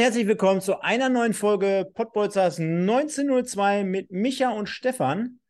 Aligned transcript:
Herzlich 0.00 0.26
willkommen 0.26 0.62
zu 0.62 0.80
einer 0.80 1.10
neuen 1.10 1.34
Folge 1.34 1.86
Pottbolzers 1.92 2.58
1902 2.58 3.84
mit 3.84 4.10
Micha 4.10 4.48
und 4.48 4.66
Stefan. 4.66 5.40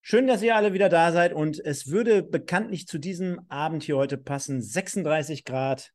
Schön, 0.00 0.26
dass 0.26 0.42
ihr 0.42 0.56
alle 0.56 0.72
wieder 0.72 0.88
da 0.88 1.12
seid 1.12 1.32
und 1.32 1.60
es 1.60 1.92
würde 1.92 2.24
bekanntlich 2.24 2.88
zu 2.88 2.98
diesem 2.98 3.40
Abend 3.48 3.84
hier 3.84 3.96
heute 3.96 4.18
passen. 4.18 4.62
36 4.62 5.44
Grad 5.44 5.92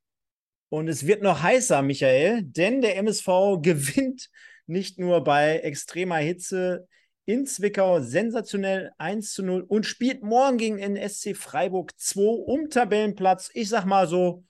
und 0.69 0.87
es 0.87 1.05
wird 1.05 1.23
noch 1.23 1.43
heißer, 1.43 1.81
Michael, 1.81 2.43
denn 2.43 2.79
der 2.79 2.95
MSV 2.95 3.25
gewinnt 3.61 4.29
nicht 4.65 4.97
nur 4.97 5.21
bei 5.25 5.57
extremer 5.57 6.19
Hitze 6.19 6.87
in 7.25 7.45
Zwickau 7.45 7.99
sensationell 7.99 8.91
1 8.97 9.33
zu 9.33 9.43
0 9.43 9.65
und 9.67 9.85
spielt 9.85 10.23
morgen 10.23 10.57
gegen 10.57 10.77
den 10.77 10.95
SC 10.95 11.35
Freiburg 11.35 11.91
2 11.99 12.21
um 12.21 12.69
Tabellenplatz, 12.69 13.51
ich 13.53 13.67
sag 13.67 13.83
mal 13.83 14.07
so, 14.07 14.45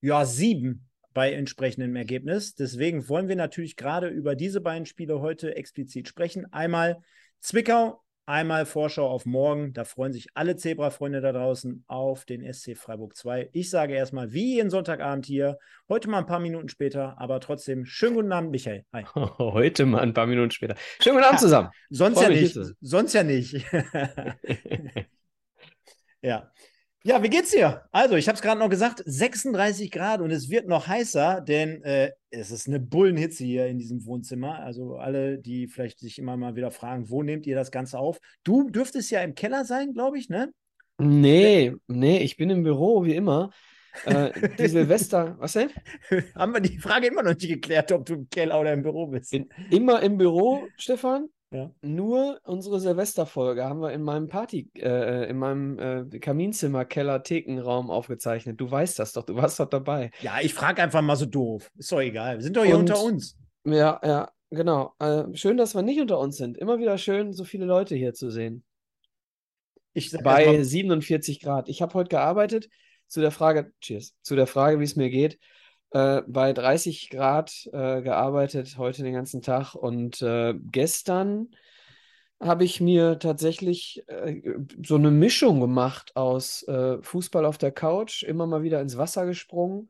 ja, 0.00 0.24
7 0.24 0.83
bei 1.14 1.32
entsprechendem 1.32 1.96
Ergebnis. 1.96 2.54
Deswegen 2.54 3.08
wollen 3.08 3.28
wir 3.28 3.36
natürlich 3.36 3.76
gerade 3.76 4.08
über 4.08 4.34
diese 4.34 4.60
beiden 4.60 4.84
Spiele 4.84 5.20
heute 5.20 5.56
explizit 5.56 6.08
sprechen. 6.08 6.52
Einmal 6.52 7.00
Zwickau, 7.40 8.02
einmal 8.26 8.66
Vorschau 8.66 9.08
auf 9.08 9.24
morgen. 9.24 9.72
Da 9.72 9.84
freuen 9.84 10.12
sich 10.12 10.28
alle 10.34 10.56
Zebra-Freunde 10.56 11.20
da 11.20 11.32
draußen 11.32 11.84
auf 11.86 12.24
den 12.24 12.52
SC 12.52 12.76
Freiburg 12.76 13.16
2. 13.16 13.50
Ich 13.52 13.70
sage 13.70 13.94
erstmal, 13.94 14.32
wie 14.32 14.56
jeden 14.56 14.70
Sonntagabend 14.70 15.24
hier, 15.24 15.58
heute 15.88 16.10
mal 16.10 16.18
ein 16.18 16.26
paar 16.26 16.40
Minuten 16.40 16.68
später, 16.68 17.18
aber 17.18 17.40
trotzdem 17.40 17.86
schönen 17.86 18.16
guten 18.16 18.32
Abend, 18.32 18.50
Michael. 18.50 18.84
Hi. 18.92 19.04
Heute 19.14 19.86
mal 19.86 20.00
ein 20.00 20.14
paar 20.14 20.26
Minuten 20.26 20.50
später. 20.50 20.74
Schönen 21.00 21.16
guten 21.16 21.26
Abend 21.26 21.40
zusammen. 21.40 21.70
sonst 21.90 22.20
ja 22.20 22.28
nicht. 22.28 22.58
Sonst 22.80 23.12
ja 23.14 23.22
nicht. 23.22 23.64
ja. 26.22 26.50
Ja, 26.50 26.50
wie 27.04 27.28
geht's 27.28 27.50
dir? 27.50 27.82
Also, 27.92 28.16
ich 28.16 28.28
habe 28.28 28.36
es 28.36 28.42
gerade 28.42 28.58
noch 28.58 28.70
gesagt, 28.70 29.02
36 29.04 29.90
Grad 29.90 30.22
und 30.22 30.30
es 30.30 30.48
wird 30.48 30.66
noch 30.66 30.86
heißer, 30.86 31.42
denn 31.42 31.82
äh, 31.82 32.12
es 32.30 32.50
ist 32.50 32.66
eine 32.66 32.80
Bullenhitze 32.80 33.44
hier 33.44 33.66
in 33.66 33.78
diesem 33.78 34.06
Wohnzimmer. 34.06 34.60
Also 34.60 34.96
alle, 34.96 35.38
die 35.38 35.68
vielleicht 35.68 35.98
sich 35.98 36.18
immer 36.18 36.36
mal 36.38 36.56
wieder 36.56 36.70
fragen, 36.70 37.10
wo 37.10 37.22
nehmt 37.22 37.46
ihr 37.46 37.56
das 37.56 37.70
Ganze 37.70 37.98
auf? 37.98 38.18
Du 38.42 38.70
dürftest 38.70 39.10
ja 39.10 39.22
im 39.22 39.34
Keller 39.34 39.66
sein, 39.66 39.92
glaube 39.92 40.18
ich, 40.18 40.30
ne? 40.30 40.50
Nee, 40.98 41.74
nee, 41.88 42.18
ich 42.18 42.36
bin 42.36 42.48
im 42.48 42.62
Büro, 42.62 43.04
wie 43.04 43.14
immer. 43.14 43.50
Äh, 44.06 44.30
die 44.58 44.68
Silvester, 44.68 45.36
was 45.38 45.52
denn? 45.52 45.70
Haben 46.34 46.54
wir 46.54 46.60
die 46.60 46.78
Frage 46.78 47.08
immer 47.08 47.22
noch 47.22 47.34
nicht 47.34 47.48
geklärt, 47.48 47.92
ob 47.92 48.06
du 48.06 48.14
im 48.14 48.28
Keller 48.30 48.58
oder 48.58 48.72
im 48.72 48.82
Büro 48.82 49.08
bist? 49.08 49.30
Bin 49.30 49.48
immer 49.70 50.02
im 50.02 50.16
Büro, 50.16 50.66
Stefan. 50.76 51.28
Ja. 51.54 51.70
Nur 51.82 52.40
unsere 52.42 52.80
Silvesterfolge 52.80 53.64
haben 53.64 53.80
wir 53.80 53.92
in 53.92 54.02
meinem 54.02 54.26
Party, 54.26 54.68
äh, 54.74 55.30
in 55.30 55.38
meinem 55.38 55.78
äh, 55.78 56.18
Kaminzimmer, 56.18 56.84
Keller, 56.84 57.22
Thekenraum 57.22 57.90
aufgezeichnet. 57.90 58.60
Du 58.60 58.68
weißt 58.68 58.98
das 58.98 59.12
doch, 59.12 59.24
du 59.24 59.36
warst 59.36 59.60
doch 59.60 59.68
dabei. 59.68 60.10
Ja, 60.20 60.40
ich 60.42 60.52
frage 60.52 60.82
einfach 60.82 61.00
mal 61.00 61.14
so 61.14 61.26
doof. 61.26 61.70
Ist 61.76 61.92
doch 61.92 62.00
egal. 62.00 62.38
Wir 62.38 62.42
sind 62.42 62.56
doch 62.56 62.64
hier 62.64 62.74
Und, 62.74 62.90
unter 62.90 63.00
uns. 63.00 63.36
Ja, 63.64 64.00
ja, 64.02 64.32
genau. 64.50 64.94
Äh, 64.98 65.26
schön, 65.34 65.56
dass 65.56 65.76
wir 65.76 65.82
nicht 65.82 66.00
unter 66.00 66.18
uns 66.18 66.38
sind. 66.38 66.58
Immer 66.58 66.80
wieder 66.80 66.98
schön, 66.98 67.32
so 67.32 67.44
viele 67.44 67.66
Leute 67.66 67.94
hier 67.94 68.14
zu 68.14 68.30
sehen. 68.30 68.64
Ich 69.92 70.10
Bei 70.24 70.46
mal, 70.46 70.64
47 70.64 71.40
Grad. 71.40 71.68
Ich 71.68 71.82
habe 71.82 71.94
heute 71.94 72.08
gearbeitet 72.08 72.68
zu 73.06 73.20
der 73.20 73.30
Frage, 73.30 73.72
cheers, 73.80 74.16
zu 74.22 74.34
der 74.34 74.48
Frage, 74.48 74.80
wie 74.80 74.84
es 74.84 74.96
mir 74.96 75.08
geht 75.08 75.38
äh, 75.94 76.22
bei 76.26 76.52
30 76.52 77.08
Grad 77.08 77.68
äh, 77.72 78.02
gearbeitet, 78.02 78.76
heute 78.78 79.04
den 79.04 79.14
ganzen 79.14 79.42
Tag. 79.42 79.76
Und 79.76 80.20
äh, 80.22 80.54
gestern 80.72 81.54
habe 82.40 82.64
ich 82.64 82.80
mir 82.80 83.20
tatsächlich 83.20 84.02
äh, 84.08 84.42
so 84.84 84.96
eine 84.96 85.12
Mischung 85.12 85.60
gemacht 85.60 86.16
aus 86.16 86.64
äh, 86.64 87.00
Fußball 87.00 87.44
auf 87.46 87.58
der 87.58 87.70
Couch, 87.70 88.24
immer 88.24 88.46
mal 88.46 88.64
wieder 88.64 88.80
ins 88.80 88.98
Wasser 88.98 89.24
gesprungen, 89.24 89.88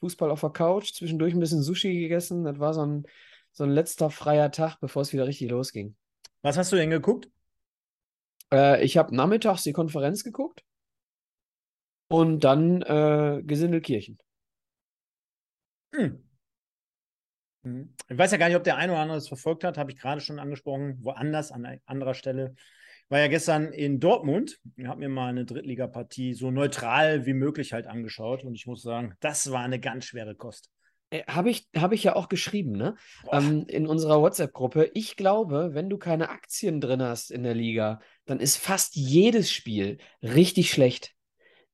Fußball 0.00 0.30
auf 0.30 0.42
der 0.42 0.50
Couch, 0.50 0.92
zwischendurch 0.92 1.32
ein 1.32 1.40
bisschen 1.40 1.62
Sushi 1.62 2.00
gegessen. 2.00 2.44
Das 2.44 2.58
war 2.58 2.74
so 2.74 2.84
ein, 2.84 3.06
so 3.52 3.64
ein 3.64 3.70
letzter 3.70 4.10
freier 4.10 4.50
Tag, 4.50 4.76
bevor 4.80 5.02
es 5.02 5.14
wieder 5.14 5.26
richtig 5.26 5.50
losging. 5.50 5.96
Was 6.42 6.58
hast 6.58 6.70
du 6.70 6.76
denn 6.76 6.90
geguckt? 6.90 7.30
Äh, 8.52 8.84
ich 8.84 8.98
habe 8.98 9.16
nachmittags 9.16 9.62
die 9.62 9.72
Konferenz 9.72 10.22
geguckt 10.22 10.64
und 12.08 12.44
dann 12.44 12.82
äh, 12.82 13.42
Gesindelkirchen. 13.42 14.18
Hm. 15.96 16.22
hm. 17.62 17.94
Ich 18.08 18.18
weiß 18.18 18.32
ja 18.32 18.38
gar 18.38 18.48
nicht, 18.48 18.56
ob 18.56 18.64
der 18.64 18.76
eine 18.76 18.92
oder 18.92 19.00
andere 19.00 19.18
es 19.18 19.28
verfolgt 19.28 19.64
hat, 19.64 19.78
habe 19.78 19.90
ich 19.90 19.98
gerade 19.98 20.20
schon 20.20 20.38
angesprochen, 20.38 20.98
woanders, 21.02 21.52
an 21.52 21.80
anderer 21.86 22.14
Stelle. 22.14 22.54
Ich 22.56 23.10
war 23.10 23.20
ja 23.20 23.28
gestern 23.28 23.72
in 23.72 24.00
Dortmund 24.00 24.58
und 24.76 24.88
habe 24.88 25.00
mir 25.00 25.08
mal 25.08 25.28
eine 25.28 25.44
Drittligapartie 25.44 26.34
so 26.34 26.50
neutral 26.50 27.24
wie 27.24 27.34
möglich 27.34 27.72
halt 27.72 27.86
angeschaut 27.86 28.44
und 28.44 28.54
ich 28.54 28.66
muss 28.66 28.82
sagen, 28.82 29.14
das 29.20 29.50
war 29.52 29.62
eine 29.62 29.80
ganz 29.80 30.06
schwere 30.06 30.34
Kost. 30.34 30.70
Äh, 31.10 31.22
habe 31.28 31.50
ich, 31.50 31.68
hab 31.76 31.92
ich 31.92 32.02
ja 32.02 32.16
auch 32.16 32.28
geschrieben, 32.28 32.72
ne? 32.72 32.96
Ähm, 33.30 33.66
in 33.68 33.86
unserer 33.86 34.20
WhatsApp-Gruppe. 34.20 34.90
Ich 34.94 35.16
glaube, 35.16 35.70
wenn 35.72 35.88
du 35.88 35.98
keine 35.98 36.30
Aktien 36.30 36.80
drin 36.80 37.00
hast 37.00 37.30
in 37.30 37.44
der 37.44 37.54
Liga, 37.54 38.00
dann 38.24 38.40
ist 38.40 38.56
fast 38.56 38.96
jedes 38.96 39.52
Spiel 39.52 39.98
richtig 40.20 40.70
schlecht. 40.70 41.15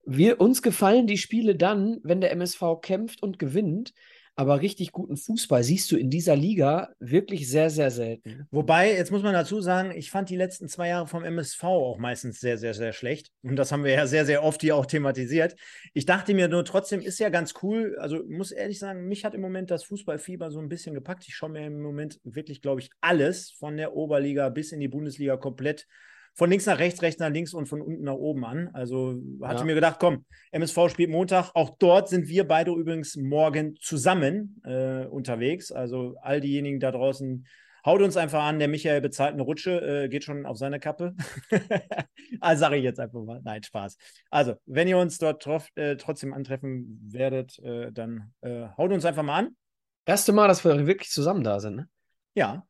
Wir, 0.05 0.41
uns 0.41 0.63
gefallen 0.63 1.07
die 1.07 1.19
Spiele 1.19 1.55
dann, 1.55 1.99
wenn 2.03 2.21
der 2.21 2.33
MSV 2.33 2.81
kämpft 2.81 3.23
und 3.23 3.39
gewinnt, 3.39 3.93
aber 4.35 4.63
richtig 4.63 4.93
guten 4.93 5.19
Fußball 5.19 5.63
siehst 5.63 5.93
du 5.93 5.97
in 5.97 6.09
dieser 6.09 6.35
Liga 6.35 6.95
wirklich 6.99 7.51
sehr, 7.51 7.69
sehr 7.69 7.91
selten. 7.91 8.47
Wobei, 8.51 8.95
jetzt 8.95 9.11
muss 9.11 9.23
man 9.23 9.35
dazu 9.35 9.61
sagen, 9.61 9.93
ich 9.95 10.11
fand 10.11 10.31
die 10.31 10.37
letzten 10.37 10.69
zwei 10.69 10.89
Jahre 10.89 11.07
vom 11.07 11.23
MSV 11.23 11.63
auch 11.65 11.99
meistens 11.99 12.41
sehr, 12.41 12.57
sehr, 12.57 12.73
sehr 12.73 12.95
schlecht. 12.95 13.31
Und 13.43 13.57
das 13.57 13.73
haben 13.73 13.85
wir 13.85 13.93
ja 13.93 14.07
sehr, 14.07 14.25
sehr 14.25 14.43
oft 14.43 14.63
hier 14.63 14.77
auch 14.77 14.87
thematisiert. 14.87 15.55
Ich 15.93 16.07
dachte 16.07 16.33
mir 16.33 16.49
nur, 16.49 16.65
trotzdem 16.65 17.03
ist 17.03 17.19
ja 17.19 17.29
ganz 17.29 17.53
cool. 17.63 17.97
Also 17.99 18.23
muss 18.27 18.53
ehrlich 18.53 18.79
sagen, 18.79 19.07
mich 19.07 19.27
hat 19.27 19.35
im 19.35 19.43
Moment 19.43 19.71
das 19.71 19.85
Fußballfieber 19.85 20.51
so 20.51 20.61
ein 20.61 20.69
bisschen 20.71 20.95
gepackt. 20.95 21.25
Ich 21.29 21.35
schaue 21.35 21.51
mir 21.51 21.67
im 21.67 21.83
Moment 21.83 22.19
wirklich, 22.25 22.63
glaube 22.63 22.81
ich, 22.81 22.91
alles 23.03 23.51
von 23.51 23.77
der 23.77 23.95
Oberliga 23.95 24.49
bis 24.49 24.73
in 24.73 24.81
die 24.81 24.89
Bundesliga 24.89 25.37
komplett 25.37 25.87
von 26.35 26.51
links 26.51 26.67
nach 26.67 26.79
rechts, 26.79 27.03
rechts 27.03 27.21
nach 27.21 27.31
links 27.31 27.53
und 27.55 27.67
von 27.67 27.81
unten 27.83 28.05
nach 28.05 28.15
oben 28.15 28.45
an. 28.45 28.71
Also 28.73 29.21
hatte 29.43 29.61
ja. 29.61 29.65
mir 29.65 29.75
gedacht, 29.75 29.99
komm, 30.01 30.25
MSV 30.51 30.89
spielt 30.89 31.11
Montag. 31.11 31.51
Auch 31.55 31.77
dort 31.79 32.09
sind 32.09 32.29
wir 32.29 32.49
beide 32.49 32.73
übrigens 32.73 33.17
morgen 33.17 33.77
zusammen 33.81 34.61
äh, 34.65 35.05
unterwegs. 35.07 35.71
Also 35.73 36.17
all 36.23 36.41
diejenigen 36.41 36.81
da 36.81 36.91
draußen, 36.91 37.47
haut 37.85 38.01
uns 38.01 38.17
einfach 38.17 38.43
an. 38.43 38.59
Der 38.59 38.69
Michael 38.69 39.01
bezahlt 39.01 39.35
eine 39.35 39.43
Rutsche, 39.43 40.05
äh, 40.05 40.09
geht 40.09 40.25
schon 40.25 40.47
auf 40.47 40.57
seine 40.57 40.81
Kappe. 40.81 41.15
also 42.41 42.61
sage 42.61 42.77
ich 42.77 42.85
jetzt 42.85 43.01
einfach 43.01 43.23
mal. 43.23 43.41
Nein, 43.45 43.63
Spaß. 43.63 43.97
Also, 44.31 44.55
wenn 44.67 44.89
ihr 44.89 44.99
uns 44.99 45.19
dort 45.19 45.43
trof, 45.43 45.69
äh, 45.75 45.97
trotzdem 45.97 46.33
antreffen 46.33 47.01
werdet, 47.13 47.59
äh, 47.61 47.93
dann 47.93 48.33
äh, 48.41 48.69
haut 48.77 48.93
uns 48.93 49.05
einfach 49.05 49.23
mal 49.23 49.39
an. 49.39 49.57
Erste 50.05 50.33
Mal, 50.33 50.49
dass 50.49 50.65
wir 50.65 50.87
wirklich 50.87 51.11
zusammen 51.11 51.45
da 51.45 51.61
sind, 51.61 51.77
ne? 51.77 51.89
Ja. 52.35 52.67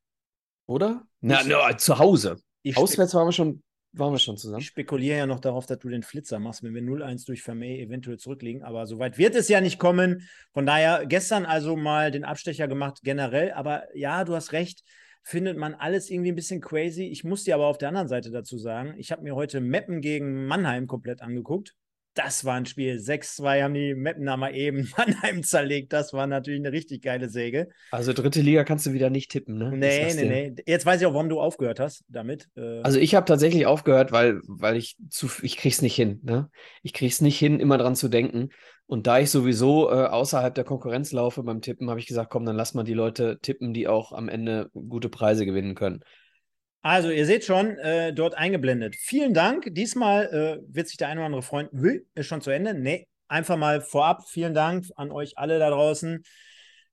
Oder? 0.67 1.03
Na, 1.21 1.41
na, 1.47 1.77
zu 1.77 1.99
Hause. 1.99 2.37
Auswärts 2.75 3.15
waren 3.15 3.29
wir 3.29 3.33
schon 3.33 3.63
waren 3.95 4.13
wir 4.13 4.19
schon 4.19 4.39
zusammen? 4.39 4.61
Ich 4.61 4.69
spekuliere 4.69 5.19
ja 5.19 5.27
noch 5.27 5.41
darauf, 5.41 5.67
dass 5.67 5.79
du 5.79 5.91
den 5.91 6.03
Flitzer 6.03 6.39
machst, 6.39 6.63
wenn 6.63 6.75
wir 6.75 6.81
0-1 6.83 7.27
durch 7.27 7.43
Vermey 7.43 7.79
eventuell 7.79 8.17
zurückliegen. 8.17 8.63
Aber 8.63 8.87
soweit 8.87 9.19
wird 9.19 9.35
es 9.35 9.49
ja 9.49 9.61
nicht 9.61 9.79
kommen. 9.79 10.27
Von 10.55 10.65
daher 10.65 11.05
gestern 11.05 11.45
also 11.45 11.77
mal 11.77 12.11
den 12.11 12.25
Abstecher 12.25 12.69
gemacht 12.69 13.01
generell. 13.03 13.53
Aber 13.53 13.85
ja, 13.95 14.25
du 14.25 14.35
hast 14.35 14.53
recht. 14.53 14.83
Findet 15.23 15.59
man 15.59 15.75
alles 15.75 16.11
irgendwie 16.11 16.33
ein 16.33 16.37
bisschen 16.37 16.61
crazy. 16.61 17.05
Ich 17.05 17.23
muss 17.23 17.45
dir 17.45 17.55
aber 17.55 17.67
auf 17.67 17.79
der 17.79 17.89
anderen 17.89 18.09
Seite 18.09 18.31
dazu 18.31 18.57
sagen, 18.57 18.95
ich 18.97 19.13
habe 19.13 19.23
mir 19.23 19.37
heute 19.37 19.61
Meppen 19.61 20.01
gegen 20.01 20.47
Mannheim 20.47 20.87
komplett 20.87 21.21
angeguckt 21.21 21.77
das 22.15 22.45
war 22.45 22.55
ein 22.55 22.67
Spiel. 22.67 22.97
6-2 22.99 23.63
haben 23.63 23.75
die 23.75 23.95
Mappener 23.95 24.37
mal 24.37 24.55
eben 24.55 24.91
Mannheim 24.97 25.43
zerlegt. 25.43 25.93
Das 25.93 26.13
war 26.13 26.27
natürlich 26.27 26.61
eine 26.61 26.73
richtig 26.73 27.03
geile 27.03 27.29
Säge. 27.29 27.69
Also 27.91 28.13
dritte 28.13 28.41
Liga 28.41 28.65
kannst 28.65 28.87
du 28.87 28.93
wieder 28.93 29.11
nicht 29.11 29.31
tippen, 29.31 29.57
ne? 29.59 29.71
Nee, 29.75 30.13
nee, 30.15 30.25
nee. 30.25 30.55
Jetzt 30.67 30.87
weiß 30.87 31.01
ich 31.01 31.07
auch, 31.07 31.15
warum 31.15 31.29
du 31.29 31.41
aufgehört 31.41 31.81
hast 31.81 32.05
damit. 32.09 32.49
Äh 32.57 32.83
also 32.83 32.99
ich 32.99 33.15
habe 33.15 33.27
tatsächlich 33.27 33.67
aufgehört, 33.67 34.13
weil, 34.13 34.41
weil 34.47 34.77
ich 34.77 34.97
zu, 35.09 35.29
ich 35.43 35.57
krieg's 35.57 35.83
nicht 35.83 35.97
hin, 35.97 36.21
ne? 36.23 36.51
Ich 36.83 36.93
krieg's 36.93 37.21
nicht 37.21 37.39
hin, 37.39 37.61
immer 37.61 37.79
dran 37.79 37.97
zu 37.97 38.09
denken. 38.09 38.51
Und 38.87 39.07
da 39.07 39.19
ich 39.19 39.31
sowieso 39.31 39.91
äh, 39.91 40.07
außerhalb 40.07 40.55
der 40.55 40.65
Konkurrenz 40.65 41.13
laufe 41.13 41.43
beim 41.43 41.63
Tippen, 41.63 41.89
habe 41.89 42.01
ich 42.01 42.07
gesagt, 42.07 42.31
komm, 42.31 42.45
dann 42.45 42.57
lass 42.57 42.75
mal 42.75 42.83
die 42.83 42.95
Leute 42.95 43.39
tippen, 43.41 43.73
die 43.73 43.89
auch 43.89 44.13
am 44.13 44.29
Ende 44.29 44.71
gute 44.75 45.09
Preise 45.09 45.47
gewinnen 45.47 45.75
können. 45.75 46.01
Also, 46.83 47.11
ihr 47.11 47.27
seht 47.27 47.45
schon, 47.45 47.79
äh, 47.79 48.13
dort 48.13 48.35
eingeblendet. 48.35 48.97
Vielen 48.97 49.35
Dank. 49.35 49.67
Diesmal 49.71 50.27
äh, 50.27 50.75
wird 50.75 50.89
sich 50.89 50.97
der 50.97 51.09
eine 51.09 51.21
oder 51.21 51.27
andere 51.27 51.43
freuen. 51.43 51.69
Ist 52.15 52.27
schon 52.27 52.41
zu 52.41 52.51
Ende? 52.51 52.75
Nee, 52.75 53.07
einfach 53.29 53.57
mal 53.57 53.81
vorab. 53.81 54.29
Vielen 54.29 54.53
Dank 54.53 54.87
an 54.97 55.13
euch 55.13 55.39
alle 55.39 55.61
da 55.61 55.71
draußen. 55.71 56.25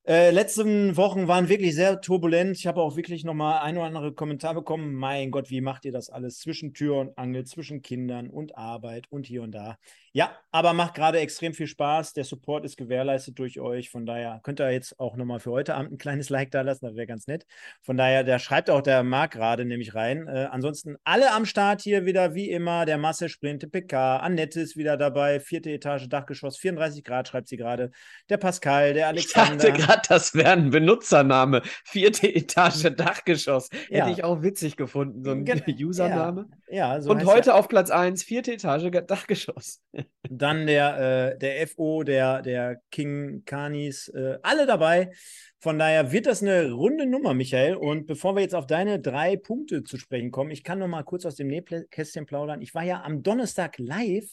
Äh, 0.08 0.32
letzten 0.32 0.98
Wochen 0.98 1.28
waren 1.28 1.50
wirklich 1.50 1.76
sehr 1.76 2.02
turbulent. 2.02 2.58
Ich 2.58 2.66
habe 2.66 2.82
auch 2.82 2.96
wirklich 2.96 3.24
nochmal 3.24 3.62
ein 3.62 3.78
oder 3.78 3.86
andere 3.86 4.14
Kommentar 4.14 4.56
bekommen. 4.56 4.96
Mein 4.96 5.30
Gott, 5.30 5.50
wie 5.50 5.62
macht 5.62 5.86
ihr 5.86 5.92
das 5.92 6.10
alles 6.10 6.40
zwischen 6.40 6.74
Tür 6.74 6.96
und 6.98 7.18
Angel, 7.18 7.46
zwischen 7.46 7.82
Kindern 7.82 8.30
und 8.30 8.58
Arbeit 8.58 9.06
und 9.10 9.28
hier 9.28 9.44
und 9.44 9.52
da? 9.52 9.78
Ja, 10.12 10.36
aber 10.52 10.74
macht 10.74 10.96
gerade 10.96 11.20
extrem 11.20 11.54
viel 11.54 11.68
Spaß. 11.68 12.14
Der 12.14 12.24
Support 12.24 12.66
ist 12.66 12.78
gewährleistet 12.78 13.38
durch 13.38 13.60
euch. 13.60 13.92
Von 13.92 14.08
daher 14.08 14.40
könnt 14.42 14.60
ihr 14.60 14.72
jetzt 14.72 15.00
auch 15.00 15.16
nochmal 15.16 15.40
für 15.40 15.52
heute 15.52 15.76
Abend 15.76 15.92
ein 15.92 15.98
kleines 16.00 16.30
Like 16.30 16.50
da 16.50 16.62
lassen. 16.62 16.86
Das 16.86 16.96
wäre 16.96 17.06
ganz 17.06 17.28
nett. 17.28 17.46
Von 17.84 17.96
daher, 17.96 18.24
da 18.24 18.40
schreibt 18.40 18.72
auch 18.72 18.82
der 18.82 19.04
Marc 19.04 19.32
gerade 19.34 19.66
nämlich 19.66 19.94
rein. 19.94 20.28
Äh, 20.28 20.48
ansonsten 20.50 20.96
alle 21.04 21.32
am 21.34 21.46
Start 21.46 21.82
hier 21.82 22.06
wieder, 22.06 22.34
wie 22.34 22.50
immer. 22.50 22.86
Der 22.86 22.98
Marcel 22.98 23.30
Sprinte, 23.30 23.68
PK, 23.68 24.18
Annette 24.18 24.62
ist 24.62 24.76
wieder 24.76 24.98
dabei. 24.98 25.40
Vierte 25.40 25.70
Etage, 25.70 26.08
Dachgeschoss, 26.10 26.58
34 26.58 27.04
Grad, 27.04 27.28
schreibt 27.28 27.48
sie 27.48 27.58
gerade. 27.58 27.92
Der 28.30 28.38
Pascal, 28.38 28.94
der 28.94 29.08
Alexander. 29.10 29.72
Gerade, 29.90 30.02
das 30.08 30.36
wäre 30.36 30.52
ein 30.52 30.70
Benutzername. 30.70 31.62
Vierte 31.84 32.28
Etage, 32.34 32.96
Dachgeschoss. 32.96 33.70
Ja. 33.90 34.06
Hätte 34.06 34.12
ich 34.12 34.24
auch 34.24 34.42
witzig 34.42 34.76
gefunden, 34.76 35.24
so 35.24 35.32
ein 35.32 35.46
Gen 35.46 35.64
Username. 35.68 36.48
Ja, 36.70 36.96
ja 36.96 37.02
so 37.02 37.12
Und 37.12 37.26
heute 37.26 37.56
auf 37.56 37.68
Platz 37.68 37.90
1, 37.90 38.24
vierte 38.24 38.54
Etage, 38.54 38.90
Dachgeschoss. 39.06 39.82
Dann 40.30 40.68
der, 40.68 41.32
äh, 41.34 41.38
der 41.38 41.68
FO, 41.68 42.04
der, 42.04 42.42
der 42.42 42.82
King 42.92 43.44
Kanis, 43.46 44.10
äh, 44.10 44.38
alle 44.44 44.66
dabei. 44.66 45.12
Von 45.60 45.80
daher 45.80 46.12
wird 46.12 46.26
das 46.26 46.42
eine 46.42 46.72
runde 46.72 47.06
Nummer, 47.06 47.34
Michael. 47.34 47.76
Und 47.76 48.06
bevor 48.06 48.36
wir 48.36 48.42
jetzt 48.42 48.56
auf 48.56 48.68
deine 48.68 49.00
drei 49.00 49.36
Punkte 49.36 49.84
zu 49.84 49.98
sprechen 49.98 50.32
kommen, 50.32 50.52
ich 50.52 50.64
kann 50.64 50.80
noch 50.80 50.88
mal 50.88 51.04
kurz 51.04 51.26
aus 51.26 51.36
dem 51.36 51.48
Nähkästchen 51.48 52.26
plaudern. 52.26 52.62
Ich 52.62 52.74
war 52.74 52.84
ja 52.84 53.04
am 53.04 53.24
Donnerstag 53.24 53.78
live 53.78 54.30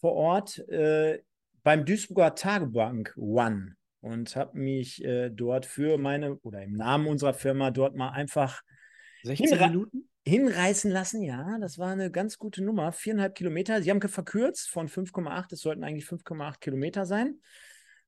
vor 0.00 0.12
Ort 0.12 0.58
äh, 0.68 1.18
beim 1.64 1.84
Duisburger 1.84 2.34
Tagebank 2.34 3.12
One 3.16 3.77
und 4.00 4.36
habe 4.36 4.58
mich 4.58 5.04
äh, 5.04 5.30
dort 5.30 5.66
für 5.66 5.98
meine 5.98 6.36
oder 6.38 6.62
im 6.62 6.72
Namen 6.72 7.06
unserer 7.06 7.34
Firma 7.34 7.70
dort 7.70 7.94
mal 7.94 8.10
einfach 8.10 8.62
16 9.22 9.58
Minuten? 9.58 10.08
hinreißen 10.28 10.90
lassen, 10.90 11.22
ja, 11.22 11.58
das 11.58 11.78
war 11.78 11.90
eine 11.90 12.10
ganz 12.10 12.38
gute 12.38 12.62
Nummer. 12.62 12.92
Viereinhalb 12.92 13.34
Kilometer. 13.34 13.82
Sie 13.82 13.90
haben 13.90 14.00
verkürzt 14.00 14.68
von 14.68 14.88
5,8, 14.88 15.52
es 15.52 15.60
sollten 15.60 15.82
eigentlich 15.82 16.04
5,8 16.04 16.60
Kilometer 16.60 17.06
sein. 17.06 17.40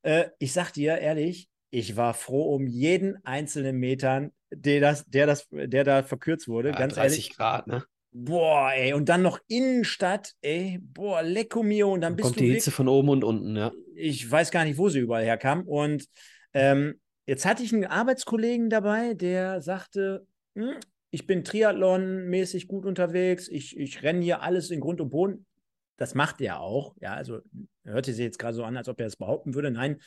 Äh, 0.02 0.26
ich 0.38 0.52
sag 0.52 0.72
dir 0.72 0.98
ehrlich, 0.98 1.48
ich 1.70 1.96
war 1.96 2.14
froh 2.14 2.54
um 2.54 2.66
jeden 2.66 3.24
einzelnen 3.24 3.76
Metern, 3.76 4.32
der, 4.50 4.80
das, 4.80 5.04
der, 5.06 5.26
das, 5.26 5.48
der 5.50 5.84
da 5.84 6.02
verkürzt 6.02 6.48
wurde. 6.48 6.70
Ja, 6.70 6.78
ganz 6.78 6.94
30 6.94 7.18
ehrlich. 7.18 7.36
Grad, 7.36 7.66
ne? 7.66 7.84
Boah, 8.12 8.72
ey, 8.74 8.92
und 8.92 9.08
dann 9.08 9.22
noch 9.22 9.38
Innenstadt, 9.46 10.32
ey, 10.42 10.80
boah, 10.82 11.22
lecko 11.22 11.62
mio. 11.62 11.92
Und 11.92 12.00
dann, 12.00 12.12
dann 12.12 12.16
bist 12.16 12.24
kommt 12.26 12.40
du 12.40 12.44
die 12.44 12.52
Hitze 12.52 12.70
von 12.70 12.88
oben 12.88 13.08
und 13.08 13.24
unten, 13.24 13.56
ja. 13.56 13.72
Ich 13.94 14.28
weiß 14.28 14.50
gar 14.50 14.64
nicht, 14.64 14.78
wo 14.78 14.88
sie 14.88 14.98
überall 14.98 15.24
herkam. 15.24 15.62
Und 15.62 16.06
ähm, 16.52 17.00
jetzt 17.26 17.46
hatte 17.46 17.62
ich 17.62 17.72
einen 17.72 17.84
Arbeitskollegen 17.84 18.68
dabei, 18.68 19.14
der 19.14 19.60
sagte, 19.60 20.26
hm, 20.56 20.74
ich 21.10 21.26
bin 21.26 21.44
Triathlon-mäßig 21.44 22.66
gut 22.66 22.84
unterwegs, 22.84 23.48
ich, 23.48 23.76
ich 23.76 24.02
renne 24.02 24.22
hier 24.22 24.42
alles 24.42 24.70
in 24.70 24.80
Grund 24.80 25.00
und 25.00 25.10
Boden. 25.10 25.46
Das 25.96 26.14
macht 26.14 26.40
er 26.40 26.60
auch. 26.60 26.96
Ja, 27.00 27.14
also 27.14 27.40
hörte 27.84 28.12
sich 28.12 28.24
jetzt 28.24 28.38
gerade 28.38 28.54
so 28.54 28.64
an, 28.64 28.76
als 28.76 28.88
ob 28.88 28.98
er 29.00 29.06
das 29.06 29.16
behaupten 29.16 29.54
würde. 29.54 29.70
Nein, 29.70 29.98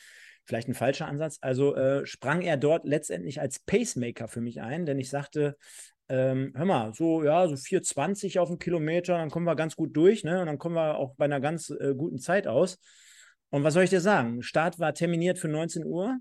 vielleicht 0.44 0.68
ein 0.68 0.74
falscher 0.74 1.06
Ansatz. 1.06 1.38
Also 1.40 1.74
äh, 1.76 2.04
sprang 2.04 2.42
er 2.42 2.56
dort 2.56 2.84
letztendlich 2.84 3.40
als 3.40 3.60
Pacemaker 3.60 4.28
für 4.28 4.40
mich 4.40 4.60
ein, 4.60 4.86
denn 4.86 4.98
ich 4.98 5.08
sagte, 5.08 5.56
ähm, 6.08 6.52
hör 6.54 6.64
mal, 6.64 6.92
so, 6.94 7.24
ja, 7.24 7.46
so 7.48 7.54
4,20 7.54 8.38
auf 8.38 8.48
dem 8.48 8.58
Kilometer, 8.58 9.16
dann 9.16 9.30
kommen 9.30 9.46
wir 9.46 9.56
ganz 9.56 9.76
gut 9.76 9.96
durch, 9.96 10.24
ne? 10.24 10.40
Und 10.40 10.46
dann 10.46 10.58
kommen 10.58 10.74
wir 10.74 10.96
auch 10.96 11.14
bei 11.16 11.24
einer 11.24 11.40
ganz 11.40 11.70
äh, 11.70 11.94
guten 11.96 12.18
Zeit 12.18 12.46
aus. 12.46 12.78
Und 13.50 13.64
was 13.64 13.74
soll 13.74 13.84
ich 13.84 13.90
dir 13.90 14.00
sagen? 14.00 14.42
Start 14.42 14.78
war 14.78 14.94
terminiert 14.94 15.38
für 15.38 15.48
19 15.48 15.84
Uhr. 15.84 16.18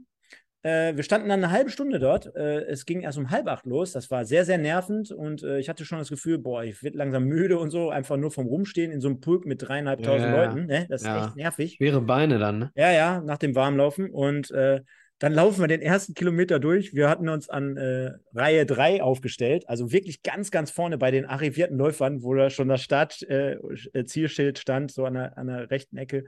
Äh, 0.62 0.96
wir 0.96 1.04
standen 1.04 1.28
dann 1.28 1.44
eine 1.44 1.52
halbe 1.52 1.70
Stunde 1.70 2.00
dort. 2.00 2.34
Äh, 2.36 2.64
es 2.66 2.86
ging 2.86 3.02
erst 3.02 3.18
um 3.18 3.30
halb 3.30 3.48
acht 3.48 3.66
los. 3.66 3.92
Das 3.92 4.10
war 4.10 4.24
sehr, 4.24 4.46
sehr 4.46 4.58
nervend 4.58 5.12
und 5.12 5.44
äh, 5.44 5.60
ich 5.60 5.68
hatte 5.68 5.84
schon 5.84 5.98
das 5.98 6.10
Gefühl, 6.10 6.38
boah, 6.38 6.64
ich 6.64 6.82
werde 6.82 6.98
langsam 6.98 7.26
müde 7.26 7.60
und 7.60 7.70
so, 7.70 7.90
einfach 7.90 8.16
nur 8.16 8.32
vom 8.32 8.48
Rumstehen 8.48 8.92
in 8.92 9.02
so 9.02 9.10
einem 9.10 9.20
Pulk 9.20 9.46
mit 9.46 9.68
dreieinhalbtausend 9.68 10.32
ja, 10.32 10.46
Leuten. 10.46 10.66
Ne? 10.68 10.86
Das 10.90 11.02
ist 11.02 11.08
ja. 11.08 11.26
echt 11.26 11.36
nervig. 11.36 11.76
Schwere 11.76 12.02
Beine 12.02 12.40
dann, 12.40 12.60
ne? 12.60 12.72
Ja, 12.76 12.92
ja, 12.92 13.22
nach 13.22 13.38
dem 13.38 13.56
Warmlaufen. 13.56 14.10
Und 14.10 14.52
äh, 14.52 14.82
dann 15.24 15.32
laufen 15.32 15.62
wir 15.62 15.70
den 15.70 15.82
ersten 15.82 16.16
Kilometer 16.16 16.60
durch. 16.60 16.94
Wir 16.94 17.08
hatten 17.10 17.30
uns 17.30 17.48
an 17.48 17.78
äh, 17.78 18.12
Reihe 18.34 18.66
3 18.66 19.02
aufgestellt, 19.02 19.70
also 19.70 19.94
wirklich 19.94 20.22
ganz, 20.22 20.52
ganz 20.52 20.70
vorne 20.70 20.98
bei 20.98 21.12
den 21.12 21.24
arrivierten 21.24 21.78
Läufern, 21.78 22.24
wo 22.24 22.34
da 22.34 22.50
schon 22.50 22.68
das 22.68 22.82
Startzielschild 22.82 24.60
stand, 24.60 24.92
so 24.92 25.06
an 25.06 25.14
der, 25.14 25.38
an 25.38 25.48
der 25.48 25.72
rechten 25.72 25.96
Ecke. 25.96 26.26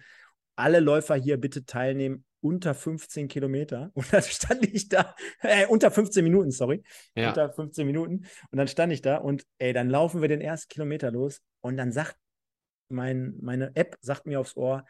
Alle 0.56 0.80
Läufer 0.80 1.16
hier 1.16 1.36
bitte 1.36 1.66
teilnehmen 1.66 2.24
unter 2.40 2.74
15 2.74 3.28
Kilometer. 3.28 3.92
Und 3.96 4.14
dann 4.14 4.22
stand 4.22 4.66
ich 4.74 4.88
da, 4.88 5.14
äh, 5.42 5.66
unter 5.66 5.92
15 5.92 6.24
Minuten, 6.24 6.52
sorry. 6.52 6.82
Ja. 7.16 7.28
Unter 7.28 7.52
15 7.52 7.86
Minuten. 7.86 8.26
Und 8.50 8.58
dann 8.58 8.70
stand 8.70 8.94
ich 8.94 9.02
da 9.02 9.18
und 9.18 9.44
ey, 9.58 9.74
dann 9.74 9.90
laufen 9.90 10.22
wir 10.22 10.30
den 10.30 10.40
ersten 10.40 10.70
Kilometer 10.70 11.12
los 11.12 11.42
und 11.60 11.76
dann 11.76 11.92
sagt 11.92 12.16
mein, 12.88 13.34
meine 13.42 13.76
App, 13.76 13.98
sagt 14.00 14.26
mir 14.26 14.40
aufs 14.40 14.56
Ohr, 14.56 14.86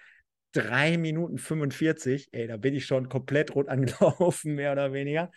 3 0.56 0.98
Minuten 0.98 1.38
45. 1.38 2.30
Ey, 2.31 2.48
da 2.48 2.57
bin 2.57 2.74
ich 2.75 2.86
schon 2.86 3.10
komplett 3.10 3.56
rot 3.56 3.68
angelaufen, 3.69 4.56
mehr 4.56 4.72
oder 4.72 4.94
weniger. 4.94 5.31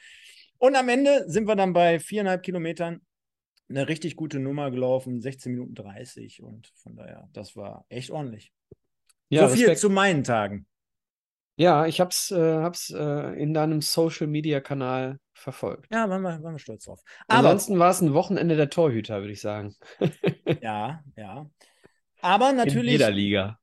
Und 0.59 0.77
am 0.77 0.89
Ende 0.89 1.25
sind 1.29 1.47
wir 1.47 1.57
dann 1.57 1.73
bei 1.73 2.01
viereinhalb 2.01 2.43
Kilometern 2.43 3.01
eine 3.69 3.89
richtig 3.89 4.17
gute 4.17 4.39
Nummer 4.39 4.71
gelaufen, 4.71 5.21
16 5.21 5.53
Minuten 5.53 5.75
30. 5.75 6.43
Und 6.43 6.71
von 6.75 6.97
daher, 6.97 7.29
das 7.33 7.57
war 7.57 7.85
echt 7.89 8.11
ordentlich. 8.11 8.53
Ja, 9.29 9.49
so 9.49 9.55
viel 9.55 9.65
Respekt. 9.65 9.81
zu 9.81 9.91
meinen 9.91 10.25
Tagen. 10.25 10.67
Ja, 11.57 11.87
ich 11.87 12.01
hab's, 12.01 12.31
äh, 12.31 12.37
hab's 12.63 12.91
äh, 12.91 13.43
in 13.43 13.53
deinem 13.53 13.83
Social 13.83 14.29
Media 14.29 14.61
Kanal 14.61 15.19
verfolgt. 15.33 15.93
Ja, 15.93 16.09
waren 16.09 16.23
wir, 16.23 16.43
waren 16.43 16.55
wir 16.55 16.59
stolz 16.59 16.85
drauf. 16.85 17.03
Aber, 17.27 17.49
Ansonsten 17.49 17.79
war 17.79 17.91
es 17.91 18.01
ein 18.01 18.15
Wochenende 18.15 18.57
der 18.57 18.71
Torhüter, 18.71 19.21
würde 19.21 19.33
ich 19.33 19.41
sagen. 19.41 19.75
ja, 20.63 21.03
ja. 21.17 21.51
Aber 22.21 22.53
natürlich. 22.53 22.95
In 22.95 23.01
jeder 23.01 23.11
Liga. 23.11 23.59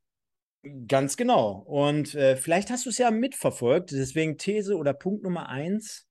Ganz 0.87 1.15
genau. 1.15 1.63
Und 1.67 2.15
äh, 2.15 2.35
vielleicht 2.37 2.71
hast 2.71 2.85
du 2.85 2.89
es 2.89 2.97
ja 2.97 3.11
mitverfolgt. 3.11 3.91
Deswegen 3.91 4.37
These 4.37 4.75
oder 4.75 4.93
Punkt 4.93 5.23
Nummer 5.23 5.47
eins. 5.47 6.07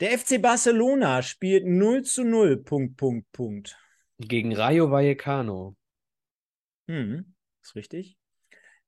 Der 0.00 0.18
FC 0.18 0.42
Barcelona 0.42 1.22
spielt 1.22 1.66
0 1.66 2.02
zu 2.02 2.24
0. 2.24 2.58
Punkt, 2.58 2.96
Punkt, 2.96 3.32
Punkt. 3.32 3.78
Gegen 4.18 4.54
Rayo 4.54 4.90
Vallecano. 4.90 5.76
Hm, 6.88 7.34
ist 7.62 7.74
richtig. 7.74 8.18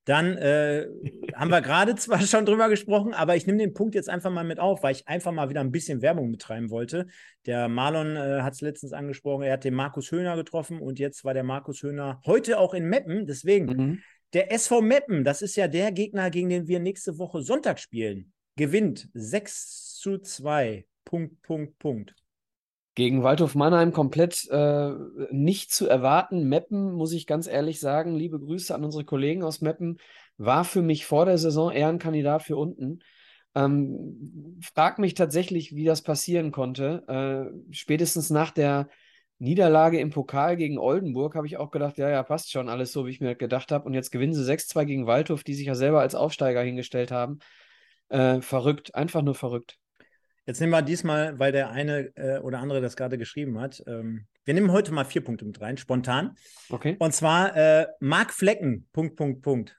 Dann 0.05 0.37
äh, 0.37 0.87
haben 1.35 1.51
wir 1.51 1.61
gerade 1.63 1.95
zwar 1.97 2.21
schon 2.21 2.45
drüber 2.47 2.69
gesprochen, 2.69 3.15
aber 3.15 3.35
ich 3.35 3.47
nehme 3.47 3.59
den 3.59 3.75
Punkt 3.75 3.95
jetzt 3.95 4.09
einfach 4.09 4.31
mal 4.31 4.45
mit 4.45 4.61
auf, 4.61 4.83
weil 4.83 4.95
ich 4.95 5.09
einfach 5.09 5.33
mal 5.33 5.49
wieder 5.49 5.61
ein 5.61 5.73
bisschen 5.73 6.03
Werbung 6.03 6.31
betreiben 6.31 6.71
wollte. 6.71 7.07
Der 7.47 7.69
Marlon 7.69 8.17
äh, 8.17 8.43
hat 8.43 8.53
es 8.55 8.61
letztens 8.61 8.93
angesprochen, 8.93 9.43
er 9.43 9.55
hat 9.55 9.65
den 9.65 9.75
Markus 9.75 10.13
Höhner 10.13 10.37
getroffen 10.37 10.81
und 10.81 10.99
jetzt 10.99 11.25
war 11.25 11.35
der 11.35 11.45
Markus 11.45 11.83
Höhner 11.83 12.21
heute 12.25 12.59
auch 12.59 12.73
in 12.73 12.85
Meppen. 12.89 13.27
Deswegen, 13.27 13.67
mhm. 13.67 14.03
Der 14.37 14.53
SV 14.53 14.83
Meppen, 14.83 15.25
das 15.25 15.41
ist 15.41 15.57
ja 15.57 15.67
der 15.67 15.93
Gegner, 15.93 16.29
gegen 16.29 16.51
den 16.51 16.69
wir 16.69 16.79
nächste 16.79 17.17
Woche 17.17 17.41
Sonntag 17.41 17.81
spielen, 17.81 18.35
gewinnt 18.57 19.09
6 19.15 19.95
zu 19.99 20.19
2. 20.19 20.85
Punkt, 21.07 21.41
Punkt, 21.41 21.79
Punkt. 21.79 22.15
Gegen 22.95 23.23
Waldhof 23.23 23.55
Mannheim 23.55 23.95
komplett 23.95 24.47
äh, 24.51 24.93
nicht 25.31 25.73
zu 25.73 25.89
erwarten. 25.89 26.51
Meppen, 26.51 26.93
muss 26.93 27.15
ich 27.15 27.27
ganz 27.27 27.47
ehrlich 27.47 27.81
sagen, 27.81 28.15
liebe 28.15 28.39
Grüße 28.39 28.75
an 28.75 28.85
unsere 28.85 29.07
Kollegen 29.07 29.43
aus 29.43 29.63
Meppen, 29.63 29.97
war 30.37 30.65
für 30.65 30.83
mich 30.83 31.07
vor 31.07 31.25
der 31.25 31.39
Saison 31.39 31.73
eher 31.73 31.89
ein 31.89 31.99
Kandidat 31.99 32.43
für 32.43 32.59
unten. 32.59 32.99
Ähm, 33.55 34.61
frag 34.61 34.99
mich 34.99 35.15
tatsächlich, 35.15 35.75
wie 35.75 35.87
das 35.87 36.03
passieren 36.03 36.53
konnte. 36.53 37.05
Äh, 37.09 37.73
spätestens 37.75 38.29
nach 38.29 38.51
der 38.51 38.91
Niederlage 39.39 40.01
im 40.01 40.11
Pokal 40.11 40.57
gegen 40.57 40.79
Oldenburg 40.79 41.35
habe 41.35 41.47
ich 41.47 41.59
auch 41.59 41.71
gedacht, 41.71 41.99
ja, 41.99 42.09
ja, 42.09 42.23
passt 42.23 42.51
schon 42.51 42.69
alles 42.69 42.93
so, 42.93 43.07
wie 43.07 43.11
ich 43.11 43.21
mir 43.21 43.35
gedacht 43.35 43.71
habe. 43.71 43.85
Und 43.85 43.95
jetzt 43.95 44.11
gewinnen 44.11 44.33
sie 44.33 44.45
6-2 44.45 44.85
gegen 44.87 45.07
Waldhof, 45.07 45.45
die 45.45 45.55
sich 45.55 45.67
ja 45.67 45.75
selber 45.75 46.01
als 46.01 46.15
Aufsteiger 46.15 46.63
hingestellt 46.63 47.11
haben. 47.11 47.39
Äh, 48.09 48.41
verrückt, 48.41 48.95
einfach 48.95 49.23
nur 49.23 49.35
verrückt. 49.35 49.79
Jetzt 50.47 50.61
nehmen 50.61 50.73
wir 50.73 50.83
diesmal, 50.83 51.39
weil 51.39 51.53
der 51.53 51.71
eine 51.71 52.13
äh, 52.17 52.39
oder 52.39 52.61
andere 52.61 52.81
das 52.81 52.97
gerade 52.97 53.19
geschrieben 53.19 53.61
hat. 53.61 53.83
Ähm, 53.87 54.27
wir 54.45 54.55
nehmen 54.55 54.71
heute 54.71 54.93
mal 54.93 55.05
vier 55.05 55.25
Punkte 55.25 55.45
mit 55.45 55.61
rein, 55.61 55.77
spontan. 55.77 56.37
Okay. 56.71 56.97
Und 57.01 57.13
zwar 57.13 57.57
äh, 57.57 57.89
Mark 57.99 58.33
Flecken, 58.33 58.89
Punkt, 58.93 59.17
Punkt, 59.17 59.43
Punkt. 59.43 59.77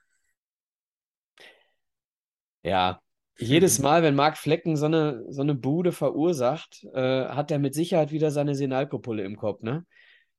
Ja, 2.62 3.00
jedes 3.38 3.78
Mal, 3.78 4.02
wenn 4.02 4.14
Marc 4.14 4.36
Flecken 4.36 4.76
so 4.76 4.86
eine, 4.86 5.24
so 5.28 5.42
eine 5.42 5.54
Bude 5.54 5.92
verursacht, 5.92 6.84
äh, 6.92 7.26
hat 7.26 7.50
er 7.50 7.58
mit 7.58 7.74
Sicherheit 7.74 8.10
wieder 8.10 8.30
seine 8.30 8.54
Senalkopulle 8.54 9.22
im 9.22 9.36
Kopf, 9.36 9.62
ne? 9.62 9.86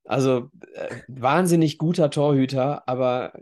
Also 0.03 0.49
äh, 0.73 0.95
wahnsinnig 1.07 1.77
guter 1.77 2.09
Torhüter, 2.09 2.87
aber 2.87 3.33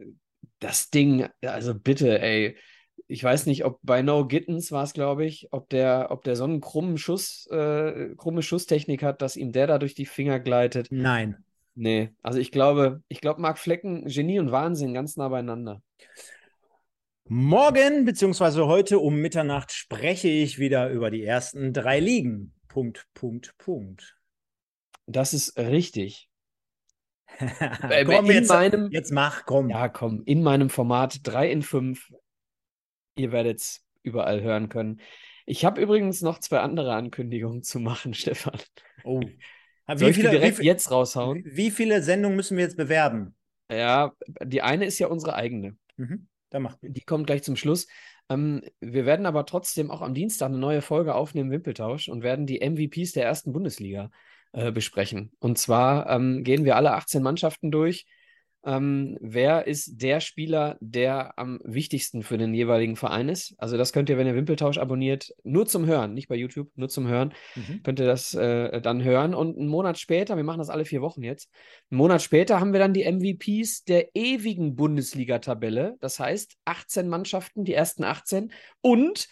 das 0.59 0.89
Ding, 0.89 1.27
also 1.41 1.73
bitte, 1.73 2.19
ey, 2.21 2.57
ich 3.07 3.23
weiß 3.23 3.45
nicht, 3.45 3.63
ob 3.63 3.79
bei 3.83 4.01
No 4.01 4.27
Gittens 4.27 4.71
war 4.71 4.83
es, 4.83 4.93
glaube 4.93 5.25
ich, 5.25 5.47
ob 5.51 5.69
der, 5.69 6.07
ob 6.09 6.23
der 6.23 6.35
so 6.35 6.43
einen 6.43 6.59
krummen 6.59 6.97
Schuss, 6.97 7.47
äh, 7.51 8.09
krumme 8.17 8.41
Schusstechnik 8.41 9.01
hat, 9.01 9.21
dass 9.21 9.37
ihm 9.37 9.51
der 9.53 9.67
da 9.67 9.77
durch 9.77 9.95
die 9.95 10.05
Finger 10.05 10.39
gleitet. 10.39 10.87
Nein. 10.91 11.37
Nee, 11.73 12.09
also 12.23 12.39
ich 12.39 12.51
glaube, 12.51 13.03
ich 13.07 13.21
glaube, 13.21 13.39
Marc 13.39 13.59
Flecken, 13.59 14.05
Genie 14.05 14.39
und 14.39 14.51
Wahnsinn 14.51 14.93
ganz 14.93 15.15
nah 15.15 15.29
beieinander. 15.29 15.81
Morgen 17.29 18.05
bzw. 18.05 18.61
heute 18.67 18.99
um 18.99 19.17
Mitternacht 19.17 19.73
spreche 19.73 20.29
ich 20.29 20.59
wieder 20.59 20.89
über 20.89 21.11
die 21.11 21.25
ersten 21.25 21.73
drei 21.73 21.99
Ligen. 21.99 22.53
Punkt, 22.69 23.05
Punkt, 23.13 23.53
Punkt. 23.57 24.17
Das 25.07 25.33
ist 25.33 25.57
richtig. 25.57 26.29
Äh, 27.39 28.05
komm, 28.05 28.31
jetzt, 28.31 28.47
meinem, 28.47 28.89
jetzt 28.89 29.11
mach, 29.11 29.45
komm. 29.45 29.69
Ja, 29.69 29.89
komm, 29.89 30.23
in 30.25 30.41
meinem 30.41 30.69
Format 30.69 31.19
3 31.23 31.51
in 31.51 31.61
5. 31.61 32.13
Ihr 33.15 33.31
werdet 33.31 33.59
es 33.59 33.85
überall 34.01 34.41
hören 34.41 34.69
können. 34.69 35.01
Ich 35.45 35.63
habe 35.63 35.81
übrigens 35.81 36.21
noch 36.21 36.39
zwei 36.39 36.59
andere 36.59 36.95
Ankündigungen 36.95 37.61
zu 37.61 37.79
machen, 37.79 38.13
Stefan. 38.15 38.59
Oh. 39.03 39.21
Wie 39.87 40.13
viele, 40.13 40.31
direkt 40.31 40.59
wie, 40.59 40.65
jetzt 40.65 40.89
raushauen? 40.89 41.43
Wie 41.45 41.69
viele 41.69 42.01
Sendungen 42.01 42.37
müssen 42.37 42.57
wir 42.57 42.63
jetzt 42.63 42.77
bewerben? 42.77 43.35
Ja, 43.69 44.13
die 44.43 44.61
eine 44.61 44.85
ist 44.85 44.97
ja 44.97 45.07
unsere 45.07 45.35
eigene. 45.35 45.77
Mhm, 45.97 46.27
dann 46.49 46.63
macht 46.63 46.79
Die 46.81 47.01
kommt 47.01 47.27
gleich 47.27 47.43
zum 47.43 47.55
Schluss. 47.55 47.87
Ähm, 48.29 48.61
wir 48.79 49.05
werden 49.05 49.25
aber 49.25 49.45
trotzdem 49.45 49.91
auch 49.91 50.01
am 50.01 50.13
Dienstag 50.13 50.47
eine 50.47 50.57
neue 50.57 50.81
Folge 50.81 51.15
aufnehmen, 51.15 51.51
Wimpeltausch, 51.51 52.09
und 52.09 52.23
werden 52.23 52.45
die 52.45 52.61
MVPs 52.61 53.13
der 53.13 53.25
ersten 53.25 53.53
Bundesliga 53.53 54.11
äh, 54.53 54.71
besprechen. 54.71 55.31
Und 55.39 55.57
zwar 55.57 56.09
ähm, 56.09 56.43
gehen 56.43 56.65
wir 56.65 56.75
alle 56.75 56.93
18 56.93 57.21
Mannschaften 57.23 57.71
durch 57.71 58.05
ähm, 58.65 59.17
wer 59.21 59.67
ist 59.67 60.01
der 60.01 60.19
Spieler, 60.19 60.77
der 60.79 61.37
am 61.37 61.59
wichtigsten 61.63 62.23
für 62.23 62.37
den 62.37 62.53
jeweiligen 62.53 62.95
Verein 62.95 63.29
ist. 63.29 63.55
Also 63.57 63.77
das 63.77 63.93
könnt 63.93 64.09
ihr, 64.09 64.17
wenn 64.17 64.27
ihr 64.27 64.35
Wimpeltausch 64.35 64.77
abonniert, 64.77 65.33
nur 65.43 65.65
zum 65.65 65.85
Hören, 65.85 66.13
nicht 66.13 66.27
bei 66.27 66.35
YouTube, 66.35 66.69
nur 66.75 66.89
zum 66.89 67.07
Hören, 67.07 67.33
mhm. 67.55 67.81
könnt 67.83 67.99
ihr 67.99 68.05
das 68.05 68.33
äh, 68.33 68.81
dann 68.81 69.03
hören. 69.03 69.33
Und 69.33 69.57
einen 69.57 69.67
Monat 69.67 69.99
später, 69.99 70.35
wir 70.35 70.43
machen 70.43 70.59
das 70.59 70.69
alle 70.69 70.85
vier 70.85 71.01
Wochen 71.01 71.23
jetzt, 71.23 71.49
einen 71.89 71.97
Monat 71.97 72.21
später 72.21 72.59
haben 72.59 72.73
wir 72.73 72.79
dann 72.79 72.93
die 72.93 73.09
MVPs 73.09 73.83
der 73.83 74.15
ewigen 74.15 74.75
Bundesliga-Tabelle. 74.75 75.95
Das 75.99 76.19
heißt, 76.19 76.57
18 76.65 77.07
Mannschaften, 77.07 77.63
die 77.63 77.73
ersten 77.73 78.03
18 78.03 78.51
und 78.81 79.27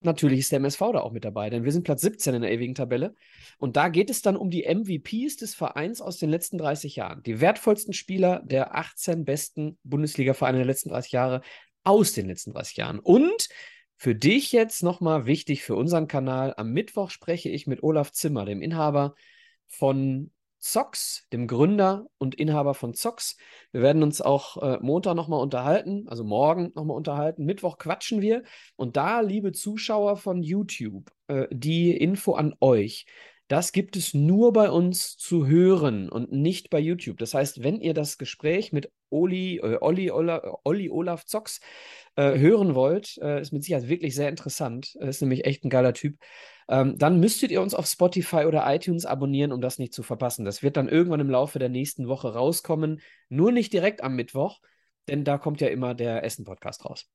Natürlich 0.00 0.40
ist 0.40 0.52
der 0.52 0.58
MSV 0.58 0.78
da 0.78 1.00
auch 1.00 1.12
mit 1.12 1.24
dabei, 1.24 1.50
denn 1.50 1.64
wir 1.64 1.72
sind 1.72 1.84
Platz 1.84 2.02
17 2.02 2.34
in 2.34 2.42
der 2.42 2.52
ewigen 2.52 2.74
Tabelle. 2.74 3.14
Und 3.58 3.76
da 3.76 3.88
geht 3.88 4.10
es 4.10 4.22
dann 4.22 4.36
um 4.36 4.50
die 4.50 4.64
MVPs 4.64 5.36
des 5.36 5.54
Vereins 5.54 6.00
aus 6.00 6.18
den 6.18 6.30
letzten 6.30 6.58
30 6.58 6.96
Jahren. 6.96 7.22
Die 7.22 7.40
wertvollsten 7.40 7.94
Spieler 7.94 8.42
der 8.44 8.76
18 8.76 9.24
besten 9.24 9.78
Bundesliga-Vereine 9.84 10.58
der 10.58 10.66
letzten 10.66 10.90
30 10.90 11.12
Jahre 11.12 11.40
aus 11.82 12.12
den 12.12 12.26
letzten 12.26 12.52
30 12.52 12.76
Jahren. 12.76 12.98
Und 12.98 13.48
für 13.96 14.14
dich 14.14 14.52
jetzt 14.52 14.82
nochmal 14.82 15.24
wichtig 15.24 15.62
für 15.62 15.74
unseren 15.74 16.06
Kanal. 16.06 16.52
Am 16.56 16.70
Mittwoch 16.72 17.10
spreche 17.10 17.48
ich 17.48 17.66
mit 17.66 17.82
Olaf 17.82 18.12
Zimmer, 18.12 18.44
dem 18.44 18.60
Inhaber 18.60 19.14
von 19.66 20.30
Zox, 20.72 21.26
dem 21.32 21.46
Gründer 21.46 22.06
und 22.18 22.34
Inhaber 22.34 22.74
von 22.74 22.92
Zox. 22.92 23.36
Wir 23.70 23.82
werden 23.82 24.02
uns 24.02 24.20
auch 24.20 24.56
äh, 24.62 24.78
Montag 24.80 25.14
nochmal 25.14 25.40
unterhalten, 25.40 26.08
also 26.08 26.24
morgen 26.24 26.72
nochmal 26.74 26.96
unterhalten. 26.96 27.44
Mittwoch 27.44 27.78
quatschen 27.78 28.20
wir. 28.20 28.42
Und 28.74 28.96
da, 28.96 29.20
liebe 29.20 29.52
Zuschauer 29.52 30.16
von 30.16 30.42
YouTube, 30.42 31.12
äh, 31.28 31.46
die 31.50 31.96
Info 31.96 32.34
an 32.34 32.54
euch. 32.60 33.06
Das 33.48 33.72
gibt 33.72 33.96
es 33.96 34.12
nur 34.12 34.52
bei 34.52 34.70
uns 34.70 35.16
zu 35.16 35.46
hören 35.46 36.08
und 36.08 36.32
nicht 36.32 36.70
bei 36.70 36.80
YouTube. 36.80 37.18
Das 37.18 37.34
heißt, 37.34 37.62
wenn 37.62 37.80
ihr 37.80 37.94
das 37.94 38.18
Gespräch 38.18 38.72
mit 38.72 38.90
Oli, 39.08 39.58
äh, 39.58 39.78
Olli, 39.80 40.10
Ola, 40.10 40.58
Olli 40.64 40.90
Olaf 40.90 41.24
Zox 41.24 41.60
äh, 42.16 42.38
hören 42.38 42.74
wollt, 42.74 43.18
äh, 43.18 43.40
ist 43.40 43.52
mit 43.52 43.62
Sicherheit 43.62 43.88
wirklich 43.88 44.14
sehr 44.14 44.28
interessant. 44.28 44.96
Ist 44.96 45.20
nämlich 45.20 45.44
echt 45.44 45.64
ein 45.64 45.70
geiler 45.70 45.94
Typ 45.94 46.16
ähm, 46.68 46.98
dann 46.98 47.20
müsstet 47.20 47.50
ihr 47.50 47.62
uns 47.62 47.74
auf 47.74 47.86
Spotify 47.86 48.44
oder 48.44 48.64
iTunes 48.74 49.06
abonnieren, 49.06 49.52
um 49.52 49.60
das 49.60 49.78
nicht 49.78 49.94
zu 49.94 50.02
verpassen. 50.02 50.44
Das 50.44 50.62
wird 50.62 50.76
dann 50.76 50.88
irgendwann 50.88 51.20
im 51.20 51.30
Laufe 51.30 51.58
der 51.58 51.68
nächsten 51.68 52.08
Woche 52.08 52.32
rauskommen. 52.32 53.00
Nur 53.28 53.52
nicht 53.52 53.72
direkt 53.72 54.02
am 54.02 54.16
Mittwoch, 54.16 54.60
denn 55.08 55.24
da 55.24 55.38
kommt 55.38 55.60
ja 55.60 55.68
immer 55.68 55.94
der 55.94 56.24
Essen-Podcast 56.24 56.84
raus. 56.84 57.08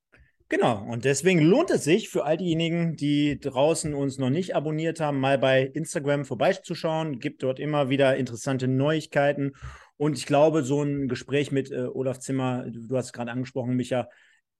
Genau, 0.52 0.84
und 0.84 1.06
deswegen 1.06 1.40
lohnt 1.40 1.70
es 1.72 1.86
sich 1.86 2.10
für 2.10 2.26
all 2.26 2.36
diejenigen, 2.36 2.98
die 2.98 3.40
draußen 3.40 3.94
uns 3.94 4.18
noch 4.18 4.30
nicht 4.30 4.54
abonniert 4.54 5.00
haben, 5.00 5.18
mal 5.18 5.38
bei 5.38 5.64
Instagram 5.64 6.26
vorbeizuschauen. 6.26 7.20
Gibt 7.20 7.42
dort 7.44 7.58
immer 7.58 7.90
wieder 7.90 8.18
interessante 8.18 8.68
Neuigkeiten. 8.68 9.54
Und 9.96 10.18
ich 10.18 10.26
glaube, 10.26 10.64
so 10.64 10.84
ein 10.84 11.08
Gespräch 11.08 11.54
mit 11.54 11.72
äh, 11.72 11.86
Olaf 11.86 12.20
Zimmer, 12.20 12.66
du 12.70 12.98
hast 12.98 13.06
es 13.06 13.14
gerade 13.14 13.32
angesprochen, 13.32 13.78
Micha, 13.78 14.10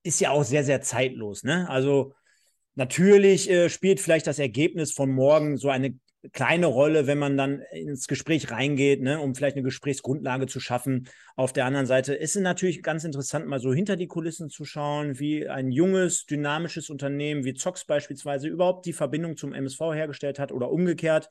ist 0.02 0.18
ja 0.18 0.30
auch 0.30 0.44
sehr, 0.44 0.64
sehr 0.64 0.80
zeitlos. 0.80 1.42
Ne? 1.42 1.68
Also 1.68 2.14
Natürlich 2.74 3.50
äh, 3.50 3.68
spielt 3.68 4.00
vielleicht 4.00 4.26
das 4.26 4.38
Ergebnis 4.38 4.92
von 4.92 5.10
morgen 5.10 5.58
so 5.58 5.68
eine 5.68 5.94
kleine 6.32 6.66
Rolle, 6.66 7.06
wenn 7.06 7.18
man 7.18 7.36
dann 7.36 7.62
ins 7.72 8.06
Gespräch 8.06 8.50
reingeht, 8.50 9.02
ne, 9.02 9.20
um 9.20 9.34
vielleicht 9.34 9.56
eine 9.56 9.64
Gesprächsgrundlage 9.64 10.46
zu 10.46 10.60
schaffen. 10.60 11.08
Auf 11.34 11.52
der 11.52 11.66
anderen 11.66 11.86
Seite 11.86 12.14
ist 12.14 12.36
es 12.36 12.42
natürlich 12.42 12.82
ganz 12.82 13.04
interessant, 13.04 13.46
mal 13.46 13.58
so 13.58 13.72
hinter 13.72 13.96
die 13.96 14.06
Kulissen 14.06 14.48
zu 14.48 14.64
schauen, 14.64 15.18
wie 15.18 15.48
ein 15.48 15.72
junges, 15.72 16.26
dynamisches 16.26 16.90
Unternehmen 16.90 17.44
wie 17.44 17.54
Zox 17.54 17.84
beispielsweise 17.84 18.48
überhaupt 18.48 18.86
die 18.86 18.92
Verbindung 18.92 19.36
zum 19.36 19.52
MSV 19.52 19.80
hergestellt 19.94 20.38
hat 20.38 20.52
oder 20.52 20.70
umgekehrt 20.70 21.28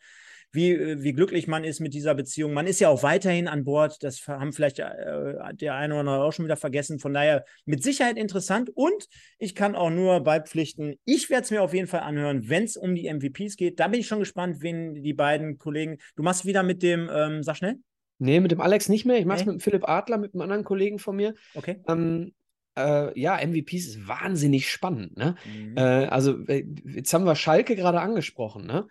wie, 0.51 0.71
äh, 0.71 1.01
wie 1.01 1.13
glücklich 1.13 1.47
man 1.47 1.63
ist 1.63 1.79
mit 1.79 1.93
dieser 1.93 2.15
Beziehung. 2.15 2.53
Man 2.53 2.67
ist 2.67 2.79
ja 2.79 2.89
auch 2.89 3.03
weiterhin 3.03 3.47
an 3.47 3.63
Bord. 3.63 4.03
Das 4.03 4.27
haben 4.27 4.53
vielleicht 4.53 4.79
äh, 4.79 5.53
der 5.53 5.75
eine 5.75 5.93
oder 5.93 5.99
andere 6.01 6.23
auch 6.23 6.33
schon 6.33 6.45
wieder 6.45 6.57
vergessen. 6.57 6.99
Von 6.99 7.13
daher 7.13 7.45
mit 7.65 7.83
Sicherheit 7.83 8.17
interessant. 8.17 8.69
Und 8.73 9.07
ich 9.39 9.55
kann 9.55 9.75
auch 9.75 9.89
nur 9.89 10.21
beipflichten, 10.21 10.95
ich 11.05 11.29
werde 11.29 11.43
es 11.43 11.51
mir 11.51 11.61
auf 11.61 11.73
jeden 11.73 11.87
Fall 11.87 12.01
anhören, 12.01 12.49
wenn 12.49 12.63
es 12.63 12.77
um 12.77 12.95
die 12.95 13.11
MVPs 13.11 13.55
geht. 13.55 13.79
Da 13.79 13.87
bin 13.87 13.99
ich 13.99 14.07
schon 14.07 14.19
gespannt, 14.19 14.57
wen 14.61 15.01
die 15.01 15.13
beiden 15.13 15.57
Kollegen. 15.57 15.97
Du 16.15 16.23
machst 16.23 16.45
wieder 16.45 16.63
mit 16.63 16.83
dem, 16.83 17.09
ähm, 17.13 17.43
sag 17.43 17.57
schnell. 17.57 17.77
Nee, 18.19 18.39
mit 18.39 18.51
dem 18.51 18.61
Alex 18.61 18.87
nicht 18.87 19.05
mehr. 19.05 19.17
Ich 19.17 19.25
mache 19.25 19.39
es 19.39 19.45
nee. 19.45 19.53
mit 19.53 19.63
Philipp 19.63 19.87
Adler, 19.89 20.19
mit 20.19 20.33
einem 20.33 20.41
anderen 20.41 20.63
Kollegen 20.63 20.99
von 20.99 21.15
mir. 21.15 21.33
Okay. 21.55 21.79
Ähm, 21.87 22.33
äh, 22.77 23.19
ja, 23.19 23.37
MVPs 23.43 23.87
ist 23.87 24.07
wahnsinnig 24.07 24.69
spannend. 24.69 25.17
Ne? 25.17 25.35
Mhm. 25.45 25.75
Äh, 25.75 26.05
also, 26.05 26.45
äh, 26.47 26.65
jetzt 26.85 27.13
haben 27.13 27.25
wir 27.25 27.35
Schalke 27.35 27.75
gerade 27.75 27.99
angesprochen. 27.99 28.65
Ne? 28.65 28.87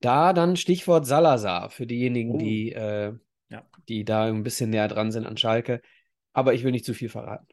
Da 0.00 0.32
dann 0.32 0.56
Stichwort 0.56 1.06
Salazar 1.06 1.70
für 1.70 1.86
diejenigen, 1.86 2.32
oh. 2.32 2.38
die, 2.38 2.72
äh, 2.72 3.12
ja. 3.50 3.66
die 3.88 4.04
da 4.04 4.24
ein 4.24 4.42
bisschen 4.42 4.70
näher 4.70 4.88
dran 4.88 5.12
sind 5.12 5.26
an 5.26 5.36
Schalke. 5.36 5.80
Aber 6.32 6.54
ich 6.54 6.64
will 6.64 6.72
nicht 6.72 6.84
zu 6.84 6.94
viel 6.94 7.08
verraten. 7.08 7.46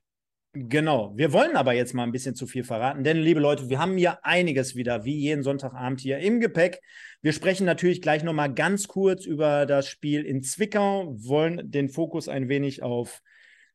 Genau. 0.53 1.13
Wir 1.15 1.31
wollen 1.31 1.55
aber 1.55 1.71
jetzt 1.73 1.93
mal 1.93 2.03
ein 2.03 2.11
bisschen 2.11 2.35
zu 2.35 2.45
viel 2.45 2.65
verraten, 2.65 3.05
denn 3.05 3.15
liebe 3.15 3.39
Leute, 3.39 3.69
wir 3.69 3.79
haben 3.79 3.95
hier 3.95 4.25
einiges 4.25 4.75
wieder, 4.75 5.05
wie 5.05 5.15
jeden 5.15 5.43
Sonntagabend 5.43 6.01
hier 6.01 6.17
im 6.17 6.41
Gepäck. 6.41 6.81
Wir 7.21 7.31
sprechen 7.31 7.65
natürlich 7.65 8.01
gleich 8.01 8.21
nochmal 8.23 8.53
ganz 8.53 8.89
kurz 8.89 9.25
über 9.25 9.65
das 9.65 9.88
Spiel 9.88 10.25
in 10.25 10.43
Zwickau, 10.43 11.15
wollen 11.17 11.71
den 11.71 11.88
Fokus 11.88 12.27
ein 12.27 12.50
wenig 12.50 12.83
auf 12.83 13.21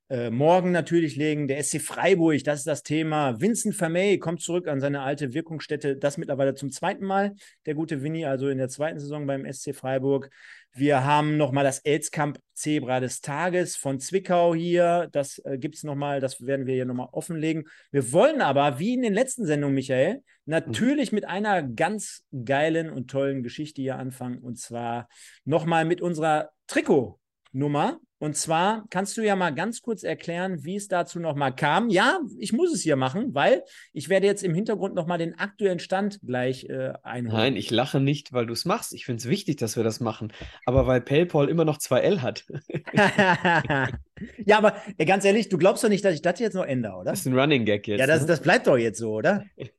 äh, 0.08 0.30
morgen 0.30 0.70
natürlich 0.70 1.16
legen. 1.16 1.48
Der 1.48 1.62
SC 1.62 1.80
Freiburg, 1.80 2.44
das 2.44 2.60
ist 2.60 2.66
das 2.66 2.82
Thema. 2.84 3.40
Vincent 3.40 3.74
Vermey 3.74 4.18
kommt 4.18 4.40
zurück 4.40 4.68
an 4.68 4.80
seine 4.80 5.00
alte 5.02 5.34
Wirkungsstätte, 5.34 5.96
das 5.96 6.16
mittlerweile 6.16 6.54
zum 6.54 6.70
zweiten 6.70 7.04
Mal. 7.04 7.34
Der 7.66 7.74
gute 7.74 8.02
Winnie, 8.02 8.24
also 8.24 8.48
in 8.48 8.58
der 8.58 8.68
zweiten 8.68 9.00
Saison 9.00 9.26
beim 9.26 9.50
SC 9.52 9.74
Freiburg. 9.74 10.30
Wir 10.72 11.04
haben 11.04 11.36
nochmal 11.36 11.64
das 11.64 11.80
Elskamp 11.80 12.38
Zebra 12.52 13.00
des 13.00 13.20
Tages 13.20 13.76
von 13.76 13.98
Zwickau 13.98 14.54
hier. 14.54 15.08
Das 15.10 15.38
äh, 15.44 15.58
gibt 15.58 15.74
es 15.74 15.82
nochmal, 15.82 16.20
das 16.20 16.44
werden 16.46 16.66
wir 16.66 16.74
hier 16.74 16.84
nochmal 16.84 17.08
offenlegen. 17.10 17.64
Wir 17.90 18.12
wollen 18.12 18.42
aber, 18.42 18.78
wie 18.78 18.94
in 18.94 19.02
den 19.02 19.14
letzten 19.14 19.44
Sendungen, 19.44 19.74
Michael, 19.74 20.22
natürlich 20.44 21.10
mit 21.10 21.24
einer 21.24 21.62
ganz 21.62 22.24
geilen 22.44 22.90
und 22.90 23.10
tollen 23.10 23.42
Geschichte 23.42 23.82
hier 23.82 23.98
anfangen. 23.98 24.38
Und 24.38 24.58
zwar 24.58 25.08
nochmal 25.44 25.84
mit 25.84 26.00
unserer 26.00 26.50
Trikotnummer. 26.68 27.98
Und 28.18 28.34
zwar 28.34 28.86
kannst 28.88 29.16
du 29.18 29.22
ja 29.22 29.36
mal 29.36 29.54
ganz 29.54 29.82
kurz 29.82 30.02
erklären, 30.02 30.64
wie 30.64 30.76
es 30.76 30.88
dazu 30.88 31.20
nochmal 31.20 31.54
kam. 31.54 31.90
Ja, 31.90 32.20
ich 32.38 32.52
muss 32.52 32.72
es 32.72 32.80
hier 32.82 32.96
machen, 32.96 33.34
weil 33.34 33.62
ich 33.92 34.08
werde 34.08 34.26
jetzt 34.26 34.42
im 34.42 34.54
Hintergrund 34.54 34.94
nochmal 34.94 35.18
den 35.18 35.38
aktuellen 35.38 35.80
Stand 35.80 36.20
gleich 36.22 36.64
äh, 36.64 36.94
einholen. 37.02 37.36
Nein, 37.36 37.56
ich 37.56 37.70
lache 37.70 38.00
nicht, 38.00 38.32
weil 38.32 38.46
du 38.46 38.54
es 38.54 38.64
machst. 38.64 38.94
Ich 38.94 39.04
finde 39.04 39.20
es 39.20 39.28
wichtig, 39.28 39.56
dass 39.56 39.76
wir 39.76 39.84
das 39.84 40.00
machen. 40.00 40.32
Aber 40.64 40.86
weil 40.86 41.02
PayPal 41.02 41.50
immer 41.50 41.66
noch 41.66 41.76
2L 41.76 42.22
hat. 42.22 42.46
ja, 44.46 44.58
aber 44.58 44.76
ja, 44.98 45.04
ganz 45.04 45.26
ehrlich, 45.26 45.50
du 45.50 45.58
glaubst 45.58 45.84
doch 45.84 45.90
nicht, 45.90 46.04
dass 46.04 46.14
ich 46.14 46.22
das 46.22 46.40
jetzt 46.40 46.54
noch 46.54 46.64
ändere, 46.64 46.94
oder? 46.94 47.10
Das 47.10 47.20
ist 47.20 47.26
ein 47.26 47.38
Running 47.38 47.66
Gag 47.66 47.86
jetzt. 47.86 48.00
Ja, 48.00 48.06
das, 48.06 48.22
ne? 48.22 48.28
das 48.28 48.40
bleibt 48.40 48.66
doch 48.66 48.78
jetzt 48.78 48.98
so, 48.98 49.12
oder? 49.12 49.44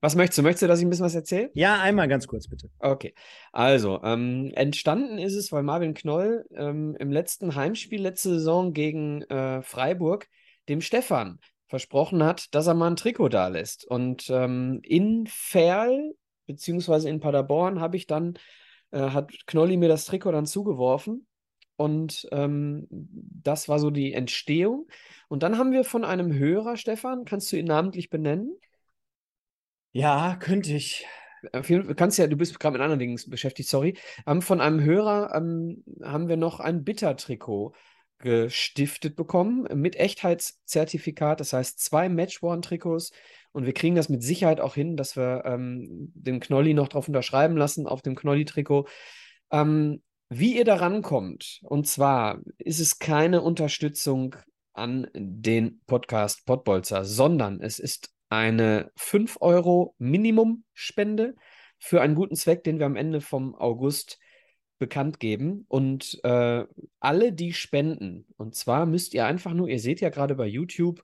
Was 0.00 0.16
möchtest 0.16 0.38
du? 0.38 0.42
Möchtest 0.42 0.62
du, 0.62 0.66
dass 0.66 0.78
ich 0.78 0.86
ein 0.86 0.90
bisschen 0.90 1.06
was 1.06 1.14
erzähle? 1.14 1.50
Ja, 1.54 1.80
einmal 1.80 2.08
ganz 2.08 2.26
kurz, 2.26 2.48
bitte. 2.48 2.70
Okay. 2.78 3.14
Also, 3.52 4.00
ähm, 4.02 4.52
entstanden 4.54 5.18
ist 5.18 5.34
es, 5.34 5.52
weil 5.52 5.62
Marvin 5.62 5.94
Knoll 5.94 6.44
ähm, 6.54 6.96
im 6.98 7.10
letzten 7.10 7.54
Heimspiel 7.54 8.02
letzte 8.02 8.30
Saison 8.30 8.72
gegen 8.72 9.22
äh, 9.22 9.62
Freiburg 9.62 10.28
dem 10.68 10.80
Stefan 10.80 11.38
versprochen 11.68 12.22
hat, 12.22 12.54
dass 12.54 12.66
er 12.66 12.74
mal 12.74 12.88
ein 12.88 12.96
Trikot 12.96 13.30
da 13.30 13.48
lässt. 13.48 13.84
Und 13.84 14.28
ähm, 14.30 14.80
in 14.82 15.26
Ferl, 15.26 16.14
beziehungsweise 16.46 17.08
in 17.08 17.20
Paderborn, 17.20 17.80
habe 17.80 17.96
ich 17.96 18.06
dann, 18.06 18.34
äh, 18.90 19.00
hat 19.00 19.32
Knolli 19.46 19.76
mir 19.76 19.88
das 19.88 20.04
Trikot 20.04 20.32
dann 20.32 20.46
zugeworfen. 20.46 21.26
Und 21.76 22.28
ähm, 22.30 22.86
das 22.90 23.68
war 23.68 23.78
so 23.78 23.90
die 23.90 24.12
Entstehung. 24.12 24.86
Und 25.28 25.42
dann 25.42 25.58
haben 25.58 25.72
wir 25.72 25.84
von 25.84 26.04
einem 26.04 26.32
Hörer, 26.32 26.76
Stefan, 26.76 27.24
kannst 27.24 27.50
du 27.50 27.56
ihn 27.56 27.66
namentlich 27.66 28.10
benennen? 28.10 28.56
Ja, 29.94 30.36
könnte 30.40 30.72
ich. 30.72 31.06
Du 31.52 31.94
kannst 31.94 32.18
ja, 32.18 32.26
du 32.26 32.36
bist 32.36 32.58
gerade 32.58 32.72
mit 32.72 32.82
anderen 32.82 32.98
Dingen 32.98 33.20
beschäftigt, 33.28 33.68
sorry. 33.68 33.96
Ähm, 34.26 34.42
von 34.42 34.60
einem 34.60 34.82
Hörer 34.82 35.32
ähm, 35.36 35.84
haben 36.02 36.26
wir 36.28 36.36
noch 36.36 36.58
ein 36.58 36.82
Bitter-Trikot 36.82 37.74
gestiftet 38.18 39.14
bekommen 39.14 39.68
mit 39.74 39.94
Echtheitszertifikat. 39.94 41.38
Das 41.38 41.52
heißt, 41.52 41.78
zwei 41.78 42.08
Matchworn-Trikots. 42.08 43.12
Und 43.52 43.66
wir 43.66 43.72
kriegen 43.72 43.94
das 43.94 44.08
mit 44.08 44.24
Sicherheit 44.24 44.60
auch 44.60 44.74
hin, 44.74 44.96
dass 44.96 45.16
wir 45.16 45.44
ähm, 45.44 46.10
den 46.14 46.40
Knolli 46.40 46.74
noch 46.74 46.88
drauf 46.88 47.06
unterschreiben 47.06 47.56
lassen 47.56 47.86
auf 47.86 48.02
dem 48.02 48.16
Knolli-Trikot. 48.16 48.88
Ähm, 49.52 50.02
wie 50.28 50.56
ihr 50.56 50.64
da 50.64 50.74
rankommt, 50.74 51.60
und 51.62 51.86
zwar 51.86 52.40
ist 52.58 52.80
es 52.80 52.98
keine 52.98 53.42
Unterstützung 53.42 54.34
an 54.72 55.06
den 55.14 55.82
Podcast 55.86 56.46
Podbolzer, 56.46 57.04
sondern 57.04 57.60
es 57.60 57.78
ist 57.78 58.10
eine 58.36 58.90
5 58.96 59.38
Euro 59.40 59.94
Minimum-Spende 59.98 61.34
für 61.78 62.00
einen 62.00 62.14
guten 62.14 62.36
Zweck, 62.36 62.64
den 62.64 62.78
wir 62.78 62.86
am 62.86 62.96
Ende 62.96 63.20
vom 63.20 63.54
August 63.54 64.18
bekannt 64.78 65.20
geben. 65.20 65.64
Und 65.68 66.20
äh, 66.24 66.64
alle, 67.00 67.32
die 67.32 67.52
spenden, 67.52 68.26
und 68.36 68.54
zwar 68.54 68.86
müsst 68.86 69.14
ihr 69.14 69.26
einfach 69.26 69.54
nur, 69.54 69.68
ihr 69.68 69.80
seht 69.80 70.00
ja 70.00 70.08
gerade 70.10 70.34
bei 70.34 70.46
YouTube 70.46 71.02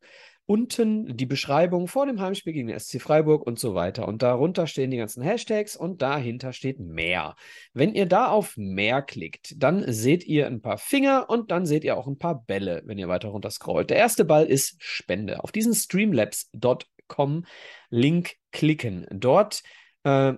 unten 0.51 1.17
die 1.17 1.27
Beschreibung 1.27 1.87
vor 1.87 2.07
dem 2.07 2.21
Heimspiel 2.21 2.53
gegen 2.53 2.67
den 2.67 2.81
SC 2.81 3.01
Freiburg 3.01 3.47
und 3.47 3.61
so 3.61 3.77
weiter. 3.77 4.09
Und 4.09 4.23
darunter 4.23 4.67
stehen 4.67 4.91
die 4.91 4.97
ganzen 4.97 5.23
Hashtags 5.23 5.77
und 5.77 6.03
dahinter 6.03 6.53
steht 6.53 6.81
mehr. 6.81 7.37
Wenn 7.73 7.95
ihr 7.95 8.07
da 8.07 8.27
auf 8.27 8.57
mehr 8.57 9.01
klickt, 9.01 9.55
dann 9.63 9.85
seht 9.93 10.27
ihr 10.27 10.49
ein 10.49 10.61
paar 10.61 10.77
Finger 10.77 11.31
und 11.31 11.53
dann 11.53 11.67
seht 11.67 11.85
ihr 11.85 11.97
auch 11.97 12.09
ein 12.09 12.19
paar 12.19 12.43
Bälle, 12.47 12.83
wenn 12.85 12.99
ihr 12.99 13.07
weiter 13.07 13.29
runter 13.29 13.53
scrollt. 13.53 13.91
Der 13.91 13.99
erste 13.99 14.25
Ball 14.25 14.45
ist 14.45 14.75
Spende. 14.83 15.45
Auf 15.45 15.53
diesen 15.53 15.73
streamlabs.com 15.73 17.00
Link 17.91 18.37
klicken. 18.53 19.07
Dort 19.11 19.63
äh, 20.05 20.35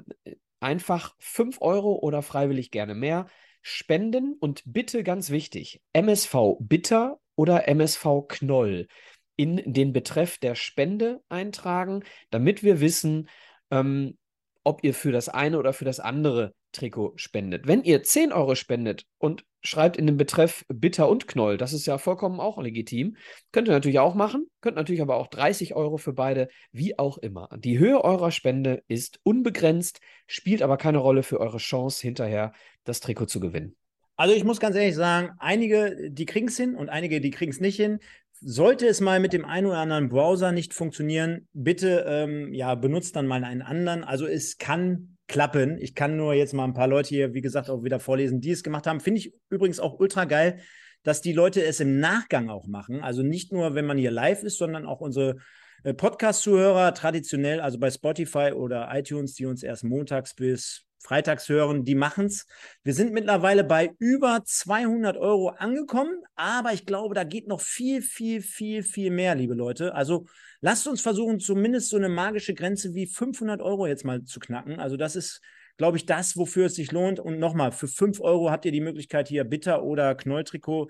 einfach 0.61 1.15
5 1.19 1.61
Euro 1.61 1.97
oder 1.97 2.23
freiwillig 2.23 2.71
gerne 2.71 2.95
mehr 2.95 3.27
spenden 3.63 4.37
und 4.41 4.63
bitte 4.67 5.05
ganz 5.05 5.31
wichtig, 5.31 5.81
MSV 5.93 6.57
Bitter 6.59 7.21
oder 7.37 7.69
MSV 7.69 8.27
Knoll 8.29 8.89
in 9.37 9.63
den 9.65 9.93
Betreff 9.93 10.39
der 10.39 10.55
Spende 10.55 11.23
eintragen, 11.29 12.05
damit 12.31 12.63
wir 12.63 12.81
wissen, 12.81 13.29
ähm, 13.71 14.19
ob 14.65 14.85
ihr 14.85 14.95
für 14.95 15.13
das 15.13 15.29
eine 15.29 15.59
oder 15.59 15.73
für 15.73 15.85
das 15.85 16.01
andere 16.01 16.55
Trikot 16.73 17.13
spendet. 17.17 17.67
Wenn 17.67 17.83
ihr 17.85 18.03
10 18.03 18.33
Euro 18.33 18.55
spendet 18.55 19.07
und 19.19 19.45
schreibt 19.63 19.97
in 19.97 20.07
den 20.07 20.17
Betreff 20.17 20.65
Bitter 20.69 21.09
und 21.09 21.29
Knoll, 21.29 21.57
das 21.57 21.73
ist 21.73 21.87
ja 21.87 21.99
vollkommen 21.99 22.41
auch 22.41 22.61
legitim, 22.61 23.17
könnt 23.53 23.69
ihr 23.69 23.73
natürlich 23.73 24.01
auch 24.01 24.15
machen, 24.15 24.47
könnt 24.61 24.77
natürlich 24.77 25.03
aber 25.03 25.17
auch 25.17 25.29
30 25.29 25.75
Euro 25.75 25.99
für 25.99 26.13
beide, 26.13 26.49
wie 26.73 26.99
auch 26.99 27.19
immer. 27.19 27.49
Die 27.57 27.79
Höhe 27.79 28.03
eurer 28.03 28.31
Spende 28.31 28.83
ist 28.89 29.21
unbegrenzt, 29.23 30.01
spielt 30.27 30.63
aber 30.63 30.77
keine 30.77 30.99
Rolle 30.99 31.23
für 31.23 31.41
eure 31.41 31.59
Chance 31.59 32.03
hinterher, 32.03 32.53
das 32.85 33.01
Trikot 33.01 33.27
zu 33.27 33.39
gewinnen. 33.39 33.77
Also 34.17 34.35
ich 34.35 34.45
muss 34.45 34.61
ganz 34.61 34.77
ehrlich 34.77 34.95
sagen, 34.95 35.31
einige, 35.39 36.11
die 36.11 36.27
kriegen 36.27 36.49
es 36.49 36.57
hin 36.57 36.77
und 36.77 36.89
einige, 36.89 37.21
die 37.21 37.31
kriegen 37.31 37.51
es 37.51 37.61
nicht 37.61 37.77
hin. 37.77 37.99
Sollte 38.41 38.87
es 38.87 39.01
mal 39.01 39.21
mit 39.21 39.33
dem 39.33 39.45
einen 39.45 39.69
oder 39.69 39.79
anderen 39.79 40.09
Browser 40.09 40.53
nicht 40.53 40.75
funktionieren, 40.75 41.49
bitte 41.53 42.05
ähm, 42.07 42.53
ja, 42.53 42.75
benutzt 42.75 43.17
dann 43.17 43.27
mal 43.27 43.45
einen 43.45 43.63
anderen. 43.63 44.05
Also 44.05 44.27
es 44.27 44.59
kann 44.59 45.12
klappen. 45.29 45.79
Ich 45.79 45.95
kann 45.95 46.17
nur 46.17 46.35
jetzt 46.35 46.53
mal 46.53 46.65
ein 46.65 46.75
paar 46.75 46.89
Leute 46.89 47.09
hier, 47.09 47.35
wie 47.35 47.41
gesagt, 47.41 47.71
auch 47.71 47.85
wieder 47.85 48.01
vorlesen, 48.01 48.41
die 48.41 48.51
es 48.51 48.63
gemacht 48.63 48.87
haben. 48.87 49.01
Finde 49.01 49.21
ich 49.21 49.35
übrigens 49.49 49.81
auch 49.81 49.99
ultra 49.99 50.25
geil, 50.25 50.61
dass 51.03 51.21
die 51.21 51.33
Leute 51.33 51.65
es 51.65 51.81
im 51.81 51.99
Nachgang 52.01 52.49
auch 52.49 52.67
machen. 52.67 53.03
Also 53.03 53.23
nicht 53.23 53.53
nur, 53.53 53.75
wenn 53.75 53.87
man 53.87 53.99
hier 53.99 54.11
live 54.11 54.43
ist, 54.43 54.59
sondern 54.59 54.87
auch 54.87 55.01
unsere 55.01 55.37
äh, 55.85 55.95
Podcast-Zuhörer 55.95 56.95
traditionell, 56.95 57.61
also 57.61 57.79
bei 57.79 57.91
Spotify 57.91 58.53
oder 58.55 58.89
iTunes, 58.93 59.35
die 59.35 59.47
uns 59.47 59.63
erst 59.63 59.85
montags 59.85 60.35
bis 60.35 60.87
freitags 61.03 61.49
hören, 61.49 61.85
die 61.85 61.97
machen 61.97 62.27
es. 62.27 62.47
Wir 62.85 62.95
sind 62.95 63.13
mittlerweile 63.13 63.65
bei 63.65 63.91
über 63.99 64.43
200 64.45 65.17
Euro 65.17 65.49
angekommen, 65.49 66.23
aber 66.37 66.73
ich 66.73 66.87
glaube, 66.87 67.15
da 67.15 67.25
geht 67.25 67.49
noch 67.49 67.61
viel, 67.61 68.03
viel, 68.03 68.41
viel, 68.41 68.85
viel 68.85 69.11
mehr, 69.11 69.35
liebe 69.35 69.55
Leute. 69.55 69.95
Also 69.95 70.27
lasst 70.63 70.89
uns 70.89 71.03
versuchen, 71.03 71.41
zumindest 71.41 71.91
so 71.91 71.99
eine 71.99 72.09
magische 72.09 72.55
Grenze 72.55 72.95
wie 72.95 73.07
500 73.07 73.61
Euro 73.61 73.87
jetzt 73.87 74.05
mal 74.05 74.25
zu 74.25 74.41
knacken. 74.41 74.81
Also 74.81 74.97
das 74.97 75.17
ist, 75.17 75.43
glaube 75.77 75.99
ich, 75.99 76.07
das, 76.07 76.37
wofür 76.37 76.67
es 76.67 76.77
sich 76.77 76.91
lohnt. 76.93 77.21
Und 77.21 77.39
nochmal, 77.39 77.73
für 77.73 77.89
5 77.89 78.21
Euro 78.21 78.51
habt 78.51 78.65
ihr 78.65 78.73
die 78.73 78.81
Möglichkeit, 78.81 79.29
hier 79.29 79.45
Bitter 79.45 79.83
oder 79.83 80.15
Knolltrikot 80.15 80.89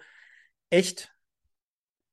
echt 0.70 1.12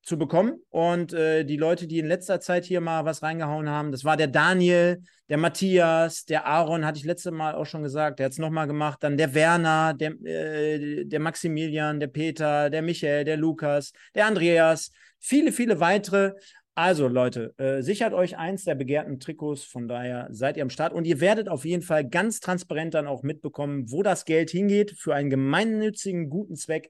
zu 0.01 0.17
bekommen. 0.17 0.61
Und 0.69 1.13
äh, 1.13 1.43
die 1.43 1.57
Leute, 1.57 1.85
die 1.85 1.99
in 1.99 2.07
letzter 2.07 2.39
Zeit 2.39 2.65
hier 2.65 2.81
mal 2.81 3.03
was 3.05 3.21
reingehauen 3.21 3.69
haben, 3.69 3.91
das 3.91 4.05
war 4.05 4.15
der 4.15 4.27
Daniel, 4.27 5.03
der 5.27 5.37
Matthias, 5.37 6.25
der 6.25 6.47
Aaron, 6.47 6.85
hatte 6.85 6.97
ich 6.97 7.05
letzte 7.05 7.31
Mal 7.31 7.55
auch 7.55 7.65
schon 7.65 7.83
gesagt, 7.83 8.19
der 8.19 8.25
hat 8.25 8.31
es 8.31 8.39
nochmal 8.39 8.67
gemacht, 8.67 9.03
dann 9.03 9.17
der 9.17 9.33
Werner, 9.33 9.93
der, 9.93 10.11
äh, 10.23 11.05
der 11.05 11.19
Maximilian, 11.19 11.99
der 11.99 12.07
Peter, 12.07 12.69
der 12.69 12.81
Michael, 12.81 13.25
der 13.25 13.37
Lukas, 13.37 13.91
der 14.15 14.25
Andreas, 14.25 14.91
viele, 15.19 15.51
viele 15.51 15.79
weitere. 15.79 16.33
Also 16.75 17.07
Leute, 17.07 17.53
äh, 17.57 17.81
sichert 17.81 18.13
euch 18.13 18.37
eins 18.37 18.63
der 18.63 18.75
begehrten 18.75 19.19
Trikots, 19.19 19.63
von 19.63 19.87
daher 19.87 20.27
seid 20.31 20.55
ihr 20.55 20.63
am 20.63 20.69
Start 20.69 20.93
und 20.93 21.05
ihr 21.05 21.19
werdet 21.19 21.49
auf 21.49 21.65
jeden 21.65 21.83
Fall 21.83 22.07
ganz 22.07 22.39
transparent 22.39 22.93
dann 22.93 23.07
auch 23.07 23.21
mitbekommen, 23.21 23.91
wo 23.91 24.01
das 24.01 24.23
Geld 24.23 24.49
hingeht 24.49 24.91
für 24.91 25.13
einen 25.13 25.29
gemeinnützigen, 25.29 26.29
guten 26.29 26.55
Zweck 26.55 26.89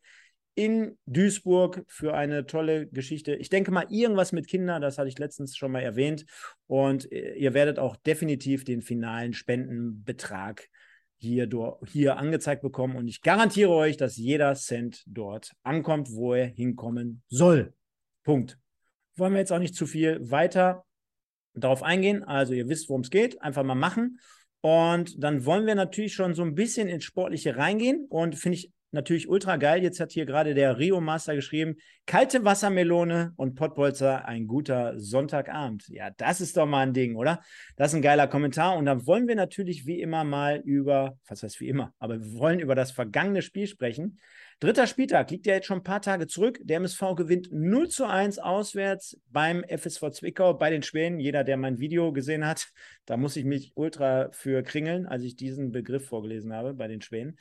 in 0.60 0.98
Duisburg 1.06 1.86
für 1.88 2.14
eine 2.14 2.46
tolle 2.46 2.88
Geschichte. 2.88 3.34
Ich 3.36 3.50
denke 3.50 3.72
mal, 3.72 3.88
irgendwas 3.90 4.34
mit 4.34 4.48
Kindern, 4.48 4.82
das 4.82 4.98
hatte 4.98 5.08
ich 5.08 5.18
letztens 5.18 5.56
schon 5.56 5.72
mal 5.72 5.82
erwähnt. 5.82 6.26
Und 6.68 7.10
äh, 7.14 7.36
ihr 7.36 7.54
werdet 7.54 7.80
auch 7.80 7.96
definitiv 7.96 8.66
den 8.66 8.82
finalen 8.82 9.32
Spendenbetrag 9.32 10.68
hier, 11.18 11.48
hier 11.88 12.18
angezeigt 12.18 12.62
bekommen. 12.62 12.98
Und 12.98 13.08
ich 13.08 13.22
garantiere 13.22 13.70
euch, 13.70 13.96
dass 13.96 14.18
jeder 14.18 14.54
Cent 14.56 15.04
dort 15.08 15.54
ankommt, 15.64 16.12
wo 16.12 16.34
er 16.34 16.48
hinkommen 16.48 17.24
soll. 17.30 17.74
Punkt. 18.24 18.58
Wollen 19.20 19.34
wir 19.34 19.40
jetzt 19.40 19.52
auch 19.52 19.60
nicht 19.60 19.76
zu 19.76 19.86
viel 19.86 20.20
weiter 20.32 20.86
darauf 21.54 21.84
eingehen. 21.84 22.24
Also 22.24 22.54
ihr 22.54 22.68
wisst, 22.70 22.90
worum 22.90 23.02
es 23.02 23.10
geht. 23.10 23.42
Einfach 23.42 23.64
mal 23.64 23.76
machen. 23.76 24.20
Und 24.62 25.24
dann 25.24 25.46
wollen 25.46 25.66
wir 25.66 25.76
natürlich 25.76 26.14
schon 26.14 26.34
so 26.34 26.44
ein 26.44 26.56
bisschen 26.56 26.88
ins 26.88 27.04
Sportliche 27.04 27.58
reingehen. 27.58 28.06
Und 28.10 28.36
finde 28.36 28.58
ich 28.58 28.72
natürlich 28.92 29.30
ultra 29.30 29.58
geil. 29.58 29.84
Jetzt 29.84 30.00
hat 30.00 30.12
hier 30.12 30.26
gerade 30.26 30.54
der 30.54 30.78
Rio 30.78 31.00
Master 31.00 31.36
geschrieben: 31.36 31.76
kalte 32.06 32.44
Wassermelone 32.44 33.34
und 33.36 33.56
Pottbolzer, 33.56 34.26
ein 34.26 34.48
guter 34.48 35.00
Sonntagabend. 35.00 35.88
Ja, 35.90 36.10
das 36.12 36.42
ist 36.42 36.58
doch 36.58 36.66
mal 36.66 36.88
ein 36.88 36.94
Ding, 36.94 37.16
oder? 37.16 37.42
Das 37.76 37.92
ist 37.92 37.96
ein 37.96 38.02
geiler 38.02 38.28
Kommentar. 38.28 38.78
Und 38.78 38.86
dann 38.86 39.06
wollen 39.06 39.28
wir 39.28 39.36
natürlich 39.36 39.86
wie 39.86 40.02
immer 40.02 40.24
mal 40.24 40.62
über, 40.64 41.18
was 41.28 41.44
heißt 41.44 41.60
wie 41.60 41.70
immer, 41.70 41.94
aber 42.00 42.20
wir 42.20 42.34
wollen 42.40 42.60
über 42.60 42.76
das 42.76 42.92
vergangene 42.92 43.42
Spiel 43.42 43.68
sprechen. 43.68 44.20
Dritter 44.62 44.88
Spieltag 44.88 45.32
liegt 45.32 45.46
ja 45.46 45.54
jetzt 45.54 45.68
schon 45.68 45.78
ein 45.78 45.84
paar 45.84 46.02
Tage 46.02 46.28
zurück. 46.28 46.60
Der 46.62 46.78
MSV 46.78 47.16
gewinnt 47.16 47.48
0 47.50 47.88
zu 47.88 48.06
1 48.06 48.40
auswärts 48.40 49.18
beim 49.32 49.64
FSV 49.64 50.10
Zwickau 50.12 50.54
bei 50.54 50.70
den 50.70 50.84
Schwänen. 50.84 51.22
Jeder, 51.22 51.46
der 51.46 51.56
mein 51.56 51.80
Video 51.80 52.12
gesehen 52.12 52.46
hat, 52.46 52.68
da 53.06 53.16
muss 53.16 53.38
ich 53.38 53.46
mich 53.46 53.72
ultra 53.76 54.30
für 54.34 54.62
kringeln, 54.62 55.06
als 55.06 55.24
ich 55.24 55.38
diesen 55.38 55.72
Begriff 55.72 56.08
vorgelesen 56.08 56.52
habe 56.52 56.74
bei 56.74 56.90
den 56.90 57.02
Schwänen. 57.02 57.40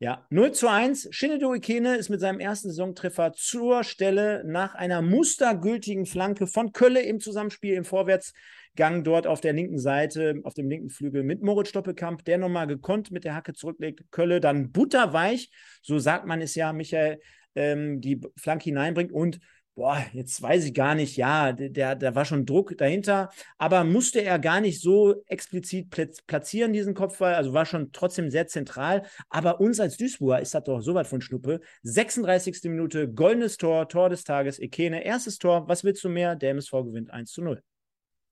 Ja, 0.00 0.24
0 0.30 0.52
zu 0.52 0.68
1. 0.68 1.08
Shinedo 1.10 1.52
Ikene 1.52 1.96
ist 1.96 2.08
mit 2.08 2.20
seinem 2.20 2.38
ersten 2.38 2.68
Saisontreffer 2.68 3.32
zur 3.32 3.82
Stelle 3.82 4.44
nach 4.46 4.76
einer 4.76 5.02
mustergültigen 5.02 6.06
Flanke 6.06 6.46
von 6.46 6.72
Kölle 6.72 7.02
im 7.02 7.18
Zusammenspiel 7.18 7.74
im 7.74 7.84
Vorwärtsgang 7.84 9.02
dort 9.02 9.26
auf 9.26 9.40
der 9.40 9.54
linken 9.54 9.80
Seite, 9.80 10.40
auf 10.44 10.54
dem 10.54 10.68
linken 10.70 10.88
Flügel 10.88 11.24
mit 11.24 11.42
Moritz 11.42 11.70
Stoppelkamp, 11.70 12.24
der 12.24 12.38
nochmal 12.38 12.68
gekonnt 12.68 13.10
mit 13.10 13.24
der 13.24 13.34
Hacke 13.34 13.54
zurücklegt. 13.54 14.04
Kölle 14.12 14.38
dann 14.38 14.70
butterweich, 14.70 15.50
so 15.82 15.98
sagt 15.98 16.26
man 16.26 16.40
es 16.42 16.54
ja, 16.54 16.72
Michael, 16.72 17.18
ähm, 17.56 18.00
die 18.00 18.20
Flanke 18.36 18.64
hineinbringt 18.66 19.10
und 19.10 19.40
boah, 19.78 20.04
jetzt 20.12 20.42
weiß 20.42 20.64
ich 20.64 20.74
gar 20.74 20.96
nicht, 20.96 21.16
ja, 21.16 21.52
der, 21.52 21.94
der 21.94 22.14
war 22.16 22.24
schon 22.24 22.44
Druck 22.44 22.76
dahinter, 22.76 23.30
aber 23.58 23.84
musste 23.84 24.20
er 24.20 24.40
gar 24.40 24.60
nicht 24.60 24.80
so 24.80 25.22
explizit 25.26 25.88
platzieren, 26.26 26.72
diesen 26.72 26.94
Kopfball, 26.94 27.34
also 27.34 27.52
war 27.52 27.64
schon 27.64 27.92
trotzdem 27.92 28.28
sehr 28.28 28.48
zentral, 28.48 29.06
aber 29.28 29.60
uns 29.60 29.78
als 29.78 29.96
Duisburger 29.96 30.40
ist 30.40 30.52
das 30.52 30.64
doch 30.64 30.80
so 30.80 30.94
weit 30.94 31.06
von 31.06 31.20
Schnuppe. 31.20 31.60
36. 31.84 32.64
Minute, 32.64 33.08
goldenes 33.08 33.56
Tor, 33.56 33.88
Tor 33.88 34.08
des 34.08 34.24
Tages, 34.24 34.58
Ekene, 34.58 35.04
erstes 35.04 35.38
Tor, 35.38 35.68
was 35.68 35.84
willst 35.84 36.02
du 36.02 36.08
mehr? 36.08 36.34
Der 36.34 36.50
MSV 36.50 36.72
gewinnt 36.72 37.12
1 37.12 37.30
zu 37.30 37.40
0. 37.42 37.62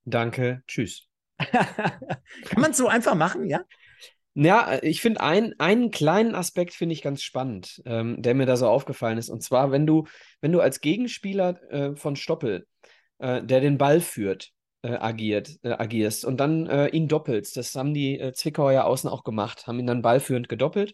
Danke, 0.05 0.65
tschüss. 0.67 1.07
Kann 1.39 2.61
man 2.61 2.73
es 2.73 2.77
so 2.77 2.89
einfach 2.89 3.15
machen, 3.15 3.47
ja? 3.47 3.61
Ja, 4.37 4.71
äh, 4.75 4.87
ich 4.87 5.01
finde 5.01 5.23
ein, 5.23 5.55
einen 5.59 5.91
kleinen 5.91 6.35
Aspekt 6.35 6.75
finde 6.75 6.93
ich 6.93 7.03
ganz 7.03 7.23
spannend, 7.23 7.83
ähm, 7.87 8.21
der 8.21 8.35
mir 8.35 8.47
da 8.47 8.57
so 8.57 8.69
aufgefallen 8.69 9.19
ist. 9.19 9.31
Und 9.31 9.43
zwar, 9.43 9.71
wenn 9.73 9.87
du, 9.87 10.05
wenn 10.41 10.53
du 10.53 10.61
als 10.61 10.81
Gegenspieler 10.81 11.61
äh, 11.73 11.97
von 11.97 12.17
Stoppel, 12.17 12.67
äh, 13.19 13.43
der 13.43 13.61
den 13.61 13.79
Ball 13.79 14.01
führt, 14.01 14.53
äh, 14.83 14.93
agiert, 14.93 15.57
äh, 15.63 15.71
agierst 15.71 16.25
und 16.27 16.39
dann 16.39 16.67
äh, 16.67 16.89
ihn 16.89 17.09
doppelst, 17.09 17.57
das 17.57 17.75
haben 17.75 17.95
die 17.95 18.31
Zwickauer 18.35 18.73
ja 18.73 18.85
außen 18.85 19.09
auch 19.09 19.25
gemacht, 19.25 19.67
haben 19.67 19.79
ihn 19.79 19.87
dann 19.87 20.03
ballführend 20.03 20.49
gedoppelt. 20.51 20.93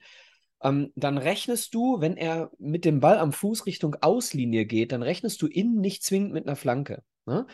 Ähm, 0.63 0.93
dann 0.95 1.19
rechnest 1.19 1.75
du, 1.75 2.01
wenn 2.01 2.17
er 2.17 2.53
mit 2.59 2.85
dem 2.85 3.01
Ball 3.01 3.19
am 3.19 3.33
Fuß 3.33 3.67
Richtung 3.67 3.97
Auslinie 4.01 4.67
geht, 4.67 4.93
dann 4.93 5.03
rechnest 5.03 5.43
du 5.43 5.49
innen 5.49 5.81
nicht 5.81 6.05
zwingend 6.05 6.33
mit 6.33 6.47
einer 6.47 6.55
Flanke. 6.55 7.03
Ne? 7.27 7.47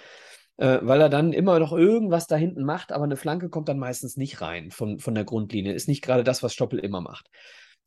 Äh, 0.59 0.79
weil 0.83 1.01
er 1.01 1.09
dann 1.09 1.33
immer 1.33 1.59
noch 1.59 1.73
irgendwas 1.73 2.27
da 2.27 2.37
hinten 2.37 2.65
macht, 2.65 2.93
aber 2.93 3.05
eine 3.05 3.17
Flanke 3.17 3.49
kommt 3.49 3.69
dann 3.69 3.79
meistens 3.79 4.17
nicht 4.17 4.41
rein 4.41 4.71
von, 4.71 4.99
von 4.99 5.15
der 5.15 5.25
Grundlinie. 5.25 5.73
Ist 5.73 5.89
nicht 5.89 6.03
gerade 6.03 6.25
das, 6.25 6.43
was 6.43 6.53
Stoppel 6.53 6.79
immer 6.81 7.01
macht. 7.01 7.31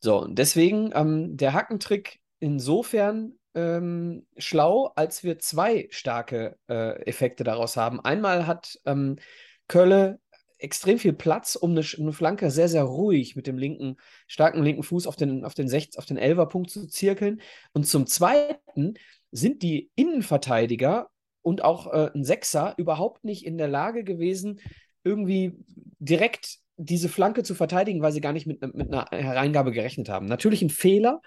So, 0.00 0.26
deswegen 0.26 0.90
ähm, 0.94 1.36
der 1.36 1.52
Hackentrick 1.52 2.20
insofern 2.40 3.34
ähm, 3.54 4.26
schlau, 4.36 4.90
als 4.96 5.22
wir 5.22 5.38
zwei 5.38 5.86
starke 5.90 6.56
äh, 6.68 7.02
Effekte 7.06 7.44
daraus 7.44 7.76
haben. 7.76 8.00
Einmal 8.00 8.46
hat 8.46 8.78
ähm, 8.86 9.16
Kölle 9.68 10.18
extrem 10.58 10.98
viel 10.98 11.12
Platz, 11.12 11.56
um 11.56 11.72
eine, 11.72 11.84
eine, 11.98 12.12
Flanke 12.12 12.50
sehr, 12.50 12.68
sehr 12.68 12.84
ruhig 12.84 13.36
mit 13.36 13.46
dem 13.46 13.58
linken, 13.58 13.96
starken 14.26 14.62
linken 14.62 14.82
Fuß 14.82 15.06
auf 15.06 15.16
den, 15.16 15.44
auf 15.44 15.54
den, 15.54 15.68
Sech, 15.68 15.90
auf 15.96 16.06
den 16.06 16.16
Elferpunkt 16.16 16.70
zu 16.70 16.86
zirkeln. 16.86 17.40
Und 17.72 17.86
zum 17.86 18.06
Zweiten 18.06 18.94
sind 19.30 19.62
die 19.62 19.90
Innenverteidiger 19.94 21.10
und 21.42 21.64
auch 21.64 21.92
äh, 21.92 22.10
ein 22.14 22.24
Sechser 22.24 22.74
überhaupt 22.76 23.24
nicht 23.24 23.44
in 23.44 23.58
der 23.58 23.68
Lage 23.68 24.04
gewesen, 24.04 24.60
irgendwie 25.04 25.52
direkt 25.98 26.58
diese 26.76 27.08
Flanke 27.08 27.42
zu 27.42 27.54
verteidigen, 27.54 28.02
weil 28.02 28.12
sie 28.12 28.20
gar 28.20 28.32
nicht 28.32 28.46
mit, 28.46 28.60
mit 28.74 28.92
einer 28.92 29.06
Hereingabe 29.10 29.72
gerechnet 29.72 30.08
haben. 30.08 30.26
Natürlich 30.26 30.62
ein 30.62 30.70
Fehler 30.70 31.20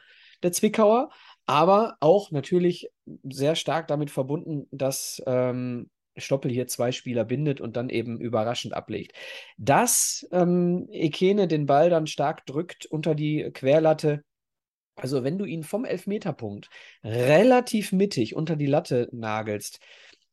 der 0.44 0.52
Zwickauer, 0.52 1.10
aber 1.46 1.98
auch 2.00 2.32
natürlich 2.32 2.90
sehr 3.24 3.56
stark 3.56 3.88
damit 3.88 4.12
verbunden, 4.12 4.68
dass 4.72 5.22
ähm, 5.26 5.90
Stoppel 6.18 6.52
hier 6.52 6.68
zwei 6.68 6.92
Spieler 6.92 7.26
bindet 7.26 7.62
und 7.62 7.76
dann 7.76 7.90
eben 7.90 8.20
überraschend 8.20 8.74
ablegt. 8.74 9.14
Dass 9.58 10.28
ähm, 10.32 10.88
Ekene 10.92 11.48
den 11.48 11.66
Ball 11.66 11.90
dann 11.90 12.08
stark 12.08 12.46
drückt 12.46 12.86
unter 12.86 13.16
die 13.16 13.52
Querlatte, 13.54 14.24
also 14.96 15.24
wenn 15.24 15.38
du 15.38 15.46
ihn 15.46 15.64
vom 15.64 15.84
Elfmeterpunkt 15.84 16.70
relativ 17.04 17.92
mittig 17.92 18.36
unter 18.36 18.56
die 18.56 18.66
Latte 18.66 19.10
nagelst 19.12 19.80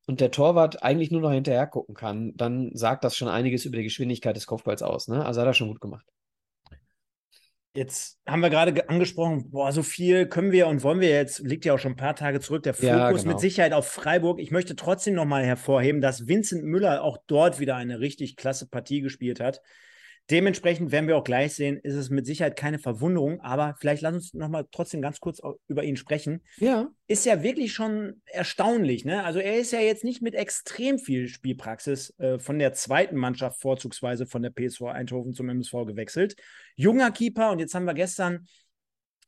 und 0.07 0.21
der 0.21 0.31
Torwart 0.31 0.83
eigentlich 0.83 1.11
nur 1.11 1.21
noch 1.21 1.33
hinterher 1.33 1.67
gucken 1.67 1.95
kann, 1.95 2.37
dann 2.37 2.71
sagt 2.75 3.05
das 3.05 3.17
schon 3.17 3.29
einiges 3.29 3.65
über 3.65 3.77
die 3.77 3.85
Geschwindigkeit 3.85 4.37
des 4.37 4.47
Kopfballs 4.47 4.83
aus. 4.83 5.09
Ne? 5.09 5.25
Also 5.25 5.41
hat 5.41 5.47
er 5.47 5.55
schon 5.55 5.69
gut 5.69 5.81
gemacht. 5.81 6.07
Jetzt 7.75 8.19
haben 8.27 8.41
wir 8.41 8.51
gerade 8.51 8.89
angesprochen, 8.91 9.51
boah, 9.51 9.73
so 9.73 9.83
viel 9.83 10.27
können 10.27 10.53
wir 10.53 10.67
und 10.67 10.83
wollen 10.83 11.01
wir 11.01 11.09
jetzt, 11.09 11.39
liegt 11.39 11.65
ja 11.65 11.73
auch 11.73 11.79
schon 11.79 11.93
ein 11.93 11.97
paar 11.97 12.15
Tage 12.15 12.39
zurück, 12.41 12.63
der 12.65 12.75
Fokus 12.75 12.89
ja, 12.89 13.11
genau. 13.11 13.25
mit 13.25 13.41
Sicherheit 13.41 13.73
auf 13.73 13.87
Freiburg. 13.87 14.41
Ich 14.41 14.51
möchte 14.51 14.77
trotzdem 14.77 15.15
nochmal 15.15 15.45
hervorheben, 15.45 16.03
dass 16.03 16.27
Vincent 16.27 16.65
Müller 16.65 17.03
auch 17.03 17.17
dort 17.27 17.61
wieder 17.61 17.77
eine 17.77 17.99
richtig 18.01 18.37
klasse 18.37 18.69
Partie 18.69 19.01
gespielt 19.01 19.41
hat. 19.41 19.63
Dementsprechend 20.31 20.93
werden 20.93 21.09
wir 21.09 21.17
auch 21.17 21.25
gleich 21.25 21.55
sehen, 21.55 21.79
ist 21.83 21.95
es 21.95 22.09
mit 22.09 22.27
Sicherheit 22.27 22.57
keine 22.57 22.79
Verwunderung, 22.79 23.41
aber 23.41 23.75
vielleicht 23.79 24.03
lass 24.03 24.15
uns 24.15 24.35
nochmal 24.35 24.67
trotzdem 24.71 25.03
ganz 25.03 25.21
kurz 25.21 25.41
über 25.67 25.83
ihn 25.83 25.97
sprechen. 25.97 26.43
Ja. 26.59 26.89
Ist 27.09 27.27
ja 27.27 27.43
wirklich 27.43 27.73
schon 27.73 28.23
erstaunlich, 28.27 29.05
ne? 29.05 29.25
Also 29.25 29.41
er 29.41 29.59
ist 29.59 29.73
ja 29.73 29.81
jetzt 29.81 30.05
nicht 30.05 30.23
mit 30.23 30.35
extrem 30.35 30.99
viel 30.99 31.29
Spielpraxis 31.29 32.15
äh, 32.19 32.39
von 32.39 32.59
der 32.59 32.73
zweiten 32.73 33.17
Mannschaft 33.17 33.61
vorzugsweise 33.61 34.27
von 34.27 34.43
der 34.43 34.51
PSV 34.51 34.83
Eindhoven 34.83 35.35
zum 35.35 35.49
MSV 35.49 35.73
gewechselt. 35.87 36.37
Junger 36.77 37.11
Keeper 37.11 37.51
und 37.51 37.59
jetzt 37.59 37.75
haben 37.75 37.85
wir 37.85 37.95
gestern 37.95 38.47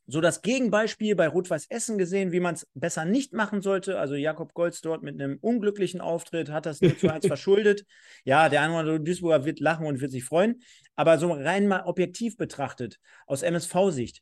so 0.06 0.20
das 0.20 0.42
Gegenbeispiel 0.42 1.16
bei 1.16 1.28
Rot-Weiß 1.28 1.66
Essen 1.70 1.96
gesehen, 1.96 2.32
wie 2.32 2.40
man 2.40 2.54
es 2.54 2.66
besser 2.74 3.04
nicht 3.04 3.32
machen 3.32 3.62
sollte. 3.62 3.98
Also 3.98 4.14
Jakob 4.14 4.52
Golz 4.52 4.80
dort 4.80 5.02
mit 5.02 5.20
einem 5.20 5.38
unglücklichen 5.40 6.00
Auftritt 6.00 6.50
hat 6.50 6.66
das 6.66 6.80
0 6.80 6.96
zu 6.96 7.08
1 7.10 7.26
verschuldet. 7.26 7.86
Ja, 8.24 8.48
der 8.48 8.60
eine 8.60 8.72
oder 8.72 8.80
andere 8.80 9.00
Duisburger 9.00 9.44
wird 9.44 9.60
lachen 9.60 9.86
und 9.86 10.00
wird 10.00 10.10
sich 10.10 10.24
freuen. 10.24 10.60
Aber 10.94 11.18
so 11.18 11.32
rein 11.32 11.66
mal 11.66 11.84
objektiv 11.84 12.36
betrachtet, 12.36 12.98
aus 13.26 13.42
MSV-Sicht, 13.42 14.20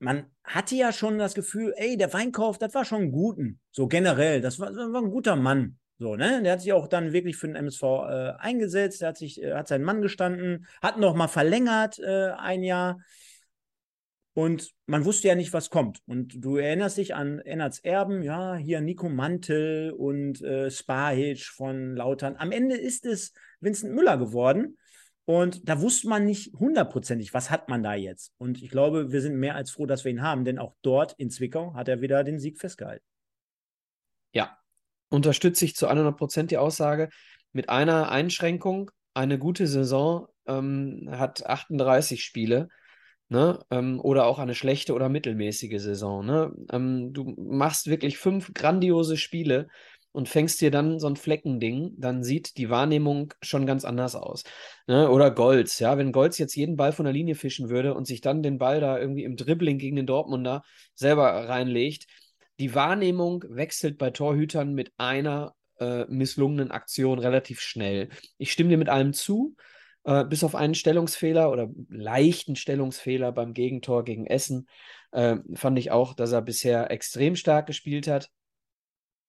man 0.00 0.26
hatte 0.42 0.74
ja 0.74 0.92
schon 0.92 1.18
das 1.18 1.34
Gefühl, 1.34 1.72
ey, 1.76 1.96
der 1.96 2.12
Weinkauf, 2.12 2.58
das 2.58 2.74
war 2.74 2.84
schon 2.84 3.02
ein 3.02 3.12
guten. 3.12 3.60
So 3.70 3.86
generell, 3.86 4.40
das 4.40 4.58
war, 4.58 4.72
das 4.72 4.92
war 4.92 5.00
ein 5.00 5.10
guter 5.10 5.36
Mann. 5.36 5.78
So, 5.98 6.16
ne? 6.16 6.42
Der 6.42 6.54
hat 6.54 6.62
sich 6.62 6.72
auch 6.72 6.88
dann 6.88 7.12
wirklich 7.12 7.36
für 7.36 7.46
den 7.46 7.54
MSV 7.54 7.82
äh, 7.82 8.32
eingesetzt, 8.38 9.02
der 9.02 9.10
hat 9.10 9.16
sich, 9.16 9.40
äh, 9.40 9.54
hat 9.54 9.68
seinen 9.68 9.84
Mann 9.84 10.02
gestanden, 10.02 10.66
hat 10.82 10.98
noch 10.98 11.14
mal 11.14 11.28
verlängert 11.28 12.00
äh, 12.00 12.30
ein 12.36 12.64
Jahr. 12.64 12.98
Und 14.34 14.72
man 14.86 15.04
wusste 15.04 15.28
ja 15.28 15.34
nicht, 15.34 15.52
was 15.52 15.68
kommt. 15.68 16.00
Und 16.06 16.42
du 16.42 16.56
erinnerst 16.56 16.96
dich 16.96 17.14
an 17.14 17.38
Ennerts 17.40 17.80
Erben, 17.80 18.22
ja, 18.22 18.56
hier 18.56 18.80
Nico 18.80 19.08
Mantel 19.10 19.92
und 19.92 20.40
äh, 20.40 20.70
Spahic 20.70 21.44
von 21.44 21.94
Lautern. 21.96 22.36
Am 22.36 22.50
Ende 22.50 22.76
ist 22.76 23.04
es 23.04 23.34
Vincent 23.60 23.94
Müller 23.94 24.16
geworden. 24.16 24.78
Und 25.24 25.68
da 25.68 25.80
wusste 25.80 26.08
man 26.08 26.24
nicht 26.24 26.52
hundertprozentig, 26.54 27.32
was 27.32 27.50
hat 27.50 27.68
man 27.68 27.82
da 27.82 27.94
jetzt. 27.94 28.32
Und 28.38 28.60
ich 28.60 28.70
glaube, 28.70 29.12
wir 29.12 29.20
sind 29.20 29.36
mehr 29.36 29.54
als 29.54 29.70
froh, 29.70 29.86
dass 29.86 30.04
wir 30.04 30.10
ihn 30.10 30.22
haben, 30.22 30.44
denn 30.44 30.58
auch 30.58 30.74
dort 30.82 31.12
in 31.18 31.30
Zwickau 31.30 31.74
hat 31.74 31.88
er 31.88 32.00
wieder 32.00 32.24
den 32.24 32.40
Sieg 32.40 32.58
festgehalten. 32.58 33.04
Ja, 34.32 34.58
unterstütze 35.10 35.64
ich 35.64 35.76
zu 35.76 35.86
100 35.86 36.16
Prozent 36.16 36.50
die 36.50 36.58
Aussage. 36.58 37.10
Mit 37.52 37.68
einer 37.68 38.10
Einschränkung, 38.10 38.90
eine 39.14 39.38
gute 39.38 39.66
Saison 39.66 40.26
ähm, 40.46 41.08
hat 41.10 41.46
38 41.46 42.24
Spiele 42.24 42.68
Ne? 43.32 43.58
Ähm, 43.70 43.98
oder 43.98 44.26
auch 44.26 44.38
eine 44.38 44.54
schlechte 44.54 44.92
oder 44.92 45.08
mittelmäßige 45.08 45.80
Saison. 45.80 46.26
Ne? 46.26 46.52
Ähm, 46.70 47.14
du 47.14 47.34
machst 47.38 47.86
wirklich 47.86 48.18
fünf 48.18 48.52
grandiose 48.52 49.16
Spiele 49.16 49.68
und 50.12 50.28
fängst 50.28 50.60
dir 50.60 50.70
dann 50.70 50.98
so 50.98 51.06
ein 51.06 51.16
Fleckending, 51.16 51.94
dann 51.96 52.22
sieht 52.22 52.58
die 52.58 52.68
Wahrnehmung 52.68 53.32
schon 53.40 53.64
ganz 53.64 53.86
anders 53.86 54.16
aus. 54.16 54.44
Ne? 54.86 55.08
Oder 55.08 55.30
Golds, 55.30 55.78
ja, 55.78 55.96
wenn 55.96 56.12
Golds 56.12 56.36
jetzt 56.36 56.54
jeden 56.56 56.76
Ball 56.76 56.92
von 56.92 57.06
der 57.06 57.14
Linie 57.14 57.34
fischen 57.34 57.70
würde 57.70 57.94
und 57.94 58.06
sich 58.06 58.20
dann 58.20 58.42
den 58.42 58.58
Ball 58.58 58.80
da 58.80 58.98
irgendwie 58.98 59.24
im 59.24 59.36
Dribbling 59.36 59.78
gegen 59.78 59.96
den 59.96 60.06
Dortmunder 60.06 60.62
selber 60.94 61.48
reinlegt, 61.48 62.04
die 62.60 62.74
Wahrnehmung 62.74 63.44
wechselt 63.48 63.96
bei 63.96 64.10
Torhütern 64.10 64.74
mit 64.74 64.92
einer 64.98 65.54
äh, 65.80 66.04
misslungenen 66.04 66.70
Aktion 66.70 67.18
relativ 67.18 67.60
schnell. 67.60 68.10
Ich 68.36 68.52
stimme 68.52 68.68
dir 68.68 68.76
mit 68.76 68.90
allem 68.90 69.14
zu. 69.14 69.56
Äh, 70.04 70.24
bis 70.24 70.42
auf 70.42 70.54
einen 70.54 70.74
Stellungsfehler 70.74 71.50
oder 71.50 71.70
leichten 71.88 72.56
Stellungsfehler 72.56 73.30
beim 73.30 73.52
Gegentor 73.54 74.04
gegen 74.04 74.26
Essen 74.26 74.66
äh, 75.12 75.36
fand 75.54 75.78
ich 75.78 75.90
auch, 75.90 76.14
dass 76.14 76.32
er 76.32 76.42
bisher 76.42 76.90
extrem 76.90 77.36
stark 77.36 77.66
gespielt 77.66 78.08
hat. 78.08 78.30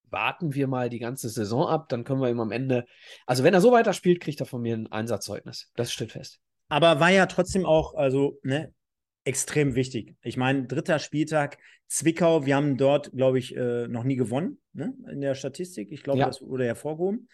Warten 0.09 0.53
wir 0.53 0.67
mal 0.67 0.89
die 0.89 0.99
ganze 0.99 1.29
Saison 1.29 1.67
ab, 1.67 1.89
dann 1.89 2.03
können 2.03 2.21
wir 2.21 2.29
ihm 2.29 2.39
am 2.39 2.51
Ende, 2.51 2.85
also 3.25 3.43
wenn 3.43 3.53
er 3.53 3.61
so 3.61 3.71
weiterspielt, 3.71 4.19
kriegt 4.19 4.39
er 4.39 4.45
von 4.45 4.61
mir 4.61 4.75
ein 4.75 4.91
Einsatzzeugnis. 4.91 5.71
Das 5.75 5.91
steht 5.91 6.11
fest. 6.11 6.39
Aber 6.69 6.99
war 6.99 7.11
ja 7.11 7.25
trotzdem 7.27 7.65
auch, 7.65 7.93
also, 7.95 8.39
ne, 8.43 8.73
extrem 9.25 9.75
wichtig. 9.75 10.15
Ich 10.21 10.37
meine, 10.37 10.65
dritter 10.65 10.99
Spieltag, 10.99 11.57
Zwickau, 11.87 12.45
wir 12.45 12.55
haben 12.55 12.77
dort, 12.77 13.11
glaube 13.11 13.39
ich, 13.39 13.55
äh, 13.55 13.87
noch 13.87 14.03
nie 14.03 14.15
gewonnen, 14.15 14.59
ne, 14.73 14.93
in 15.11 15.21
der 15.21 15.35
Statistik. 15.35 15.91
Ich 15.91 16.03
glaube, 16.03 16.19
ja. 16.19 16.25
das 16.25 16.41
wurde 16.41 16.65
hervorgehoben. 16.65 17.29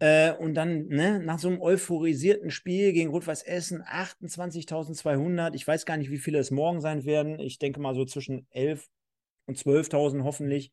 Äh, 0.00 0.32
und 0.32 0.54
dann 0.54 0.86
ne, 0.88 1.20
nach 1.20 1.38
so 1.38 1.48
einem 1.48 1.60
euphorisierten 1.60 2.50
Spiel 2.50 2.92
gegen 2.92 3.10
Rot-Weiß 3.10 3.42
Essen 3.42 3.82
28.200. 3.82 5.54
Ich 5.54 5.66
weiß 5.66 5.84
gar 5.84 5.98
nicht, 5.98 6.10
wie 6.10 6.18
viele 6.18 6.38
es 6.38 6.50
morgen 6.50 6.80
sein 6.80 7.04
werden. 7.04 7.38
Ich 7.38 7.58
denke 7.58 7.80
mal 7.80 7.94
so 7.94 8.06
zwischen 8.06 8.46
11 8.50 8.88
und 9.46 9.58
12.000 9.58 10.24
hoffentlich 10.24 10.72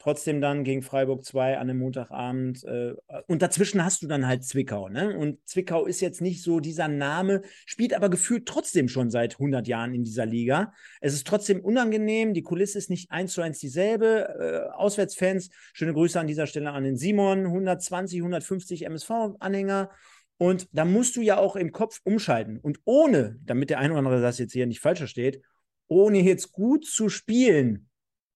trotzdem 0.00 0.40
dann 0.40 0.64
gegen 0.64 0.82
Freiburg 0.82 1.24
2 1.24 1.58
an 1.58 1.68
einem 1.68 1.78
Montagabend. 1.78 2.64
Äh, 2.64 2.94
und 3.28 3.42
dazwischen 3.42 3.84
hast 3.84 4.02
du 4.02 4.08
dann 4.08 4.26
halt 4.26 4.44
Zwickau. 4.44 4.88
Ne? 4.88 5.16
Und 5.16 5.46
Zwickau 5.46 5.84
ist 5.84 6.00
jetzt 6.00 6.20
nicht 6.20 6.42
so 6.42 6.58
dieser 6.58 6.88
Name, 6.88 7.42
spielt 7.66 7.94
aber 7.94 8.08
gefühlt 8.08 8.46
trotzdem 8.46 8.88
schon 8.88 9.10
seit 9.10 9.34
100 9.34 9.68
Jahren 9.68 9.94
in 9.94 10.02
dieser 10.02 10.26
Liga. 10.26 10.72
Es 11.00 11.12
ist 11.12 11.26
trotzdem 11.26 11.60
unangenehm, 11.60 12.34
die 12.34 12.42
Kulisse 12.42 12.78
ist 12.78 12.90
nicht 12.90 13.10
eins 13.12 13.34
zu 13.34 13.42
eins 13.42 13.58
dieselbe. 13.58 14.70
Äh, 14.72 14.72
Auswärtsfans, 14.74 15.50
schöne 15.74 15.92
Grüße 15.92 16.18
an 16.18 16.26
dieser 16.26 16.46
Stelle 16.46 16.72
an 16.72 16.84
den 16.84 16.96
Simon, 16.96 17.46
120, 17.46 18.20
150 18.20 18.86
MSV-Anhänger. 18.86 19.90
Und 20.38 20.68
da 20.72 20.86
musst 20.86 21.16
du 21.16 21.20
ja 21.20 21.36
auch 21.36 21.54
im 21.54 21.70
Kopf 21.70 22.00
umschalten. 22.04 22.58
Und 22.58 22.80
ohne, 22.84 23.38
damit 23.44 23.68
der 23.68 23.78
ein 23.78 23.90
oder 23.90 23.98
andere 23.98 24.22
das 24.22 24.38
jetzt 24.38 24.54
hier 24.54 24.66
nicht 24.66 24.80
falsch 24.80 25.00
versteht, 25.00 25.42
ohne 25.88 26.22
jetzt 26.22 26.52
gut 26.52 26.86
zu 26.86 27.10
spielen, 27.10 27.89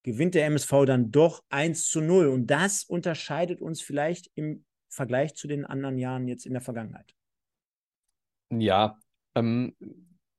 gewinnt 0.05 0.37
der 0.37 0.47
MSV 0.47 0.85
dann 0.87 1.11
doch 1.11 1.43
1 1.49 1.89
zu 1.89 2.01
0. 2.01 2.29
Und 2.29 2.47
das 2.47 2.85
unterscheidet 2.85 3.61
uns 3.61 3.81
vielleicht 3.81 4.31
im 4.37 4.65
Vergleich 4.89 5.35
zu 5.35 5.49
den 5.49 5.65
anderen 5.65 5.99
Jahren 5.99 6.29
jetzt 6.29 6.47
in 6.47 6.53
der 6.53 6.63
Vergangenheit. 6.63 7.13
Ja, 8.51 8.99
ähm, 9.35 9.75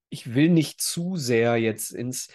ich 0.09 0.33
will 0.33 0.49
nicht 0.49 0.79
zu 0.79 1.17
sehr 1.17 1.57
jetzt 1.57 1.91
ins, 1.91 2.29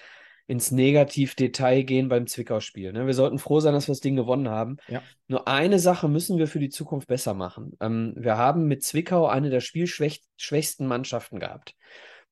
ins 0.46 0.70
Negativ-Detail 0.70 1.84
gehen 1.84 2.08
beim 2.08 2.26
Zwickau-Spiel. 2.26 2.92
Ne? 2.92 3.06
Wir 3.06 3.14
sollten 3.14 3.38
froh 3.38 3.60
sein, 3.60 3.72
dass 3.72 3.88
wir 3.88 3.92
das 3.92 4.00
Ding 4.00 4.16
gewonnen 4.16 4.50
haben. 4.50 4.76
Ja. 4.88 5.02
Nur 5.28 5.48
eine 5.48 5.78
Sache 5.78 6.08
müssen 6.08 6.36
wir 6.36 6.48
für 6.48 6.58
die 6.58 6.68
Zukunft 6.68 7.06
besser 7.08 7.32
machen. 7.32 7.76
Ähm, 7.80 8.12
wir 8.16 8.36
haben 8.36 8.66
mit 8.66 8.82
Zwickau 8.82 9.28
eine 9.28 9.48
der 9.48 9.60
spielschwächsten 9.60 10.86
Mannschaften 10.86 11.38
gehabt. 11.38 11.74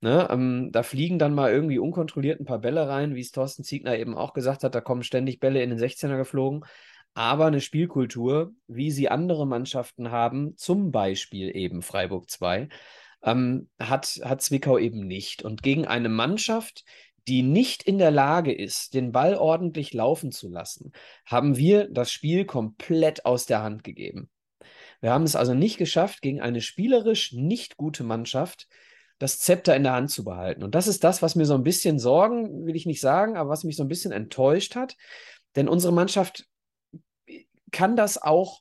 Ne, 0.01 0.29
ähm, 0.31 0.71
da 0.71 0.85
fliegen 0.85 1.19
dann 1.19 1.35
mal 1.35 1.51
irgendwie 1.51 1.81
unkontrolliert 1.81 2.41
ein 2.41 2.45
paar 2.45 2.61
Bälle 2.61 2.89
rein, 2.89 3.17
wie 3.17 3.21
es 3.21 3.33
Thorsten 3.33 3.65
Ziegner 3.65 3.99
eben 3.99 4.17
auch 4.17 4.33
gesagt 4.33 4.63
hat, 4.63 4.75
da 4.77 4.81
kommen 4.81 5.03
ständig 5.03 5.41
Bälle 5.41 5.61
in 5.61 5.71
den 5.71 5.79
16er 5.79 6.17
geflogen. 6.17 6.65
Aber 7.15 7.47
eine 7.47 7.61
Spielkultur, 7.61 8.53
wie 8.69 8.93
sie 8.93 9.09
andere 9.09 9.45
Mannschaften 9.45 10.13
haben, 10.13 10.57
zum 10.57 10.93
Beispiel 10.93 11.55
eben 11.57 11.83
Freiburg 11.83 12.31
2, 12.31 12.69
ähm, 13.25 13.69
hat, 13.81 14.21
hat 14.23 14.41
Zwickau 14.41 14.79
eben 14.79 15.07
nicht. 15.07 15.43
Und 15.43 15.65
gegen 15.65 15.85
eine 15.85 16.09
Mannschaft, 16.09 16.85
die 17.27 17.43
nicht 17.43 17.83
in 17.83 17.99
der 17.99 18.13
Lage 18.13 18.53
ist, 18.53 18.95
den 18.95 19.11
Ball 19.11 19.35
ordentlich 19.35 19.93
laufen 19.95 20.31
zu 20.31 20.49
lassen, 20.49 20.93
haben 21.27 21.57
wir 21.57 21.89
das 21.91 22.13
Spiel 22.13 22.45
komplett 22.45 23.25
aus 23.27 23.47
der 23.47 23.63
Hand 23.63 23.83
gegeben. 23.83 24.31
Wir 25.01 25.13
haben 25.13 25.25
es 25.25 25.35
also 25.35 25.55
nicht 25.55 25.77
geschafft, 25.77 26.23
gegen 26.23 26.41
eine 26.41 26.61
spielerisch 26.61 27.33
nicht 27.33 27.77
gute 27.77 28.05
Mannschaft 28.05 28.69
das 29.19 29.39
Zepter 29.39 29.75
in 29.75 29.83
der 29.83 29.95
Hand 29.95 30.11
zu 30.11 30.25
behalten. 30.25 30.63
Und 30.63 30.75
das 30.75 30.87
ist 30.87 31.03
das, 31.05 31.23
was 31.23 31.35
mir 31.35 31.45
so 31.45 31.55
ein 31.55 31.65
bisschen 31.65 31.99
Sorgen, 31.99 32.67
will 32.67 32.77
ich 32.77 32.87
nicht 32.87 33.01
sagen, 33.01 33.37
aber 33.37 33.51
was 33.51 33.65
mich 33.65 33.77
so 33.77 33.83
ein 33.83 33.89
bisschen 33.89 34.13
enttäuscht 34.13 34.77
hat. 34.77 34.97
Denn 35.57 35.69
unsere 35.69 35.93
Mannschaft 35.93 36.47
kann 37.73 37.97
das 37.97 38.21
auch 38.21 38.61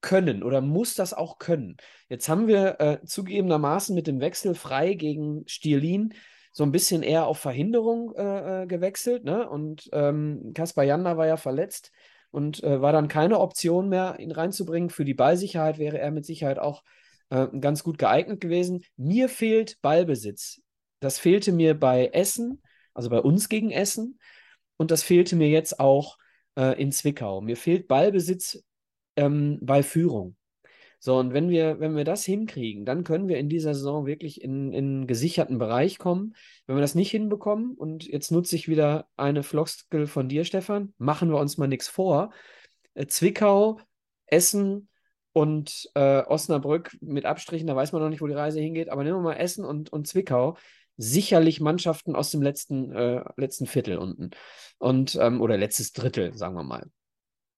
können 0.00 0.42
oder 0.42 0.60
muss 0.60 0.94
das 0.94 1.14
auch 1.14 1.38
können. 1.38 1.76
Jetzt 2.08 2.28
haben 2.28 2.48
wir 2.48 2.80
äh, 2.80 3.04
zugegebenermaßen 3.04 3.94
mit 3.94 4.06
dem 4.06 4.20
Wechsel 4.20 4.54
frei 4.54 4.94
gegen 4.94 5.44
Stierlin 5.46 6.14
so 6.52 6.64
ein 6.64 6.72
bisschen 6.72 7.02
eher 7.02 7.26
auf 7.26 7.38
Verhinderung 7.38 8.14
äh, 8.14 8.62
äh, 8.62 8.66
gewechselt. 8.66 9.24
Ne? 9.24 9.48
Und 9.48 9.88
ähm, 9.92 10.52
Kaspar 10.54 10.84
Janda 10.84 11.16
war 11.16 11.26
ja 11.26 11.36
verletzt 11.36 11.92
und 12.30 12.62
äh, 12.62 12.82
war 12.82 12.92
dann 12.92 13.08
keine 13.08 13.38
Option 13.38 13.88
mehr, 13.88 14.16
ihn 14.18 14.32
reinzubringen. 14.32 14.90
Für 14.90 15.04
die 15.04 15.14
Ballsicherheit 15.14 15.78
wäre 15.78 15.98
er 15.98 16.10
mit 16.10 16.26
Sicherheit 16.26 16.58
auch 16.58 16.82
äh, 17.32 17.48
ganz 17.58 17.82
gut 17.82 17.96
geeignet 17.96 18.42
gewesen. 18.42 18.84
Mir 18.96 19.30
fehlt 19.30 19.80
Ballbesitz. 19.80 20.60
Das 21.00 21.18
fehlte 21.18 21.50
mir 21.50 21.78
bei 21.78 22.08
Essen, 22.08 22.62
also 22.92 23.08
bei 23.08 23.20
uns 23.20 23.48
gegen 23.48 23.70
Essen. 23.70 24.18
Und 24.76 24.90
das 24.90 25.02
fehlte 25.02 25.34
mir 25.34 25.48
jetzt 25.48 25.80
auch 25.80 26.18
äh, 26.58 26.78
in 26.80 26.92
Zwickau. 26.92 27.40
Mir 27.40 27.56
fehlt 27.56 27.88
Ballbesitz 27.88 28.62
ähm, 29.16 29.58
bei 29.62 29.82
Führung. 29.82 30.36
So, 30.98 31.18
und 31.18 31.32
wenn 31.32 31.48
wir, 31.48 31.80
wenn 31.80 31.96
wir 31.96 32.04
das 32.04 32.24
hinkriegen, 32.24 32.84
dann 32.84 33.02
können 33.02 33.28
wir 33.28 33.38
in 33.38 33.48
dieser 33.48 33.74
Saison 33.74 34.06
wirklich 34.06 34.42
in, 34.42 34.72
in 34.72 34.84
einen 34.84 35.06
gesicherten 35.06 35.58
Bereich 35.58 35.98
kommen. 35.98 36.34
Wenn 36.66 36.76
wir 36.76 36.82
das 36.82 36.94
nicht 36.94 37.10
hinbekommen, 37.10 37.74
und 37.76 38.06
jetzt 38.06 38.30
nutze 38.30 38.56
ich 38.56 38.68
wieder 38.68 39.08
eine 39.16 39.42
Floskel 39.42 40.06
von 40.06 40.28
dir, 40.28 40.44
Stefan, 40.44 40.92
machen 40.98 41.30
wir 41.30 41.38
uns 41.38 41.56
mal 41.56 41.66
nichts 41.66 41.88
vor. 41.88 42.30
Äh, 42.94 43.06
Zwickau, 43.06 43.80
Essen 44.26 44.90
und 45.32 45.90
äh, 45.94 46.22
Osnabrück 46.22 46.96
mit 47.00 47.24
Abstrichen, 47.24 47.66
da 47.66 47.76
weiß 47.76 47.92
man 47.92 48.02
noch 48.02 48.10
nicht, 48.10 48.20
wo 48.20 48.26
die 48.26 48.34
Reise 48.34 48.60
hingeht, 48.60 48.90
aber 48.90 49.02
nehmen 49.04 49.18
wir 49.18 49.22
mal 49.22 49.34
Essen 49.34 49.64
und, 49.64 49.92
und 49.92 50.06
Zwickau, 50.06 50.56
sicherlich 50.96 51.60
Mannschaften 51.60 52.14
aus 52.14 52.30
dem 52.30 52.42
letzten, 52.42 52.92
äh, 52.92 53.24
letzten 53.36 53.66
Viertel 53.66 53.98
unten. 53.98 54.30
Und, 54.78 55.18
ähm, 55.20 55.40
oder 55.40 55.56
letztes 55.56 55.92
Drittel, 55.92 56.36
sagen 56.36 56.54
wir 56.54 56.64
mal. 56.64 56.90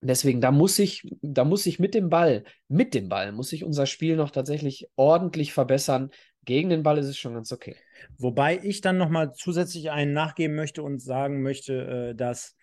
Deswegen, 0.01 0.41
da 0.41 0.51
muss 0.51 0.79
ich, 0.79 1.03
da 1.23 1.45
muss 1.45 1.67
ich 1.67 1.79
mit 1.79 1.95
dem 1.95 2.11
Ball, 2.11 2.45
mit 2.69 2.95
dem 2.95 3.09
Ball, 3.09 3.33
muss 3.33 3.53
ich 3.53 3.65
unser 3.65 3.87
Spiel 3.87 4.17
noch 4.17 4.31
tatsächlich 4.31 4.89
ordentlich 4.97 5.53
verbessern. 5.53 6.11
Gegen 6.45 6.69
den 6.69 6.83
Ball 6.83 6.99
ist 6.99 7.07
es 7.07 7.17
schon 7.17 7.33
ganz 7.33 7.51
okay. 7.53 7.75
Wobei 8.19 8.61
ich 8.63 8.83
dann 8.83 8.99
nochmal 8.99 9.33
zusätzlich 9.33 9.91
einen 9.91 10.13
nachgeben 10.13 10.57
möchte 10.57 10.83
und 10.83 11.01
sagen 11.01 11.43
möchte, 11.43 12.11
äh, 12.11 12.15
dass 12.15 12.55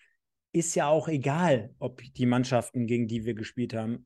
ist 0.53 0.75
ja 0.75 0.87
auch 0.87 1.07
egal, 1.07 1.73
ob 1.79 2.01
die 2.13 2.25
Mannschaften, 2.25 2.85
gegen 2.85 3.07
die 3.07 3.25
wir 3.25 3.33
gespielt 3.33 3.73
haben, 3.73 4.05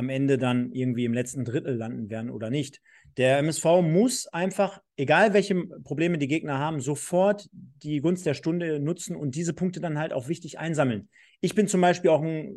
am 0.00 0.08
Ende 0.08 0.38
dann 0.38 0.72
irgendwie 0.72 1.04
im 1.04 1.12
letzten 1.12 1.44
Drittel 1.44 1.76
landen 1.76 2.08
werden 2.08 2.30
oder 2.30 2.48
nicht. 2.48 2.80
Der 3.18 3.38
MSV 3.38 3.82
muss 3.82 4.26
einfach, 4.28 4.80
egal 4.96 5.34
welche 5.34 5.54
Probleme 5.84 6.16
die 6.16 6.26
Gegner 6.26 6.58
haben, 6.58 6.80
sofort 6.80 7.50
die 7.52 8.00
Gunst 8.00 8.24
der 8.24 8.32
Stunde 8.32 8.80
nutzen 8.80 9.14
und 9.14 9.34
diese 9.34 9.52
Punkte 9.52 9.78
dann 9.78 9.98
halt 9.98 10.14
auch 10.14 10.26
wichtig 10.26 10.58
einsammeln. 10.58 11.10
Ich 11.40 11.54
bin 11.54 11.68
zum 11.68 11.80
Beispiel 11.80 12.10
auch 12.10 12.22
ein, 12.22 12.54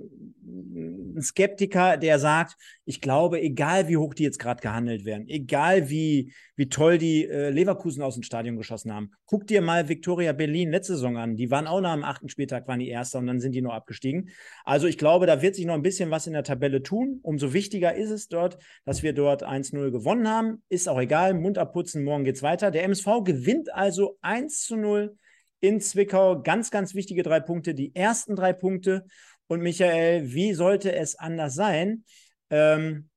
ein 1.15 1.21
Skeptiker, 1.21 1.97
der 1.97 2.19
sagt, 2.19 2.57
ich 2.85 2.99
glaube, 2.99 3.41
egal 3.41 3.87
wie 3.87 3.97
hoch 3.97 4.13
die 4.13 4.23
jetzt 4.23 4.39
gerade 4.39 4.61
gehandelt 4.61 5.05
werden, 5.05 5.27
egal 5.27 5.89
wie, 5.89 6.33
wie 6.55 6.69
toll 6.69 6.97
die 6.97 7.25
äh, 7.25 7.49
Leverkusen 7.49 8.03
aus 8.03 8.15
dem 8.15 8.23
Stadion 8.23 8.57
geschossen 8.57 8.93
haben, 8.93 9.11
guck 9.25 9.47
dir 9.47 9.61
mal 9.61 9.87
Viktoria 9.87 10.33
Berlin 10.33 10.71
letzte 10.71 10.93
Saison 10.93 11.17
an. 11.17 11.35
Die 11.35 11.49
waren 11.49 11.67
auch 11.67 11.81
nach 11.81 11.93
dem 11.93 12.03
achten 12.03 12.29
Spieltag, 12.29 12.67
waren 12.67 12.79
die 12.79 12.89
Erster 12.89 13.19
und 13.19 13.27
dann 13.27 13.39
sind 13.39 13.53
die 13.53 13.61
nur 13.61 13.73
abgestiegen. 13.73 14.29
Also 14.65 14.87
ich 14.87 14.97
glaube, 14.97 15.27
da 15.27 15.41
wird 15.41 15.55
sich 15.55 15.65
noch 15.65 15.75
ein 15.75 15.81
bisschen 15.81 16.11
was 16.11 16.27
in 16.27 16.33
der 16.33 16.43
Tabelle 16.43 16.83
tun. 16.83 17.19
Umso 17.23 17.53
wichtiger 17.53 17.95
ist 17.95 18.09
es 18.09 18.27
dort, 18.27 18.57
dass 18.85 19.03
wir 19.03 19.13
dort 19.13 19.47
1-0 19.47 19.91
gewonnen 19.91 20.27
haben. 20.27 20.61
Ist 20.69 20.89
auch 20.89 20.99
egal, 20.99 21.33
Mund 21.33 21.57
abputzen, 21.57 22.03
morgen 22.03 22.25
geht's 22.25 22.43
weiter. 22.43 22.71
Der 22.71 22.83
MSV 22.83 23.23
gewinnt 23.23 23.73
also 23.73 24.17
1 24.21 24.71
0 24.71 25.15
in 25.63 25.79
Zwickau. 25.79 26.41
Ganz, 26.41 26.71
ganz 26.71 26.93
wichtige 26.93 27.23
drei 27.23 27.39
Punkte. 27.39 27.73
Die 27.73 27.95
ersten 27.95 28.35
drei 28.35 28.51
Punkte. 28.51 29.05
Und 29.47 29.61
Michael, 29.61 30.33
wie 30.33 30.53
sollte 30.53 30.93
es 30.93 31.15
anders 31.15 31.55
sein? 31.55 32.03
Ähm, 32.49 33.09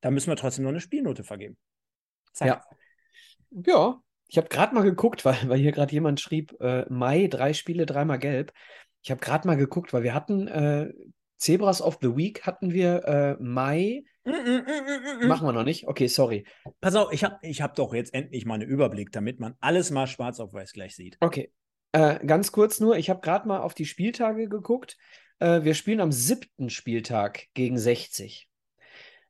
da 0.00 0.10
müssen 0.10 0.30
wir 0.30 0.36
trotzdem 0.36 0.64
noch 0.64 0.70
eine 0.70 0.80
Spielnote 0.80 1.24
vergeben. 1.24 1.58
Zack. 2.32 2.48
Ja. 2.48 2.64
Ja, 3.66 4.00
ich 4.28 4.38
habe 4.38 4.48
gerade 4.48 4.74
mal 4.74 4.82
geguckt, 4.82 5.24
weil, 5.26 5.36
weil 5.48 5.58
hier 5.58 5.72
gerade 5.72 5.92
jemand 5.92 6.20
schrieb, 6.20 6.58
äh, 6.60 6.86
Mai, 6.88 7.26
drei 7.26 7.52
Spiele, 7.52 7.84
dreimal 7.84 8.18
gelb. 8.18 8.52
Ich 9.02 9.10
habe 9.10 9.20
gerade 9.20 9.46
mal 9.46 9.56
geguckt, 9.56 9.92
weil 9.92 10.04
wir 10.04 10.14
hatten 10.14 10.48
äh, 10.48 10.90
Zebras 11.36 11.82
of 11.82 11.98
the 12.00 12.16
Week 12.16 12.46
hatten 12.46 12.72
wir 12.72 13.04
äh, 13.04 13.42
Mai. 13.42 14.04
Mm, 14.24 14.30
mm, 14.30 15.22
mm, 15.22 15.28
Machen 15.28 15.46
wir 15.46 15.52
noch 15.52 15.64
nicht? 15.64 15.88
Okay, 15.88 16.06
sorry. 16.06 16.44
Pass 16.80 16.94
auf, 16.94 17.12
ich 17.12 17.24
habe 17.24 17.38
ich 17.42 17.62
hab 17.62 17.74
doch 17.74 17.94
jetzt 17.94 18.12
endlich 18.12 18.44
mal 18.44 18.54
einen 18.54 18.68
Überblick, 18.68 19.12
damit 19.12 19.40
man 19.40 19.54
alles 19.60 19.90
mal 19.90 20.06
schwarz 20.06 20.40
auf 20.40 20.52
weiß 20.52 20.72
gleich 20.72 20.94
sieht. 20.94 21.16
Okay. 21.20 21.52
Äh, 21.92 22.24
ganz 22.24 22.52
kurz 22.52 22.80
nur, 22.80 22.96
ich 22.96 23.10
habe 23.10 23.20
gerade 23.20 23.48
mal 23.48 23.60
auf 23.60 23.74
die 23.74 23.86
Spieltage 23.86 24.48
geguckt. 24.48 24.96
Äh, 25.38 25.64
wir 25.64 25.74
spielen 25.74 26.00
am 26.00 26.12
siebten 26.12 26.70
Spieltag 26.70 27.46
gegen 27.54 27.78
60. 27.78 28.48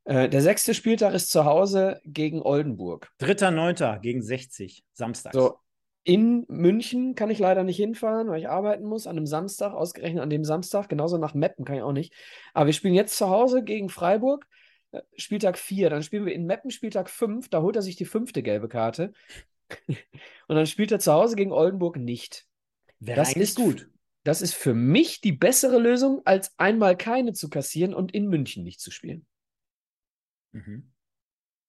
Äh, 0.04 0.28
der 0.28 0.42
sechste 0.42 0.74
Spieltag 0.74 1.14
ist 1.14 1.30
zu 1.30 1.44
Hause 1.44 2.00
gegen 2.04 2.42
Oldenburg. 2.42 3.10
Dritter, 3.18 3.50
neunter 3.50 3.98
gegen 4.00 4.22
60, 4.22 4.84
samstags. 4.92 5.34
So, 5.34 5.58
in 6.04 6.46
München 6.48 7.14
kann 7.14 7.30
ich 7.30 7.38
leider 7.38 7.62
nicht 7.62 7.76
hinfahren, 7.76 8.28
weil 8.28 8.40
ich 8.40 8.48
arbeiten 8.48 8.84
muss 8.84 9.06
an 9.06 9.16
einem 9.16 9.26
Samstag, 9.26 9.72
ausgerechnet 9.72 10.22
an 10.22 10.30
dem 10.30 10.44
Samstag. 10.44 10.88
Genauso 10.88 11.18
nach 11.18 11.34
Meppen 11.34 11.64
kann 11.64 11.76
ich 11.76 11.82
auch 11.82 11.92
nicht. 11.92 12.14
Aber 12.54 12.66
wir 12.66 12.72
spielen 12.72 12.94
jetzt 12.94 13.16
zu 13.16 13.28
Hause 13.28 13.62
gegen 13.62 13.90
Freiburg, 13.90 14.46
Spieltag 15.16 15.58
4. 15.58 15.90
Dann 15.90 16.02
spielen 16.02 16.26
wir 16.26 16.34
in 16.34 16.46
Meppen 16.46 16.70
Spieltag 16.70 17.10
5. 17.10 17.48
Da 17.48 17.62
holt 17.62 17.76
er 17.76 17.82
sich 17.82 17.96
die 17.96 18.04
fünfte 18.04 18.42
gelbe 18.42 18.68
Karte. 18.68 19.12
Und 19.86 20.56
dann 20.56 20.66
spielt 20.66 20.92
er 20.92 20.98
zu 20.98 21.12
Hause 21.12 21.36
gegen 21.36 21.52
Oldenburg 21.52 21.96
nicht. 21.96 22.46
Wäre 22.98 23.16
das 23.16 23.34
ist 23.34 23.56
gut. 23.56 23.88
Das 24.24 24.42
ist 24.42 24.54
für 24.54 24.74
mich 24.74 25.20
die 25.20 25.32
bessere 25.32 25.78
Lösung, 25.78 26.20
als 26.24 26.52
einmal 26.58 26.96
keine 26.96 27.32
zu 27.32 27.48
kassieren 27.48 27.94
und 27.94 28.12
in 28.12 28.28
München 28.28 28.64
nicht 28.64 28.80
zu 28.80 28.90
spielen. 28.90 29.24
Mhm. 30.52 30.92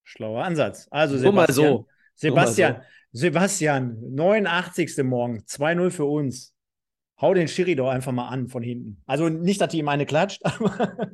Schlauer 0.04 0.44
Ansatz. 0.44 0.88
Also 0.92 1.18
Sebastian, 1.18 1.36
mal 1.36 1.54
so. 1.54 1.88
Sebastian, 2.16 2.76
so. 3.12 3.20
Sebastian, 3.20 3.98
89. 4.16 4.98
Morgen, 5.04 5.40
2-0 5.40 5.92
für 5.92 6.06
uns. 6.06 6.54
Hau 7.22 7.34
den 7.34 7.48
Schiri 7.48 7.76
doch 7.76 7.90
einfach 7.90 8.12
mal 8.12 8.28
an 8.28 8.50
von 8.50 8.64
hinten. 8.64 9.02
Also 9.06 9.30
nicht, 9.30 9.62
dass 9.62 9.70
die 9.70 9.78
ihm 9.78 9.88
eine 9.88 10.06
klatscht, 10.06 10.42
aber. 10.46 11.12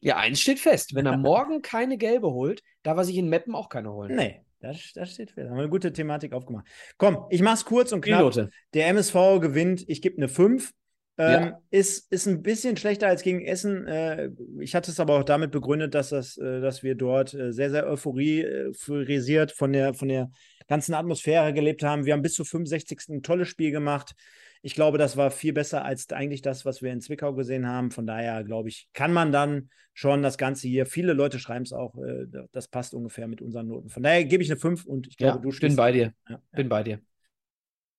Ja, 0.00 0.16
eins 0.16 0.40
steht 0.40 0.60
fest. 0.60 0.94
Wenn 0.94 1.06
er 1.06 1.16
morgen 1.16 1.62
keine 1.62 1.98
gelbe 1.98 2.30
holt, 2.32 2.62
darf 2.82 2.96
er 2.96 3.04
sich 3.04 3.16
in 3.16 3.28
Meppen 3.28 3.54
auch 3.54 3.68
keine 3.68 3.92
holen. 3.92 4.14
Nee, 4.14 4.42
das, 4.60 4.92
das 4.94 5.12
steht 5.12 5.32
fest. 5.32 5.48
Haben 5.48 5.56
wir 5.56 5.62
eine 5.62 5.70
gute 5.70 5.92
Thematik 5.92 6.32
aufgemacht. 6.32 6.66
Komm, 6.96 7.26
ich 7.30 7.42
mach's 7.42 7.64
kurz 7.64 7.92
und 7.92 8.00
knapp. 8.00 8.32
Der 8.74 8.88
MSV 8.88 9.40
gewinnt. 9.40 9.84
Ich 9.88 10.02
gebe 10.02 10.16
eine 10.16 10.28
5. 10.28 10.72
Ähm, 11.20 11.46
ja. 11.46 11.60
ist, 11.70 12.12
ist 12.12 12.26
ein 12.26 12.42
bisschen 12.42 12.76
schlechter 12.76 13.08
als 13.08 13.22
gegen 13.22 13.44
Essen. 13.44 13.88
Äh, 13.88 14.30
ich 14.60 14.76
hatte 14.76 14.92
es 14.92 15.00
aber 15.00 15.18
auch 15.18 15.24
damit 15.24 15.50
begründet, 15.50 15.94
dass, 15.94 16.10
das, 16.10 16.36
äh, 16.36 16.60
dass 16.60 16.84
wir 16.84 16.94
dort 16.94 17.34
äh, 17.34 17.52
sehr, 17.52 17.70
sehr 17.70 17.88
euphorisiert 17.88 19.50
von 19.50 19.72
der, 19.72 19.94
von 19.94 20.08
der 20.08 20.30
ganzen 20.68 20.94
Atmosphäre 20.94 21.52
gelebt 21.52 21.82
haben. 21.82 22.04
Wir 22.04 22.12
haben 22.12 22.22
bis 22.22 22.34
zum 22.34 22.46
65. 22.46 23.00
ein 23.08 23.22
tolles 23.24 23.48
Spiel 23.48 23.72
gemacht. 23.72 24.14
Ich 24.62 24.74
glaube, 24.74 24.98
das 24.98 25.16
war 25.16 25.30
viel 25.30 25.52
besser 25.52 25.84
als 25.84 26.10
eigentlich 26.12 26.42
das, 26.42 26.64
was 26.64 26.82
wir 26.82 26.92
in 26.92 27.00
Zwickau 27.00 27.34
gesehen 27.34 27.66
haben. 27.66 27.90
Von 27.90 28.06
daher, 28.06 28.44
glaube 28.44 28.68
ich, 28.68 28.88
kann 28.92 29.12
man 29.12 29.32
dann 29.32 29.70
schon 29.92 30.22
das 30.22 30.38
Ganze 30.38 30.68
hier, 30.68 30.86
viele 30.86 31.12
Leute 31.12 31.38
schreiben 31.38 31.64
es 31.64 31.72
auch, 31.72 31.96
äh, 31.96 32.26
das 32.52 32.68
passt 32.68 32.94
ungefähr 32.94 33.26
mit 33.26 33.42
unseren 33.42 33.68
Noten. 33.68 33.88
Von 33.88 34.02
daher 34.02 34.24
gebe 34.24 34.42
ich 34.42 34.50
eine 34.50 34.60
5 34.60 34.84
und 34.84 35.08
ich 35.08 35.16
glaube, 35.16 35.44
ja, 35.44 35.50
du 35.50 35.58
bin 35.58 35.76
bei 35.76 35.92
dir. 35.92 36.12
Ja, 36.28 36.40
bin 36.52 36.66
ja. 36.66 36.68
bei 36.68 36.82
dir. 36.82 37.00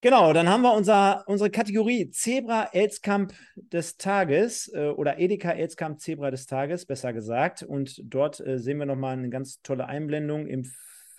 Genau, 0.02 0.32
dann 0.32 0.48
haben 0.48 0.62
wir 0.62 0.74
unser, 0.74 1.26
unsere 1.28 1.50
Kategorie 1.50 2.10
Zebra 2.10 2.70
Elskamp 2.72 3.34
des 3.58 3.98
Tages 3.98 4.72
äh, 4.74 4.88
oder 4.88 5.20
Edeka 5.20 5.52
Elskamp 5.52 6.00
Zebra 6.00 6.32
des 6.32 6.46
Tages, 6.46 6.86
besser 6.86 7.12
gesagt. 7.12 7.64
Und 7.64 8.00
dort 8.06 8.40
äh, 8.40 8.60
sehen 8.60 8.78
wir 8.78 8.86
nochmal 8.86 9.18
eine 9.18 9.30
ganz 9.30 9.62
tolle 9.62 9.88
Einblendung 9.88 10.48
im 10.48 10.64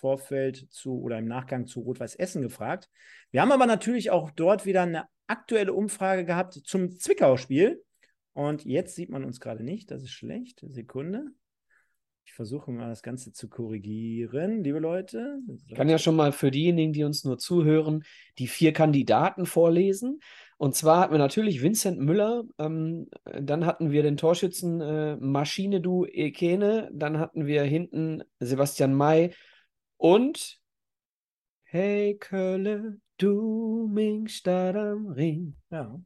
Vorfeld 0.01 0.67
zu 0.71 0.99
oder 0.99 1.19
im 1.19 1.27
Nachgang 1.27 1.67
zu 1.67 1.81
Rot-Weiß 1.81 2.15
Essen 2.15 2.41
gefragt. 2.41 2.89
Wir 3.29 3.41
haben 3.41 3.51
aber 3.51 3.67
natürlich 3.67 4.09
auch 4.09 4.31
dort 4.31 4.65
wieder 4.65 4.81
eine 4.81 5.05
aktuelle 5.27 5.73
Umfrage 5.73 6.25
gehabt 6.25 6.53
zum 6.53 6.91
Zwickau-Spiel. 6.91 7.83
Und 8.33 8.65
jetzt 8.65 8.95
sieht 8.95 9.09
man 9.09 9.23
uns 9.23 9.39
gerade 9.39 9.63
nicht, 9.63 9.91
das 9.91 10.01
ist 10.01 10.11
schlecht. 10.11 10.65
Sekunde. 10.69 11.25
Ich 12.25 12.33
versuche 12.33 12.71
mal 12.71 12.89
das 12.89 13.03
Ganze 13.03 13.33
zu 13.33 13.49
korrigieren, 13.49 14.63
liebe 14.63 14.79
Leute. 14.79 15.39
Ich 15.67 15.75
kann 15.75 15.89
ja 15.89 15.97
schon 15.97 16.15
mal 16.15 16.31
für 16.31 16.49
diejenigen, 16.49 16.93
die 16.93 17.03
uns 17.03 17.23
nur 17.23 17.37
zuhören, 17.37 18.03
die 18.37 18.47
vier 18.47 18.73
Kandidaten 18.73 19.45
vorlesen. 19.45 20.19
Und 20.57 20.75
zwar 20.75 21.01
hatten 21.01 21.13
wir 21.13 21.19
natürlich 21.19 21.61
Vincent 21.61 21.99
Müller, 21.99 22.43
ähm, 22.59 23.09
dann 23.25 23.65
hatten 23.65 23.91
wir 23.91 24.03
den 24.03 24.17
Torschützen 24.17 24.79
äh, 24.79 25.17
Maschine 25.17 25.81
Du 25.81 26.05
Ekene, 26.05 26.89
dann 26.93 27.19
hatten 27.19 27.47
wir 27.47 27.63
hinten 27.63 28.23
Sebastian 28.39 28.93
May 28.93 29.33
und 30.01 30.59
Hey 31.63 32.17
Kölle, 32.17 32.99
du 33.17 33.87
Mingstadt 33.89 34.75
am 34.75 35.07
Ring. 35.07 35.55
Ja. 35.69 35.99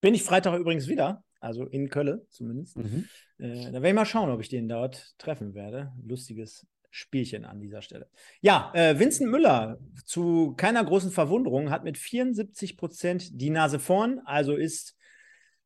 Bin 0.00 0.14
ich 0.14 0.22
Freitag 0.22 0.58
übrigens 0.58 0.88
wieder 0.88 1.22
also 1.42 1.66
in 1.66 1.88
Köln 1.88 2.22
zumindest. 2.30 2.76
Mhm. 2.76 3.08
Äh, 3.38 3.66
da 3.66 3.72
werde 3.74 3.88
ich 3.88 3.94
mal 3.94 4.06
schauen, 4.06 4.30
ob 4.30 4.40
ich 4.40 4.48
den 4.48 4.68
dort 4.68 5.14
treffen 5.18 5.54
werde. 5.54 5.92
Lustiges 6.06 6.66
Spielchen 6.90 7.44
an 7.44 7.60
dieser 7.60 7.82
Stelle. 7.82 8.08
Ja, 8.40 8.70
äh, 8.74 8.98
Vincent 8.98 9.30
Müller, 9.30 9.78
zu 10.04 10.54
keiner 10.56 10.84
großen 10.84 11.10
Verwunderung, 11.10 11.70
hat 11.70 11.84
mit 11.84 11.98
74 11.98 12.76
Prozent 12.76 13.40
die 13.40 13.50
Nase 13.50 13.78
vorn, 13.78 14.20
also 14.24 14.54
ist 14.54 14.96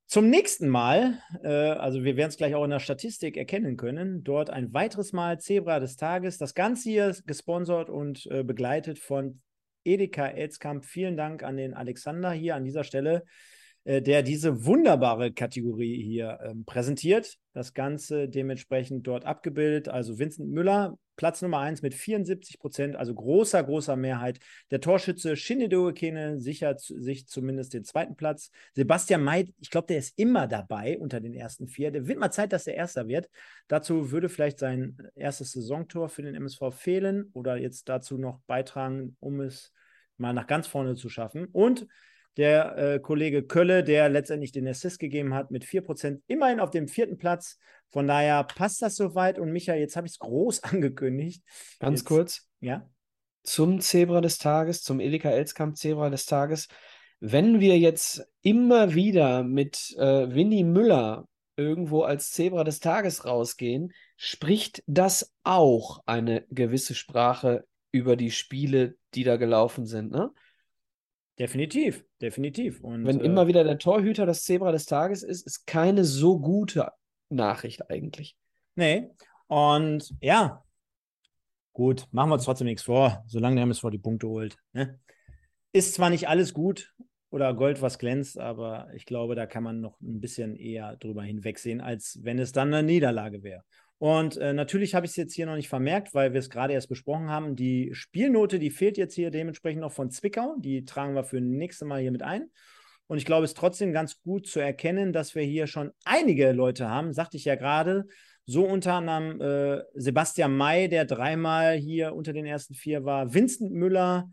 Zum 0.07 0.31
nächsten 0.31 0.69
Mal, 0.69 1.19
äh, 1.43 1.49
also 1.49 2.05
wir 2.05 2.17
werden 2.17 2.29
es 2.29 2.37
gleich 2.37 2.55
auch 2.55 2.65
in 2.65 2.71
der 2.71 2.79
Statistik 2.79 3.37
erkennen 3.37 3.77
können, 3.77 4.23
dort 4.23 4.51
ein 4.51 4.73
weiteres 4.73 5.13
Mal 5.13 5.41
Zebra 5.41 5.81
des 5.81 5.97
Tages. 5.97 6.39
Das 6.39 6.55
Ganze 6.55 6.89
hier 6.89 7.17
gesponsert 7.27 7.91
und 7.91 8.27
äh, 8.27 8.45
begleitet 8.45 8.99
von 8.99 9.41
Edeka 9.85 10.29
Elskamp. 10.29 10.85
Vielen 10.85 11.17
Dank 11.17 11.43
an 11.43 11.57
den 11.57 11.75
Alexander 11.75 12.31
hier 12.31 12.55
an 12.55 12.65
dieser 12.65 12.85
Stelle. 12.85 13.25
Äh, 13.87 14.03
der 14.03 14.25
diese 14.25 14.67
wunderbare 14.67 15.33
Kategorie 15.33 16.03
hier 16.03 16.41
ähm, 16.43 16.65
präsentiert. 16.65 17.37
Das 17.53 17.73
Ganze 17.73 18.29
dementsprechend 18.29 19.07
dort 19.07 19.25
abgebildet. 19.25 19.89
Also 19.89 20.19
Vincent 20.19 20.51
Müller, 20.51 20.99
Platz 21.17 21.43
Nummer 21.43 21.61
1 21.61 21.83
mit 21.83 21.95
74 21.95 22.59
Prozent, 22.59 22.97
also 22.97 23.15
großer, 23.15 23.63
großer 23.63 23.97
Mehrheit. 23.97 24.39
Der 24.71 24.81
Torschütze 24.81 25.37
Shinnedo 25.37 25.91
Ekene 25.91 26.39
sichert 26.39 26.81
sich 26.81 27.27
zumindest 27.27 27.75
den 27.75 27.85
zweiten 27.85 28.17
Platz. 28.17 28.51
Sebastian 28.75 29.25
May, 29.25 29.53
ich 29.59 29.71
glaube, 29.71 29.87
der 29.87 29.99
ist 29.99 30.19
immer 30.19 30.47
dabei 30.47 30.99
unter 30.99 31.21
den 31.21 31.35
ersten 31.35 31.69
vier. 31.69 31.91
Der 31.91 32.07
wird 32.07 32.19
mal 32.19 32.31
Zeit, 32.31 32.53
dass 32.53 32.67
er 32.67 32.75
Erster 32.75 33.09
wird. 33.09 33.29
Dazu 33.69 34.11
würde 34.11 34.29
vielleicht 34.29 34.59
sein 34.59 34.97
erstes 35.15 35.53
Saisontor 35.53 36.09
für 36.09 36.23
den 36.23 36.35
MSV 36.35 36.71
fehlen 36.71 37.31
oder 37.33 37.57
jetzt 37.57 37.89
dazu 37.89 38.19
noch 38.19 38.41
beitragen, 38.47 39.17
um 39.21 39.41
es 39.41 39.73
mal 40.19 40.33
nach 40.33 40.47
ganz 40.47 40.67
vorne 40.67 40.95
zu 40.95 41.09
schaffen. 41.09 41.47
Und 41.47 41.87
der 42.37 42.77
äh, 42.77 42.99
Kollege 43.01 43.43
Kölle, 43.43 43.83
der 43.83 44.09
letztendlich 44.09 44.53
den 44.53 44.69
Assist 44.69 44.99
gegeben 44.99 45.35
hat, 45.35 45.51
mit 45.51 45.65
4%, 45.65 46.21
immerhin 46.27 46.61
auf 46.61 46.71
dem 46.71 46.89
vierten 46.89 47.17
Platz. 47.17 47.59
Von 47.89 48.07
daher 48.07 48.45
passt 48.45 48.83
das 48.83 48.97
soweit. 48.97 49.39
Und 49.39 49.53
Micha, 49.53 49.75
jetzt 49.75 49.97
habe 49.97 50.07
ich 50.07 50.15
es 50.15 50.19
groß 50.19 50.63
angekündigt. 50.65 51.43
Ganz 51.79 52.01
jetzt, 52.01 52.07
kurz. 52.07 52.49
Ja. 52.61 52.89
Zum 53.43 53.81
Zebra 53.81 54.21
des 54.21 54.39
Tages, 54.39 54.83
zum 54.83 55.01
Edeka 55.01 55.31
Elskamp 55.31 55.77
Zebra 55.77 56.11
des 56.11 56.27
Tages. 56.27 56.69
Wenn 57.21 57.61
wir 57.61 57.79
jetzt 57.79 58.27
immer 58.43 58.95
wieder 58.95 59.43
mit 59.43 59.95
äh, 59.99 60.35
Winnie 60.35 60.65
Müller 60.65 61.27
irgendwo 61.57 62.03
als 62.03 62.33
Zebra 62.33 62.65
des 62.65 62.81
Tages 62.81 63.25
rausgehen, 63.25 63.93
spricht 64.17 64.83
das 64.87 65.33
auch 65.43 66.01
eine 66.05 66.45
gewisse 66.51 66.95
Sprache 66.95 67.65
über 67.93 68.17
die 68.17 68.31
Spiele, 68.31 68.97
die 69.15 69.25
da 69.25 69.37
gelaufen 69.37 69.87
sind. 69.87 70.11
Ne? 70.11 70.31
Definitiv, 71.39 72.05
definitiv. 72.21 72.81
Und, 72.81 73.05
Wenn 73.05 73.21
äh, 73.21 73.25
immer 73.25 73.47
wieder 73.47 73.63
der 73.63 73.79
Torhüter 73.79 74.25
das 74.25 74.45
Zebra 74.45 74.73
des 74.73 74.87
Tages 74.87 75.23
ist, 75.23 75.47
ist 75.47 75.67
keine 75.67 76.05
so 76.05 76.39
gute 76.39 76.91
Nachricht 77.29 77.91
eigentlich. 77.91 78.37
Nee. 78.75 79.11
Und 79.47 80.15
ja, 80.21 80.65
gut, 81.73 82.09
machen 82.11 82.31
wir 82.31 82.35
uns 82.35 82.45
trotzdem 82.45 82.67
nichts 82.67 82.85
vor, 82.85 83.23
solange 83.27 83.57
der 83.57 83.65
MSV 83.65 83.91
die 83.91 83.99
Punkte 83.99 84.29
holt. 84.29 84.57
Ne? 84.73 84.99
Ist 85.73 85.95
zwar 85.95 86.11
nicht 86.11 86.29
alles 86.29 86.55
gut 86.55 86.95
oder 87.31 87.53
Gold, 87.53 87.83
was 87.83 87.99
glänzt, 87.99 88.39
aber 88.39 88.89
ich 88.95 89.05
glaube, 89.05 89.35
da 89.35 89.47
kann 89.47 89.63
man 89.63 89.81
noch 89.81 90.01
ein 90.01 90.21
bisschen 90.21 90.57
eher 90.57 90.97
drüber 90.97 91.23
hinwegsehen, 91.23 91.83
als 91.83 92.19
wenn 92.23 92.39
es 92.39 92.53
dann 92.53 92.73
eine 92.73 92.87
Niederlage 92.87 93.43
wäre. 93.43 93.63
Und 93.99 94.37
äh, 94.37 94.53
natürlich 94.53 94.95
habe 94.95 95.07
ich 95.07 95.11
es 95.13 95.17
jetzt 95.17 95.35
hier 95.35 95.47
noch 95.47 95.57
nicht 95.57 95.69
vermerkt, 95.69 96.13
weil 96.13 96.33
wir 96.33 96.41
es 96.41 96.51
gerade 96.51 96.75
erst 96.75 96.89
besprochen 96.89 97.31
haben. 97.31 97.57
Die 97.57 97.91
Spielnote, 97.95 98.59
die 98.59 98.71
fehlt 98.71 98.99
jetzt 98.99 99.15
hier 99.15 99.31
dementsprechend 99.31 99.81
noch 99.81 99.93
von 99.93 100.11
Zwickau. 100.11 100.57
Die 100.59 100.85
tragen 100.85 101.15
wir 101.15 101.25
für 101.25 101.41
nächste 101.41 101.87
Mal 101.87 102.01
hier 102.03 102.13
mit 102.13 102.23
ein. 102.23 102.51
Und 103.07 103.19
ich 103.19 103.25
glaube, 103.25 103.45
es 103.45 103.53
ist 103.53 103.57
trotzdem 103.57 103.93
ganz 103.93 104.21
gut 104.21 104.47
zu 104.47 104.61
erkennen, 104.61 105.13
dass 105.13 105.35
wir 105.35 105.43
hier 105.43 105.67
schon 105.67 105.93
einige 106.05 106.53
Leute 106.53 106.91
haben, 106.91 107.13
sagte 107.13 107.37
ich 107.37 107.45
ja 107.45 107.55
gerade. 107.55 108.07
So 108.45 108.65
unter 108.65 108.95
anderem 108.95 109.41
äh, 109.41 109.83
Sebastian 109.95 110.57
May, 110.57 110.89
der 110.89 111.05
dreimal 111.05 111.77
hier 111.77 112.15
unter 112.15 112.33
den 112.33 112.47
ersten 112.47 112.75
vier 112.75 113.05
war, 113.05 113.33
Vincent 113.33 113.73
Müller, 113.73 114.31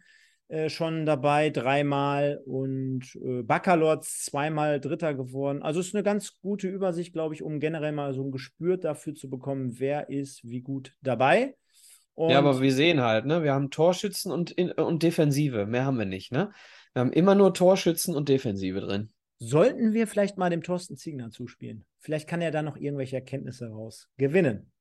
äh, 0.54 0.70
schon 0.70 1.08
dabei, 1.08 1.50
dreimal 1.50 2.40
und 2.46 3.16
äh, 3.16 3.42
Baccalords 3.42 4.24
zweimal 4.24 4.80
Dritter 4.80 5.16
geworden. 5.16 5.64
Also 5.64 5.80
es 5.80 5.88
ist 5.88 5.96
eine 5.96 6.04
ganz 6.04 6.40
gute 6.42 6.68
Übersicht, 6.68 7.12
glaube 7.12 7.34
ich, 7.34 7.42
um 7.42 7.60
generell 7.60 7.92
mal 7.92 8.14
so 8.14 8.24
ein 8.24 8.32
Gespür 8.32 8.78
dafür 8.78 9.16
zu 9.16 9.32
bekommen, 9.32 9.80
wer 9.80 10.10
ist 10.10 10.48
wie 10.48 10.62
gut 10.62 10.94
dabei. 11.02 11.56
Und 12.14 12.30
ja, 12.30 12.38
aber 12.38 12.62
wir 12.62 12.72
sehen 12.72 13.02
halt, 13.02 13.26
ne, 13.26 13.42
wir 13.42 13.52
haben 13.52 13.72
Torschützen 13.72 14.32
und, 14.32 14.56
und 14.78 15.02
Defensive, 15.02 15.66
mehr 15.66 15.86
haben 15.86 15.98
wir 15.98 16.06
nicht, 16.06 16.32
ne? 16.32 16.52
Wir 16.94 17.00
haben 17.00 17.14
immer 17.14 17.34
nur 17.34 17.56
Torschützen 17.56 18.16
und 18.16 18.30
Defensive 18.30 18.80
drin. 18.80 19.10
Sollten 19.40 19.94
wir 19.94 20.06
vielleicht 20.06 20.38
mal 20.38 20.52
dem 20.52 20.62
Thorsten 20.62 20.98
Ziegner 20.98 21.32
zuspielen? 21.32 21.84
Vielleicht 21.98 22.30
kann 22.30 22.44
er 22.44 22.52
da 22.52 22.62
noch 22.62 22.78
irgendwelche 22.78 23.16
Erkenntnisse 23.16 23.70
raus 23.70 24.08
gewinnen. 24.18 24.72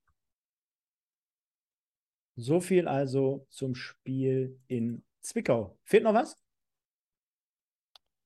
So 2.37 2.61
viel 2.61 2.89
also 2.89 3.47
zum 3.49 3.75
Spiel 3.75 4.59
in 4.67 5.03
Zwickau. 5.23 5.79
Fehlt 5.85 6.05
noch 6.05 6.15
was? 6.15 6.37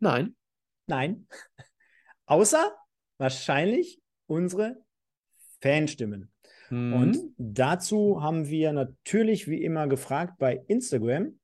Nein. 0.01 0.35
Nein. 0.87 1.29
Außer 2.27 2.75
wahrscheinlich 3.19 4.01
unsere 4.27 4.77
Fanstimmen. 5.61 6.33
Mhm. 6.71 6.93
Und 6.93 7.19
dazu 7.39 8.23
haben 8.23 8.49
wir 8.49 8.73
natürlich 8.73 9.49
wie 9.49 9.63
immer 9.63 9.87
gefragt 9.87 10.35
bei 10.39 10.65
Instagram. 10.67 11.39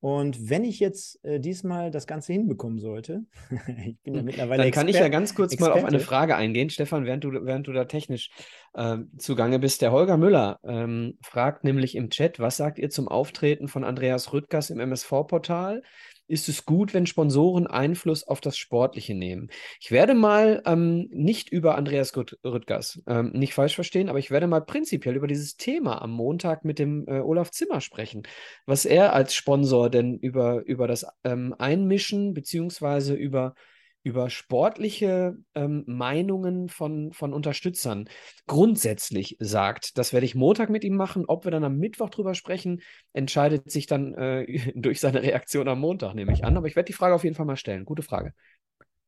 Und 0.00 0.50
wenn 0.50 0.64
ich 0.64 0.78
jetzt 0.78 1.24
äh, 1.24 1.40
diesmal 1.40 1.90
das 1.90 2.06
Ganze 2.06 2.32
hinbekommen 2.32 2.78
sollte, 2.78 3.24
ich 3.84 3.98
bin 4.02 4.14
ja 4.14 4.20
hm. 4.20 4.26
mittlerweile. 4.26 4.62
Dann 4.62 4.72
kann 4.72 4.88
Exper 4.88 5.00
ich 5.00 5.04
ja 5.04 5.08
ganz 5.08 5.34
kurz 5.34 5.52
Experte. 5.52 5.74
mal 5.74 5.80
auf 5.80 5.88
eine 5.88 6.00
Frage 6.00 6.36
eingehen, 6.36 6.70
Stefan, 6.70 7.06
während 7.06 7.24
du, 7.24 7.30
während 7.32 7.66
du 7.66 7.72
da 7.72 7.86
technisch 7.86 8.30
äh, 8.74 8.98
zugange 9.18 9.58
bist. 9.58 9.82
Der 9.82 9.92
Holger 9.92 10.16
Müller 10.16 10.60
ähm, 10.64 11.18
fragt 11.22 11.64
nämlich 11.64 11.94
im 11.94 12.10
Chat, 12.10 12.38
was 12.38 12.56
sagt 12.56 12.78
ihr 12.78 12.90
zum 12.90 13.08
Auftreten 13.08 13.68
von 13.68 13.84
Andreas 13.84 14.32
Rüttgers 14.32 14.70
im 14.70 14.80
MSV-Portal? 14.80 15.82
Ist 16.28 16.48
es 16.48 16.64
gut, 16.64 16.94
wenn 16.94 17.06
Sponsoren 17.06 17.66
Einfluss 17.66 18.26
auf 18.26 18.40
das 18.40 18.56
Sportliche 18.56 19.14
nehmen. 19.14 19.48
Ich 19.80 19.90
werde 19.90 20.14
mal 20.14 20.62
ähm, 20.66 21.08
nicht 21.10 21.50
über 21.50 21.76
Andreas 21.76 22.16
Rüttgers, 22.16 23.02
ähm, 23.06 23.32
nicht 23.32 23.54
falsch 23.54 23.74
verstehen, 23.74 24.08
aber 24.08 24.18
ich 24.18 24.30
werde 24.30 24.46
mal 24.46 24.60
prinzipiell 24.60 25.16
über 25.16 25.26
dieses 25.26 25.56
Thema 25.56 26.02
am 26.02 26.10
Montag 26.10 26.64
mit 26.64 26.78
dem 26.78 27.06
äh, 27.06 27.20
Olaf 27.20 27.50
Zimmer 27.50 27.80
sprechen, 27.80 28.22
was 28.66 28.84
er 28.84 29.12
als 29.12 29.34
Sponsor 29.34 29.90
denn 29.90 30.18
über, 30.18 30.64
über 30.66 30.88
das 30.88 31.06
ähm, 31.24 31.54
Einmischen 31.58 32.34
beziehungsweise 32.34 33.14
über 33.14 33.54
über 34.06 34.30
sportliche 34.30 35.36
ähm, 35.56 35.82
Meinungen 35.88 36.68
von, 36.68 37.12
von 37.12 37.32
Unterstützern 37.32 38.08
grundsätzlich 38.46 39.36
sagt. 39.40 39.98
Das 39.98 40.12
werde 40.12 40.26
ich 40.26 40.36
Montag 40.36 40.70
mit 40.70 40.84
ihm 40.84 40.94
machen. 40.94 41.24
Ob 41.26 41.44
wir 41.44 41.50
dann 41.50 41.64
am 41.64 41.78
Mittwoch 41.78 42.08
drüber 42.08 42.36
sprechen, 42.36 42.82
entscheidet 43.14 43.68
sich 43.68 43.86
dann 43.88 44.14
äh, 44.14 44.72
durch 44.76 45.00
seine 45.00 45.24
Reaktion 45.24 45.66
am 45.66 45.80
Montag, 45.80 46.14
nehme 46.14 46.32
ich 46.32 46.44
an. 46.44 46.56
Aber 46.56 46.68
ich 46.68 46.76
werde 46.76 46.86
die 46.86 46.92
Frage 46.92 47.16
auf 47.16 47.24
jeden 47.24 47.34
Fall 47.34 47.46
mal 47.46 47.56
stellen. 47.56 47.84
Gute 47.84 48.02
Frage. 48.02 48.32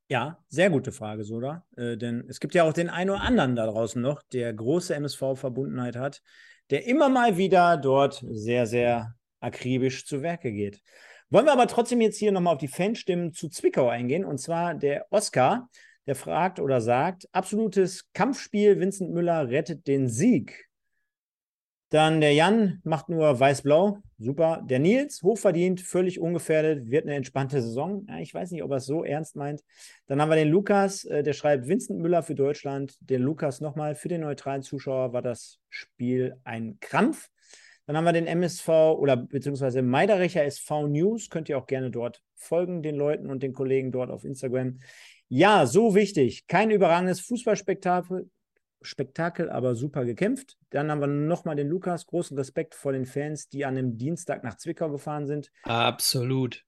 Ja, 0.08 0.42
sehr 0.48 0.68
gute 0.68 0.90
Frage, 0.90 1.22
Soda. 1.22 1.64
Äh, 1.76 1.96
denn 1.96 2.24
es 2.28 2.40
gibt 2.40 2.56
ja 2.56 2.64
auch 2.64 2.72
den 2.72 2.90
einen 2.90 3.10
oder 3.10 3.20
anderen 3.20 3.54
da 3.54 3.66
draußen 3.66 4.02
noch, 4.02 4.20
der 4.32 4.52
große 4.52 4.96
MSV-Verbundenheit 4.96 5.94
hat, 5.94 6.22
der 6.70 6.88
immer 6.88 7.08
mal 7.08 7.36
wieder 7.36 7.76
dort 7.76 8.24
sehr, 8.28 8.66
sehr 8.66 9.14
akribisch 9.38 10.06
zu 10.06 10.22
Werke 10.22 10.50
geht. 10.50 10.82
Wollen 11.30 11.44
wir 11.44 11.52
aber 11.52 11.66
trotzdem 11.66 12.00
jetzt 12.00 12.16
hier 12.16 12.32
nochmal 12.32 12.54
auf 12.54 12.60
die 12.60 12.68
Fanstimmen 12.68 13.32
zu 13.34 13.48
Zwickau 13.48 13.88
eingehen. 13.88 14.24
Und 14.24 14.38
zwar 14.38 14.74
der 14.74 15.06
Oscar, 15.10 15.68
der 16.06 16.14
fragt 16.14 16.58
oder 16.58 16.80
sagt, 16.80 17.28
absolutes 17.32 18.10
Kampfspiel, 18.14 18.80
Vincent 18.80 19.12
Müller 19.12 19.48
rettet 19.48 19.86
den 19.86 20.08
Sieg. 20.08 20.68
Dann 21.90 22.20
der 22.20 22.34
Jan 22.34 22.80
macht 22.84 23.08
nur 23.08 23.40
weiß-blau, 23.40 23.98
super. 24.18 24.62
Der 24.68 24.78
Nils, 24.78 25.22
hochverdient, 25.22 25.80
völlig 25.80 26.20
ungefährdet, 26.20 26.90
wird 26.90 27.04
eine 27.04 27.14
entspannte 27.14 27.62
Saison. 27.62 28.06
Ja, 28.08 28.18
ich 28.18 28.32
weiß 28.32 28.50
nicht, 28.50 28.62
ob 28.62 28.70
er 28.70 28.78
es 28.78 28.86
so 28.86 29.04
ernst 29.04 29.36
meint. 29.36 29.62
Dann 30.06 30.20
haben 30.20 30.28
wir 30.30 30.36
den 30.36 30.48
Lukas, 30.48 31.04
äh, 31.04 31.22
der 31.22 31.32
schreibt 31.32 31.66
Vincent 31.66 31.98
Müller 31.98 32.22
für 32.22 32.34
Deutschland. 32.34 32.96
Den 33.00 33.22
Lukas 33.22 33.62
nochmal, 33.62 33.94
für 33.94 34.08
den 34.08 34.20
neutralen 34.20 34.62
Zuschauer 34.62 35.14
war 35.14 35.22
das 35.22 35.60
Spiel 35.70 36.36
ein 36.44 36.78
Krampf. 36.80 37.28
Dann 37.88 37.96
haben 37.96 38.04
wir 38.04 38.12
den 38.12 38.26
MSV 38.26 38.68
oder 38.68 39.16
beziehungsweise 39.16 39.80
Meiderecher 39.80 40.44
SV 40.44 40.88
News. 40.88 41.30
Könnt 41.30 41.48
ihr 41.48 41.56
auch 41.56 41.66
gerne 41.66 41.90
dort 41.90 42.22
folgen, 42.34 42.82
den 42.82 42.94
Leuten 42.94 43.30
und 43.30 43.42
den 43.42 43.54
Kollegen 43.54 43.92
dort 43.92 44.10
auf 44.10 44.26
Instagram. 44.26 44.78
Ja, 45.28 45.64
so 45.64 45.94
wichtig. 45.94 46.46
Kein 46.48 46.70
überragendes 46.70 47.20
Fußballspektakel, 47.20 48.28
Spektakel, 48.82 49.48
aber 49.48 49.74
super 49.74 50.04
gekämpft. 50.04 50.58
Dann 50.68 50.90
haben 50.90 51.00
wir 51.00 51.06
nochmal 51.06 51.56
den 51.56 51.68
Lukas. 51.68 52.04
Großen 52.04 52.36
Respekt 52.36 52.74
vor 52.74 52.92
den 52.92 53.06
Fans, 53.06 53.48
die 53.48 53.64
an 53.64 53.74
dem 53.74 53.96
Dienstag 53.96 54.44
nach 54.44 54.58
Zwickau 54.58 54.90
gefahren 54.90 55.26
sind. 55.26 55.50
Absolut. 55.62 56.66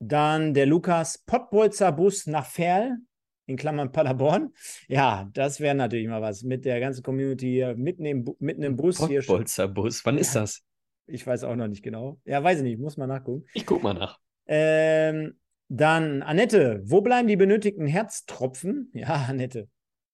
Dann 0.00 0.52
der 0.52 0.66
Lukas 0.66 1.16
Pottbolzer 1.16 1.92
Bus 1.92 2.26
nach 2.26 2.44
Ferl 2.44 2.98
in 3.46 3.56
Klammern 3.56 3.92
Paderborn. 3.92 4.52
Ja, 4.88 5.28
das 5.32 5.60
wäre 5.60 5.74
natürlich 5.74 6.08
mal 6.08 6.22
was 6.22 6.42
mit 6.42 6.64
der 6.64 6.80
ganzen 6.80 7.02
Community 7.02 7.46
hier 7.46 7.74
mitten 7.74 8.04
im, 8.04 8.24
mitten 8.38 8.62
im 8.62 8.76
Bus. 8.76 9.06
hier. 9.06 9.22
Bus, 9.22 10.04
wann 10.04 10.18
ist 10.18 10.34
das? 10.34 10.62
Ich 11.06 11.26
weiß 11.26 11.44
auch 11.44 11.56
noch 11.56 11.68
nicht 11.68 11.82
genau. 11.82 12.20
Ja, 12.24 12.42
weiß 12.42 12.58
ich 12.58 12.64
nicht, 12.64 12.78
muss 12.78 12.96
mal 12.96 13.06
nachgucken. 13.06 13.44
Ich 13.54 13.66
guck 13.66 13.82
mal 13.82 13.94
nach. 13.94 14.18
Ähm, 14.46 15.34
dann, 15.68 16.22
Annette, 16.22 16.82
wo 16.84 17.00
bleiben 17.00 17.28
die 17.28 17.36
benötigten 17.36 17.86
Herztropfen? 17.86 18.90
Ja, 18.94 19.26
Annette, 19.28 19.68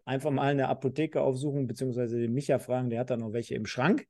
einfach 0.05 0.31
mal 0.31 0.43
eine 0.51 0.69
Apotheke 0.69 1.21
aufsuchen, 1.21 1.67
beziehungsweise 1.67 2.19
den 2.19 2.33
Micha 2.33 2.59
fragen, 2.59 2.91
der 2.91 3.01
hat 3.01 3.11
da 3.11 3.17
noch 3.17 3.33
welche 3.33 3.55
im 3.55 3.67
Schrank. 3.67 4.07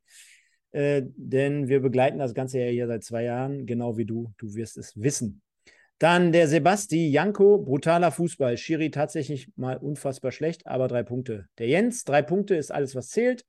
Äh, 0.70 1.02
denn 1.16 1.68
wir 1.68 1.80
begleiten 1.80 2.18
das 2.18 2.34
Ganze 2.34 2.60
ja 2.60 2.70
hier 2.70 2.86
seit 2.86 3.02
zwei 3.02 3.24
Jahren, 3.24 3.66
genau 3.66 3.96
wie 3.96 4.04
du. 4.04 4.32
Du 4.36 4.54
wirst 4.54 4.76
es 4.76 5.00
wissen. 5.00 5.40
Dann 5.99 6.30
der 6.30 6.46
Sebasti, 6.46 7.11
Janko, 7.11 7.59
brutaler 7.59 8.12
Fußball. 8.12 8.57
Schiri 8.57 8.90
tatsächlich 8.90 9.51
mal 9.57 9.76
unfassbar 9.76 10.30
schlecht, 10.30 10.66
aber 10.66 10.86
drei 10.86 11.03
Punkte. 11.03 11.49
Der 11.59 11.66
Jens, 11.66 12.05
drei 12.05 12.22
Punkte 12.22 12.55
ist 12.55 12.70
alles, 12.70 12.94
was 12.94 13.09
zählt. 13.09 13.44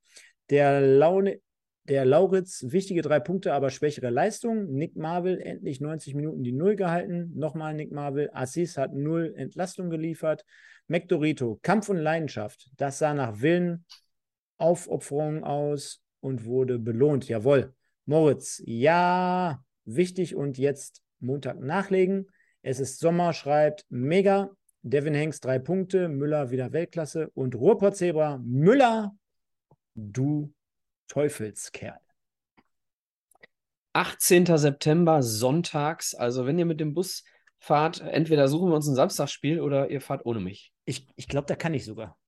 Der 0.50 0.80
Laune, 0.80 1.40
der 1.84 2.04
Lauritz, 2.04 2.64
wichtige 2.68 3.02
drei 3.02 3.20
Punkte, 3.20 3.52
aber 3.52 3.70
schwächere 3.70 4.10
Leistung. 4.10 4.72
Nick 4.72 4.96
Marvel, 4.96 5.40
endlich 5.40 5.80
90 5.80 6.14
Minuten 6.14 6.42
die 6.42 6.50
Null 6.50 6.74
gehalten. 6.74 7.32
Nochmal 7.36 7.74
Nick 7.74 7.92
Marvel. 7.92 8.30
Assis 8.32 8.76
hat 8.76 8.94
null 8.94 9.32
Entlastung 9.36 9.88
geliefert. 9.88 10.44
McDorito, 10.88 11.60
Kampf 11.62 11.88
und 11.88 11.98
Leidenschaft. 11.98 12.68
Das 12.76 12.98
sah 12.98 13.14
nach 13.14 13.40
Willen, 13.40 13.84
Aufopferung 14.58 15.44
aus 15.44 16.02
und 16.18 16.44
wurde 16.44 16.80
belohnt. 16.80 17.28
Jawohl. 17.28 17.74
Moritz, 18.06 18.60
ja, 18.66 19.62
wichtig 19.84 20.34
und 20.34 20.58
jetzt 20.58 21.00
Montag 21.20 21.60
nachlegen. 21.60 22.26
Es 22.62 22.78
ist 22.78 23.00
Sommer, 23.00 23.32
schreibt 23.32 23.86
mega. 23.88 24.50
Devin 24.82 25.16
Hanks 25.16 25.40
drei 25.40 25.58
Punkte, 25.58 26.08
Müller 26.08 26.50
wieder 26.50 26.72
Weltklasse 26.72 27.30
und 27.34 27.54
Ruhrpott-Zebra 27.54 28.38
Müller, 28.38 29.14
du 29.94 30.52
Teufelskerl. 31.08 31.98
18. 33.92 34.46
September, 34.56 35.22
sonntags. 35.22 36.14
Also, 36.14 36.46
wenn 36.46 36.58
ihr 36.58 36.64
mit 36.64 36.80
dem 36.80 36.94
Bus 36.94 37.24
fahrt, 37.58 38.00
entweder 38.00 38.46
suchen 38.48 38.70
wir 38.70 38.76
uns 38.76 38.86
ein 38.86 38.94
Samstagsspiel 38.94 39.60
oder 39.60 39.90
ihr 39.90 40.00
fahrt 40.00 40.24
ohne 40.24 40.40
mich. 40.40 40.72
Ich, 40.84 41.08
ich 41.16 41.28
glaube, 41.28 41.46
da 41.46 41.56
kann 41.56 41.74
ich 41.74 41.84
sogar. 41.84 42.18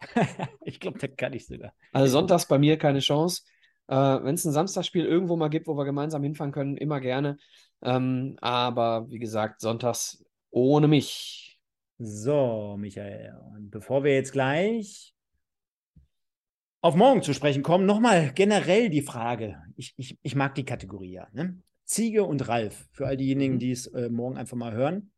ich 0.64 0.80
glaube, 0.80 0.98
da 0.98 1.06
kann 1.08 1.32
ich 1.32 1.46
sogar. 1.46 1.74
Also, 1.92 2.12
sonntags 2.12 2.46
bei 2.46 2.58
mir 2.58 2.78
keine 2.78 3.00
Chance. 3.00 3.42
Äh, 3.88 3.94
wenn 3.94 4.34
es 4.34 4.44
ein 4.44 4.52
Samstagsspiel 4.52 5.04
irgendwo 5.04 5.36
mal 5.36 5.48
gibt, 5.48 5.66
wo 5.66 5.74
wir 5.74 5.84
gemeinsam 5.84 6.22
hinfahren 6.22 6.52
können, 6.52 6.76
immer 6.76 7.00
gerne. 7.00 7.36
Ähm, 7.82 8.36
aber 8.40 9.10
wie 9.10 9.18
gesagt, 9.18 9.60
sonntags 9.60 10.24
ohne 10.50 10.88
mich. 10.88 11.58
So, 11.98 12.76
Michael. 12.78 13.34
Und 13.54 13.70
bevor 13.70 14.04
wir 14.04 14.14
jetzt 14.14 14.32
gleich 14.32 15.14
auf 16.80 16.94
morgen 16.94 17.22
zu 17.22 17.34
sprechen 17.34 17.62
kommen, 17.62 17.86
nochmal 17.86 18.32
generell 18.32 18.88
die 18.88 19.02
Frage. 19.02 19.62
Ich, 19.76 19.94
ich, 19.96 20.18
ich 20.22 20.34
mag 20.34 20.54
die 20.54 20.64
Kategorie 20.64 21.12
ja. 21.12 21.28
Ne? 21.32 21.60
Ziege 21.84 22.24
und 22.24 22.48
Ralf, 22.48 22.88
für 22.92 23.06
all 23.06 23.16
diejenigen, 23.16 23.54
mhm. 23.54 23.58
die 23.58 23.72
es 23.72 23.86
äh, 23.88 24.08
morgen 24.08 24.38
einfach 24.38 24.56
mal 24.56 24.72
hören. 24.72 25.12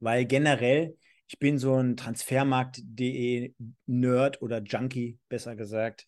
Weil 0.00 0.24
generell, 0.26 0.96
ich 1.26 1.38
bin 1.38 1.58
so 1.58 1.74
ein 1.74 1.96
Transfermarkt.de 1.96 3.54
Nerd 3.86 4.42
oder 4.42 4.62
Junkie, 4.62 5.18
besser 5.28 5.56
gesagt. 5.56 6.06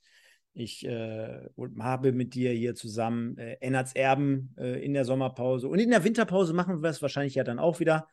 Ich 0.59 0.87
äh, 0.87 1.49
habe 1.79 2.13
mit 2.13 2.35
dir 2.35 2.51
hier 2.51 2.75
zusammen 2.75 3.37
äh, 3.37 3.59
Ennerts 3.61 3.93
Erben 3.95 4.55
äh, 4.57 4.83
in 4.83 4.95
der 4.95 5.05
Sommerpause 5.05 5.69
und 5.69 5.79
in 5.79 5.91
der 5.91 6.03
Winterpause 6.03 6.55
machen 6.55 6.83
wir 6.83 6.89
es 6.89 7.03
wahrscheinlich 7.03 7.35
ja 7.35 7.45
dann 7.45 7.59
auch 7.59 7.79
wieder 7.79 8.09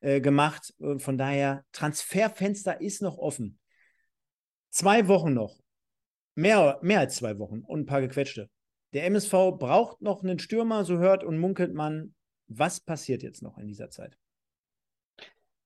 äh, 0.00 0.20
gemacht. 0.20 0.74
Und 0.78 1.02
von 1.02 1.16
daher, 1.16 1.64
Transferfenster 1.70 2.80
ist 2.80 3.00
noch 3.00 3.16
offen. 3.18 3.60
Zwei 4.70 5.06
Wochen 5.06 5.34
noch 5.34 5.60
Mehr, 6.34 6.80
mehr 6.82 6.98
als 6.98 7.14
zwei 7.14 7.38
Wochen 7.38 7.60
und 7.60 7.82
ein 7.82 7.86
paar 7.86 8.00
gequetschte. 8.00 8.50
Der 8.92 9.06
MSV 9.06 9.56
braucht 9.56 10.02
noch 10.02 10.24
einen 10.24 10.40
Stürmer, 10.40 10.84
so 10.84 10.98
hört 10.98 11.22
und 11.22 11.38
munkelt 11.38 11.74
man. 11.74 12.14
Was 12.48 12.80
passiert 12.80 13.22
jetzt 13.22 13.42
noch 13.42 13.56
in 13.56 13.68
dieser 13.68 13.88
Zeit? 13.90 14.18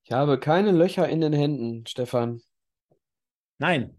Ich 0.05 0.13
habe 0.13 0.39
keine 0.39 0.73
Löcher 0.73 1.09
in 1.09 1.23
den 1.23 1.33
Händen, 1.33 1.87
Stefan. 1.87 2.43
Nein. 3.59 3.98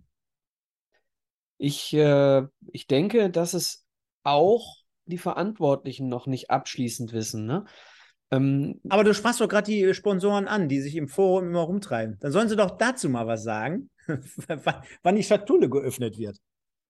Ich, 1.59 1.93
äh, 1.93 2.43
ich 2.71 2.87
denke, 2.87 3.29
dass 3.29 3.53
es 3.53 3.85
auch 4.23 4.77
die 5.05 5.17
Verantwortlichen 5.17 6.07
noch 6.07 6.25
nicht 6.25 6.49
abschließend 6.49 7.13
wissen. 7.13 7.45
Ne? 7.45 7.65
Ähm, 8.31 8.79
Aber 8.89 9.03
du 9.03 9.13
sprachst 9.13 9.41
doch 9.41 9.49
gerade 9.49 9.69
die 9.69 9.93
Sponsoren 9.93 10.47
an, 10.47 10.69
die 10.69 10.81
sich 10.81 10.95
im 10.95 11.07
Forum 11.07 11.49
immer 11.49 11.61
rumtreiben. 11.61 12.17
Dann 12.21 12.31
sollen 12.31 12.47
sie 12.47 12.55
doch 12.55 12.77
dazu 12.77 13.09
mal 13.09 13.27
was 13.27 13.43
sagen, 13.43 13.89
wann 15.03 15.15
die 15.15 15.23
Schatulle 15.23 15.69
geöffnet 15.69 16.17
wird. 16.17 16.37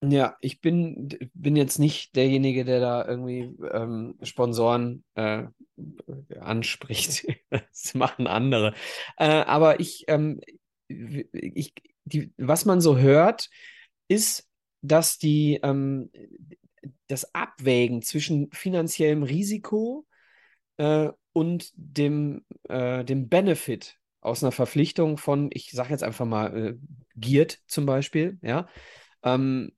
Ja, 0.02 0.36
ich 0.40 0.60
bin, 0.60 1.08
bin 1.34 1.56
jetzt 1.56 1.78
nicht 1.78 2.16
derjenige, 2.16 2.64
der 2.64 2.80
da 2.80 3.06
irgendwie 3.06 3.54
ähm, 3.70 4.16
Sponsoren 4.22 5.04
äh, 5.14 5.44
anspricht. 6.38 7.26
das 7.50 7.94
machen 7.94 8.26
andere. 8.26 8.72
Äh, 9.18 9.26
aber 9.26 9.80
ich, 9.80 10.04
ähm, 10.06 10.40
ich 10.88 11.74
die, 12.04 12.32
was 12.38 12.64
man 12.64 12.80
so 12.80 12.98
hört, 12.98 13.48
ist, 14.08 14.49
dass 14.82 15.18
die, 15.18 15.60
ähm, 15.62 16.10
das 17.08 17.34
Abwägen 17.34 18.02
zwischen 18.02 18.50
finanziellem 18.52 19.22
Risiko 19.22 20.06
äh, 20.76 21.10
und 21.32 21.70
dem, 21.74 22.44
äh, 22.68 23.04
dem 23.04 23.28
Benefit 23.28 23.98
aus 24.20 24.42
einer 24.42 24.52
Verpflichtung 24.52 25.16
von, 25.16 25.50
ich 25.52 25.70
sage 25.70 25.90
jetzt 25.90 26.02
einfach 26.02 26.26
mal, 26.26 26.56
äh, 26.56 26.74
Giert 27.16 27.58
zum 27.66 27.86
Beispiel, 27.86 28.38
ja, 28.42 28.68
ähm, 29.22 29.72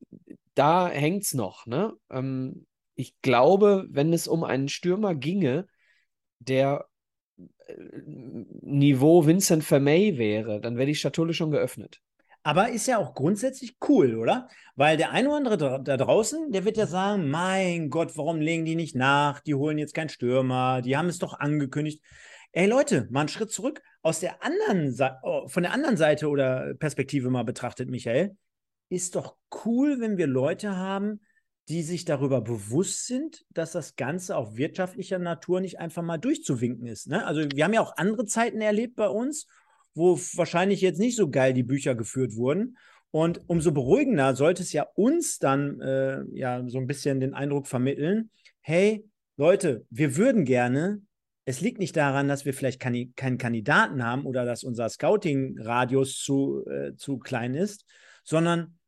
da 0.55 0.89
hängt 0.89 1.25
es 1.25 1.35
noch. 1.35 1.67
Ne? 1.67 1.93
Ähm, 2.11 2.67
ich 2.95 3.21
glaube, 3.23 3.87
wenn 3.91 4.13
es 4.13 4.29
um 4.29 4.45
einen 4.45 4.69
Stürmer 4.69 5.15
ginge, 5.15 5.67
der 6.39 6.87
äh, 7.67 7.75
Niveau 8.07 9.27
Vincent 9.27 9.65
Vermey 9.65 10.19
wäre, 10.19 10.61
dann 10.61 10.77
wäre 10.77 10.87
die 10.87 10.95
Schatulle 10.95 11.35
schon 11.35 11.51
geöffnet. 11.51 12.01
Aber 12.45 12.71
ist 12.71 12.87
ja 12.87 12.99
auch 12.99 13.15
grundsätzlich 13.15 13.77
cool, 13.89 14.17
oder? 14.17 14.49
Weil 14.75 14.97
der 14.97 15.13
eine 15.13 15.29
oder 15.29 15.37
andere 15.37 15.83
da, 15.83 15.97
draußen, 15.97 16.51
der 16.51 16.65
wird 16.65 16.77
ja 16.77 16.87
sagen: 16.87 17.31
Mein 17.31 17.89
Gott, 17.89 18.17
warum 18.17 18.41
legen 18.41 18.65
die 18.65 18.75
nicht 18.75 18.97
nach? 18.97 19.41
Die 19.41 19.55
holen 19.55 19.79
jetzt 19.79 19.95
keinen 19.95 20.09
Stürmer, 20.09 20.83
die 20.83 20.97
haben 20.97 21.09
es 21.09 21.19
doch 21.19 21.39
angekündigt. 21.39 22.03
Ey 22.53 22.67
Leute, 22.67 23.07
mal 23.11 23.21
einen 23.21 23.29
Schritt 23.29 23.51
zurück. 23.51 23.83
Aus 24.03 24.19
der 24.19 24.43
anderen 24.43 24.99
oh, 25.23 25.47
von 25.47 25.63
der 25.63 25.73
anderen 25.73 25.97
Seite 25.97 26.29
oder 26.29 26.75
Perspektive 26.75 27.31
mal 27.31 27.45
betrachtet, 27.45 27.89
Michael 27.89 28.37
ist 28.89 29.15
doch 29.15 29.37
cool, 29.65 30.01
wenn 30.01 30.19
wir 30.19 30.27
Leute 30.27 30.77
haben, 30.77 31.21
die 31.69 31.83
sich 31.83 32.05
darüber 32.05 32.41
bewusst 32.41 33.07
sind, 33.07 33.45
dass 33.51 33.73
das 33.73 33.97
Ganze 33.97 34.37
auf 34.37 34.57
wirtschaftlicher 34.57 35.19
Natur 35.19 35.61
nicht 35.61 35.79
einfach 35.79 36.03
mal 36.03 36.19
durchzuwinken 36.19 36.87
ist. 36.87 37.07
Ne? 37.07 37.25
Also 37.25 37.43
wir 37.55 37.65
haben 37.65 37.73
ja 37.73 37.81
auch 37.81 37.97
andere 37.97 38.27
Zeiten 38.27 38.61
erlebt 38.61 38.97
bei 38.97 39.09
uns, 39.09 39.47
wo 39.95 40.17
wahrscheinlich 40.35 40.81
jetzt 40.81 40.99
nicht 40.99 41.17
so 41.17 41.31
geil 41.31 41.53
die 41.53 41.63
Bücher 41.63 41.95
geführt 41.95 42.37
wurden. 42.37 42.77
Und 43.11 43.43
umso 43.47 43.73
beruhigender 43.73 44.35
sollte 44.35 44.63
es 44.63 44.73
ja 44.73 44.87
uns 44.95 45.39
dann 45.39 45.81
äh, 45.81 46.23
ja 46.33 46.63
so 46.67 46.79
ein 46.79 46.87
bisschen 46.87 47.21
den 47.21 47.35
Eindruck 47.35 47.67
vermitteln, 47.67 48.31
hey 48.61 49.05
Leute, 49.37 49.85
wir 49.91 50.17
würden 50.17 50.45
gerne, 50.45 51.03
es 51.45 51.61
liegt 51.61 51.79
nicht 51.79 51.97
daran, 51.97 52.29
dass 52.29 52.45
wir 52.45 52.55
vielleicht 52.55 52.81
keinen 52.81 53.39
Kandidaten 53.39 54.05
haben 54.05 54.25
oder 54.25 54.45
dass 54.45 54.65
unser 54.65 54.89
Scouting-Radius 54.89 56.19
zu, 56.23 56.65
äh, 56.67 56.95
zu 56.97 57.19
klein 57.19 57.55
ist, 57.55 57.85
sondern 58.25 58.79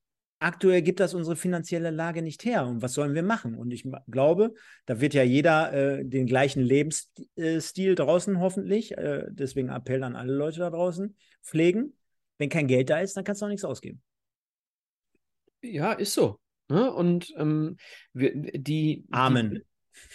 aktuell 0.44 0.82
gibt 0.82 1.00
das 1.00 1.14
unsere 1.14 1.36
finanzielle 1.36 1.90
Lage 1.90 2.20
nicht 2.22 2.44
her. 2.44 2.66
Und 2.66 2.82
was 2.82 2.92
sollen 2.92 3.14
wir 3.14 3.22
machen? 3.22 3.54
Und 3.54 3.70
ich 3.72 3.86
glaube, 4.10 4.54
da 4.86 5.00
wird 5.00 5.14
ja 5.14 5.22
jeder 5.22 5.72
äh, 5.72 6.04
den 6.04 6.26
gleichen 6.26 6.62
Lebensstil 6.62 7.94
draußen 7.94 8.38
hoffentlich, 8.38 8.96
äh, 8.96 9.24
deswegen 9.30 9.70
Appell 9.70 10.02
an 10.04 10.16
alle 10.16 10.34
Leute 10.34 10.60
da 10.60 10.70
draußen, 10.70 11.16
pflegen. 11.42 11.94
Wenn 12.38 12.50
kein 12.50 12.66
Geld 12.66 12.90
da 12.90 13.00
ist, 13.00 13.16
dann 13.16 13.24
kannst 13.24 13.40
du 13.40 13.46
auch 13.46 13.50
nichts 13.50 13.64
ausgeben. 13.64 14.02
Ja, 15.62 15.92
ist 15.92 16.12
so. 16.12 16.38
Ne? 16.68 16.92
Und 16.92 17.32
ähm, 17.38 17.78
wir, 18.12 18.34
die, 18.34 19.06
Amen. 19.10 19.62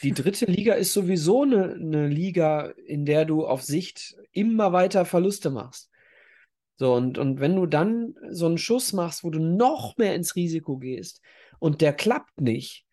Die, 0.03 0.13
die, 0.13 0.21
dritte 0.21 0.45
Liga 0.45 0.75
ist 0.75 0.93
sowieso 0.93 1.43
eine, 1.43 1.73
eine 1.73 2.07
Liga, 2.07 2.73
in 2.85 3.05
der 3.05 3.25
du 3.25 3.45
auf 3.45 3.63
Sicht 3.63 4.15
immer 4.31 4.73
weiter 4.73 5.05
Verluste 5.05 5.49
machst. 5.49 5.88
So, 6.79 6.93
und, 6.93 7.17
und 7.17 7.41
wenn 7.41 7.57
du 7.57 7.65
dann 7.65 8.15
so 8.29 8.45
einen 8.45 8.57
Schuss 8.57 8.93
machst, 8.93 9.25
wo 9.25 9.29
du 9.29 9.39
noch 9.39 9.97
mehr 9.97 10.15
ins 10.15 10.37
Risiko 10.37 10.77
gehst 10.77 11.21
und 11.59 11.81
der 11.81 11.91
klappt 11.91 12.39
nicht, 12.39 12.85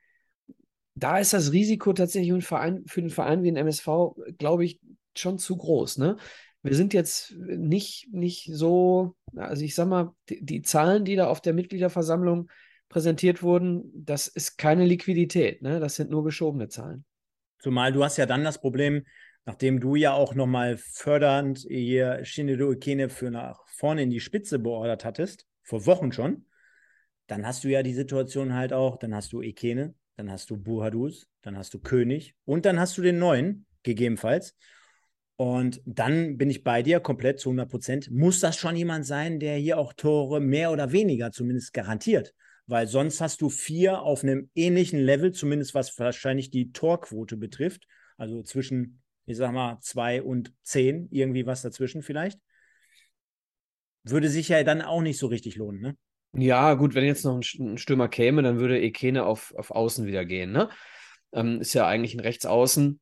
da 0.96 1.18
ist 1.18 1.32
das 1.32 1.52
Risiko 1.52 1.92
tatsächlich 1.92 2.32
für, 2.32 2.40
Verein, 2.40 2.82
für 2.86 3.00
den 3.00 3.10
Verein 3.10 3.44
wie 3.44 3.48
ein 3.48 3.56
MSV, 3.56 4.16
glaube 4.38 4.64
ich, 4.64 4.80
schon 5.16 5.38
zu 5.38 5.56
groß. 5.56 5.98
Ne? 5.98 6.16
Wir 6.62 6.74
sind 6.74 6.94
jetzt 6.94 7.32
nicht, 7.36 8.08
nicht 8.12 8.50
so, 8.52 9.14
also 9.36 9.62
ich 9.62 9.76
sag 9.76 9.86
mal, 9.86 10.12
die, 10.30 10.44
die 10.44 10.62
Zahlen, 10.62 11.04
die 11.04 11.14
da 11.14 11.28
auf 11.28 11.40
der 11.40 11.54
Mitgliederversammlung 11.54 12.50
präsentiert 12.88 13.44
wurden, 13.44 13.92
das 13.94 14.26
ist 14.26 14.56
keine 14.56 14.84
Liquidität, 14.84 15.62
ne? 15.62 15.78
das 15.78 15.94
sind 15.94 16.10
nur 16.10 16.24
geschobene 16.24 16.68
Zahlen. 16.68 17.04
Zumal 17.60 17.92
du 17.92 18.02
hast 18.02 18.16
ja 18.16 18.26
dann 18.26 18.42
das 18.42 18.60
Problem, 18.60 19.04
nachdem 19.46 19.80
du 19.80 19.94
ja 19.94 20.12
auch 20.12 20.34
nochmal 20.34 20.76
fördernd 20.76 21.60
hier 21.68 22.24
Shinedo 22.24 22.72
Ikene 22.72 23.08
für 23.08 23.30
nach 23.30 23.66
vorne 23.68 24.02
in 24.02 24.10
die 24.10 24.20
Spitze 24.20 24.58
beordert 24.58 25.04
hattest, 25.04 25.46
vor 25.62 25.86
Wochen 25.86 26.12
schon, 26.12 26.46
dann 27.28 27.46
hast 27.46 27.64
du 27.64 27.68
ja 27.68 27.82
die 27.82 27.94
Situation 27.94 28.54
halt 28.54 28.72
auch, 28.72 28.98
dann 28.98 29.14
hast 29.14 29.32
du 29.32 29.40
Ikene, 29.40 29.94
dann 30.16 30.30
hast 30.30 30.50
du 30.50 30.56
Buhadus, 30.56 31.28
dann 31.42 31.56
hast 31.56 31.72
du 31.74 31.78
König 31.78 32.34
und 32.44 32.66
dann 32.66 32.78
hast 32.78 32.98
du 32.98 33.02
den 33.02 33.18
neuen, 33.18 33.66
gegebenenfalls. 33.82 34.56
Und 35.36 35.80
dann 35.84 36.38
bin 36.38 36.50
ich 36.50 36.64
bei 36.64 36.82
dir 36.82 36.98
komplett 36.98 37.38
zu 37.38 37.50
100 37.50 37.70
Prozent. 37.70 38.10
Muss 38.10 38.40
das 38.40 38.56
schon 38.56 38.74
jemand 38.74 39.06
sein, 39.06 39.38
der 39.38 39.56
hier 39.56 39.78
auch 39.78 39.92
Tore 39.92 40.40
mehr 40.40 40.72
oder 40.72 40.92
weniger 40.92 41.30
zumindest 41.30 41.72
garantiert? 41.72 42.34
Weil 42.66 42.86
sonst 42.86 43.20
hast 43.20 43.42
du 43.42 43.48
vier 43.48 44.00
auf 44.00 44.24
einem 44.24 44.50
ähnlichen 44.54 44.98
Level, 44.98 45.32
zumindest 45.32 45.74
was 45.74 45.96
wahrscheinlich 45.98 46.50
die 46.50 46.72
Torquote 46.72 47.36
betrifft. 47.36 47.86
Also 48.16 48.42
zwischen 48.42 49.02
ich 49.26 49.36
sag 49.36 49.52
mal, 49.52 49.78
zwei 49.80 50.22
und 50.22 50.52
zehn, 50.62 51.08
irgendwie 51.10 51.46
was 51.46 51.62
dazwischen 51.62 52.02
vielleicht. 52.02 52.40
Würde 54.04 54.28
sich 54.28 54.48
ja 54.48 54.62
dann 54.62 54.82
auch 54.82 55.02
nicht 55.02 55.18
so 55.18 55.26
richtig 55.26 55.56
lohnen, 55.56 55.80
ne? 55.80 55.96
Ja, 56.32 56.74
gut, 56.74 56.94
wenn 56.94 57.04
jetzt 57.04 57.24
noch 57.24 57.36
ein 57.36 57.78
Stürmer 57.78 58.08
käme, 58.08 58.42
dann 58.42 58.58
würde 58.58 58.80
Ekene 58.80 59.24
auf, 59.24 59.54
auf 59.56 59.70
Außen 59.70 60.06
wieder 60.06 60.24
gehen, 60.24 60.52
ne? 60.52 60.68
Ähm, 61.32 61.60
ist 61.60 61.74
ja 61.74 61.86
eigentlich 61.86 62.14
ein 62.14 62.20
Rechtsaußen. 62.20 63.00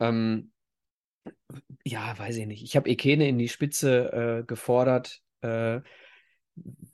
Ähm, 0.00 0.52
ja, 1.84 2.16
weiß 2.18 2.36
ich 2.36 2.46
nicht. 2.46 2.62
Ich 2.62 2.76
habe 2.76 2.88
Ekene 2.88 3.28
in 3.28 3.38
die 3.38 3.48
Spitze 3.48 4.12
äh, 4.12 4.44
gefordert, 4.44 5.22
äh, 5.40 5.80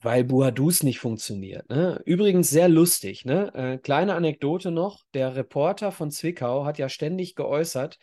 weil 0.01 0.25
Buhadus 0.25 0.83
nicht 0.83 0.99
funktioniert. 0.99 1.69
Ne? 1.69 2.01
Übrigens 2.05 2.51
sehr 2.51 2.69
lustig. 2.69 3.25
Ne? 3.25 3.53
Äh, 3.55 3.79
kleine 3.79 4.15
Anekdote 4.15 4.71
noch: 4.71 5.05
Der 5.15 5.37
Reporter 5.37 5.93
von 5.93 6.11
Zwickau 6.11 6.65
hat 6.65 6.79
ja 6.79 6.89
ständig 6.89 7.35
geäußert, 7.35 7.99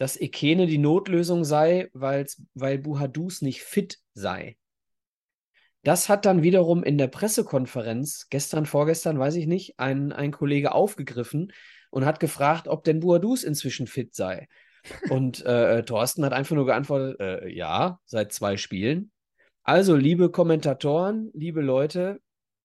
dass 0.00 0.18
Ekene 0.18 0.66
die 0.66 0.78
Notlösung 0.78 1.44
sei, 1.44 1.90
weil 1.92 2.78
Buhadus 2.78 3.42
nicht 3.42 3.62
fit 3.62 3.98
sei. 4.14 4.56
Das 5.82 6.08
hat 6.08 6.24
dann 6.24 6.42
wiederum 6.42 6.82
in 6.82 6.96
der 6.96 7.08
Pressekonferenz, 7.08 8.28
gestern, 8.30 8.64
vorgestern, 8.64 9.18
weiß 9.18 9.34
ich 9.34 9.46
nicht, 9.46 9.78
ein, 9.78 10.12
ein 10.12 10.30
Kollege 10.30 10.72
aufgegriffen 10.72 11.52
und 11.90 12.06
hat 12.06 12.18
gefragt, 12.18 12.66
ob 12.66 12.82
denn 12.84 13.00
Buadus 13.00 13.44
inzwischen 13.44 13.86
fit 13.86 14.14
sei. 14.14 14.48
Und 15.10 15.44
äh, 15.44 15.80
äh, 15.80 15.82
Thorsten 15.82 16.24
hat 16.24 16.32
einfach 16.32 16.56
nur 16.56 16.64
geantwortet, 16.64 17.20
äh, 17.20 17.48
ja, 17.50 18.00
seit 18.06 18.32
zwei 18.32 18.56
Spielen. 18.56 19.10
Also, 19.64 19.96
liebe 19.96 20.30
Kommentatoren, 20.30 21.30
liebe 21.34 21.60
Leute, 21.60 22.22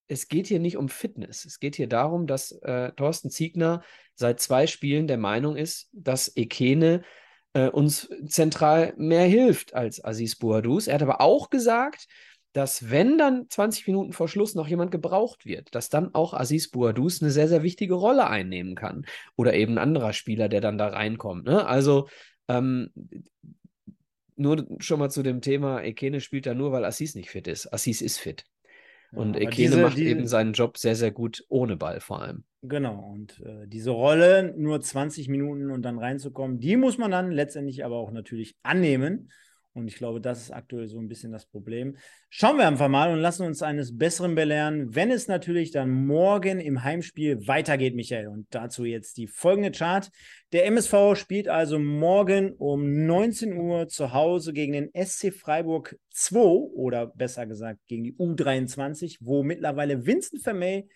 es 0.07 0.29
geht 0.29 0.47
hier 0.47 0.61
nicht 0.61 0.77
um 0.77 0.87
Fitness. 0.87 1.43
Es 1.43 1.59
geht 1.59 1.75
hier 1.75 1.89
darum, 1.89 2.27
dass 2.27 2.53
äh, 2.61 2.93
Thorsten 2.93 3.29
Ziegner 3.29 3.83
seit 4.13 4.39
zwei 4.39 4.67
Spielen 4.67 5.07
der 5.07 5.17
Meinung 5.17 5.57
ist, 5.57 5.89
dass 5.91 6.33
Ekene 6.37 7.03
äh, 7.55 7.69
uns 7.69 8.09
zentral 8.27 8.93
mehr 8.97 9.25
hilft 9.25 9.73
als 9.73 10.03
Aziz 10.03 10.35
Bouadouz. 10.35 10.87
Er 10.87 10.95
hat 10.95 11.01
aber 11.01 11.21
auch 11.21 11.49
gesagt, 11.49 12.07
dass 12.51 12.89
wenn 12.89 13.17
dann 13.17 13.49
20 13.49 13.87
Minuten 13.87 14.13
vor 14.13 14.27
Schluss 14.27 14.55
noch 14.55 14.67
jemand 14.67 14.91
gebraucht 14.91 15.45
wird, 15.45 15.73
dass 15.73 15.89
dann 15.89 16.13
auch 16.13 16.33
Aziz 16.33 16.69
Bouadouz 16.69 17.21
eine 17.21 17.31
sehr, 17.31 17.47
sehr 17.47 17.63
wichtige 17.63 17.93
Rolle 17.93 18.27
einnehmen 18.27 18.75
kann. 18.75 19.05
Oder 19.37 19.53
eben 19.53 19.73
ein 19.73 19.77
anderer 19.77 20.11
Spieler, 20.11 20.49
der 20.49 20.61
dann 20.61 20.77
da 20.77 20.89
reinkommt. 20.89 21.45
Ne? 21.45 21.65
Also 21.65 22.09
ähm, 22.49 22.91
nur 24.35 24.67
schon 24.79 24.99
mal 24.99 25.09
zu 25.09 25.23
dem 25.23 25.39
Thema, 25.39 25.81
Ekene 25.81 26.19
spielt 26.19 26.45
da 26.45 26.53
nur, 26.53 26.73
weil 26.73 26.83
Assis 26.83 27.15
nicht 27.15 27.29
fit 27.29 27.47
ist. 27.47 27.73
Assis 27.73 28.01
ist 28.01 28.17
fit. 28.17 28.43
Und 29.13 29.35
ja, 29.35 29.43
Ekene 29.43 29.69
diese, 29.69 29.81
macht 29.81 29.97
diese, 29.97 30.09
eben 30.09 30.27
seinen 30.27 30.51
Job 30.51 30.77
sehr, 30.77 30.95
sehr 30.95 31.11
gut 31.11 31.45
ohne 31.47 31.77
Ball 31.77 32.01
vor 32.01 32.21
allem. 32.21 32.43
Genau, 32.67 33.11
und 33.13 33.41
äh, 33.41 33.67
diese 33.67 33.91
Rolle, 33.91 34.53
nur 34.57 34.81
20 34.81 35.27
Minuten 35.29 35.71
und 35.71 35.83
dann 35.83 35.99
reinzukommen, 35.99 36.59
die 36.59 36.77
muss 36.77 36.97
man 36.97 37.11
dann 37.11 37.31
letztendlich 37.31 37.83
aber 37.83 37.97
auch 37.97 38.11
natürlich 38.11 38.55
annehmen. 38.63 39.29
Und 39.75 39.89
ich 39.89 39.97
glaube, 39.97 40.21
das 40.21 40.41
ist 40.41 40.51
aktuell 40.51 40.87
so 40.87 40.99
ein 40.99 41.09
bisschen 41.09 41.33
das 41.33 41.45
Problem. 41.47 41.97
Schauen 42.29 42.57
wir 42.57 42.65
einfach 42.65 42.87
mal 42.87 43.11
und 43.11 43.19
lassen 43.19 43.45
uns 43.45 43.61
eines 43.61 43.97
Besseren 43.97 44.33
belehren, 44.33 44.95
wenn 44.95 45.11
es 45.11 45.27
natürlich 45.27 45.71
dann 45.71 45.91
morgen 45.91 46.61
im 46.61 46.85
Heimspiel 46.85 47.45
weitergeht, 47.45 47.93
Michael. 47.93 48.29
Und 48.29 48.47
dazu 48.51 48.85
jetzt 48.85 49.17
die 49.17 49.27
folgende 49.27 49.71
Chart. 49.71 50.09
Der 50.53 50.65
MSV 50.67 51.15
spielt 51.15 51.49
also 51.49 51.77
morgen 51.77 52.53
um 52.53 53.05
19 53.05 53.57
Uhr 53.57 53.89
zu 53.89 54.13
Hause 54.13 54.53
gegen 54.53 54.71
den 54.71 54.91
SC 55.05 55.33
Freiburg 55.33 55.97
2 56.11 56.39
oder 56.39 57.07
besser 57.07 57.45
gesagt 57.45 57.81
gegen 57.87 58.05
die 58.05 58.15
U23, 58.15 59.17
wo 59.19 59.43
mittlerweile 59.43 60.05
Vincent 60.05 60.41
Vermey 60.41 60.87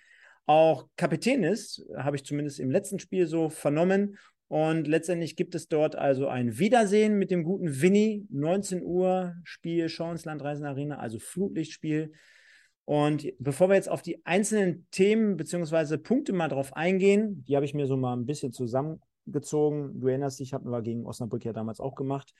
auch 0.50 0.88
Kapitän 0.95 1.43
ist, 1.43 1.86
habe 1.95 2.16
ich 2.16 2.26
zumindest 2.26 2.60
im 2.60 2.72
letzten 2.72 2.97
Spiel 2.97 3.28
so 3.28 3.50
vernommen. 3.50 4.18
Und 4.47 4.88
letztendlich 4.88 5.36
gibt 5.36 5.54
es 5.54 5.68
dort 5.68 5.95
also 5.95 6.28
ein 6.28 6.58
Wiedersehen 6.58 7.20
mit 7.20 7.30
dem 7.30 7.43
guten 7.43 7.84
Winnie. 7.84 8.26
19 8.32 8.82
Uhr 8.82 9.36
Spiel, 9.43 9.89
Schauensland 9.89 10.41
Reisen 10.41 10.66
Arena, 10.66 10.97
also 10.97 11.20
Flutlichtspiel. 11.20 12.14
Und 12.86 13.32
bevor 13.38 13.70
wir 13.70 13.76
jetzt 13.76 13.89
auf 13.89 14.02
die 14.02 14.26
einzelnen 14.26 14.88
Themen 14.89 15.38
bzw. 15.38 16.00
Punkte 16.00 16.34
mal 16.34 16.47
drauf 16.47 16.76
eingehen, 16.76 17.43
die 17.47 17.56
habe 17.56 17.66
ich 17.66 17.76
mir 17.76 17.86
so 17.86 17.95
mal 17.95 18.18
ein 18.18 18.26
bisschen 18.26 18.52
zusammengezogen. 18.52 20.00
Du 20.00 20.08
erinnerst 20.08 20.39
dich, 20.39 20.52
hatten 20.56 20.72
wir 20.72 20.82
gegen 20.82 21.06
Osnabrück 21.06 21.45
ja 21.45 21.54
damals 21.54 21.80
auch 21.80 21.93
gemacht. 21.93 22.34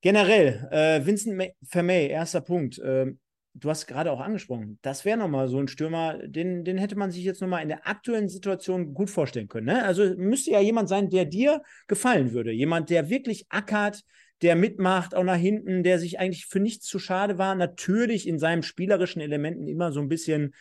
Generell, 0.00 0.68
äh, 0.70 1.04
Vincent 1.04 1.42
Vermey, 1.64 2.06
erster 2.06 2.40
Punkt. 2.40 2.78
Äh, 2.78 3.14
du 3.54 3.70
hast 3.70 3.86
gerade 3.86 4.10
auch 4.10 4.20
angesprochen, 4.20 4.78
das 4.82 5.04
wäre 5.04 5.18
nochmal 5.18 5.48
so 5.48 5.58
ein 5.58 5.68
Stürmer, 5.68 6.18
den, 6.26 6.64
den 6.64 6.78
hätte 6.78 6.96
man 6.96 7.10
sich 7.10 7.24
jetzt 7.24 7.40
nochmal 7.40 7.62
in 7.62 7.68
der 7.68 7.86
aktuellen 7.86 8.28
Situation 8.28 8.94
gut 8.94 9.10
vorstellen 9.10 9.48
können. 9.48 9.66
Ne? 9.66 9.84
Also 9.84 10.14
müsste 10.16 10.52
ja 10.52 10.60
jemand 10.60 10.88
sein, 10.88 11.10
der 11.10 11.24
dir 11.26 11.62
gefallen 11.86 12.32
würde. 12.32 12.52
Jemand, 12.52 12.90
der 12.90 13.10
wirklich 13.10 13.46
ackert, 13.50 14.02
der 14.40 14.56
mitmacht, 14.56 15.14
auch 15.14 15.24
nach 15.24 15.36
hinten, 15.36 15.82
der 15.82 15.98
sich 15.98 16.18
eigentlich 16.18 16.46
für 16.46 16.60
nichts 16.60 16.86
zu 16.86 16.98
schade 16.98 17.38
war. 17.38 17.54
Natürlich 17.54 18.26
in 18.26 18.38
seinen 18.38 18.62
spielerischen 18.62 19.20
Elementen 19.20 19.68
immer 19.68 19.92
so 19.92 20.00
ein 20.00 20.08
bisschen 20.08 20.54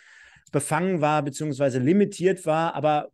befangen 0.52 1.02
war, 1.02 1.24
beziehungsweise 1.24 1.80
limitiert 1.80 2.46
war, 2.46 2.76
aber 2.76 3.10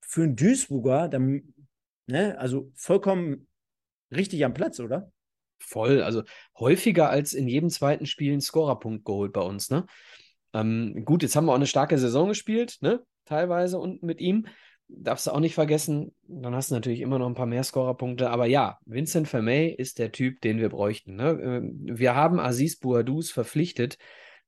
für 0.00 0.22
einen 0.22 0.36
Duisburger, 0.36 1.08
dann, 1.08 1.52
ne, 2.06 2.38
also 2.38 2.70
vollkommen 2.76 3.48
richtig 4.14 4.44
am 4.44 4.54
Platz, 4.54 4.78
oder? 4.78 5.10
Voll, 5.58 6.02
also 6.02 6.22
häufiger 6.58 7.10
als 7.10 7.32
in 7.32 7.48
jedem 7.48 7.70
zweiten 7.70 8.06
Spiel 8.06 8.32
einen 8.32 8.40
Scorerpunkt 8.40 9.04
geholt 9.04 9.32
bei 9.32 9.40
uns, 9.40 9.70
ne? 9.70 9.86
Ähm, 10.52 11.04
gut, 11.04 11.22
jetzt 11.22 11.36
haben 11.36 11.46
wir 11.46 11.52
auch 11.52 11.56
eine 11.56 11.66
starke 11.66 11.98
Saison 11.98 12.28
gespielt, 12.28 12.78
ne? 12.80 13.02
Teilweise 13.24 13.78
und 13.78 14.02
mit 14.02 14.20
ihm. 14.20 14.46
Darfst 14.88 15.26
du 15.26 15.32
auch 15.32 15.40
nicht 15.40 15.54
vergessen, 15.54 16.14
dann 16.28 16.54
hast 16.54 16.70
du 16.70 16.76
natürlich 16.76 17.00
immer 17.00 17.18
noch 17.18 17.26
ein 17.26 17.34
paar 17.34 17.46
mehr 17.46 17.64
Scorerpunkte. 17.64 18.30
Aber 18.30 18.46
ja, 18.46 18.78
Vincent 18.84 19.26
Vermey 19.26 19.68
ist 19.68 19.98
der 19.98 20.12
Typ, 20.12 20.40
den 20.42 20.58
wir 20.58 20.68
bräuchten. 20.68 21.16
Ne? 21.16 21.30
Ähm, 21.42 21.72
wir 21.82 22.14
haben 22.14 22.38
Aziz 22.38 22.78
Bouadouz 22.78 23.30
verpflichtet, 23.30 23.98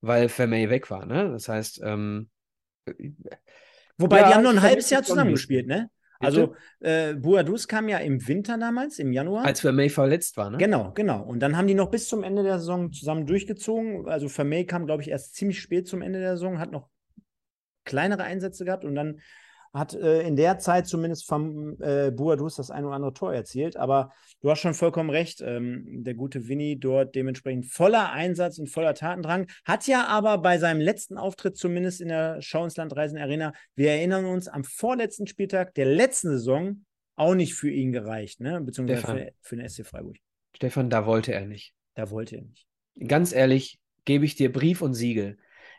weil 0.00 0.28
Vermey 0.28 0.70
weg 0.70 0.90
war. 0.90 1.06
Ne? 1.06 1.30
Das 1.30 1.48
heißt, 1.48 1.80
ähm, 1.82 2.30
Wobei, 3.98 4.20
ja, 4.20 4.28
die 4.28 4.34
haben 4.34 4.44
noch 4.44 4.52
ein 4.52 4.62
halbes 4.62 4.90
Jahr 4.90 5.02
zusammengespielt, 5.02 5.66
ne? 5.66 5.90
Also 6.21 6.55
äh, 6.81 7.14
Buadus 7.14 7.69
kam 7.69 7.89
ja 7.89 7.99
im 7.99 8.27
Winter 8.27 8.59
damals, 8.59 8.99
im 8.99 9.12
Januar. 9.12 9.45
Als 9.45 9.61
Vermey 9.61 9.89
verletzt 9.89 10.37
war, 10.37 10.51
ne? 10.51 10.59
Genau, 10.59 10.93
genau. 10.93 11.23
Und 11.23 11.41
dann 11.41 11.57
haben 11.57 11.69
die 11.69 11.75
noch 11.75 11.91
bis 11.91 12.09
zum 12.09 12.25
Ende 12.25 12.43
der 12.43 12.59
Saison 12.59 12.93
zusammen 12.93 13.27
durchgezogen. 13.27 14.09
Also 14.09 14.29
Vermey 14.29 14.66
kam, 14.66 14.87
glaube 14.87 15.03
ich, 15.03 15.11
erst 15.11 15.35
ziemlich 15.37 15.61
spät 15.61 15.87
zum 15.87 16.03
Ende 16.03 16.19
der 16.19 16.37
Saison, 16.37 16.59
hat 16.59 16.73
noch 16.73 16.89
kleinere 17.85 18.25
Einsätze 18.25 18.64
gehabt 18.64 18.85
und 18.85 18.95
dann 18.95 19.21
hat 19.73 19.95
äh, 19.95 20.23
in 20.23 20.37
der 20.37 20.59
Zeit 20.59 20.87
zumindest 20.87 21.27
vom 21.27 21.81
äh, 21.81 22.11
Buadus 22.11 22.57
das 22.57 22.71
ein 22.71 22.85
oder 22.85 22.95
andere 22.95 23.12
Tor 23.12 23.35
erzielt. 23.35 23.77
Aber 23.77 24.12
du 24.41 24.51
hast 24.51 24.61
schon 24.61 24.75
vollkommen 24.75 25.11
recht. 25.11 25.41
Ähm, 25.41 26.05
der 26.05 26.14
gute 26.14 26.49
Winnie 26.49 26.77
dort 26.77 27.14
dementsprechend 27.14 27.66
voller 27.66 28.12
Einsatz 28.12 28.59
und 28.59 28.69
voller 28.69 28.95
Tatendrang. 28.95 29.47
Hat 29.64 29.87
ja 29.87 30.07
aber 30.07 30.39
bei 30.39 30.59
seinem 30.59 30.81
letzten 30.81 31.19
Auftritt, 31.19 31.57
zumindest 31.57 32.01
in 32.01 32.09
der 32.09 32.41
Schau 32.41 32.64
ins 32.64 32.77
Land 32.77 32.97
Reisen 32.97 33.19
Arena, 33.19 33.53
wir 33.75 33.91
erinnern 33.91 34.25
uns, 34.25 34.49
am 34.49 34.64
vorletzten 34.64 35.27
Spieltag 35.27 35.75
der 35.75 35.87
letzten 35.87 36.29
Saison 36.31 36.85
auch 37.16 37.35
nicht 37.35 37.55
für 37.55 37.71
ihn 37.71 37.93
gereicht, 37.93 38.41
ne? 38.41 38.61
beziehungsweise 38.61 39.03
für, 39.03 39.33
für 39.41 39.57
den 39.57 39.69
SC 39.69 39.85
Freiburg. 39.85 40.16
Stefan, 40.55 40.89
da 40.89 41.05
wollte 41.05 41.33
er 41.33 41.47
nicht. 41.47 41.75
Da 41.95 42.11
wollte 42.11 42.37
er 42.37 42.43
nicht. 42.43 42.66
Ganz 43.07 43.33
ehrlich, 43.33 43.79
gebe 44.05 44.25
ich 44.25 44.37
dir 44.37 44.53
Brief 44.53 44.83
und 44.83 44.95
Siegel. 44.95 45.37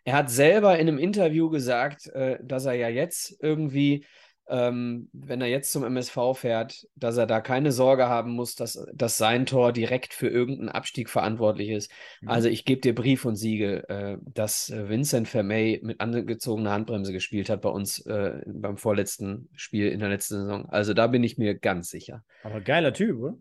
Er 0.10 0.16
hat 0.16 0.32
selber 0.32 0.80
in 0.80 0.88
einem 0.88 0.98
Interview 0.98 1.52
gesagt, 1.52 2.08
äh, 2.08 2.40
dass 2.42 2.66
er 2.66 2.74
ja 2.74 2.90
jetzt 2.90 3.38
irgendwie, 3.44 4.08
ähm, 4.48 5.08
wenn 5.14 5.40
er 5.40 5.46
jetzt 5.46 5.72
zum 5.72 5.84
MSV 5.84 6.18
fährt, 6.34 6.88
dass 6.96 7.18
er 7.18 7.28
da 7.28 7.42
keine 7.42 7.72
Sorge 7.72 8.08
haben 8.08 8.32
muss, 8.32 8.56
dass, 8.56 8.84
dass 8.92 9.20
sein 9.20 9.46
Tor 9.46 9.72
direkt 9.72 10.16
für 10.16 10.28
irgendeinen 10.28 10.70
Abstieg 10.70 11.12
verantwortlich 11.12 11.70
ist. 11.70 11.92
Mhm. 12.22 12.30
Also 12.30 12.50
ich 12.50 12.66
gebe 12.66 12.82
dir 12.82 12.96
Brief 12.96 13.24
und 13.24 13.36
Siegel, 13.36 13.86
äh, 13.88 14.18
dass 14.22 14.72
Vincent 14.72 15.28
Vermey 15.28 15.80
mit 15.84 16.02
angezogener 16.02 16.72
Handbremse 16.72 17.14
gespielt 17.14 17.48
hat 17.48 17.62
bei 17.62 17.70
uns 17.70 18.04
äh, 18.08 18.42
beim 18.48 18.78
vorletzten 18.78 19.50
Spiel 19.54 19.90
in 19.90 20.00
der 20.00 20.10
letzten 20.10 20.38
Saison. 20.40 20.66
Also 20.70 20.96
da 20.96 21.06
bin 21.06 21.24
ich 21.24 21.38
mir 21.38 21.54
ganz 21.54 21.92
sicher. 21.92 22.24
Aber 22.42 22.62
geiler 22.62 22.94
Typ, 22.94 23.20
oder? 23.20 23.38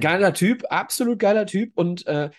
geiler 0.00 0.34
Typ, 0.34 0.64
absolut 0.68 1.20
geiler 1.20 1.46
Typ 1.46 1.70
und 1.76 2.08
äh, 2.08 2.30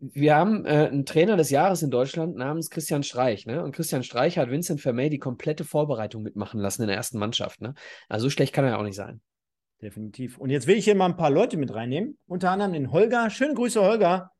wir 0.00 0.34
haben 0.34 0.64
äh, 0.64 0.88
einen 0.88 1.04
Trainer 1.04 1.36
des 1.36 1.50
Jahres 1.50 1.82
in 1.82 1.90
Deutschland 1.90 2.36
namens 2.36 2.70
Christian 2.70 3.02
Streich. 3.02 3.46
Ne? 3.46 3.62
Und 3.62 3.72
Christian 3.72 4.02
Streich 4.02 4.38
hat 4.38 4.50
Vincent 4.50 4.80
Vermey 4.80 5.10
die 5.10 5.18
komplette 5.18 5.64
Vorbereitung 5.64 6.22
mitmachen 6.22 6.60
lassen 6.60 6.82
in 6.82 6.88
der 6.88 6.96
ersten 6.96 7.18
Mannschaft. 7.18 7.60
Ne? 7.60 7.74
Also 8.08 8.24
so 8.26 8.30
schlecht 8.30 8.52
kann 8.52 8.64
er 8.64 8.72
ja 8.72 8.78
auch 8.78 8.84
nicht 8.84 8.96
sein. 8.96 9.20
Definitiv. 9.82 10.38
Und 10.38 10.50
jetzt 10.50 10.66
will 10.66 10.76
ich 10.76 10.84
hier 10.84 10.94
mal 10.94 11.06
ein 11.06 11.16
paar 11.16 11.30
Leute 11.30 11.56
mit 11.56 11.74
reinnehmen. 11.74 12.18
Unter 12.26 12.50
anderem 12.50 12.72
den 12.72 12.92
Holger. 12.92 13.28
Schöne 13.30 13.54
Grüße, 13.54 13.82
Holger. 13.82 14.30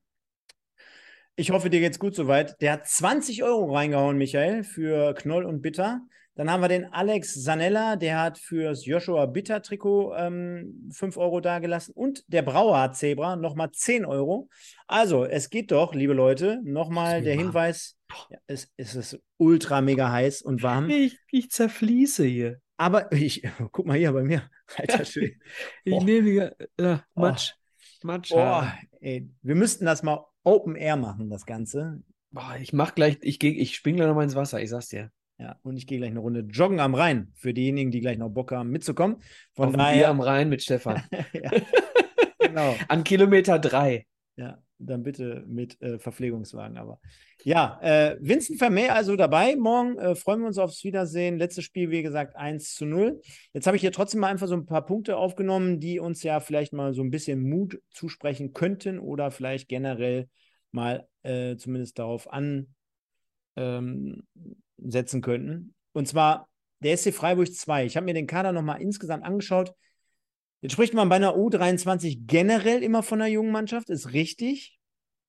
Ich 1.35 1.51
hoffe, 1.51 1.69
dir 1.69 1.81
geht's 1.81 1.99
gut 1.99 2.15
soweit. 2.15 2.61
Der 2.63 2.73
hat 2.73 2.87
20 2.87 3.43
Euro 3.43 3.75
reingehauen, 3.75 4.17
Michael, 4.17 4.65
für 4.65 5.13
Knoll 5.15 5.45
und 5.45 5.61
Bitter. 5.61 6.01
Dann 6.37 6.51
haben 6.51 6.61
wir 6.61 6.69
den 6.69 6.85
Alex 6.93 7.33
Sanella, 7.33 7.97
der 7.97 8.21
hat 8.21 8.39
fürs 8.39 8.85
Joshua 8.85 9.25
Bitter 9.25 9.63
Trikot 9.63 10.15
ähm, 10.17 10.91
5 10.93 11.17
Euro 11.17 11.41
dagelassen. 11.41 11.95
Und 11.95 12.25
der 12.29 12.43
Brauer 12.43 12.93
Zebra 12.93 13.37
nochmal 13.37 13.73
10 13.73 14.05
Euro. 14.05 14.51
Also, 14.87 15.25
es 15.25 15.49
geht 15.49 15.73
doch, 15.73 15.95
liebe 15.95 16.13
Leute, 16.13 16.61
nochmal 16.63 17.23
der 17.23 17.37
Hinweis: 17.37 17.97
ja, 18.31 18.39
es, 18.47 18.71
es, 18.77 18.95
ist 18.95 19.19
ultra 19.39 19.81
mega 19.81 20.13
heiß 20.13 20.43
und 20.43 20.63
warm. 20.63 20.91
Ich, 20.91 21.19
ich 21.31 21.51
zerfließe 21.51 22.25
hier. 22.27 22.61
Aber 22.77 23.11
ich, 23.13 23.43
guck 23.73 23.87
mal 23.87 23.97
hier 23.97 24.13
bei 24.13 24.23
mir. 24.23 24.51
Alter 24.77 25.07
Schön. 25.07 25.41
ich 25.85 26.03
nehme 26.03 26.29
hier 26.29 26.57
äh, 26.77 26.99
Matsch. 27.15 27.53
Oh. 27.55 28.07
Matsch. 28.07 28.31
Boah, 28.31 28.73
ey, 29.01 29.27
wir 29.41 29.55
müssten 29.55 29.87
das 29.87 30.03
mal 30.03 30.27
Open 30.45 30.77
Air 30.77 30.97
machen, 30.97 31.31
das 31.31 31.47
Ganze. 31.47 32.03
Boah, 32.31 32.57
ich 32.61 32.75
mach 32.75 32.95
gleich, 32.95 33.17
ich, 33.23 33.39
geh, 33.39 33.51
ich 33.51 33.75
spring 33.75 33.97
gleich 33.97 34.07
noch 34.07 34.15
mal 34.15 34.23
ins 34.23 34.35
Wasser, 34.35 34.61
ich 34.61 34.69
sag's 34.69 34.89
dir. 34.89 35.11
Ja, 35.39 35.59
und 35.63 35.77
ich 35.77 35.87
gehe 35.87 35.99
gleich 35.99 36.11
eine 36.11 36.21
Runde 36.21 36.41
joggen 36.41 36.81
am 36.81 36.95
Rhein 36.95 37.31
für 37.35 37.53
diejenigen, 37.53 37.91
die 37.91 38.01
gleich 38.01 38.17
noch 38.17 38.31
Bock 38.31 38.53
haben, 38.53 38.71
mitzukommen. 38.71 39.19
Von 39.53 39.69
Auf 39.69 39.77
daher. 39.77 40.09
am 40.09 40.21
Rhein 40.21 40.49
mit 40.49 40.63
Stefan. 40.63 41.03
ja, 41.33 41.51
genau. 42.39 42.75
An 42.89 43.05
Kilometer 43.05 43.59
drei. 43.59 44.07
Ja, 44.37 44.63
dann 44.79 45.03
bitte 45.03 45.45
mit 45.47 45.81
äh, 45.83 45.99
Verpflegungswagen. 45.99 46.79
Aber 46.79 47.01
ja, 47.45 47.79
äh, 47.83 48.17
Vincent 48.19 48.59
Vermeer 48.59 48.95
also 48.95 49.15
dabei. 49.15 49.57
Morgen 49.57 49.99
äh, 49.99 50.15
freuen 50.15 50.41
wir 50.41 50.47
uns 50.47 50.57
aufs 50.57 50.85
Wiedersehen. 50.85 51.37
Letztes 51.37 51.65
Spiel, 51.65 51.91
wie 51.91 52.03
gesagt, 52.03 52.35
1 52.35 52.75
zu 52.75 52.87
0. 52.87 53.21
Jetzt 53.53 53.67
habe 53.67 53.77
ich 53.77 53.83
hier 53.83 53.93
trotzdem 53.93 54.21
mal 54.21 54.29
einfach 54.29 54.49
so 54.49 54.55
ein 54.55 54.67
paar 54.67 54.87
Punkte 54.87 55.19
aufgenommen, 55.19 55.81
die 55.81 56.01
uns 56.01 56.23
ja 56.23 56.41
vielleicht 56.41 56.73
mal 56.73 56.95
so 56.95 57.03
ein 57.03 57.11
bisschen 57.11 57.47
Mut 57.47 57.79
zusprechen 57.91 58.55
könnten 58.55 58.99
oder 58.99 59.31
vielleicht 59.31 59.69
generell 59.69 60.29
mal 60.73 61.07
äh, 61.23 61.57
zumindest 61.57 61.99
darauf 61.99 62.31
ansetzen 62.33 62.75
ähm, 63.57 64.23
könnten. 65.23 65.75
Und 65.93 66.09
zwar 66.09 66.49
der 66.81 66.97
SC 66.97 67.13
Freiburg 67.13 67.53
2. 67.53 67.87
Ich 67.87 67.97
habe 67.97 68.05
mir 68.05 68.15
den 68.15 68.27
Kader 68.27 68.53
nochmal 68.53 68.81
insgesamt 68.83 69.25
angeschaut. 69.25 69.73
Jetzt 70.61 70.73
spricht 70.73 70.95
man 70.95 71.09
bei 71.09 71.17
einer 71.17 71.37
U23 71.37 72.27
generell 72.27 72.83
immer 72.83 73.03
von 73.03 73.21
einer 73.21 73.31
jungen 73.31 73.53
Mannschaft, 73.53 73.91
ist 73.91 74.13
richtig. 74.13 74.79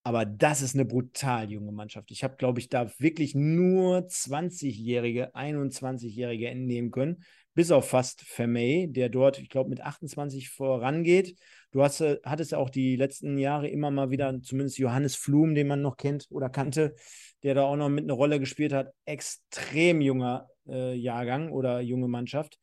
Aber 0.03 0.25
das 0.25 0.61
ist 0.61 0.73
eine 0.73 0.85
brutal 0.85 1.51
junge 1.51 1.73
Mannschaft. 1.73 2.11
Ich 2.11 2.23
habe, 2.23 2.37
glaube 2.37 2.59
ich, 2.59 2.69
da 2.69 2.89
wirklich 2.97 3.35
nur 3.35 4.07
20-Jährige, 4.07 5.35
21-Jährige 5.35 6.47
entnehmen 6.47 6.91
können, 6.91 7.25
bis 7.57 7.71
auf 7.71 7.89
fast 7.89 8.21
Vermey, 8.21 8.87
der 8.87 9.09
dort, 9.09 9.39
ich 9.39 9.49
glaube, 9.49 9.71
mit 9.71 9.81
28 9.81 10.51
vorangeht. 10.51 11.35
Du 11.71 11.81
hast, 11.81 12.01
äh, 12.01 12.19
hattest 12.23 12.51
ja 12.51 12.59
auch 12.59 12.69
die 12.69 12.95
letzten 12.95 13.39
Jahre 13.39 13.67
immer 13.67 13.89
mal 13.89 14.11
wieder, 14.11 14.39
zumindest 14.43 14.77
Johannes 14.77 15.15
Flum, 15.15 15.55
den 15.55 15.65
man 15.65 15.81
noch 15.81 15.97
kennt 15.97 16.27
oder 16.29 16.51
kannte, 16.51 16.93
der 17.41 17.55
da 17.55 17.63
auch 17.63 17.75
noch 17.75 17.89
mit 17.89 18.03
einer 18.03 18.13
Rolle 18.13 18.39
gespielt 18.39 18.73
hat. 18.73 18.93
Extrem 19.05 20.01
junger 20.01 20.47
äh, 20.69 20.93
Jahrgang 20.93 21.51
oder 21.51 21.81
junge 21.81 22.07
Mannschaft. 22.07 22.59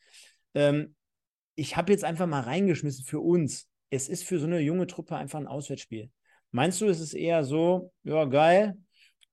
Ähm, 0.55 0.95
ich 1.57 1.77
habe 1.77 1.91
jetzt 1.91 2.05
einfach 2.05 2.29
mal 2.29 2.43
reingeschmissen 2.43 3.05
für 3.05 3.19
uns. 3.19 3.69
Es 3.91 4.09
ist 4.09 4.23
für 4.23 4.39
so 4.39 4.47
eine 4.47 4.61
junge 4.61 4.87
Truppe 4.87 5.17
einfach 5.17 5.41
ein 5.41 5.49
Auswärtsspiel. 5.49 6.09
Meinst 6.53 6.81
du, 6.81 6.87
es 6.87 7.01
ist 7.01 7.15
eher 7.15 7.43
so, 7.43 7.93
ja, 8.05 8.27
geil, 8.27 8.77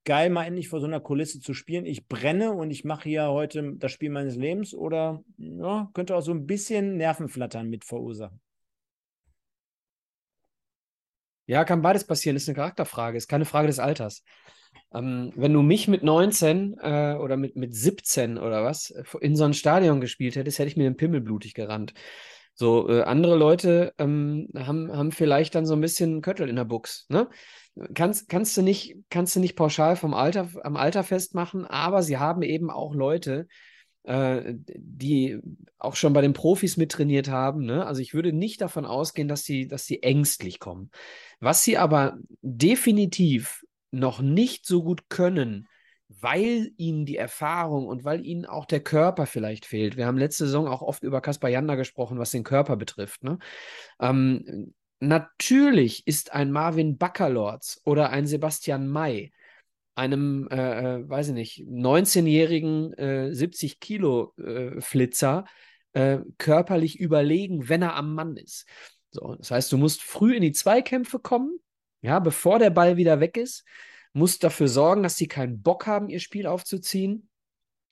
geil, 0.04 0.30
mal 0.30 0.45
endlich 0.45 0.70
vor 0.70 0.80
so 0.80 0.88
einer 0.88 0.99
Kulisse 0.99 1.39
zu 1.39 1.54
spielen. 1.54 1.86
Ich 1.86 2.08
brenne 2.08 2.52
und 2.54 2.72
ich 2.72 2.84
mache 2.84 3.10
hier 3.10 3.28
heute 3.30 3.74
das 3.78 3.91
Spiel 3.91 4.10
meines 4.10 4.36
Lebens 4.36 4.74
oder 4.74 5.24
ja, 5.38 5.89
könnte 5.93 6.16
auch 6.16 6.22
so 6.22 6.32
ein 6.32 6.45
bisschen 6.45 6.97
Nervenflattern 6.97 7.70
mit 7.70 7.86
verursachen? 7.86 8.39
Ja, 11.45 11.66
kann 11.66 11.82
beides 11.82 12.06
passieren. 12.06 12.38
Ist 12.38 12.47
eine 12.47 12.56
Charakterfrage, 12.56 13.18
ist 13.18 13.28
keine 13.28 13.45
Frage 13.45 13.68
des 13.68 13.80
Alters. 13.80 14.24
Ähm, 14.93 15.34
wenn 15.36 15.54
du 15.54 15.62
mich 15.62 15.88
mit 15.88 16.04
19 16.04 16.78
äh, 16.82 17.16
oder 17.20 17.38
mit, 17.38 17.56
mit 17.56 17.76
17 17.76 18.38
oder 18.38 18.64
was 18.64 18.93
in 19.20 19.36
so 19.36 19.43
ein 19.43 19.54
Stadion 19.54 20.02
gespielt 20.02 20.36
hättest, 20.36 20.60
hätte 20.60 20.70
ich 20.70 20.78
mir 20.78 20.84
den 20.84 20.97
Pimmel 20.97 21.22
blutig 21.22 21.54
gerannt. 21.54 21.93
So, 22.54 22.89
äh, 22.89 23.04
andere 23.04 23.36
Leute 23.36 23.93
ähm, 23.97 24.49
haben, 24.56 24.91
haben 24.91 25.12
vielleicht 25.12 25.56
dann 25.56 25.66
so 25.66 25.74
ein 25.74 25.82
bisschen 25.82 26.22
Köttel 26.22 26.49
in 26.49 26.56
der 26.56 26.66
Buchs. 26.66 27.06
Ne? 27.10 27.30
Kannst, 27.93 28.30
kannst, 28.30 28.56
du 28.58 28.62
nicht, 28.62 28.95
kannst 29.10 29.36
du 29.36 29.39
nicht 29.39 29.56
pauschal 29.56 29.95
vom 29.95 30.14
Alter, 30.14 30.49
am 30.64 30.76
Alter 30.76 31.04
festmachen, 31.04 31.66
aber 31.66 32.04
sie 32.04 32.18
haben 32.18 32.41
eben 32.41 32.70
auch 32.70 32.93
Leute, 32.93 33.47
äh, 34.04 34.54
die 34.56 35.39
auch 35.78 35.95
schon 35.95 36.14
bei 36.14 36.22
den 36.22 36.34
Profis 36.34 36.78
mittrainiert 36.78 37.30
haben. 37.30 37.66
Ne? 37.66 37.86
Also 37.86 38.02
ich 38.02 38.14
würde 38.14 38.34
nicht 38.34 38.62
davon 38.62 38.86
ausgehen, 38.86 39.28
dass 39.28 39.43
sie, 39.43 39.68
dass 39.68 39.86
sie 39.86 40.04
ängstlich 40.04 40.60
kommen. 40.60 40.91
Was 41.39 41.64
sie 41.64 41.78
aber 41.78 42.18
definitiv 42.41 43.64
noch 43.91 44.22
nicht 44.22 44.66
so 44.66 44.84
gut 44.84 45.10
können, 45.10 45.68
weil 46.20 46.72
ihnen 46.78 47.05
die 47.05 47.18
Erfahrung 47.18 47.88
und 47.88 48.03
weil 48.03 48.26
ihnen 48.26 48.45
auch 48.45 48.66
der 48.66 48.82
Körper 48.82 49.26
vielleicht 49.26 49.66
fehlt. 49.66 49.97
Wir 49.97 50.05
haben 50.05 50.18
letzte 50.18 50.45
Saison 50.45 50.68
auch 50.68 50.82
oft 50.82 51.03
über 51.03 51.22
Kaspar 51.22 51.49
Janda 51.49 51.76
gesprochen, 51.76 52.20
was 52.20 52.32
den 52.32 52.43
Körper 52.43 52.76
betrifft. 52.76 53.24
Ne? 53.24 53.39
Ähm, 53.99 54.74
natürlich 54.99 56.05
ist 56.07 56.34
ein 56.34 56.51
Marvin 56.51 56.97
Baccalords 56.97 57.82
oder 57.86 58.09
ein 58.09 58.28
Sebastian 58.28 58.88
May 58.88 59.32
einem, 59.95 60.47
äh, 60.49 60.97
äh 60.97 61.09
weiß 61.09 61.30
ich 61.30 61.34
nicht, 61.34 61.57
19-jährigen 61.68 62.93
äh, 62.93 63.34
70 63.34 63.80
Kilo 63.80 64.34
äh, 64.38 64.80
Flitzer 64.82 65.45
äh, 65.93 66.20
körperlich 66.38 66.99
überlegen, 66.99 67.70
wenn 67.70 67.82
er 67.82 67.95
am 67.95 68.16
Mann 68.16 68.38
ist. 68.38 68.66
So, 69.12 69.36
das 69.36 69.51
heißt, 69.51 69.72
du 69.72 69.78
musst 69.78 70.01
früh 70.01 70.36
in 70.36 70.41
die 70.41 70.53
Zweikämpfe 70.53 71.20
kommen, 71.20 71.59
ja, 72.01 72.20
bevor 72.20 72.59
der 72.59 72.70
Ball 72.70 72.97
wieder 72.97 73.20
weg 73.20 73.38
ist 73.38 73.66
musst 74.14 74.43
dafür 74.43 74.68
sorgen, 74.68 75.03
dass 75.03 75.18
sie 75.18 75.28
keinen 75.28 75.62
Bock 75.62 75.88
haben, 75.88 76.09
ihr 76.09 76.20
Spiel 76.20 76.47
aufzuziehen. 76.47 77.30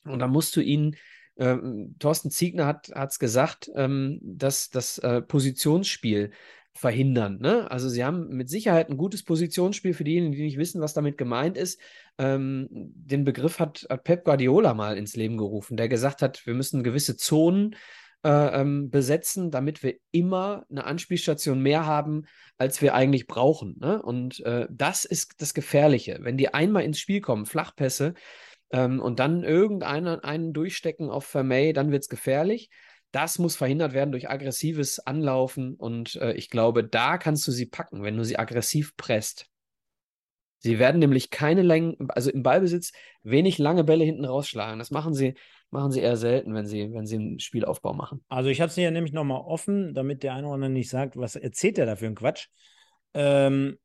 Und 0.03 0.19
dann 0.19 0.31
musst 0.31 0.55
du 0.55 0.61
ihnen, 0.61 0.95
äh, 1.35 1.57
Thorsten 1.99 2.31
Ziegner 2.31 2.65
hat 2.65 2.89
es 2.89 3.19
gesagt, 3.19 3.71
ähm, 3.75 4.19
dass 4.21 4.69
das 4.69 4.97
äh, 4.99 5.21
Positionsspiel 5.21 6.31
verhindern. 6.73 7.39
Ne? 7.39 7.69
Also 7.69 7.89
sie 7.89 8.05
haben 8.05 8.29
mit 8.29 8.49
Sicherheit 8.49 8.89
ein 8.89 8.97
gutes 8.97 9.23
Positionsspiel 9.23 9.93
für 9.93 10.03
diejenigen, 10.03 10.33
die 10.33 10.43
nicht 10.43 10.57
wissen, 10.57 10.81
was 10.81 10.93
damit 10.93 11.17
gemeint 11.17 11.57
ist. 11.57 11.79
Ähm, 12.17 12.67
den 12.71 13.25
Begriff 13.25 13.59
hat, 13.59 13.85
hat 13.89 14.03
Pep 14.03 14.23
Guardiola 14.23 14.73
mal 14.73 14.97
ins 14.97 15.15
Leben 15.15 15.37
gerufen, 15.37 15.77
der 15.77 15.89
gesagt 15.89 16.21
hat, 16.21 16.45
wir 16.45 16.53
müssen 16.53 16.83
gewisse 16.83 17.17
Zonen 17.17 17.75
äh, 18.23 18.61
ähm, 18.61 18.89
besetzen, 18.89 19.51
damit 19.51 19.83
wir 19.83 19.95
immer 20.11 20.65
eine 20.69 20.85
Anspielstation 20.85 21.61
mehr 21.61 21.85
haben, 21.85 22.25
als 22.57 22.81
wir 22.81 22.93
eigentlich 22.93 23.27
brauchen. 23.27 23.77
Ne? 23.79 24.01
Und 24.01 24.39
äh, 24.41 24.67
das 24.69 25.05
ist 25.05 25.41
das 25.41 25.53
Gefährliche. 25.53 26.19
Wenn 26.21 26.37
die 26.37 26.53
einmal 26.53 26.83
ins 26.83 26.99
Spiel 26.99 27.21
kommen, 27.21 27.45
Flachpässe, 27.45 28.13
ähm, 28.71 28.99
und 28.99 29.19
dann 29.19 29.43
irgendeinen 29.43 30.19
einen 30.19 30.53
durchstecken 30.53 31.09
auf 31.09 31.25
Vermey, 31.25 31.73
dann 31.73 31.91
wird 31.91 32.03
es 32.03 32.09
gefährlich. 32.09 32.69
Das 33.11 33.39
muss 33.39 33.55
verhindert 33.55 33.93
werden 33.93 34.11
durch 34.11 34.29
aggressives 34.29 34.99
Anlaufen 34.99 35.75
und 35.75 36.15
äh, 36.17 36.33
ich 36.33 36.49
glaube, 36.49 36.83
da 36.83 37.17
kannst 37.17 37.47
du 37.47 37.51
sie 37.51 37.65
packen, 37.65 38.03
wenn 38.03 38.17
du 38.17 38.23
sie 38.23 38.37
aggressiv 38.37 38.95
presst. 38.97 39.47
Sie 40.59 40.77
werden 40.77 40.99
nämlich 40.99 41.29
keine 41.29 41.63
Längen, 41.63 41.95
also 42.09 42.29
im 42.29 42.43
Ballbesitz 42.43 42.91
wenig 43.23 43.57
lange 43.57 43.83
Bälle 43.83 44.03
hinten 44.03 44.25
rausschlagen. 44.25 44.77
Das 44.77 44.91
machen 44.91 45.13
sie 45.13 45.35
machen 45.71 45.91
sie 45.91 46.01
eher 46.01 46.17
selten, 46.17 46.53
wenn 46.53 46.65
sie, 46.65 46.91
wenn 46.93 47.05
sie 47.05 47.15
einen 47.15 47.39
Spielaufbau 47.39 47.93
machen. 47.93 48.23
Also 48.27 48.49
ich 48.49 48.61
habe 48.61 48.69
es 48.69 48.75
hier 48.75 48.91
nämlich 48.91 49.13
nochmal 49.13 49.41
offen, 49.41 49.93
damit 49.93 50.23
der 50.23 50.33
eine 50.33 50.47
oder 50.47 50.55
andere 50.55 50.71
nicht 50.71 50.89
sagt, 50.89 51.17
was 51.17 51.35
erzählt 51.35 51.77
der 51.77 51.85
da 51.85 51.95
für 51.95 52.07
einen 52.07 52.15
Quatsch. 52.15 52.47
Ähm, 53.13 53.77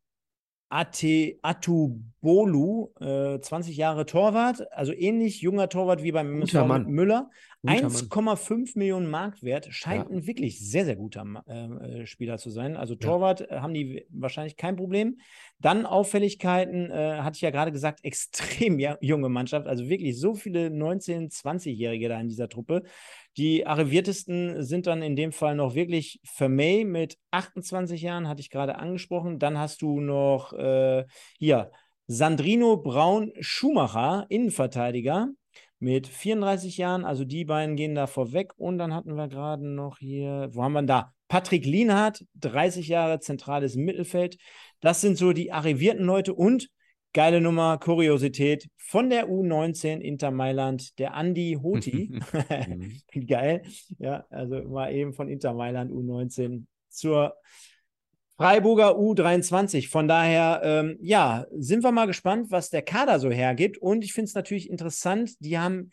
Ate, 0.71 1.39
Atubolu, 1.43 2.93
äh, 2.99 3.39
20 3.39 3.77
Jahre 3.77 4.07
Torwart, 4.07 4.73
also 4.73 4.93
ähnlich 4.93 5.41
junger 5.41 5.69
Torwart 5.69 6.03
wie 6.03 6.13
beim 6.13 6.33
Müller. 6.89 7.31
1,5 7.65 8.79
Millionen 8.79 9.11
Marktwert, 9.11 9.69
scheint 9.71 10.11
ja. 10.11 10.17
ein 10.17 10.27
wirklich 10.27 10.61
sehr, 10.61 10.85
sehr 10.85 10.97
guter 10.97 11.25
äh, 11.47 12.03
äh, 12.03 12.07
Spieler 12.07 12.37
zu 12.37 12.51
sein. 12.51 12.77
Also 12.77 12.95
Torwart 12.95 13.41
ja. 13.41 13.47
Äh, 13.47 13.61
haben 13.61 13.73
die 13.73 14.07
wahrscheinlich 14.11 14.57
kein 14.57 14.77
Problem. 14.77 15.19
Dann 15.61 15.87
Auffälligkeiten, 15.87 16.91
äh, 16.91 17.21
hatte 17.23 17.37
ich 17.37 17.41
ja 17.41 17.51
gerade 17.51 17.73
gesagt, 17.73 18.01
extrem 18.05 18.79
junge 19.01 19.29
Mannschaft, 19.29 19.67
also 19.67 19.89
wirklich 19.89 20.19
so 20.21 20.35
viele 20.35 20.69
19-, 20.69 21.33
20-Jährige 21.33 22.09
da 22.09 22.21
in 22.21 22.29
dieser 22.29 22.49
Truppe. 22.49 22.83
Die 23.37 23.67
arriviertesten 23.67 24.63
sind 24.63 24.87
dann 24.87 25.03
in 25.03 25.17
dem 25.17 25.33
Fall 25.33 25.57
noch 25.57 25.75
wirklich 25.75 26.21
Vermey 26.23 26.85
mit 26.85 27.19
28 27.31 28.03
Jahren, 28.03 28.29
hatte 28.29 28.41
ich 28.41 28.51
gerade 28.51 28.77
angesprochen. 28.77 29.39
Dann 29.39 29.59
hast 29.59 29.81
du 29.81 30.01
noch 30.01 30.53
äh, 30.53 31.05
hier 31.39 31.71
Sandrino 32.07 32.77
Braun 32.77 33.33
Schumacher, 33.41 34.27
Innenverteidiger 34.29 35.31
mit 35.85 36.07
34 36.09 36.79
Jahren. 36.79 37.05
Also 37.05 37.25
die 37.25 37.45
beiden 37.45 37.77
gehen 37.77 37.95
da 37.95 38.07
vorweg. 38.07 38.53
Und 38.57 38.79
dann 38.79 38.95
hatten 38.95 39.15
wir 39.15 39.29
gerade 39.29 39.69
noch 39.69 39.99
hier, 39.99 40.49
wo 40.53 40.63
haben 40.63 40.73
wir 40.73 40.83
da? 40.83 41.13
Patrick 41.29 41.67
Lienhardt, 41.67 42.25
30 42.41 42.89
Jahre 42.89 43.21
zentrales 43.21 43.77
Mittelfeld. 43.77 44.39
Das 44.81 45.01
sind 45.03 45.19
so 45.19 45.33
die 45.33 45.53
arrivierten 45.53 46.05
Leute 46.05 46.35
und 46.35 46.71
geile 47.13 47.41
Nummer, 47.41 47.79
Kuriosität 47.79 48.69
von 48.79 49.11
der 49.11 49.29
U19 49.29 50.01
Inter 50.01 50.31
Mailand, 50.31 50.99
der 50.99 51.15
Andi 51.15 51.59
Hoti. 51.63 52.21
Mhm. 52.67 53.01
Geil. 53.27 53.63
Ja, 53.99 54.25
also 54.31 54.63
mal 54.63 54.93
eben 54.93 55.13
von 55.13 55.29
Inter 55.29 55.53
Mailand 55.53 55.91
U19 55.93 56.65
zur 56.89 57.35
Freiburger 58.37 58.97
U23. 58.99 59.89
Von 59.89 60.09
daher, 60.09 60.61
ähm, 60.65 60.99
ja, 61.01 61.47
sind 61.53 61.85
wir 61.85 61.93
mal 61.93 62.07
gespannt, 62.07 62.51
was 62.51 62.71
der 62.71 62.83
Kader 62.83 63.21
so 63.21 63.31
hergibt. 63.31 63.79
Und 63.79 64.05
ich 64.05 64.13
finde 64.13 64.29
es 64.29 64.35
natürlich 64.35 64.69
interessant, 64.69 65.33
die 65.39 65.59
haben 65.59 65.93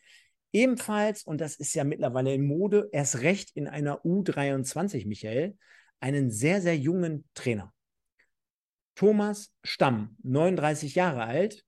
ebenfalls, 0.51 1.23
und 1.23 1.39
das 1.39 1.55
ist 1.55 1.73
ja 1.75 1.83
mittlerweile 1.83 2.33
in 2.33 2.45
Mode, 2.45 2.89
erst 2.91 3.21
recht 3.21 3.51
in 3.55 3.67
einer 3.67 4.03
U23, 4.03 5.07
Michael, 5.07 5.55
einen 5.99 6.31
sehr, 6.31 6.61
sehr 6.61 6.75
jungen 6.75 7.25
Trainer. 7.35 7.71
Thomas 8.95 9.53
Stamm, 9.63 10.17
39 10.23 10.95
Jahre 10.95 11.23
alt. 11.23 11.63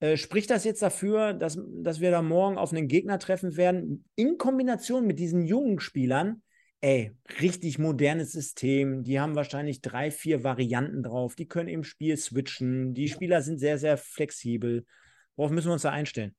Äh, 0.00 0.16
spricht 0.16 0.50
das 0.50 0.64
jetzt 0.64 0.82
dafür, 0.82 1.32
dass, 1.32 1.58
dass 1.82 2.00
wir 2.00 2.10
da 2.10 2.22
morgen 2.22 2.58
auf 2.58 2.72
einen 2.72 2.88
Gegner 2.88 3.18
treffen 3.18 3.56
werden, 3.56 4.04
in 4.14 4.36
Kombination 4.36 5.06
mit 5.06 5.18
diesen 5.18 5.44
jungen 5.44 5.80
Spielern? 5.80 6.42
Ey, 6.80 7.12
richtig 7.40 7.78
modernes 7.78 8.30
System. 8.30 9.02
Die 9.02 9.18
haben 9.18 9.34
wahrscheinlich 9.34 9.80
drei, 9.80 10.12
vier 10.12 10.44
Varianten 10.44 11.02
drauf. 11.02 11.34
Die 11.34 11.48
können 11.48 11.68
im 11.68 11.82
Spiel 11.82 12.16
switchen. 12.16 12.94
Die 12.94 13.08
Spieler 13.08 13.42
sind 13.42 13.58
sehr, 13.58 13.78
sehr 13.78 13.96
flexibel. 13.96 14.86
Worauf 15.34 15.50
müssen 15.50 15.68
wir 15.68 15.72
uns 15.72 15.82
da 15.82 15.90
einstellen? 15.90 16.36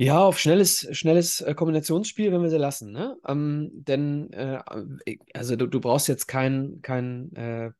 Ja, 0.00 0.20
auf 0.20 0.38
schnelles, 0.38 0.86
schnelles 0.92 1.40
äh, 1.40 1.54
Kombinationsspiel, 1.54 2.30
wenn 2.30 2.42
wir 2.42 2.50
sie 2.50 2.58
lassen. 2.58 2.92
Ne? 2.92 3.16
Ähm, 3.26 3.70
denn 3.72 4.32
äh, 4.32 4.60
also 5.34 5.56
du, 5.56 5.66
du, 5.66 5.80
brauchst 5.80 6.06
jetzt 6.06 6.28
kein, 6.28 6.80
kein 6.82 7.34
äh, 7.34 7.70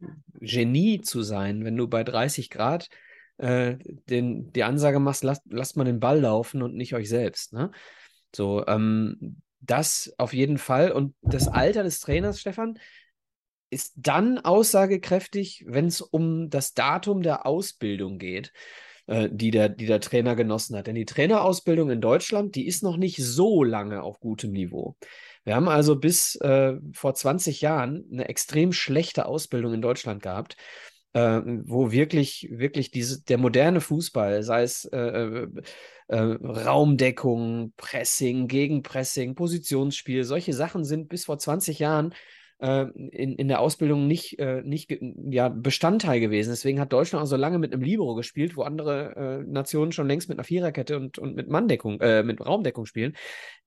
Genie 0.41 1.01
zu 1.01 1.23
sein, 1.23 1.65
wenn 1.65 1.77
du 1.77 1.87
bei 1.87 2.03
30 2.03 2.51
Grad 2.51 2.89
äh, 3.37 3.77
den, 4.09 4.51
die 4.53 4.65
Ansage 4.65 4.99
machst, 4.99 5.23
lasst, 5.23 5.43
lasst 5.49 5.77
mal 5.77 5.85
den 5.85 6.01
Ball 6.01 6.21
laufen 6.21 6.63
und 6.63 6.75
nicht 6.75 6.95
euch 6.95 7.09
selbst. 7.09 7.53
Ne? 7.53 7.71
So, 8.35 8.67
ähm, 8.67 9.41
das 9.61 10.13
auf 10.19 10.33
jeden 10.33 10.59
Fall. 10.59 10.93
Und 10.93 11.15
das 11.23 11.49
Alter 11.49 11.83
des 11.83 12.01
Trainers, 12.01 12.41
Stefan, 12.41 12.79
ist 13.71 13.93
dann 13.97 14.39
aussagekräftig, 14.39 15.65
wenn 15.67 15.87
es 15.87 16.01
um 16.01 16.49
das 16.51 16.75
Datum 16.75 17.23
der 17.23 17.47
Ausbildung 17.47 18.19
geht, 18.19 18.53
äh, 19.07 19.29
die, 19.31 19.51
der, 19.51 19.69
die 19.69 19.87
der 19.87 20.01
Trainer 20.01 20.37
genossen 20.37 20.77
hat. 20.77 20.87
Denn 20.87 20.95
die 20.95 21.05
Trainerausbildung 21.05 21.91
in 21.91 22.01
Deutschland, 22.01 22.55
die 22.55 22.67
ist 22.67 22.83
noch 22.83 22.97
nicht 22.97 23.19
so 23.19 23.63
lange 23.63 24.03
auf 24.03 24.21
gutem 24.21 24.53
Niveau. 24.53 24.97
Wir 25.45 25.55
haben 25.55 25.69
also 25.69 25.97
bis 25.97 26.37
äh, 26.37 26.75
vor 26.93 27.15
20 27.15 27.61
Jahren 27.61 28.07
eine 28.13 28.29
extrem 28.29 28.73
schlechte 28.73 29.27
Ausbildung 29.27 29.75
in 29.75 29.83
Deutschland 29.83 30.23
gehabt 30.23 30.57
äh, 31.13 31.41
wo 31.65 31.91
wirklich, 31.91 32.49
wirklich 32.51 32.91
diese, 32.91 33.23
der 33.23 33.39
moderne 33.39 33.81
Fußball, 33.81 34.43
sei 34.43 34.63
es 34.63 34.85
äh, 34.87 34.99
äh, 34.99 35.49
äh, 36.09 36.19
Raumdeckung, 36.19 37.73
Pressing, 37.77 38.49
Gegenpressing, 38.49 39.35
Positionsspiel, 39.35 40.25
solche 40.25 40.53
Sachen 40.53 40.85
sind 40.85 41.09
bis 41.09 41.25
vor 41.25 41.39
20 41.39 41.79
Jahren 41.79 42.15
äh, 42.61 42.83
in, 42.83 43.37
in 43.37 43.49
der 43.49 43.61
Ausbildung 43.61 44.07
nicht, 44.07 44.39
äh, 44.39 44.63
nicht 44.63 44.95
ja, 45.31 45.49
Bestandteil 45.49 46.21
gewesen. 46.21 46.51
Deswegen 46.51 46.81
hat 46.81 46.93
Deutschland 46.93 47.23
auch 47.23 47.29
so 47.29 47.37
lange 47.37 47.59
mit 47.59 47.73
einem 47.73 47.83
Libero 47.83 48.15
gespielt, 48.15 48.57
wo 48.57 48.63
andere 48.63 49.45
Nationen 49.47 49.93
schon 49.93 50.09
längst 50.09 50.29
mit 50.29 50.39
einer 50.39 50.45
Viererkette 50.45 50.97
und, 50.97 51.19
und 51.19 51.37
mit 51.37 51.49
Manndeckung, 51.49 51.99
mit 52.25 52.45
Raumdeckung 52.45 52.87
spielen. 52.87 53.17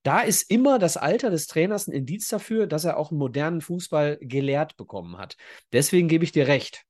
Da 0.03 0.21
ist 0.21 0.49
immer 0.51 0.77
das 0.79 0.97
Alter 0.97 1.29
des 1.29 1.47
Trainers 1.47 1.87
ein 1.87 1.93
Indiz 1.93 2.27
dafür, 2.27 2.67
dass 2.67 2.85
er 2.85 2.97
auch 2.97 3.11
einen 3.11 3.19
modernen 3.19 3.61
Fußball 3.61 4.17
gelehrt 4.21 4.77
bekommen 4.77 5.17
hat. 5.17 5.37
Deswegen 5.71 6.07
gebe 6.07 6.23
ich 6.23 6.31
dir 6.31 6.47
recht. 6.47 6.85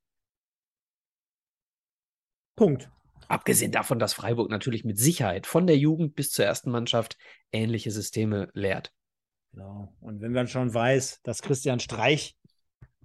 Punkt. 2.55 2.89
Abgesehen 3.27 3.71
davon, 3.71 3.99
dass 3.99 4.13
Freiburg 4.13 4.49
natürlich 4.49 4.83
mit 4.83 4.99
Sicherheit 4.99 5.47
von 5.47 5.67
der 5.67 5.77
Jugend 5.77 6.15
bis 6.15 6.31
zur 6.31 6.45
ersten 6.45 6.71
Mannschaft 6.71 7.17
ähnliche 7.51 7.91
Systeme 7.91 8.49
lehrt. 8.53 8.93
Genau. 9.53 9.93
Und 10.01 10.21
wenn 10.21 10.31
man 10.33 10.47
schon 10.47 10.73
weiß, 10.73 11.21
dass 11.23 11.41
Christian 11.41 11.79
Streich 11.79 12.35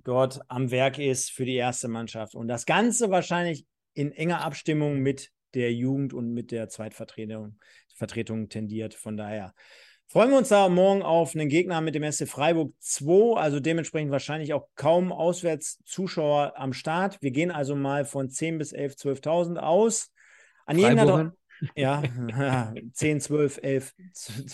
dort 0.03 0.41
am 0.49 0.71
Werk 0.71 0.99
ist 0.99 1.31
für 1.31 1.45
die 1.45 1.57
erste 1.57 1.89
Mannschaft 1.89 2.35
und 2.35 2.49
das 2.49 2.67
Ganze 2.67 3.11
wahrscheinlich 3.11 3.67
in 3.95 4.13
enger 4.13 4.43
Abstimmung 4.43 4.99
mit 4.99 5.31
der 5.55 5.73
Jugend 5.73 6.13
und 6.13 6.33
mit 6.33 6.51
der 6.51 6.69
Zweitvertretung 6.69 7.59
Vertretung 7.95 8.49
tendiert. 8.49 8.95
Von 8.95 9.17
daher 9.17 9.55
Freuen 10.09 10.31
wir 10.31 10.39
uns 10.39 10.51
da 10.51 10.69
morgen 10.69 11.03
auf 11.03 11.35
einen 11.35 11.49
Gegner 11.49 11.81
mit 11.81 11.97
dem 11.97 12.11
SC 12.11 12.29
Freiburg 12.29 12.73
2, 12.79 13.41
also 13.41 13.59
dementsprechend 13.59 14.13
wahrscheinlich 14.13 14.53
auch 14.55 14.69
kaum 14.77 15.11
Auswärtszuschauer 15.11 16.53
am 16.57 16.73
Start. 16.73 17.21
Wir 17.23 17.33
gehen 17.33 17.51
also 17.51 17.75
mal 17.75 18.05
von 18.05 18.31
10 18.31 18.57
bis 18.59 18.73
11, 18.73 18.95
12.000 18.95 19.57
aus. 19.57 20.13
An 20.65 20.79
jeden 20.79 21.33
ja, 21.75 22.03
10, 22.93 23.21
12, 23.21 23.59
11 23.63 23.95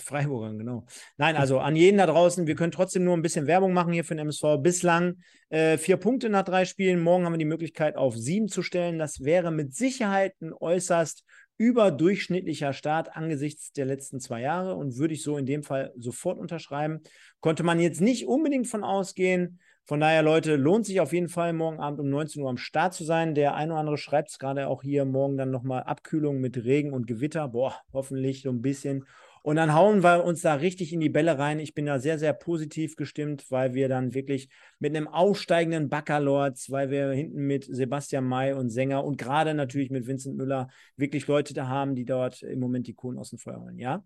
Freiburgern, 0.03 0.59
genau. 0.59 0.87
Nein, 1.17 1.37
also 1.37 1.59
an 1.59 1.77
jeden 1.77 1.99
da 1.99 2.07
draußen, 2.07 2.47
wir 2.47 2.55
können 2.55 2.73
trotzdem 2.73 3.05
nur 3.05 3.17
ein 3.17 3.23
bisschen 3.23 3.47
Werbung 3.47 3.73
machen 3.73 3.93
hier 3.93 4.05
für 4.05 4.15
den 4.15 4.21
MSV. 4.21 4.59
Bislang 4.63 5.19
äh, 5.51 5.79
vier 5.79 5.97
Punkte 5.97 6.31
nach 6.31 6.45
drei 6.45 6.65
Spielen. 6.65 7.01
Morgen 7.01 7.25
haben 7.25 7.35
wir 7.35 7.39
die 7.39 7.45
Möglichkeit, 7.45 7.97
auf 7.97 8.17
sieben 8.17 8.49
zu 8.49 8.63
stellen. 8.63 8.99
Das 8.99 9.23
wäre 9.23 9.51
mit 9.51 9.75
Sicherheit 9.75 10.35
ein 10.41 10.53
äußerst 10.53 11.25
überdurchschnittlicher 11.59 12.73
Start 12.73 13.17
angesichts 13.17 13.73
der 13.73 13.85
letzten 13.85 14.21
zwei 14.21 14.41
Jahre 14.41 14.75
und 14.75 14.97
würde 14.97 15.15
ich 15.15 15.23
so 15.23 15.37
in 15.37 15.47
dem 15.47 15.63
Fall 15.63 15.93
sofort 15.97 16.39
unterschreiben. 16.39 17.01
Konnte 17.41 17.63
man 17.63 17.81
jetzt 17.81 18.01
nicht 18.01 18.27
unbedingt 18.27 18.69
von 18.69 18.85
ausgehen. 18.85 19.61
Von 19.85 20.01
daher, 20.01 20.23
Leute, 20.23 20.57
lohnt 20.57 20.87
sich 20.87 21.01
auf 21.01 21.13
jeden 21.13 21.29
Fall, 21.29 21.53
morgen 21.53 21.81
Abend 21.81 22.01
um 22.01 22.09
19 22.09 22.43
Uhr 22.43 22.51
am 22.51 22.57
Start 22.57 22.95
zu 22.95 23.05
sein. 23.05 23.35
Der 23.35 23.55
eine 23.55 23.73
oder 23.73 23.81
andere 23.81 23.99
schreibt 23.99 24.31
es 24.31 24.39
gerade 24.39 24.69
auch 24.69 24.83
hier 24.83 25.05
morgen 25.05 25.37
dann 25.37 25.51
nochmal 25.51 25.83
Abkühlung 25.83 26.41
mit 26.41 26.57
Regen 26.65 26.93
und 26.93 27.07
Gewitter. 27.07 27.49
Boah, 27.49 27.75
hoffentlich 27.93 28.43
so 28.43 28.51
ein 28.51 28.63
bisschen. 28.63 29.05
Und 29.43 29.57
dann 29.57 29.75
hauen 29.75 30.05
wir 30.05 30.25
uns 30.25 30.41
da 30.43 30.55
richtig 30.55 30.93
in 30.93 31.01
die 31.01 31.09
Bälle 31.09 31.37
rein. 31.39 31.59
Ich 31.59 31.75
bin 31.75 31.87
da 31.87 31.99
sehr, 31.99 32.19
sehr 32.19 32.33
positiv 32.33 32.95
gestimmt, 32.95 33.51
weil 33.51 33.75
wir 33.75 33.89
dann 33.89 34.15
wirklich 34.15 34.49
mit 34.79 34.95
einem 34.95 35.09
aufsteigenden 35.09 35.89
Baccalords, 35.89 36.71
weil 36.71 36.91
wir 36.91 37.11
hinten 37.11 37.47
mit 37.47 37.65
Sebastian 37.65 38.25
May 38.25 38.53
und 38.53 38.71
Sänger 38.71 39.05
und 39.05 39.19
gerade 39.19 39.55
natürlich 39.55 39.91
mit 39.91 40.07
Vincent 40.07 40.37
Müller 40.37 40.69
wirklich 40.97 41.27
Leute 41.27 41.55
da 41.55 41.67
haben, 41.67 41.97
die 41.97 42.05
dort 42.05 42.43
im 42.43 42.61
Moment 42.61 42.87
die 42.87 42.95
Kohlen 42.95 43.19
aus 43.19 43.31
dem 43.31 43.39
Feuer 43.39 43.61
holen, 43.61 43.79
ja? 43.79 44.05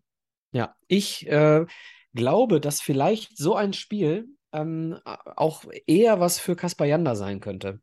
Ja, 0.52 0.74
ich 0.88 1.26
äh, 1.28 1.66
glaube, 2.14 2.60
dass 2.60 2.80
vielleicht 2.80 3.36
so 3.36 3.54
ein 3.56 3.74
Spiel 3.74 4.28
ähm, 4.52 4.98
auch 5.04 5.64
eher 5.86 6.18
was 6.18 6.38
für 6.38 6.56
Kaspar 6.56 6.86
Janda 6.86 7.14
sein 7.14 7.40
könnte. 7.40 7.80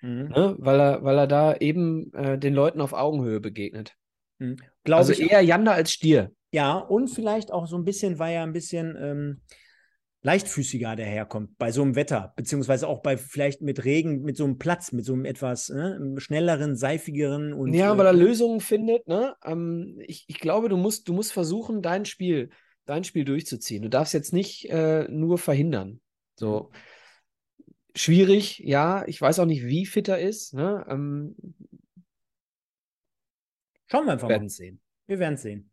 Mhm. 0.00 0.28
Ne? 0.28 0.56
Weil, 0.58 0.80
er, 0.80 1.04
weil 1.04 1.18
er 1.18 1.26
da 1.28 1.54
eben 1.54 2.12
äh, 2.12 2.38
den 2.38 2.54
Leuten 2.54 2.80
auf 2.80 2.92
Augenhöhe 2.92 3.38
begegnet. 3.38 3.94
Mhm. 4.38 4.56
also 4.90 5.12
eher 5.12 5.40
Janda 5.42 5.72
als 5.72 5.92
Stier. 5.92 6.32
Ja, 6.52 6.76
und 6.76 7.08
vielleicht 7.08 7.50
auch 7.50 7.66
so 7.66 7.76
ein 7.76 7.84
bisschen, 7.84 8.18
weil 8.18 8.34
er 8.34 8.42
ein 8.42 8.52
bisschen 8.52 8.94
ähm, 9.00 9.40
leichtfüßiger 10.20 10.96
daherkommt 10.96 11.56
bei 11.56 11.72
so 11.72 11.82
einem 11.82 11.96
Wetter, 11.96 12.34
beziehungsweise 12.36 12.86
auch 12.86 13.00
bei 13.00 13.16
vielleicht 13.16 13.62
mit 13.62 13.84
Regen, 13.84 14.20
mit 14.22 14.36
so 14.36 14.44
einem 14.44 14.58
Platz, 14.58 14.92
mit 14.92 15.06
so 15.06 15.14
einem 15.14 15.24
etwas 15.24 15.70
ne, 15.70 16.14
schnelleren, 16.18 16.76
seifigeren 16.76 17.54
und. 17.54 17.72
Ja, 17.72 17.96
weil 17.96 18.06
er 18.06 18.12
äh, 18.12 18.16
Lösungen 18.16 18.60
findet, 18.60 19.08
ne? 19.08 19.34
Ähm, 19.44 19.98
ich, 20.06 20.26
ich 20.28 20.38
glaube, 20.38 20.68
du 20.68 20.76
musst, 20.76 21.08
du 21.08 21.14
musst 21.14 21.32
versuchen, 21.32 21.80
dein 21.80 22.04
Spiel, 22.04 22.50
dein 22.84 23.02
Spiel 23.04 23.24
durchzuziehen. 23.24 23.82
Du 23.82 23.88
darfst 23.88 24.12
jetzt 24.12 24.34
nicht 24.34 24.68
äh, 24.70 25.08
nur 25.08 25.38
verhindern. 25.38 26.00
So. 26.36 26.70
Schwierig, 27.94 28.58
ja. 28.58 29.04
Ich 29.06 29.20
weiß 29.20 29.38
auch 29.38 29.46
nicht, 29.46 29.64
wie 29.64 29.86
fit 29.86 30.08
er 30.08 30.20
ist. 30.20 30.54
Ne? 30.54 30.84
Ähm, 30.88 31.34
Schauen 33.86 34.06
wir 34.06 34.12
einfach 34.12 34.28
mal. 34.28 34.34
Wir 34.34 34.36
werden 34.36 34.46
es 34.46 34.56
sehen. 34.56 34.80
Wir 35.06 35.18
werden 35.18 35.34
es 35.34 35.42
sehen. 35.42 35.71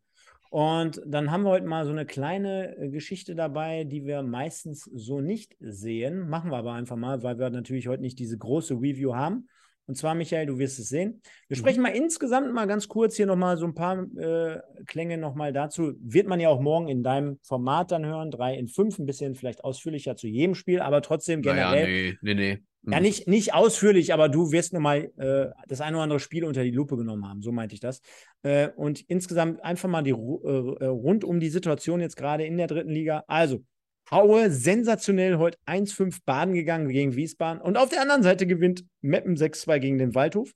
Und 0.50 1.00
dann 1.06 1.30
haben 1.30 1.44
wir 1.44 1.52
heute 1.52 1.68
mal 1.68 1.86
so 1.86 1.92
eine 1.92 2.08
kleine 2.08 2.76
äh, 2.76 2.90
Geschichte 2.90 3.36
dabei, 3.36 3.84
die 3.84 4.06
wir 4.06 4.24
meistens 4.24 4.84
so 4.84 5.22
nicht 5.22 5.56
sehen. 5.60 6.28
Machen 6.28 6.50
wir 6.50 6.58
aber 6.58 6.74
einfach 6.74 6.96
mal, 6.96 7.22
weil 7.22 7.38
wir 7.38 7.52
natürlich 7.52 7.88
heute 7.88 8.02
nicht 8.02 8.18
diese 8.18 8.38
große 8.38 8.74
Review 8.74 9.14
haben. 9.14 9.48
Und 9.90 9.96
zwar, 9.96 10.14
Michael, 10.14 10.46
du 10.46 10.60
wirst 10.60 10.78
es 10.78 10.90
sehen. 10.90 11.20
Wir 11.48 11.58
mhm. 11.58 11.62
sprechen 11.62 11.82
mal 11.82 11.90
insgesamt 11.90 12.54
mal 12.54 12.68
ganz 12.68 12.88
kurz 12.88 13.16
hier 13.16 13.26
nochmal 13.26 13.58
so 13.58 13.66
ein 13.66 13.74
paar 13.74 14.06
äh, 14.18 14.60
Klänge 14.86 15.18
nochmal 15.18 15.52
dazu. 15.52 15.94
Wird 16.00 16.28
man 16.28 16.40
ja 16.40 16.50
auch 16.50 16.62
morgen 16.62 16.90
in 16.90 17.02
deinem 17.02 17.40
Format 17.42 17.92
dann 17.92 18.06
hören, 18.06 18.30
drei 18.30 18.54
in 18.54 18.68
fünf, 18.68 19.00
ein 19.00 19.08
bisschen 19.08 19.34
vielleicht 19.34 19.64
ausführlicher 19.64 20.16
zu 20.16 20.28
jedem 20.28 20.54
Spiel, 20.54 20.80
aber 20.80 21.02
trotzdem 21.02 21.42
generell. 21.42 21.86
Naja, 21.86 21.88
nee, 21.88 22.18
nee, 22.22 22.34
nee. 22.36 22.60
Ja, 22.84 22.98
hm. 22.98 23.02
nicht, 23.04 23.28
nicht 23.28 23.56
ausführlich, 23.56 24.14
aber 24.14 24.30
du 24.30 24.52
wirst 24.52 24.74
nur 24.74 24.82
mal 24.84 25.12
äh, 25.18 25.48
das 25.68 25.82
eine 25.82 25.98
oder 25.98 26.04
andere 26.04 26.20
Spiel 26.20 26.46
unter 26.46 26.64
die 26.64 26.70
Lupe 26.70 26.96
genommen 26.96 27.28
haben. 27.28 27.42
So 27.42 27.52
meinte 27.52 27.74
ich 27.74 27.82
das. 27.82 28.02
Äh, 28.44 28.70
und 28.76 29.02
insgesamt 29.10 29.64
einfach 29.64 29.90
mal 29.90 30.04
die, 30.04 30.12
äh, 30.12 30.14
rund 30.14 31.24
um 31.24 31.40
die 31.40 31.50
Situation 31.50 32.00
jetzt 32.00 32.16
gerade 32.16 32.46
in 32.46 32.58
der 32.58 32.68
dritten 32.68 32.92
Liga. 32.92 33.24
Also, 33.26 33.64
Haue 34.12 34.50
sensationell 34.50 35.38
heute 35.38 35.58
1-5 35.66 36.20
Baden 36.26 36.54
gegangen 36.54 36.90
gegen 36.90 37.16
Wiesbaden. 37.16 37.62
Und 37.62 37.78
auf 37.78 37.90
der 37.90 38.02
anderen 38.02 38.24
Seite 38.24 38.48
gewinnt 38.48 38.86
Meppen 39.02 39.36
6-2 39.36 39.80
gegen 39.80 39.98
den 39.98 40.16
Waldhof. 40.16 40.52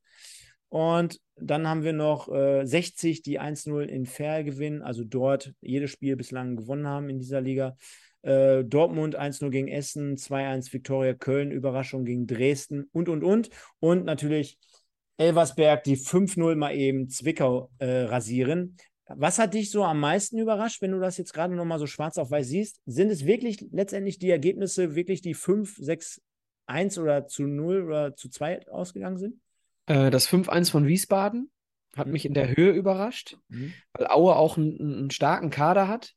Und 0.69 1.19
dann 1.35 1.67
haben 1.67 1.83
wir 1.83 1.93
noch 1.93 2.27
60, 2.27 3.19
äh, 3.19 3.21
die 3.21 3.39
1-0 3.39 3.83
in 3.83 4.05
Fair 4.05 4.43
gewinnen, 4.43 4.81
also 4.81 5.03
dort 5.03 5.53
jedes 5.61 5.91
Spiel 5.91 6.15
bislang 6.15 6.55
gewonnen 6.55 6.87
haben 6.87 7.09
in 7.09 7.19
dieser 7.19 7.41
Liga. 7.41 7.77
Äh, 8.23 8.63
Dortmund 8.63 9.15
1-0 9.15 9.49
gegen 9.49 9.67
Essen, 9.67 10.17
2-1 10.17 10.73
Viktoria 10.73 11.13
Köln, 11.13 11.51
Überraschung 11.51 12.05
gegen 12.05 12.25
Dresden 12.25 12.89
und, 12.91 13.09
und, 13.09 13.23
und. 13.23 13.49
Und 13.79 14.05
natürlich 14.05 14.57
Elversberg, 15.17 15.83
die 15.83 15.97
5-0 15.97 16.55
mal 16.55 16.75
eben 16.75 17.09
Zwickau 17.09 17.69
äh, 17.77 18.05
rasieren. 18.05 18.77
Was 19.17 19.39
hat 19.39 19.53
dich 19.53 19.71
so 19.71 19.83
am 19.83 19.99
meisten 19.99 20.37
überrascht, 20.37 20.81
wenn 20.81 20.91
du 20.91 20.99
das 20.99 21.17
jetzt 21.17 21.33
gerade 21.33 21.55
nochmal 21.55 21.79
so 21.79 21.87
schwarz 21.87 22.17
auf 22.17 22.31
weiß 22.31 22.47
siehst? 22.47 22.81
Sind 22.85 23.09
es 23.09 23.25
wirklich 23.25 23.65
letztendlich 23.71 24.19
die 24.19 24.29
Ergebnisse, 24.29 24.95
wirklich 24.95 25.21
die 25.21 25.33
5, 25.33 25.77
6, 25.77 26.21
1 26.65 26.97
oder 26.97 27.27
zu 27.27 27.43
0 27.43 27.83
oder 27.83 28.15
zu 28.15 28.29
2 28.29 28.67
ausgegangen 28.69 29.17
sind? 29.17 29.39
Äh, 29.87 30.11
das 30.11 30.27
5-1 30.27 30.71
von 30.71 30.87
Wiesbaden 30.87 31.51
hat 31.95 32.07
mhm. 32.07 32.13
mich 32.13 32.25
in 32.25 32.33
der 32.33 32.55
Höhe 32.55 32.71
überrascht, 32.71 33.37
mhm. 33.49 33.73
weil 33.93 34.07
Aue 34.07 34.35
auch 34.35 34.57
einen, 34.57 34.79
einen 34.79 35.11
starken 35.11 35.49
Kader 35.49 35.87
hat 35.87 36.13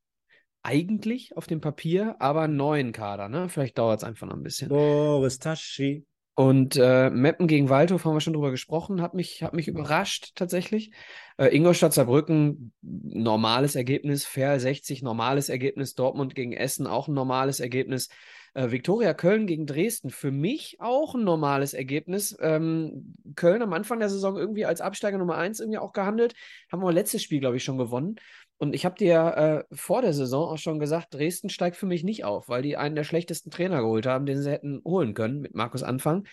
eigentlich 0.62 1.36
auf 1.36 1.46
dem 1.46 1.60
Papier, 1.60 2.16
aber 2.18 2.42
einen 2.42 2.56
neuen 2.56 2.92
Kader. 2.92 3.28
Ne? 3.28 3.48
Vielleicht 3.48 3.78
dauert 3.78 4.00
es 4.00 4.04
einfach 4.04 4.26
noch 4.26 4.34
ein 4.34 4.42
bisschen. 4.42 4.68
Boris 4.68 5.38
Taschi. 5.38 6.04
Und 6.36 6.76
äh, 6.76 7.08
Meppen 7.08 7.46
gegen 7.46 7.70
Waldhof 7.70 8.04
haben 8.04 8.12
wir 8.12 8.20
schon 8.20 8.34
drüber 8.34 8.50
gesprochen, 8.50 9.00
hat 9.00 9.14
mich, 9.14 9.42
hat 9.42 9.54
mich 9.54 9.68
überrascht 9.68 10.32
tatsächlich. 10.34 10.92
Äh, 11.38 11.56
Ingolstadt 11.56 11.94
Saarbrücken, 11.94 12.74
normales 12.82 13.74
Ergebnis. 13.74 14.26
Fair 14.26 14.60
60, 14.60 15.02
normales 15.02 15.48
Ergebnis. 15.48 15.94
Dortmund 15.94 16.34
gegen 16.34 16.52
Essen, 16.52 16.86
auch 16.86 17.08
ein 17.08 17.14
normales 17.14 17.58
Ergebnis. 17.58 18.10
Äh, 18.52 18.70
Viktoria 18.70 19.14
Köln 19.14 19.46
gegen 19.46 19.64
Dresden, 19.64 20.10
für 20.10 20.30
mich 20.30 20.76
auch 20.78 21.14
ein 21.14 21.24
normales 21.24 21.72
Ergebnis. 21.72 22.36
Ähm, 22.38 23.14
Köln 23.34 23.62
am 23.62 23.72
Anfang 23.72 23.98
der 23.98 24.10
Saison 24.10 24.36
irgendwie 24.36 24.66
als 24.66 24.82
Absteiger 24.82 25.16
Nummer 25.16 25.38
1 25.38 25.60
irgendwie 25.60 25.78
auch 25.78 25.94
gehandelt. 25.94 26.34
Haben 26.70 26.82
wir 26.82 26.92
letztes 26.92 27.22
Spiel, 27.22 27.40
glaube 27.40 27.56
ich, 27.56 27.64
schon 27.64 27.78
gewonnen. 27.78 28.16
Und 28.58 28.74
ich 28.74 28.84
habe 28.86 28.96
dir 28.96 29.66
äh, 29.70 29.74
vor 29.74 30.00
der 30.02 30.14
Saison 30.14 30.48
auch 30.48 30.58
schon 30.58 30.78
gesagt, 30.78 31.12
Dresden 31.12 31.50
steigt 31.50 31.76
für 31.76 31.86
mich 31.86 32.04
nicht 32.04 32.24
auf, 32.24 32.48
weil 32.48 32.62
die 32.62 32.76
einen 32.76 32.94
der 32.94 33.04
schlechtesten 33.04 33.50
Trainer 33.50 33.80
geholt 33.82 34.06
haben, 34.06 34.24
den 34.24 34.40
sie 34.40 34.50
hätten 34.50 34.80
holen 34.84 35.12
können 35.12 35.40
mit 35.40 35.54
Markus 35.54 35.82
Anfang. 35.82 36.26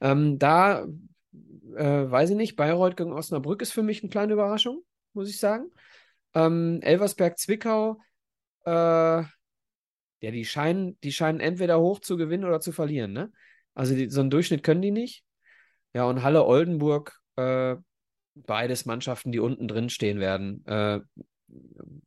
Ähm, 0.00 0.38
da 0.38 0.86
äh, 1.76 2.10
weiß 2.10 2.30
ich 2.30 2.36
nicht, 2.36 2.56
Bayreuth 2.56 2.96
gegen 2.96 3.12
Osnabrück 3.12 3.60
ist 3.60 3.72
für 3.72 3.82
mich 3.82 4.02
eine 4.02 4.10
kleine 4.10 4.32
Überraschung, 4.32 4.82
muss 5.12 5.28
ich 5.28 5.38
sagen. 5.38 5.70
Ähm, 6.34 6.80
Elversberg-Zwickau, 6.82 7.98
äh, 8.64 8.70
ja, 8.70 10.30
die 10.30 10.44
scheinen, 10.46 10.98
die 11.00 11.12
scheinen 11.12 11.40
entweder 11.40 11.78
hoch 11.78 12.00
zu 12.00 12.16
gewinnen 12.16 12.44
oder 12.44 12.60
zu 12.60 12.72
verlieren, 12.72 13.12
ne? 13.12 13.30
Also 13.74 13.94
die, 13.94 14.08
so 14.08 14.20
einen 14.20 14.30
Durchschnitt 14.30 14.62
können 14.62 14.80
die 14.80 14.90
nicht. 14.90 15.24
Ja, 15.92 16.04
und 16.04 16.22
Halle-Oldenburg, 16.22 17.20
äh, 17.36 17.76
beides 18.34 18.86
Mannschaften, 18.86 19.32
die 19.32 19.38
unten 19.38 19.68
drin 19.68 19.90
stehen 19.90 20.18
werden. 20.18 20.64
Äh, 20.66 21.00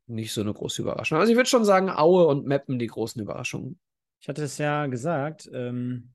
nicht 0.07 0.33
so 0.33 0.41
eine 0.41 0.53
große 0.53 0.81
Überraschung. 0.81 1.17
Also 1.17 1.31
ich 1.31 1.37
würde 1.37 1.49
schon 1.49 1.65
sagen, 1.65 1.89
Aue 1.89 2.27
und 2.27 2.45
Meppen 2.45 2.79
die 2.79 2.87
großen 2.87 3.21
Überraschungen. 3.21 3.79
Ich 4.21 4.27
hatte 4.27 4.43
es 4.43 4.57
ja 4.57 4.87
gesagt, 4.87 5.49
ähm, 5.53 6.09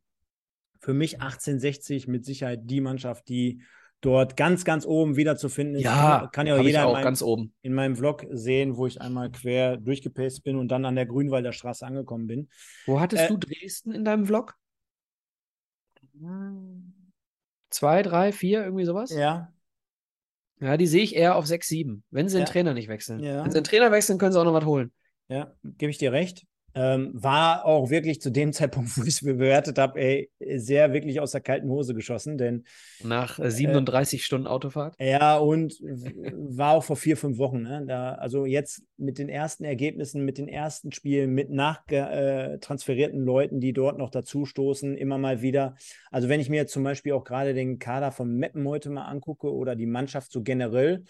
für 0.81 0.95
mich 0.95 1.21
1860 1.21 2.09
mit 2.09 2.25
Sicherheit 2.25 2.61
die 2.65 2.81
Mannschaft, 2.81 3.29
die 3.29 3.63
dort 4.03 4.37
ganz, 4.37 4.67
ganz 4.67 4.85
oben 4.85 5.17
wiederzufinden 5.17 5.77
ist. 5.77 5.85
Ja, 5.85 6.29
kann 6.31 6.47
ja 6.47 6.61
jeder 6.61 6.85
auch 6.85 6.89
in, 6.89 6.93
meinem, 6.95 7.05
ganz 7.05 7.23
oben. 7.23 7.55
in 7.63 7.73
meinem 7.73 7.97
Vlog 7.97 8.27
sehen, 8.31 8.77
wo 8.77 8.87
ich 8.87 9.01
einmal 9.01 9.31
quer 9.31 9.79
durchgepaced 9.79 10.43
bin 10.45 10.57
und 10.57 10.69
dann 10.69 10.85
an 10.85 10.95
der 10.95 11.07
Grünwalder 11.07 11.53
Straße 11.53 11.87
angekommen 11.87 12.27
bin. 12.27 12.49
Wo 12.85 13.01
hattest 13.01 13.25
Äh, 13.25 13.29
du 13.29 13.39
Dresden 13.39 13.93
in 13.93 14.05
deinem 14.05 14.27
Vlog? 14.27 14.57
Zwei, 17.71 18.03
drei, 18.03 18.31
vier, 18.31 18.63
irgendwie 18.65 18.85
sowas? 18.85 19.11
Ja, 19.11 19.54
Ja, 20.61 20.77
die 20.77 20.87
sehe 20.87 21.03
ich 21.03 21.17
eher 21.17 21.37
auf 21.37 21.47
6, 21.47 21.69
7, 21.69 22.05
wenn 22.11 22.29
sie 22.29 22.37
den 22.39 22.47
Ja. 22.47 22.53
Trainer 22.53 22.75
nicht 22.75 22.89
wechseln. 22.89 23.21
Ja. 23.21 23.43
Wenn 23.45 23.51
sie 23.51 23.59
den 23.59 23.65
Trainer 23.65 23.91
wechseln, 23.91 24.19
können 24.19 24.33
sie 24.33 24.41
auch 24.41 24.45
noch 24.45 24.55
was 24.55 24.65
holen. 24.65 24.93
ja, 25.29 25.53
gebe 25.63 25.91
ich 25.91 25.99
dir 25.99 26.13
recht. 26.13 26.45
Ähm, 26.75 27.11
war 27.15 27.65
auch 27.65 27.91
wirklich 27.91 28.21
zu 28.21 28.31
dem 28.31 28.53
Zeitpunkt, 28.53 28.97
wo 28.97 29.03
ich 29.03 29.09
es 29.09 29.25
bewertet 29.25 29.79
habe, 29.79 30.01
ey, 30.01 30.31
sehr 30.57 30.93
wirklich 30.93 31.21
aus 31.21 31.33
der 31.33 31.41
kalten 31.41 31.69
Hose 31.69 31.95
geschossen, 31.95 32.37
denn 32.37 32.65
Nach 33.03 33.39
äh, 33.39 33.51
37 33.51 34.25
Stunden 34.25 34.47
Autofahrt. 34.47 34.97
Ja, 34.99 35.37
und 35.37 35.75
war 35.81 36.73
auch 36.73 36.85
vor 36.85 36.97
vier, 36.97 37.17
fünf 37.17 37.39
Wochen. 37.39 37.63
Ne? 37.63 37.85
Da, 37.87 38.15
also 38.15 38.45
jetzt 38.47 38.83
mit 38.97 39.19
den 39.19 39.29
ersten 39.29 39.65
Ergebnissen, 39.65 40.25
mit 40.25 40.39
den 40.39 40.49
ersten 40.49 40.93
Spielen, 40.93 41.33
mit 41.33 41.51
nachtransferierten 41.51 43.21
Leuten, 43.21 43.61
die 43.61 43.73
dort 43.73 43.99
noch 43.99 44.11
dazustoßen, 44.11 44.97
immer 44.97 45.19
mal 45.19 45.43
wieder. 45.43 45.77
Also 46.11 46.29
wenn 46.29 46.41
ich 46.41 46.49
mir 46.49 46.57
jetzt 46.57 46.73
zum 46.73 46.85
Beispiel 46.85 47.13
auch 47.13 47.25
gerade 47.25 47.55
den 47.55 47.79
Kader 47.79 48.13
von 48.13 48.35
Meppen 48.35 48.67
heute 48.67 48.91
mal 48.91 49.05
angucke 49.05 49.53
oder 49.53 49.77
die 49.77 49.87
Mannschaft 49.87 50.33
so 50.33 50.43
generell, 50.43 51.05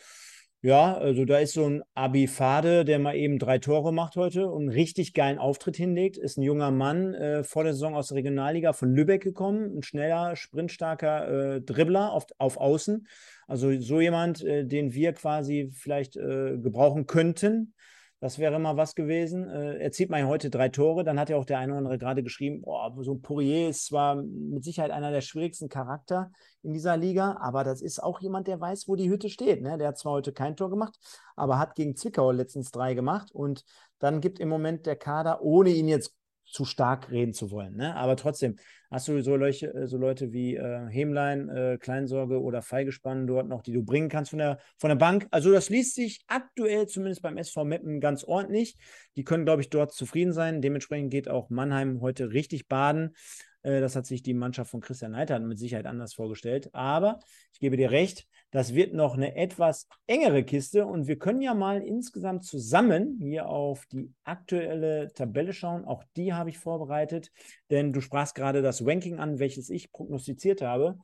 ja, 0.65 0.97
also 0.97 1.27
da 1.27 1.41
ist 1.41 1.53
so 1.53 1.67
ein 1.67 1.83
Abifade, 1.93 2.87
der 2.87 2.99
mal 2.99 3.15
eben 3.15 3.39
drei 3.39 3.59
Tore 3.59 3.93
macht 3.93 4.17
heute 4.17 4.49
und 4.49 4.62
einen 4.62 4.71
richtig 4.71 5.12
geilen 5.12 5.37
Auftritt 5.39 5.77
hinlegt. 5.77 6.17
Ist 6.17 6.39
ein 6.39 6.43
junger 6.43 6.71
Mann 6.71 7.12
äh, 7.12 7.45
vor 7.45 7.65
der 7.65 7.75
Saison 7.75 7.95
aus 7.95 8.09
der 8.09 8.17
Regionalliga 8.17 8.73
von 8.73 8.91
Lübeck 8.95 9.23
gekommen, 9.23 9.77
ein 9.77 9.83
schneller, 9.83 10.37
sprintstarker 10.37 11.57
äh, 11.57 11.61
Dribbler 11.61 12.12
auf, 12.12 12.29
auf 12.39 12.57
Außen. 12.57 13.07
Also 13.47 13.79
so 13.79 14.01
jemand, 14.01 14.43
äh, 14.43 14.65
den 14.65 14.95
wir 14.95 15.12
quasi 15.12 15.71
vielleicht 15.75 16.17
äh, 16.17 16.57
gebrauchen 16.57 17.07
könnten. 17.07 17.75
Das 18.21 18.39
wäre 18.39 18.59
mal 18.59 18.77
was 18.77 18.95
gewesen. 18.95 19.49
Äh, 19.49 19.79
er 19.79 19.93
zieht 19.93 20.09
mal 20.09 20.27
heute 20.27 20.49
drei 20.49 20.69
Tore. 20.69 21.05
Dann 21.05 21.19
hat 21.19 21.29
ja 21.29 21.37
auch 21.37 21.45
der 21.45 21.59
eine 21.59 21.73
oder 21.73 21.79
andere 21.79 21.99
gerade 21.99 22.23
geschrieben, 22.23 22.62
boah, 22.62 22.95
so 23.03 23.12
ein 23.12 23.23
Poirier 23.23 23.69
ist 23.69 23.87
zwar 23.87 24.17
mit 24.17 24.65
Sicherheit 24.65 24.91
einer 24.91 25.11
der 25.11 25.21
schwierigsten 25.21 25.69
Charakter 25.69 26.31
in 26.62 26.73
dieser 26.73 26.97
Liga, 26.97 27.37
aber 27.41 27.65
das 27.65 27.83
ist 27.83 28.03
auch 28.03 28.21
jemand, 28.21 28.49
der 28.49 28.61
weiß, 28.61 28.89
wo 28.89 28.97
die 28.97 29.11
Hütte 29.11 29.29
steht. 29.29 29.61
Ne? 29.61 29.77
Der 29.77 29.89
hat 29.89 29.99
zwar 29.99 30.12
heute 30.12 30.33
kein 30.33 30.57
Tor 30.57 30.71
gemacht, 30.71 30.99
aber 31.37 31.59
hat 31.59 31.75
gegen 31.75 31.97
Zwickau 31.97 32.31
letztens 32.31 32.71
drei 32.71 32.95
gemacht. 32.95 33.31
Und 33.33 33.65
dann 33.99 34.21
gibt 34.21 34.41
im 34.41 34.49
Moment 34.49 34.87
der 34.87 34.97
Kader, 34.97 35.43
ohne 35.43 35.71
ihn 35.71 35.89
jetzt 35.89 36.15
zu 36.55 36.64
stark 36.64 37.11
reden 37.11 37.32
zu 37.32 37.50
wollen. 37.50 37.74
Ne? 37.74 37.96
Aber 37.96 38.14
trotzdem 38.14 38.57
hast 38.88 39.09
du 39.09 39.20
so, 39.22 39.34
Leute, 39.34 39.88
so 39.88 39.98
Leute 39.98 40.32
wie 40.32 40.55
äh, 40.55 40.86
Hemlein, 40.88 41.48
äh, 41.48 41.78
Kleinsorge 41.80 42.40
oder 42.40 42.62
Feigespann 42.62 43.26
dort 43.26 43.48
noch, 43.48 43.62
die 43.62 43.72
du 43.72 43.82
bringen 43.82 44.09
kannst 44.09 44.30
von 44.30 44.38
der, 44.38 44.59
von 44.78 44.88
der 44.88 44.94
Bank. 44.94 45.26
Also 45.32 45.50
das 45.50 45.68
liest 45.68 45.96
sich 45.96 46.22
aktuell 46.28 46.86
zumindest 46.86 47.22
beim 47.22 47.36
SV 47.38 47.64
Meppen 47.64 48.00
ganz 48.00 48.22
ordentlich. 48.22 48.76
Die 49.16 49.24
können, 49.24 49.44
glaube 49.44 49.62
ich, 49.62 49.68
dort 49.68 49.92
zufrieden 49.92 50.32
sein. 50.32 50.62
Dementsprechend 50.62 51.11
geht 51.11 51.28
auch 51.28 51.50
Mannheim 51.50 52.00
heute 52.00 52.32
richtig 52.32 52.68
baden. 52.68 53.16
Äh, 53.62 53.80
Das 53.80 53.96
hat 53.96 54.07
sich 54.07 54.22
die 54.22 54.34
Mannschaft 54.34 54.70
von 54.70 54.80
Christian 54.80 55.11
Neiter 55.11 55.40
mit 55.40 55.59
Sicherheit 55.59 55.86
anders 55.86 56.14
vorgestellt. 56.14 56.70
Aber 56.72 57.18
ich 57.52 57.59
gebe 57.59 57.76
dir 57.76 57.90
recht, 57.90 58.28
das 58.55 58.72
wird 58.72 58.94
noch 58.94 59.14
eine 59.14 59.34
etwas 59.34 59.88
engere 60.07 60.44
Kiste 60.44 60.86
und 60.86 61.09
wir 61.09 61.18
können 61.18 61.42
ja 61.42 61.55
mal 61.55 61.82
insgesamt 61.82 62.44
zusammen 62.44 63.18
hier 63.18 63.48
auf 63.48 63.84
die 63.86 64.14
aktuelle 64.22 65.12
Tabelle 65.12 65.52
schauen. 65.52 65.84
Auch 65.84 66.05
die 66.16 66.32
habe 66.32 66.50
ich 66.50 66.59
vorbereitet, 66.59 67.32
denn 67.70 67.92
du 67.92 68.00
sprachst 68.00 68.36
gerade 68.36 68.62
das 68.62 68.86
Ranking 68.86 69.18
an, 69.18 69.40
welches 69.40 69.70
ich 69.70 69.90
prognostiziert 69.90 70.62
habe. 70.62 70.98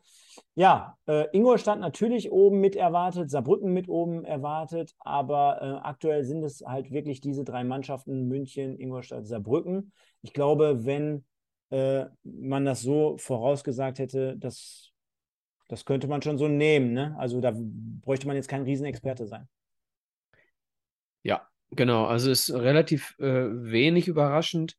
Ja, 0.55 0.96
äh, 1.09 1.26
Ingolstadt 1.32 1.80
natürlich 1.80 2.30
oben 2.30 2.61
mit 2.61 2.76
erwartet, 2.76 3.32
Saarbrücken 3.32 3.72
mit 3.72 3.88
oben 3.88 4.24
erwartet, 4.24 4.94
aber 5.01 5.61
äh, 5.61 5.88
aktuell 5.88 6.22
sind 6.22 6.44
es 6.44 6.62
halt 6.64 6.92
wirklich 6.92 7.20
diese 7.20 7.42
drei 7.42 7.64
Mannschaften, 7.64 8.28
München, 8.28 8.78
Ingolstadt, 8.78 9.26
Saarbrücken. 9.26 9.90
Ich 10.22 10.32
glaube, 10.32 10.86
wenn 10.86 11.24
äh, 11.70 12.05
man 12.22 12.64
das 12.64 12.82
so 12.82 13.16
vorausgesagt 13.18 13.98
hätte, 13.98 14.36
dass 14.36 14.92
das 15.71 15.85
könnte 15.85 16.09
man 16.09 16.21
schon 16.21 16.37
so 16.37 16.49
nehmen, 16.49 16.93
ne? 16.93 17.14
Also 17.16 17.41
da 17.41 17.53
bräuchte 17.55 18.27
man 18.27 18.35
jetzt 18.35 18.49
kein 18.49 18.62
Riesenexperte 18.62 19.29
sein. 19.29 19.49
Ja, 21.23 21.47
genau. 21.71 22.07
Also 22.07 22.31
ist 22.31 22.53
relativ 22.53 23.14
äh, 23.21 23.25
wenig 23.25 24.09
überraschend. 24.09 24.77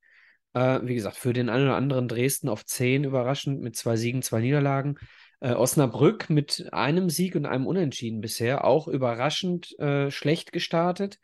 Äh, 0.54 0.82
wie 0.84 0.96
gesagt, 0.96 1.16
für 1.16 1.32
den 1.32 1.48
einen 1.48 1.64
oder 1.64 1.78
anderen 1.78 2.10
Dresden 2.10 2.50
auf 2.50 2.66
10 2.66 3.06
überraschend 3.06 3.62
mit 3.62 3.78
zwei 3.78 3.96
Siegen, 3.96 4.22
zwei 4.22 4.42
Niederlagen. 4.42 4.98
Äh, 5.40 5.54
Osnabrück 5.54 6.30
mit 6.30 6.68
einem 6.74 7.10
Sieg 7.10 7.36
und 7.36 7.46
einem 7.46 7.68
Unentschieden 7.68 8.20
bisher 8.20 8.66
auch 8.66 8.90
überraschend 8.90 9.80
äh, 9.80 10.12
schlecht 10.12 10.52
gestartet. 10.52 11.20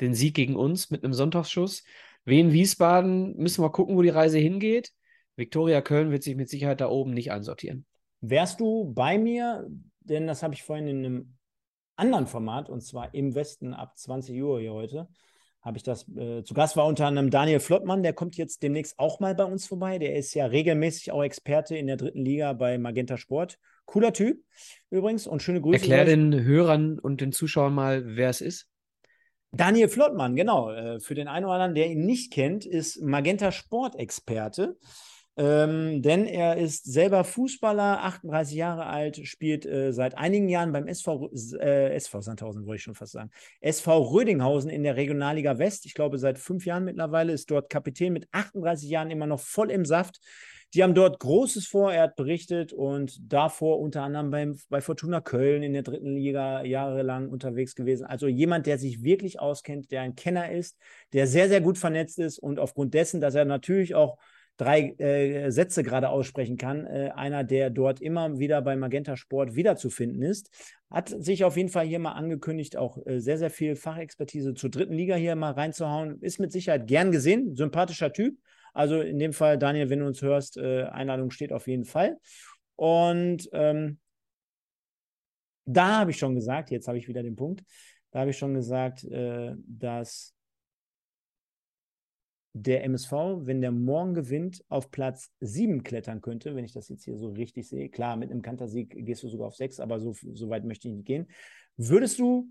Den 0.00 0.14
Sieg 0.14 0.34
gegen 0.34 0.56
uns 0.56 0.90
mit 0.90 1.04
einem 1.04 1.14
Sonntagsschuss. 1.14 1.84
Wien 2.24 2.52
Wiesbaden 2.52 3.36
müssen 3.36 3.62
wir 3.62 3.70
gucken, 3.70 3.96
wo 3.96 4.02
die 4.02 4.08
Reise 4.08 4.38
hingeht. 4.38 4.90
Viktoria 5.36 5.82
Köln 5.82 6.10
wird 6.10 6.24
sich 6.24 6.34
mit 6.34 6.48
Sicherheit 6.48 6.80
da 6.80 6.88
oben 6.88 7.12
nicht 7.12 7.30
einsortieren. 7.30 7.86
Wärst 8.26 8.60
du 8.60 8.92
bei 8.92 9.18
mir, 9.18 9.66
denn 10.00 10.26
das 10.26 10.42
habe 10.42 10.54
ich 10.54 10.62
vorhin 10.62 10.86
in 10.86 11.04
einem 11.04 11.36
anderen 11.96 12.26
Format, 12.26 12.70
und 12.70 12.80
zwar 12.80 13.14
im 13.14 13.34
Westen 13.34 13.74
ab 13.74 13.98
20 13.98 14.42
Uhr 14.42 14.60
hier 14.60 14.72
heute, 14.72 15.08
habe 15.60 15.76
ich 15.76 15.82
das, 15.82 16.08
äh, 16.16 16.42
zu 16.42 16.54
Gast 16.54 16.76
war 16.76 16.86
unter 16.86 17.06
anderem 17.06 17.30
Daniel 17.30 17.60
Flottmann, 17.60 18.02
der 18.02 18.12
kommt 18.12 18.36
jetzt 18.36 18.62
demnächst 18.62 18.98
auch 18.98 19.20
mal 19.20 19.34
bei 19.34 19.44
uns 19.44 19.66
vorbei. 19.66 19.98
Der 19.98 20.14
ist 20.14 20.34
ja 20.34 20.46
regelmäßig 20.46 21.12
auch 21.12 21.22
Experte 21.22 21.76
in 21.76 21.86
der 21.86 21.96
dritten 21.96 22.24
Liga 22.24 22.52
bei 22.52 22.76
Magenta 22.78 23.16
Sport. 23.16 23.58
Cooler 23.86 24.12
Typ 24.12 24.42
übrigens 24.90 25.26
und 25.26 25.42
schöne 25.42 25.60
Grüße. 25.60 25.80
Erklär 25.80 26.04
den 26.04 26.44
Hörern 26.44 26.98
und 26.98 27.20
den 27.20 27.32
Zuschauern 27.32 27.74
mal, 27.74 28.16
wer 28.16 28.30
es 28.30 28.40
ist. 28.40 28.68
Daniel 29.52 29.88
Flottmann, 29.88 30.34
genau. 30.36 30.70
Äh, 30.70 31.00
Für 31.00 31.14
den 31.14 31.28
einen 31.28 31.44
oder 31.44 31.54
anderen, 31.54 31.74
der 31.74 31.90
ihn 31.90 32.04
nicht 32.04 32.32
kennt, 32.32 32.66
ist 32.66 33.00
Magenta 33.00 33.52
Sport-Experte. 33.52 34.76
Ähm, 35.36 36.00
denn 36.00 36.26
er 36.26 36.58
ist 36.58 36.84
selber 36.84 37.24
Fußballer, 37.24 38.04
38 38.04 38.54
Jahre 38.54 38.86
alt, 38.86 39.26
spielt 39.26 39.66
äh, 39.66 39.92
seit 39.92 40.16
einigen 40.16 40.48
Jahren 40.48 40.70
beim 40.70 40.86
SV, 40.86 41.30
äh, 41.58 41.92
SV 41.94 42.20
Sandhausen, 42.20 42.66
wollte 42.66 42.76
ich 42.76 42.82
schon 42.84 42.94
fast 42.94 43.12
sagen, 43.12 43.30
SV 43.60 44.12
Rödinghausen 44.12 44.70
in 44.70 44.84
der 44.84 44.94
Regionalliga 44.94 45.58
West. 45.58 45.86
Ich 45.86 45.94
glaube, 45.94 46.18
seit 46.18 46.38
fünf 46.38 46.66
Jahren 46.66 46.84
mittlerweile 46.84 47.32
ist 47.32 47.50
dort 47.50 47.68
Kapitän 47.68 48.12
mit 48.12 48.28
38 48.30 48.88
Jahren 48.88 49.10
immer 49.10 49.26
noch 49.26 49.40
voll 49.40 49.72
im 49.72 49.84
Saft. 49.84 50.20
Die 50.72 50.82
haben 50.82 50.94
dort 50.94 51.20
Großes 51.20 51.66
vor, 51.66 51.92
er 51.92 52.02
hat 52.02 52.16
berichtet 52.16 52.72
und 52.72 53.32
davor 53.32 53.80
unter 53.80 54.02
anderem 54.02 54.30
beim, 54.30 54.58
bei 54.68 54.80
Fortuna 54.80 55.20
Köln 55.20 55.62
in 55.62 55.72
der 55.72 55.82
dritten 55.82 56.16
Liga 56.16 56.64
jahrelang 56.64 57.28
unterwegs 57.28 57.74
gewesen. 57.74 58.04
Also 58.06 58.26
jemand, 58.26 58.66
der 58.66 58.78
sich 58.78 59.02
wirklich 59.02 59.38
auskennt, 59.40 59.90
der 59.92 60.02
ein 60.02 60.16
Kenner 60.16 60.50
ist, 60.50 60.76
der 61.12 61.26
sehr, 61.28 61.48
sehr 61.48 61.60
gut 61.60 61.78
vernetzt 61.78 62.18
ist 62.18 62.38
und 62.38 62.58
aufgrund 62.58 62.94
dessen, 62.94 63.20
dass 63.20 63.36
er 63.36 63.44
natürlich 63.44 63.94
auch 63.94 64.18
drei 64.56 64.94
äh, 64.98 65.50
Sätze 65.50 65.82
gerade 65.82 66.10
aussprechen 66.10 66.56
kann, 66.56 66.86
äh, 66.86 67.10
einer, 67.14 67.44
der 67.44 67.70
dort 67.70 68.00
immer 68.00 68.38
wieder 68.38 68.62
bei 68.62 68.76
Magenta 68.76 69.16
Sport 69.16 69.56
wiederzufinden 69.56 70.22
ist, 70.22 70.50
hat 70.90 71.08
sich 71.08 71.44
auf 71.44 71.56
jeden 71.56 71.70
Fall 71.70 71.86
hier 71.86 71.98
mal 71.98 72.12
angekündigt, 72.12 72.76
auch 72.76 72.98
äh, 73.06 73.20
sehr, 73.20 73.38
sehr 73.38 73.50
viel 73.50 73.74
Fachexpertise 73.74 74.54
zur 74.54 74.70
dritten 74.70 74.94
Liga 74.94 75.16
hier 75.16 75.34
mal 75.34 75.52
reinzuhauen. 75.52 76.20
Ist 76.20 76.38
mit 76.38 76.52
Sicherheit 76.52 76.86
gern 76.86 77.10
gesehen, 77.10 77.56
sympathischer 77.56 78.12
Typ. 78.12 78.38
Also 78.72 79.00
in 79.00 79.18
dem 79.18 79.32
Fall, 79.32 79.58
Daniel, 79.58 79.90
wenn 79.90 80.00
du 80.00 80.06
uns 80.06 80.22
hörst, 80.22 80.56
äh, 80.56 80.84
Einladung 80.84 81.30
steht 81.30 81.52
auf 81.52 81.66
jeden 81.66 81.84
Fall. 81.84 82.16
Und 82.76 83.48
ähm, 83.52 83.98
da 85.64 86.00
habe 86.00 86.10
ich 86.10 86.18
schon 86.18 86.34
gesagt, 86.34 86.70
jetzt 86.70 86.88
habe 86.88 86.98
ich 86.98 87.08
wieder 87.08 87.22
den 87.22 87.36
Punkt, 87.36 87.64
da 88.10 88.20
habe 88.20 88.30
ich 88.30 88.38
schon 88.38 88.54
gesagt, 88.54 89.04
äh, 89.04 89.54
dass 89.66 90.34
der 92.56 92.84
MSV, 92.84 93.12
wenn 93.40 93.60
der 93.60 93.72
morgen 93.72 94.14
gewinnt, 94.14 94.64
auf 94.68 94.92
Platz 94.92 95.32
7 95.40 95.82
klettern 95.82 96.20
könnte, 96.20 96.54
wenn 96.54 96.64
ich 96.64 96.72
das 96.72 96.88
jetzt 96.88 97.04
hier 97.04 97.16
so 97.16 97.30
richtig 97.30 97.68
sehe. 97.68 97.88
Klar, 97.88 98.16
mit 98.16 98.30
einem 98.30 98.42
Kantersieg 98.42 98.94
gehst 99.04 99.24
du 99.24 99.28
sogar 99.28 99.48
auf 99.48 99.56
6, 99.56 99.80
aber 99.80 99.98
so, 99.98 100.14
so 100.32 100.48
weit 100.48 100.64
möchte 100.64 100.88
ich 100.88 100.94
nicht 100.94 101.06
gehen. 101.06 101.26
Würdest 101.76 102.20
du 102.20 102.48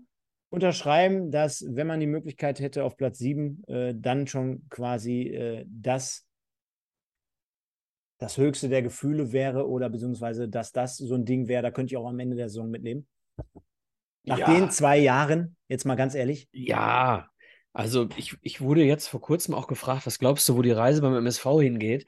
unterschreiben, 0.50 1.30
dass, 1.30 1.64
wenn 1.66 1.86
man 1.86 2.00
die 2.00 2.06
Möglichkeit 2.06 2.60
hätte, 2.60 2.84
auf 2.84 2.98
Platz 2.98 3.18
7 3.18 3.64
äh, 3.66 3.94
dann 3.96 4.26
schon 4.26 4.68
quasi 4.68 5.22
äh, 5.22 5.64
das, 5.66 6.26
das 8.18 8.36
höchste 8.36 8.68
der 8.68 8.82
Gefühle 8.82 9.32
wäre 9.32 9.66
oder 9.66 9.88
beziehungsweise, 9.88 10.50
dass 10.50 10.70
das 10.70 10.98
so 10.98 11.14
ein 11.14 11.24
Ding 11.24 11.48
wäre, 11.48 11.62
da 11.62 11.70
könnte 11.70 11.94
ich 11.94 11.96
auch 11.96 12.08
am 12.08 12.20
Ende 12.20 12.36
der 12.36 12.50
Saison 12.50 12.70
mitnehmen? 12.70 13.08
Nach 14.24 14.38
ja. 14.38 14.54
den 14.54 14.70
zwei 14.70 14.98
Jahren, 14.98 15.56
jetzt 15.68 15.86
mal 15.86 15.96
ganz 15.96 16.14
ehrlich? 16.14 16.48
Ja, 16.52 17.30
also 17.74 18.08
ich, 18.16 18.36
ich 18.42 18.60
wurde 18.60 18.84
jetzt 18.84 19.08
vor 19.08 19.20
kurzem 19.20 19.54
auch 19.54 19.66
gefragt, 19.66 20.06
was 20.06 20.18
glaubst 20.18 20.48
du, 20.48 20.56
wo 20.56 20.62
die 20.62 20.70
Reise 20.70 21.02
beim 21.02 21.14
MSV 21.14 21.44
hingeht? 21.60 22.06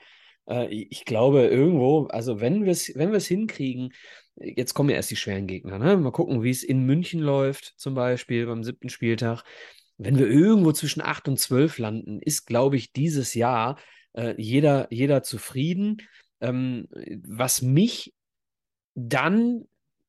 Äh, 0.48 0.68
ich 0.68 1.04
glaube 1.04 1.46
irgendwo, 1.46 2.06
also 2.06 2.40
wenn 2.40 2.64
wir 2.64 2.72
es 2.72 2.92
wenn 2.94 3.12
hinkriegen, 3.18 3.92
jetzt 4.36 4.74
kommen 4.74 4.90
ja 4.90 4.96
erst 4.96 5.10
die 5.10 5.16
schweren 5.16 5.46
Gegner, 5.46 5.78
ne? 5.78 5.96
Mal 5.96 6.12
gucken, 6.12 6.42
wie 6.42 6.50
es 6.50 6.62
in 6.62 6.86
München 6.86 7.20
läuft, 7.20 7.74
zum 7.76 7.94
Beispiel 7.94 8.46
beim 8.46 8.62
siebten 8.64 8.88
Spieltag. 8.88 9.42
Wenn 9.98 10.18
wir 10.18 10.28
irgendwo 10.28 10.72
zwischen 10.72 11.02
8 11.02 11.28
und 11.28 11.38
12 11.38 11.78
landen, 11.78 12.20
ist, 12.20 12.46
glaube 12.46 12.76
ich, 12.76 12.92
dieses 12.92 13.34
Jahr 13.34 13.78
äh, 14.12 14.34
jeder, 14.38 14.86
jeder 14.90 15.22
zufrieden. 15.22 16.02
Ähm, 16.40 16.86
was 17.24 17.62
mich 17.62 18.14
dann 18.94 19.64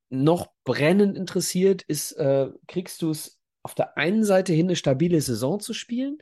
noch 0.10 0.52
brennend 0.66 1.18
interessiert, 1.18 1.84
ist, 1.84 2.12
äh, 2.14 2.50
kriegst 2.68 3.02
du 3.02 3.12
es 3.12 3.37
auf 3.68 3.76
der 3.76 3.98
einen 3.98 4.24
Seite 4.24 4.54
hin 4.54 4.68
eine 4.68 4.78
stabile 4.78 5.20
Saison 5.20 5.60
zu 5.60 5.74
spielen, 5.74 6.20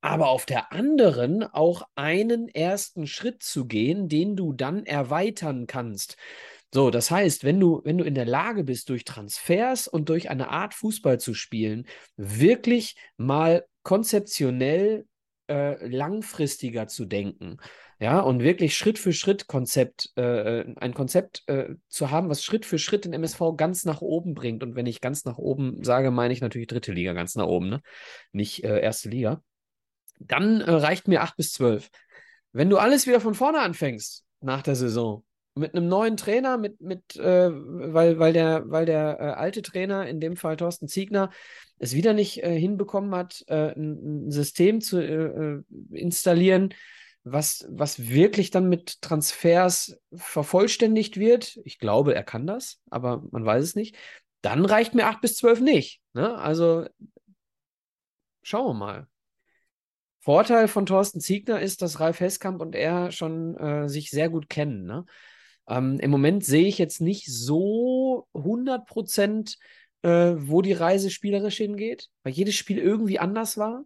aber 0.00 0.28
auf 0.30 0.46
der 0.46 0.72
anderen 0.72 1.42
auch 1.42 1.82
einen 1.96 2.48
ersten 2.48 3.06
Schritt 3.06 3.42
zu 3.42 3.66
gehen, 3.66 4.08
den 4.08 4.36
du 4.36 4.54
dann 4.54 4.86
erweitern 4.86 5.66
kannst. 5.66 6.16
So, 6.72 6.88
das 6.88 7.10
heißt, 7.10 7.44
wenn 7.44 7.60
du, 7.60 7.82
wenn 7.84 7.98
du 7.98 8.04
in 8.04 8.14
der 8.14 8.24
Lage 8.24 8.64
bist, 8.64 8.88
durch 8.88 9.04
Transfers 9.04 9.86
und 9.86 10.08
durch 10.08 10.30
eine 10.30 10.48
Art 10.48 10.72
Fußball 10.72 11.20
zu 11.20 11.34
spielen, 11.34 11.86
wirklich 12.16 12.96
mal 13.18 13.66
konzeptionell 13.82 15.04
äh, 15.50 15.86
langfristiger 15.86 16.86
zu 16.86 17.04
denken, 17.04 17.58
ja, 17.98 18.20
und 18.20 18.42
wirklich 18.42 18.76
Schritt 18.76 18.98
für 18.98 19.14
Schritt 19.14 19.46
Konzept, 19.46 20.12
äh, 20.16 20.60
äh, 20.60 20.74
ein 20.76 20.92
Konzept 20.92 21.44
äh, 21.46 21.74
zu 21.88 22.10
haben, 22.10 22.28
was 22.28 22.44
Schritt 22.44 22.66
für 22.66 22.78
Schritt 22.78 23.06
den 23.06 23.14
MSV 23.14 23.56
ganz 23.56 23.84
nach 23.86 24.02
oben 24.02 24.34
bringt. 24.34 24.62
Und 24.62 24.76
wenn 24.76 24.84
ich 24.86 25.00
ganz 25.00 25.24
nach 25.24 25.38
oben 25.38 25.82
sage, 25.82 26.10
meine 26.10 26.34
ich 26.34 26.42
natürlich 26.42 26.68
dritte 26.68 26.92
Liga 26.92 27.14
ganz 27.14 27.36
nach 27.36 27.46
oben, 27.46 27.70
ne? 27.70 27.80
Nicht 28.32 28.64
äh, 28.64 28.80
erste 28.80 29.08
Liga. 29.08 29.42
Dann 30.18 30.60
äh, 30.60 30.70
reicht 30.70 31.08
mir 31.08 31.22
acht 31.22 31.36
bis 31.36 31.52
zwölf. 31.52 31.88
Wenn 32.52 32.68
du 32.68 32.76
alles 32.76 33.06
wieder 33.06 33.20
von 33.20 33.34
vorne 33.34 33.60
anfängst 33.60 34.24
nach 34.40 34.62
der 34.62 34.76
Saison, 34.76 35.24
mit 35.54 35.74
einem 35.74 35.88
neuen 35.88 36.18
Trainer, 36.18 36.58
mit, 36.58 36.82
mit, 36.82 37.16
äh, 37.16 37.50
weil, 37.50 38.18
weil 38.18 38.34
der, 38.34 38.64
weil 38.66 38.84
der 38.84 39.18
äh, 39.18 39.22
alte 39.22 39.62
Trainer, 39.62 40.06
in 40.06 40.20
dem 40.20 40.36
Fall 40.36 40.58
Thorsten 40.58 40.86
Ziegner, 40.86 41.30
es 41.78 41.94
wieder 41.94 42.12
nicht 42.12 42.42
äh, 42.42 42.58
hinbekommen 42.58 43.14
hat, 43.14 43.42
äh, 43.46 43.72
ein, 43.72 44.26
ein, 44.26 44.30
System 44.30 44.82
zu 44.82 45.64
installieren, 45.92 46.74
was, 47.28 47.66
was 47.68 48.08
wirklich 48.08 48.52
dann 48.52 48.68
mit 48.68 49.02
Transfers 49.02 49.98
vervollständigt 50.14 51.16
wird, 51.16 51.58
ich 51.64 51.80
glaube, 51.80 52.14
er 52.14 52.22
kann 52.22 52.46
das, 52.46 52.80
aber 52.88 53.24
man 53.32 53.44
weiß 53.44 53.64
es 53.64 53.74
nicht, 53.74 53.96
dann 54.42 54.64
reicht 54.64 54.94
mir 54.94 55.06
8 55.06 55.20
bis 55.20 55.36
12 55.36 55.60
nicht. 55.60 56.00
Ne? 56.12 56.38
Also 56.38 56.86
schauen 58.42 58.68
wir 58.68 58.74
mal. 58.74 59.08
Vorteil 60.20 60.68
von 60.68 60.86
Thorsten 60.86 61.20
Ziegner 61.20 61.60
ist, 61.60 61.82
dass 61.82 61.98
Ralf 61.98 62.20
Heskamp 62.20 62.60
und 62.60 62.76
er 62.76 63.10
schon 63.10 63.56
äh, 63.56 63.88
sich 63.88 64.10
sehr 64.10 64.28
gut 64.28 64.48
kennen. 64.48 64.84
Ne? 64.84 65.04
Ähm, 65.68 65.98
Im 65.98 66.12
Moment 66.12 66.44
sehe 66.44 66.68
ich 66.68 66.78
jetzt 66.78 67.00
nicht 67.00 67.26
so 67.26 68.28
100 68.34 68.86
Prozent, 68.86 69.58
äh, 70.02 70.34
wo 70.36 70.62
die 70.62 70.74
Reise 70.74 71.10
spielerisch 71.10 71.56
hingeht, 71.56 72.08
weil 72.22 72.32
jedes 72.32 72.54
Spiel 72.54 72.78
irgendwie 72.78 73.18
anders 73.18 73.58
war. 73.58 73.84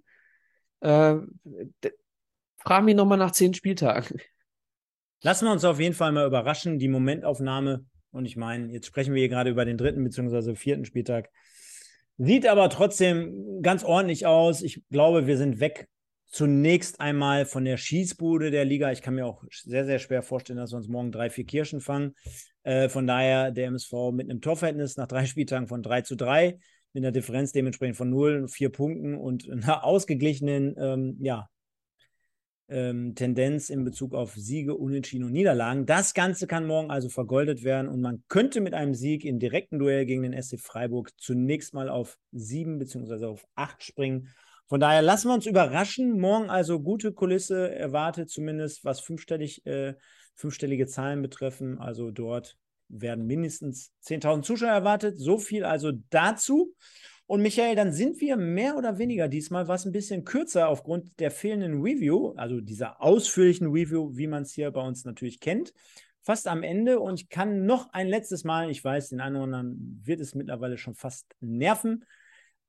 Äh, 0.81 1.17
Frag 2.63 2.85
mich 2.85 2.95
nochmal 2.95 3.19
nach 3.19 3.33
zehn 3.33 3.55
Spieltagen. 3.55 4.21
Lassen 5.23 5.47
wir 5.47 5.53
uns 5.53 5.65
auf 5.65 5.81
jeden 5.81 5.95
Fall 5.95 6.13
mal 6.13 6.27
überraschen, 6.27 6.79
die 6.79 6.89
Momentaufnahme. 6.89 7.85
Und 8.11 8.25
ich 8.25 8.37
meine, 8.37 8.73
jetzt 8.73 8.87
sprechen 8.87 9.15
wir 9.15 9.21
hier 9.21 9.29
gerade 9.29 9.51
über 9.51 9.65
den 9.65 9.77
dritten 9.77 10.03
bzw. 10.05 10.55
vierten 10.55 10.85
Spieltag. 10.85 11.31
Sieht 12.19 12.47
aber 12.47 12.69
trotzdem 12.69 13.61
ganz 13.63 13.85
ordentlich 13.85 14.27
aus. 14.27 14.63
Ich 14.63 14.83
glaube, 14.91 15.27
wir 15.27 15.37
sind 15.37 15.61
weg 15.61 15.89
zunächst 16.27 17.01
einmal 17.01 17.45
von 17.45 17.65
der 17.65 17.77
Schießbude 17.77 18.51
der 18.51 18.65
Liga. 18.65 18.93
Ich 18.93 19.03
kann 19.03 19.15
mir 19.15 19.27
auch 19.27 19.43
sehr, 19.51 19.85
sehr 19.85 19.99
schwer 19.99 20.23
vorstellen, 20.23 20.59
dass 20.59 20.73
wir 20.73 20.77
uns 20.77 20.89
morgen 20.89 21.13
drei, 21.13 21.31
vier 21.31 21.45
Kirschen 21.45 21.81
fangen. 21.81 22.15
Äh, 22.63 22.89
von 22.89 23.07
daher 23.07 23.51
der 23.51 23.67
MSV 23.67 24.13
mit 24.13 24.31
einem 24.31 24.41
Torverhältnis 24.41 24.97
nach 24.97 25.09
drei 25.09 25.27
Spieltagen 25.27 25.67
von 25.67 25.83
3 25.83 26.03
zu 26.03 26.17
3, 26.17 26.59
mit 26.93 27.05
einer 27.05 27.13
Differenz 27.13 27.53
dementsprechend 27.53 27.97
von 27.97 28.11
0, 28.11 28.49
4 28.49 28.71
Punkten 28.71 29.17
und 29.17 29.51
einer 29.51 29.85
ausgeglichenen 29.85 30.77
ähm, 30.79 31.17
ja, 31.21 31.49
ähm, 32.71 33.15
Tendenz 33.15 33.69
in 33.69 33.85
Bezug 33.85 34.15
auf 34.15 34.35
Siege, 34.35 34.75
Unentschieden 34.75 35.25
und 35.25 35.33
Niederlagen. 35.33 35.87
Das 35.87 36.15
Ganze 36.15 36.47
kann 36.47 36.67
morgen 36.67 36.91
also 36.91 37.09
vergoldet 37.09 37.65
werden 37.65 37.89
und 37.89 38.01
man 38.01 38.23
könnte 38.29 38.61
mit 38.61 38.75
einem 38.75 38.95
Sieg 38.95 39.25
im 39.25 39.39
direkten 39.39 39.79
Duell 39.79 40.07
gegen 40.07 40.23
den 40.23 40.41
SC 40.41 40.59
Freiburg 40.59 41.11
zunächst 41.19 41.75
mal 41.75 41.89
auf 41.89 42.17
sieben 42.33 42.79
beziehungsweise 42.79 43.29
auf 43.29 43.45
acht 43.57 43.83
springen. 43.83 44.29
Von 44.67 44.79
daher 44.79 45.03
lassen 45.03 45.29
wir 45.29 45.35
uns 45.35 45.47
überraschen. 45.47 46.21
Morgen 46.21 46.49
also 46.49 46.81
gute 46.81 47.13
Kulisse 47.13 47.75
erwartet, 47.75 48.31
zumindest 48.31 48.85
was 48.85 49.01
fünfstellig, 49.01 49.67
äh, 49.67 49.95
fünfstellige 50.37 50.87
Zahlen 50.87 51.23
betreffen. 51.23 51.79
Also 51.79 52.13
dort 52.13 52.57
werden 52.89 53.27
mindestens 53.27 53.93
10.000 54.05 54.43
Zuschauer 54.43 54.71
erwartet. 54.71 55.19
So 55.19 55.39
viel 55.39 55.65
also 55.65 55.91
dazu. 56.11 56.75
Und 57.31 57.43
Michael, 57.43 57.77
dann 57.77 57.93
sind 57.93 58.21
wir 58.21 58.37
mehr 58.37 58.77
oder 58.77 58.99
weniger 58.99 59.29
diesmal 59.29 59.69
was 59.69 59.87
ein 59.87 59.93
bisschen 59.93 60.25
kürzer 60.25 60.67
aufgrund 60.67 61.21
der 61.21 61.31
fehlenden 61.31 61.81
Review, 61.81 62.33
also 62.35 62.61
dieser 62.61 63.01
ausführlichen 63.01 63.69
Review, 63.69 64.11
wie 64.17 64.27
man 64.27 64.43
es 64.43 64.51
hier 64.51 64.69
bei 64.73 64.81
uns 64.81 65.05
natürlich 65.05 65.39
kennt, 65.39 65.73
fast 66.23 66.49
am 66.49 66.65
Ende. 66.65 66.99
Und 66.99 67.21
ich 67.21 67.29
kann 67.29 67.67
noch 67.67 67.93
ein 67.93 68.09
letztes 68.09 68.43
Mal, 68.43 68.69
ich 68.69 68.83
weiß, 68.83 69.11
den 69.11 69.21
einen 69.21 69.37
oder 69.37 69.45
anderen 69.45 70.03
wird 70.03 70.19
es 70.19 70.35
mittlerweile 70.35 70.77
schon 70.77 70.97
fast 70.97 71.37
nerven, 71.39 72.05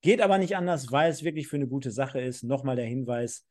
geht 0.04 0.22
aber 0.22 0.38
nicht 0.38 0.56
anders, 0.56 0.92
weil 0.92 1.10
es 1.10 1.24
wirklich 1.24 1.48
für 1.48 1.56
eine 1.56 1.68
gute 1.68 1.90
Sache 1.90 2.22
ist. 2.22 2.44
Nochmal 2.44 2.76
der 2.76 2.86
Hinweis. 2.86 3.48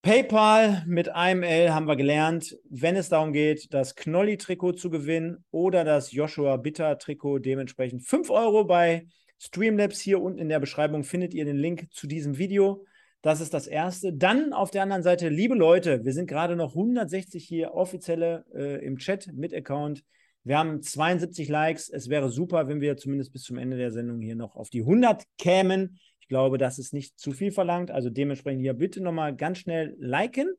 PayPal 0.00 0.82
mit 0.86 1.10
AML 1.10 1.74
haben 1.74 1.88
wir 1.88 1.96
gelernt, 1.96 2.56
wenn 2.70 2.96
es 2.96 3.10
darum 3.10 3.34
geht, 3.34 3.74
das 3.74 3.94
Knolli-Trikot 3.94 4.72
zu 4.72 4.88
gewinnen 4.88 5.44
oder 5.50 5.84
das 5.84 6.10
Joshua 6.10 6.56
Bitter-Trikot, 6.56 7.40
dementsprechend 7.40 8.02
5 8.02 8.30
Euro 8.30 8.64
bei 8.64 9.06
Streamlabs 9.38 10.00
hier 10.00 10.20
unten 10.20 10.38
in 10.38 10.48
der 10.48 10.60
Beschreibung 10.60 11.04
findet 11.04 11.34
ihr 11.34 11.44
den 11.44 11.56
Link 11.56 11.88
zu 11.92 12.06
diesem 12.06 12.38
Video. 12.38 12.84
Das 13.22 13.40
ist 13.40 13.52
das 13.52 13.66
erste. 13.66 14.12
Dann 14.12 14.52
auf 14.52 14.70
der 14.70 14.82
anderen 14.82 15.02
Seite, 15.02 15.28
liebe 15.28 15.54
Leute, 15.54 16.04
wir 16.04 16.12
sind 16.12 16.28
gerade 16.28 16.56
noch 16.56 16.70
160 16.70 17.44
hier 17.44 17.74
offizielle 17.74 18.44
äh, 18.54 18.84
im 18.84 18.98
Chat 18.98 19.32
mit 19.32 19.52
Account. 19.52 20.04
Wir 20.44 20.58
haben 20.58 20.80
72 20.80 21.48
Likes. 21.48 21.88
Es 21.88 22.08
wäre 22.08 22.30
super, 22.30 22.68
wenn 22.68 22.80
wir 22.80 22.96
zumindest 22.96 23.32
bis 23.32 23.42
zum 23.42 23.58
Ende 23.58 23.76
der 23.76 23.90
Sendung 23.90 24.20
hier 24.20 24.36
noch 24.36 24.54
auf 24.54 24.70
die 24.70 24.82
100 24.82 25.24
kämen. 25.38 25.98
Ich 26.20 26.28
glaube, 26.28 26.56
das 26.56 26.78
ist 26.78 26.92
nicht 26.92 27.18
zu 27.18 27.32
viel 27.32 27.50
verlangt. 27.50 27.90
Also 27.90 28.10
dementsprechend 28.10 28.62
hier 28.62 28.74
bitte 28.74 29.02
nochmal 29.02 29.34
ganz 29.34 29.58
schnell 29.58 29.96
liken. 29.98 30.54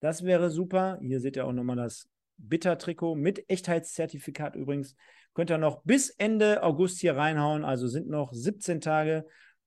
Das 0.00 0.24
wäre 0.24 0.50
super. 0.50 0.98
Hier 1.00 1.20
seht 1.20 1.36
ihr 1.36 1.46
auch 1.46 1.52
nochmal 1.52 1.76
das 1.76 2.08
Bitter-Trikot 2.38 3.14
mit 3.14 3.48
Echtheitszertifikat 3.48 4.56
übrigens. 4.56 4.96
Könnt 5.40 5.52
ihr 5.52 5.56
noch 5.56 5.82
bis 5.84 6.10
Ende 6.10 6.62
August 6.62 7.00
hier 7.00 7.16
reinhauen, 7.16 7.64
also 7.64 7.86
sind 7.86 8.10
noch 8.10 8.34
17 8.34 8.82
Tage. 8.82 9.24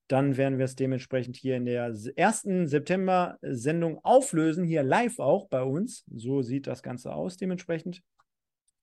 Dann 0.08 0.38
werden 0.38 0.60
wir 0.60 0.66
es 0.66 0.76
dementsprechend 0.76 1.36
hier 1.36 1.56
in 1.56 1.66
der 1.66 1.92
ersten 2.16 2.68
September-Sendung 2.68 3.98
auflösen, 4.06 4.66
hier 4.66 4.84
live 4.84 5.18
auch 5.18 5.48
bei 5.48 5.64
uns. 5.64 6.06
So 6.14 6.44
sieht 6.44 6.68
das 6.68 6.84
Ganze 6.84 7.12
aus 7.16 7.38
dementsprechend. 7.38 8.04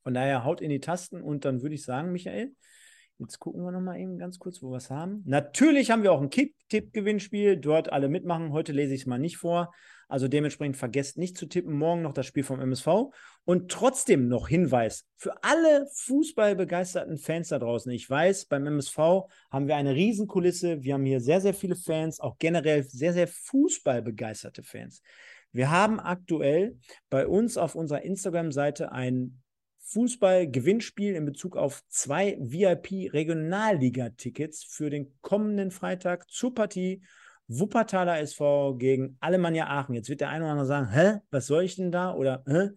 Von 0.03 0.14
daher 0.14 0.43
haut 0.43 0.61
in 0.61 0.70
die 0.70 0.80
Tasten 0.80 1.22
und 1.22 1.45
dann 1.45 1.62
würde 1.62 1.76
ich 1.76 1.84
sagen, 1.84 2.11
Michael, 2.11 2.57
Jetzt 3.21 3.39
gucken 3.39 3.62
wir 3.62 3.71
nochmal 3.71 4.01
eben 4.01 4.16
ganz 4.16 4.39
kurz, 4.39 4.62
wo 4.62 4.71
wir 4.71 4.79
es 4.79 4.89
haben. 4.89 5.23
Natürlich 5.27 5.91
haben 5.91 6.03
wir 6.03 6.11
auch 6.11 6.23
ein 6.23 6.31
Kick-Tipp-Gewinnspiel. 6.31 7.59
Dort 7.59 7.93
alle 7.93 8.09
mitmachen. 8.09 8.53
Heute 8.53 8.73
lese 8.73 8.95
ich 8.95 9.03
es 9.03 9.07
mal 9.07 9.18
nicht 9.18 9.37
vor. 9.37 9.75
Also 10.09 10.27
dementsprechend 10.27 10.79
vergesst 10.79 11.18
nicht 11.18 11.37
zu 11.37 11.45
tippen. 11.45 11.75
Morgen 11.75 12.01
noch 12.01 12.14
das 12.14 12.25
Spiel 12.25 12.45
vom 12.45 12.61
MSV. 12.61 13.12
Und 13.45 13.71
trotzdem 13.71 14.29
noch 14.29 14.49
Hinweis 14.49 15.07
für 15.16 15.35
alle 15.45 15.87
fußballbegeisterten 15.93 17.18
Fans 17.18 17.49
da 17.49 17.59
draußen. 17.59 17.93
Ich 17.93 18.09
weiß, 18.09 18.47
beim 18.47 18.66
MSV 18.66 18.97
haben 19.51 19.68
wir 19.68 19.77
eine 19.77 19.95
Riesenkulisse. 19.95 20.83
Wir 20.83 20.95
haben 20.95 21.05
hier 21.05 21.21
sehr, 21.21 21.43
sehr 21.43 21.55
viele 21.55 21.77
Fans, 21.77 22.21
auch 22.21 22.39
generell 22.39 22.85
sehr, 22.85 23.12
sehr 23.12 23.29
fußballbegeisterte 23.29 24.62
Fans. 24.62 25.03
Wir 25.53 25.71
haben 25.71 26.01
aktuell 26.01 26.79
bei 27.11 27.27
uns 27.27 27.59
auf 27.59 27.75
unserer 27.75 28.01
Instagram-Seite 28.01 28.93
ein 28.93 29.43
Fußball-Gewinnspiel 29.93 31.14
in 31.14 31.24
Bezug 31.24 31.57
auf 31.57 31.84
zwei 31.88 32.36
VIP-Regionalliga-Tickets 32.41 34.64
für 34.64 34.91
den 34.91 35.16
kommenden 35.20 35.70
Freitag 35.70 36.28
zur 36.30 36.53
Partie 36.55 37.03
Wuppertaler 37.49 38.18
SV 38.20 38.76
gegen 38.76 39.16
Alemannia 39.18 39.66
Aachen. 39.66 39.97
Jetzt 39.97 40.09
wird 40.09 40.20
der 40.20 40.28
eine 40.28 40.45
oder 40.45 40.53
andere 40.53 40.66
sagen, 40.66 40.91
hä, 40.91 41.18
was 41.30 41.47
soll 41.47 41.64
ich 41.64 41.74
denn 41.74 41.91
da? 41.91 42.14
Oder, 42.14 42.45
hä, 42.47 42.70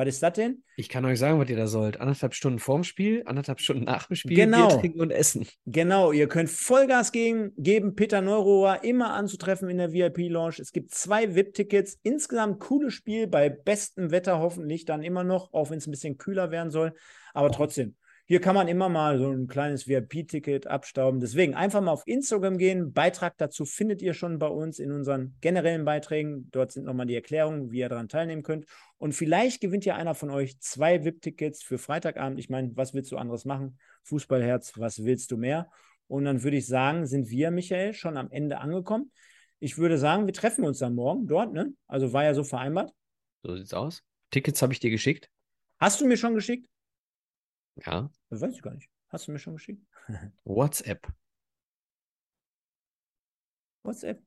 was 0.00 0.08
ist 0.08 0.22
das 0.22 0.32
denn? 0.32 0.62
Ich 0.76 0.88
kann 0.88 1.04
euch 1.04 1.18
sagen, 1.18 1.38
was 1.38 1.48
ihr 1.50 1.56
da 1.56 1.66
sollt. 1.66 2.00
Anderthalb 2.00 2.34
Stunden 2.34 2.58
vorm 2.58 2.84
Spiel, 2.84 3.22
anderthalb 3.26 3.60
Stunden 3.60 3.84
nach 3.84 4.06
dem 4.06 4.16
Spiel, 4.16 4.34
genau. 4.34 4.68
Bier 4.68 4.78
trinken 4.80 5.00
und 5.00 5.10
essen. 5.10 5.46
Genau, 5.66 6.12
ihr 6.12 6.26
könnt 6.26 6.48
Vollgas 6.48 7.12
gegen, 7.12 7.52
geben, 7.56 7.94
Peter 7.94 8.22
Neurohr 8.22 8.82
immer 8.82 9.12
anzutreffen 9.12 9.68
in 9.68 9.76
der 9.76 9.92
VIP-Lounge. 9.92 10.56
Es 10.58 10.72
gibt 10.72 10.92
zwei 10.92 11.34
VIP-Tickets. 11.34 11.98
Insgesamt 12.02 12.60
cooles 12.60 12.94
Spiel, 12.94 13.26
bei 13.26 13.50
bestem 13.50 14.10
Wetter 14.10 14.38
hoffentlich 14.38 14.86
dann 14.86 15.02
immer 15.02 15.22
noch, 15.22 15.52
auch 15.52 15.70
wenn 15.70 15.78
es 15.78 15.86
ein 15.86 15.90
bisschen 15.90 16.16
kühler 16.16 16.50
werden 16.50 16.70
soll. 16.70 16.94
Aber 17.34 17.50
trotzdem, 17.52 17.94
hier 18.30 18.40
kann 18.40 18.54
man 18.54 18.68
immer 18.68 18.88
mal 18.88 19.18
so 19.18 19.28
ein 19.28 19.48
kleines 19.48 19.88
VIP-Ticket 19.88 20.68
abstauben. 20.68 21.18
Deswegen 21.18 21.56
einfach 21.56 21.80
mal 21.80 21.90
auf 21.90 22.06
Instagram 22.06 22.58
gehen. 22.58 22.92
Beitrag 22.92 23.36
dazu 23.38 23.64
findet 23.64 24.02
ihr 24.02 24.14
schon 24.14 24.38
bei 24.38 24.46
uns 24.46 24.78
in 24.78 24.92
unseren 24.92 25.34
generellen 25.40 25.84
Beiträgen. 25.84 26.48
Dort 26.52 26.70
sind 26.70 26.84
nochmal 26.84 27.06
die 27.06 27.16
Erklärungen, 27.16 27.72
wie 27.72 27.80
ihr 27.80 27.88
daran 27.88 28.08
teilnehmen 28.08 28.44
könnt. 28.44 28.66
Und 28.98 29.14
vielleicht 29.14 29.60
gewinnt 29.60 29.84
ja 29.84 29.96
einer 29.96 30.14
von 30.14 30.30
euch 30.30 30.60
zwei 30.60 31.04
VIP-Tickets 31.04 31.64
für 31.64 31.76
Freitagabend. 31.76 32.38
Ich 32.38 32.48
meine, 32.48 32.70
was 32.76 32.94
willst 32.94 33.10
du 33.10 33.16
anderes 33.16 33.46
machen? 33.46 33.80
Fußballherz, 34.04 34.74
was 34.76 35.02
willst 35.02 35.32
du 35.32 35.36
mehr? 35.36 35.68
Und 36.06 36.24
dann 36.24 36.44
würde 36.44 36.58
ich 36.58 36.68
sagen, 36.68 37.06
sind 37.06 37.30
wir, 37.30 37.50
Michael, 37.50 37.94
schon 37.94 38.16
am 38.16 38.30
Ende 38.30 38.58
angekommen. 38.58 39.10
Ich 39.58 39.76
würde 39.76 39.98
sagen, 39.98 40.26
wir 40.26 40.34
treffen 40.34 40.64
uns 40.64 40.78
dann 40.78 40.94
morgen 40.94 41.26
dort, 41.26 41.52
ne? 41.52 41.72
Also 41.88 42.12
war 42.12 42.22
ja 42.22 42.32
so 42.32 42.44
vereinbart. 42.44 42.92
So 43.42 43.56
sieht's 43.56 43.74
aus. 43.74 44.04
Tickets 44.30 44.62
habe 44.62 44.72
ich 44.72 44.78
dir 44.78 44.90
geschickt. 44.90 45.28
Hast 45.80 46.00
du 46.00 46.06
mir 46.06 46.16
schon 46.16 46.36
geschickt? 46.36 46.68
Ja. 47.76 48.10
Das 48.28 48.40
weiß 48.40 48.54
ich 48.54 48.62
gar 48.62 48.74
nicht. 48.74 48.90
Hast 49.08 49.26
du 49.26 49.32
mir 49.32 49.38
schon 49.38 49.54
geschickt? 49.54 49.84
WhatsApp. 50.44 51.06
WhatsApp. 53.82 54.22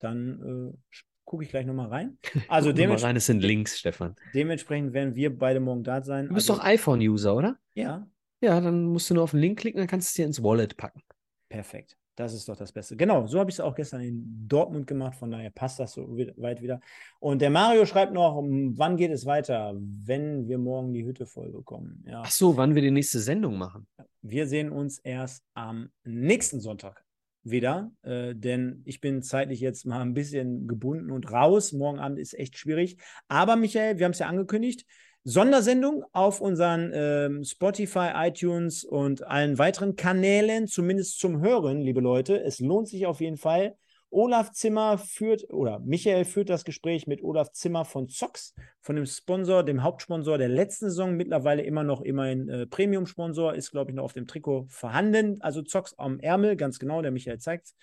Dann 0.00 0.72
äh, 0.72 0.96
gucke 1.24 1.44
ich 1.44 1.50
gleich 1.50 1.66
nochmal 1.66 1.88
rein. 1.88 2.18
Also 2.48 2.72
mal 2.72 2.96
rein, 2.96 3.16
es 3.16 3.26
sind 3.26 3.40
Links, 3.42 3.78
Stefan. 3.78 4.16
Dementsprechend 4.34 4.92
werden 4.92 5.14
wir 5.14 5.36
beide 5.36 5.60
morgen 5.60 5.84
da 5.84 6.02
sein. 6.02 6.28
Du 6.28 6.34
bist 6.34 6.50
also, 6.50 6.60
doch 6.60 6.66
iPhone-User, 6.66 7.36
oder? 7.36 7.58
Ja. 7.74 8.08
Ja, 8.40 8.60
dann 8.60 8.86
musst 8.86 9.08
du 9.08 9.14
nur 9.14 9.22
auf 9.22 9.30
den 9.30 9.40
Link 9.40 9.60
klicken, 9.60 9.78
dann 9.78 9.86
kannst 9.86 10.08
du 10.08 10.10
es 10.10 10.14
dir 10.14 10.26
ins 10.26 10.42
Wallet 10.42 10.76
packen. 10.76 11.02
Perfekt. 11.48 11.96
Das 12.14 12.34
ist 12.34 12.48
doch 12.48 12.56
das 12.56 12.72
Beste. 12.72 12.96
Genau, 12.96 13.26
so 13.26 13.38
habe 13.38 13.50
ich 13.50 13.56
es 13.56 13.60
auch 13.60 13.74
gestern 13.74 14.02
in 14.02 14.46
Dortmund 14.46 14.86
gemacht, 14.86 15.16
von 15.16 15.30
daher 15.30 15.50
passt 15.50 15.78
das 15.78 15.92
so 15.92 16.06
weit 16.36 16.60
wieder. 16.60 16.80
Und 17.20 17.40
der 17.40 17.48
Mario 17.48 17.86
schreibt 17.86 18.12
noch, 18.12 18.36
wann 18.42 18.96
geht 18.96 19.10
es 19.10 19.24
weiter, 19.24 19.74
wenn 19.76 20.46
wir 20.46 20.58
morgen 20.58 20.92
die 20.92 21.04
Hütte 21.04 21.24
voll 21.24 21.50
bekommen. 21.50 22.04
Ja. 22.06 22.22
Ach 22.24 22.30
so, 22.30 22.56
wann 22.56 22.74
wir 22.74 22.82
die 22.82 22.90
nächste 22.90 23.18
Sendung 23.18 23.56
machen. 23.56 23.86
Wir 24.20 24.46
sehen 24.46 24.70
uns 24.70 24.98
erst 24.98 25.42
am 25.54 25.88
nächsten 26.04 26.60
Sonntag 26.60 27.02
wieder, 27.44 27.90
äh, 28.02 28.34
denn 28.34 28.82
ich 28.84 29.00
bin 29.00 29.22
zeitlich 29.22 29.60
jetzt 29.60 29.86
mal 29.86 30.00
ein 30.00 30.14
bisschen 30.14 30.68
gebunden 30.68 31.10
und 31.10 31.32
raus. 31.32 31.72
Morgen 31.72 31.98
Abend 31.98 32.18
ist 32.18 32.38
echt 32.38 32.58
schwierig. 32.58 32.98
Aber 33.28 33.56
Michael, 33.56 33.98
wir 33.98 34.04
haben 34.04 34.12
es 34.12 34.18
ja 34.18 34.28
angekündigt, 34.28 34.84
Sondersendung 35.24 36.04
auf 36.12 36.40
unseren 36.40 36.90
ähm, 36.92 37.44
Spotify, 37.44 38.10
iTunes 38.14 38.82
und 38.82 39.24
allen 39.24 39.56
weiteren 39.56 39.94
Kanälen, 39.94 40.66
zumindest 40.66 41.20
zum 41.20 41.40
Hören, 41.40 41.80
liebe 41.80 42.00
Leute. 42.00 42.42
Es 42.42 42.58
lohnt 42.58 42.88
sich 42.88 43.06
auf 43.06 43.20
jeden 43.20 43.36
Fall. 43.36 43.76
Olaf 44.10 44.50
Zimmer 44.50 44.98
führt, 44.98 45.48
oder 45.50 45.78
Michael 45.78 46.24
führt 46.24 46.50
das 46.50 46.64
Gespräch 46.64 47.06
mit 47.06 47.22
Olaf 47.22 47.52
Zimmer 47.52 47.84
von 47.84 48.08
Zox, 48.08 48.52
von 48.80 48.96
dem 48.96 49.06
Sponsor, 49.06 49.62
dem 49.62 49.84
Hauptsponsor 49.84 50.38
der 50.38 50.48
letzten 50.48 50.86
Saison, 50.86 51.16
mittlerweile 51.16 51.62
immer 51.62 51.84
noch 51.84 52.02
immerhin 52.02 52.48
äh, 52.48 52.66
Premium-Sponsor, 52.66 53.54
ist, 53.54 53.70
glaube 53.70 53.92
ich, 53.92 53.94
noch 53.94 54.04
auf 54.04 54.12
dem 54.12 54.26
Trikot 54.26 54.66
vorhanden. 54.68 55.40
Also 55.40 55.62
Zox 55.62 55.94
am 55.98 56.18
Ärmel, 56.18 56.56
ganz 56.56 56.80
genau, 56.80 57.00
der 57.00 57.12
Michael 57.12 57.38
zeigt 57.38 57.66
es. 57.66 57.76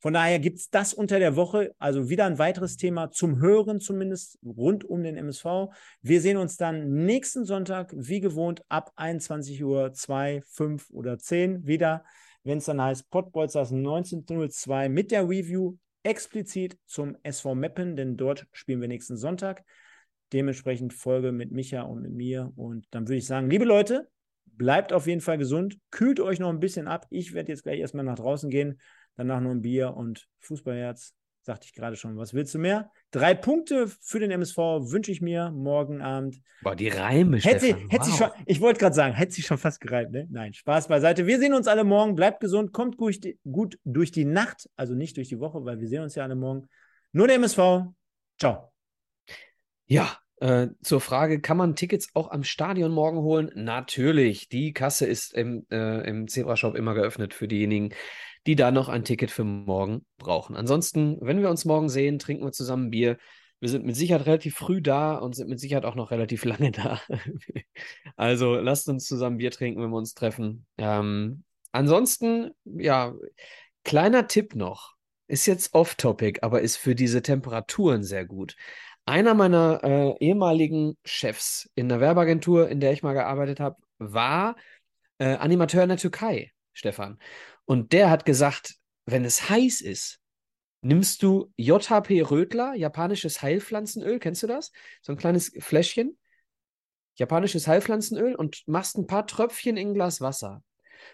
Von 0.00 0.14
daher 0.14 0.38
gibt 0.38 0.58
es 0.58 0.70
das 0.70 0.94
unter 0.94 1.18
der 1.18 1.34
Woche, 1.34 1.74
also 1.78 2.08
wieder 2.08 2.24
ein 2.24 2.38
weiteres 2.38 2.76
Thema 2.76 3.10
zum 3.10 3.40
Hören 3.40 3.80
zumindest 3.80 4.38
rund 4.44 4.84
um 4.84 5.02
den 5.02 5.16
MSV. 5.16 5.72
Wir 6.02 6.20
sehen 6.20 6.36
uns 6.36 6.56
dann 6.56 7.04
nächsten 7.04 7.44
Sonntag, 7.44 7.92
wie 7.96 8.20
gewohnt, 8.20 8.62
ab 8.68 8.92
21 8.94 9.62
Uhr 9.64 9.92
2, 9.92 10.42
5 10.46 10.90
oder 10.90 11.18
10 11.18 11.66
wieder, 11.66 12.04
wenn 12.44 12.58
es 12.58 12.66
dann 12.66 12.80
heißt 12.80 13.10
Pottbolzers 13.10 13.72
1902 13.72 14.88
mit 14.88 15.10
der 15.10 15.28
Review 15.28 15.76
explizit 16.04 16.78
zum 16.86 17.16
SV 17.24 17.56
Meppen, 17.56 17.96
denn 17.96 18.16
dort 18.16 18.46
spielen 18.52 18.80
wir 18.80 18.88
nächsten 18.88 19.16
Sonntag. 19.16 19.64
Dementsprechend 20.32 20.94
Folge 20.94 21.32
mit 21.32 21.50
Micha 21.50 21.82
und 21.82 22.02
mit 22.02 22.12
mir. 22.12 22.52
Und 22.54 22.86
dann 22.90 23.08
würde 23.08 23.16
ich 23.16 23.26
sagen, 23.26 23.50
liebe 23.50 23.64
Leute, 23.64 24.08
bleibt 24.44 24.92
auf 24.92 25.08
jeden 25.08 25.20
Fall 25.20 25.38
gesund, 25.38 25.78
kühlt 25.90 26.20
euch 26.20 26.38
noch 26.38 26.50
ein 26.50 26.60
bisschen 26.60 26.86
ab. 26.86 27.06
Ich 27.10 27.34
werde 27.34 27.50
jetzt 27.50 27.64
gleich 27.64 27.80
erstmal 27.80 28.04
nach 28.04 28.16
draußen 28.16 28.48
gehen 28.48 28.78
danach 29.18 29.40
nur 29.40 29.52
ein 29.52 29.60
Bier 29.60 29.94
und 29.94 30.26
Fußballherz. 30.40 31.14
Sagte 31.42 31.66
ich 31.66 31.72
gerade 31.72 31.96
schon. 31.96 32.16
Was 32.18 32.34
willst 32.34 32.54
du 32.54 32.58
mehr? 32.58 32.90
Drei 33.10 33.34
Punkte 33.34 33.88
für 33.88 34.20
den 34.20 34.30
MSV 34.30 34.56
wünsche 34.56 35.10
ich 35.10 35.22
mir 35.22 35.50
morgen 35.50 36.02
Abend. 36.02 36.42
Boah, 36.62 36.76
die 36.76 36.88
Reime, 36.88 37.38
hätte, 37.38 37.66
Stefan. 37.66 37.88
Hätte 37.88 38.10
wow. 38.10 38.18
schon, 38.18 38.30
ich 38.44 38.60
wollte 38.60 38.80
gerade 38.80 38.94
sagen, 38.94 39.14
hätte 39.14 39.32
sie 39.32 39.42
schon 39.42 39.56
fast 39.56 39.80
gereimt, 39.80 40.12
ne? 40.12 40.26
Nein, 40.30 40.52
Spaß 40.52 40.88
beiseite. 40.88 41.26
Wir 41.26 41.38
sehen 41.38 41.54
uns 41.54 41.66
alle 41.66 41.84
morgen. 41.84 42.16
Bleibt 42.16 42.40
gesund, 42.40 42.72
kommt 42.72 42.96
gut, 42.98 43.16
gut 43.50 43.78
durch 43.84 44.12
die 44.12 44.26
Nacht, 44.26 44.68
also 44.76 44.94
nicht 44.94 45.16
durch 45.16 45.28
die 45.28 45.40
Woche, 45.40 45.64
weil 45.64 45.80
wir 45.80 45.88
sehen 45.88 46.02
uns 46.02 46.14
ja 46.14 46.22
alle 46.22 46.36
morgen. 46.36 46.68
Nur 47.12 47.26
der 47.26 47.36
MSV. 47.36 47.86
Ciao. 48.38 48.70
Ja, 49.86 50.18
äh, 50.40 50.68
zur 50.82 51.00
Frage, 51.00 51.40
kann 51.40 51.56
man 51.56 51.74
Tickets 51.74 52.10
auch 52.14 52.30
am 52.30 52.44
Stadion 52.44 52.92
morgen 52.92 53.18
holen? 53.18 53.50
Natürlich. 53.54 54.48
Die 54.48 54.72
Kasse 54.72 55.06
ist 55.06 55.34
im, 55.34 55.66
äh, 55.70 56.06
im 56.06 56.28
Zebra-Shop 56.28 56.74
immer 56.76 56.94
geöffnet 56.94 57.34
für 57.34 57.48
diejenigen, 57.48 57.94
die 58.46 58.56
da 58.56 58.70
noch 58.70 58.88
ein 58.88 59.04
Ticket 59.04 59.30
für 59.30 59.44
morgen 59.44 60.04
brauchen. 60.18 60.56
Ansonsten, 60.56 61.18
wenn 61.20 61.40
wir 61.40 61.50
uns 61.50 61.64
morgen 61.64 61.88
sehen, 61.88 62.18
trinken 62.18 62.44
wir 62.44 62.52
zusammen 62.52 62.90
Bier. 62.90 63.18
Wir 63.60 63.68
sind 63.68 63.84
mit 63.84 63.96
Sicherheit 63.96 64.26
relativ 64.26 64.56
früh 64.56 64.80
da 64.80 65.16
und 65.16 65.34
sind 65.34 65.48
mit 65.48 65.58
Sicherheit 65.58 65.84
auch 65.84 65.96
noch 65.96 66.10
relativ 66.10 66.44
lange 66.44 66.70
da. 66.70 67.00
also 68.16 68.54
lasst 68.56 68.88
uns 68.88 69.06
zusammen 69.06 69.38
Bier 69.38 69.50
trinken, 69.50 69.82
wenn 69.82 69.90
wir 69.90 69.96
uns 69.96 70.14
treffen. 70.14 70.66
Ähm, 70.78 71.44
ansonsten, 71.72 72.50
ja, 72.64 73.14
kleiner 73.84 74.26
Tipp 74.26 74.54
noch. 74.54 74.94
Ist 75.30 75.44
jetzt 75.44 75.74
off-topic, 75.74 76.38
aber 76.42 76.62
ist 76.62 76.76
für 76.76 76.94
diese 76.94 77.20
Temperaturen 77.20 78.02
sehr 78.02 78.24
gut. 78.24 78.56
Einer 79.04 79.34
meiner 79.34 79.80
äh, 79.82 80.14
ehemaligen 80.20 80.96
Chefs 81.04 81.70
in 81.74 81.88
der 81.88 82.00
Werbeagentur, 82.00 82.68
in 82.68 82.80
der 82.80 82.92
ich 82.92 83.02
mal 83.02 83.12
gearbeitet 83.12 83.60
habe, 83.60 83.76
war 83.98 84.56
äh, 85.18 85.36
Animateur 85.36 85.82
in 85.82 85.88
der 85.88 85.98
Türkei, 85.98 86.52
Stefan. 86.72 87.18
Und 87.68 87.92
der 87.92 88.08
hat 88.08 88.24
gesagt, 88.24 88.76
wenn 89.04 89.26
es 89.26 89.50
heiß 89.50 89.82
ist, 89.82 90.20
nimmst 90.80 91.22
du 91.22 91.52
JHP 91.58 92.22
Rödler, 92.22 92.74
japanisches 92.74 93.42
Heilpflanzenöl, 93.42 94.18
kennst 94.18 94.42
du 94.42 94.46
das? 94.46 94.72
So 95.02 95.12
ein 95.12 95.18
kleines 95.18 95.52
Fläschchen, 95.58 96.18
japanisches 97.16 97.66
Heilpflanzenöl 97.66 98.34
und 98.34 98.66
machst 98.66 98.96
ein 98.96 99.06
paar 99.06 99.26
Tröpfchen 99.26 99.76
in 99.76 99.88
ein 99.88 99.94
Glas 99.94 100.22
Wasser. 100.22 100.62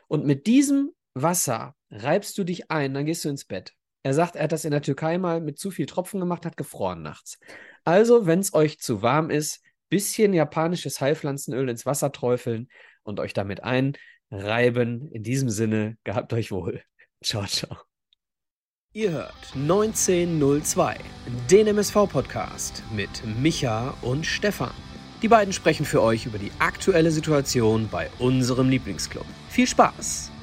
Und 0.07 0.27
mit 0.27 0.47
diesem 0.47 0.93
Wasser 1.15 1.75
reibst 1.91 2.39
du 2.39 2.45
dich 2.45 2.71
ein, 2.71 2.95
dann 2.95 3.05
gehst 3.05 3.25
du 3.25 3.31
ins 3.31 3.47
Bett. 3.47 3.73
Er 4.05 4.15
sagt, 4.15 4.37
er 4.37 4.45
hat 4.45 4.53
das 4.53 4.65
in 4.65 4.71
der 4.71 4.83
Türkei 4.83 5.19
mal 5.19 5.41
mit 5.41 5.59
zu 5.59 5.73
viel 5.73 5.87
Tropfen 5.87 6.21
gemacht, 6.21 6.47
hat 6.47 6.57
gefroren 6.57 7.03
nachts. 7.03 7.41
Also, 7.83 8.27
wenn 8.27 8.39
es 8.39 8.55
euch 8.55 8.79
zu 8.79 9.03
warm 9.03 9.31
ist, 9.31 9.61
bisschen 9.89 10.33
japanisches 10.35 11.01
Heilpflanzenöl 11.01 11.69
ins 11.69 11.85
Wasser 11.85 12.13
träufeln 12.13 12.69
und 13.03 13.19
euch 13.19 13.33
damit 13.33 13.65
ein 13.65 13.97
reiben. 14.35 15.11
In 15.11 15.23
diesem 15.23 15.49
Sinne, 15.49 15.97
gehabt 16.05 16.33
euch 16.33 16.51
wohl. 16.51 16.83
Ciao, 17.25 17.47
ciao. 17.47 17.77
Ihr 18.93 19.11
hört 19.11 19.55
1902, 19.55 20.97
den 21.51 21.67
MSV-Podcast 21.67 22.85
mit 22.95 23.09
Micha 23.41 23.93
und 24.03 24.25
Stefan. 24.25 24.71
Die 25.21 25.29
beiden 25.29 25.53
sprechen 25.53 25.87
für 25.87 26.03
euch 26.03 26.27
über 26.27 26.39
die 26.39 26.53
aktuelle 26.59 27.11
Situation 27.11 27.89
bei 27.91 28.09
unserem 28.19 28.69
Lieblingsclub. 28.69 29.27
Viel 29.49 29.67
Spaß! 29.67 30.34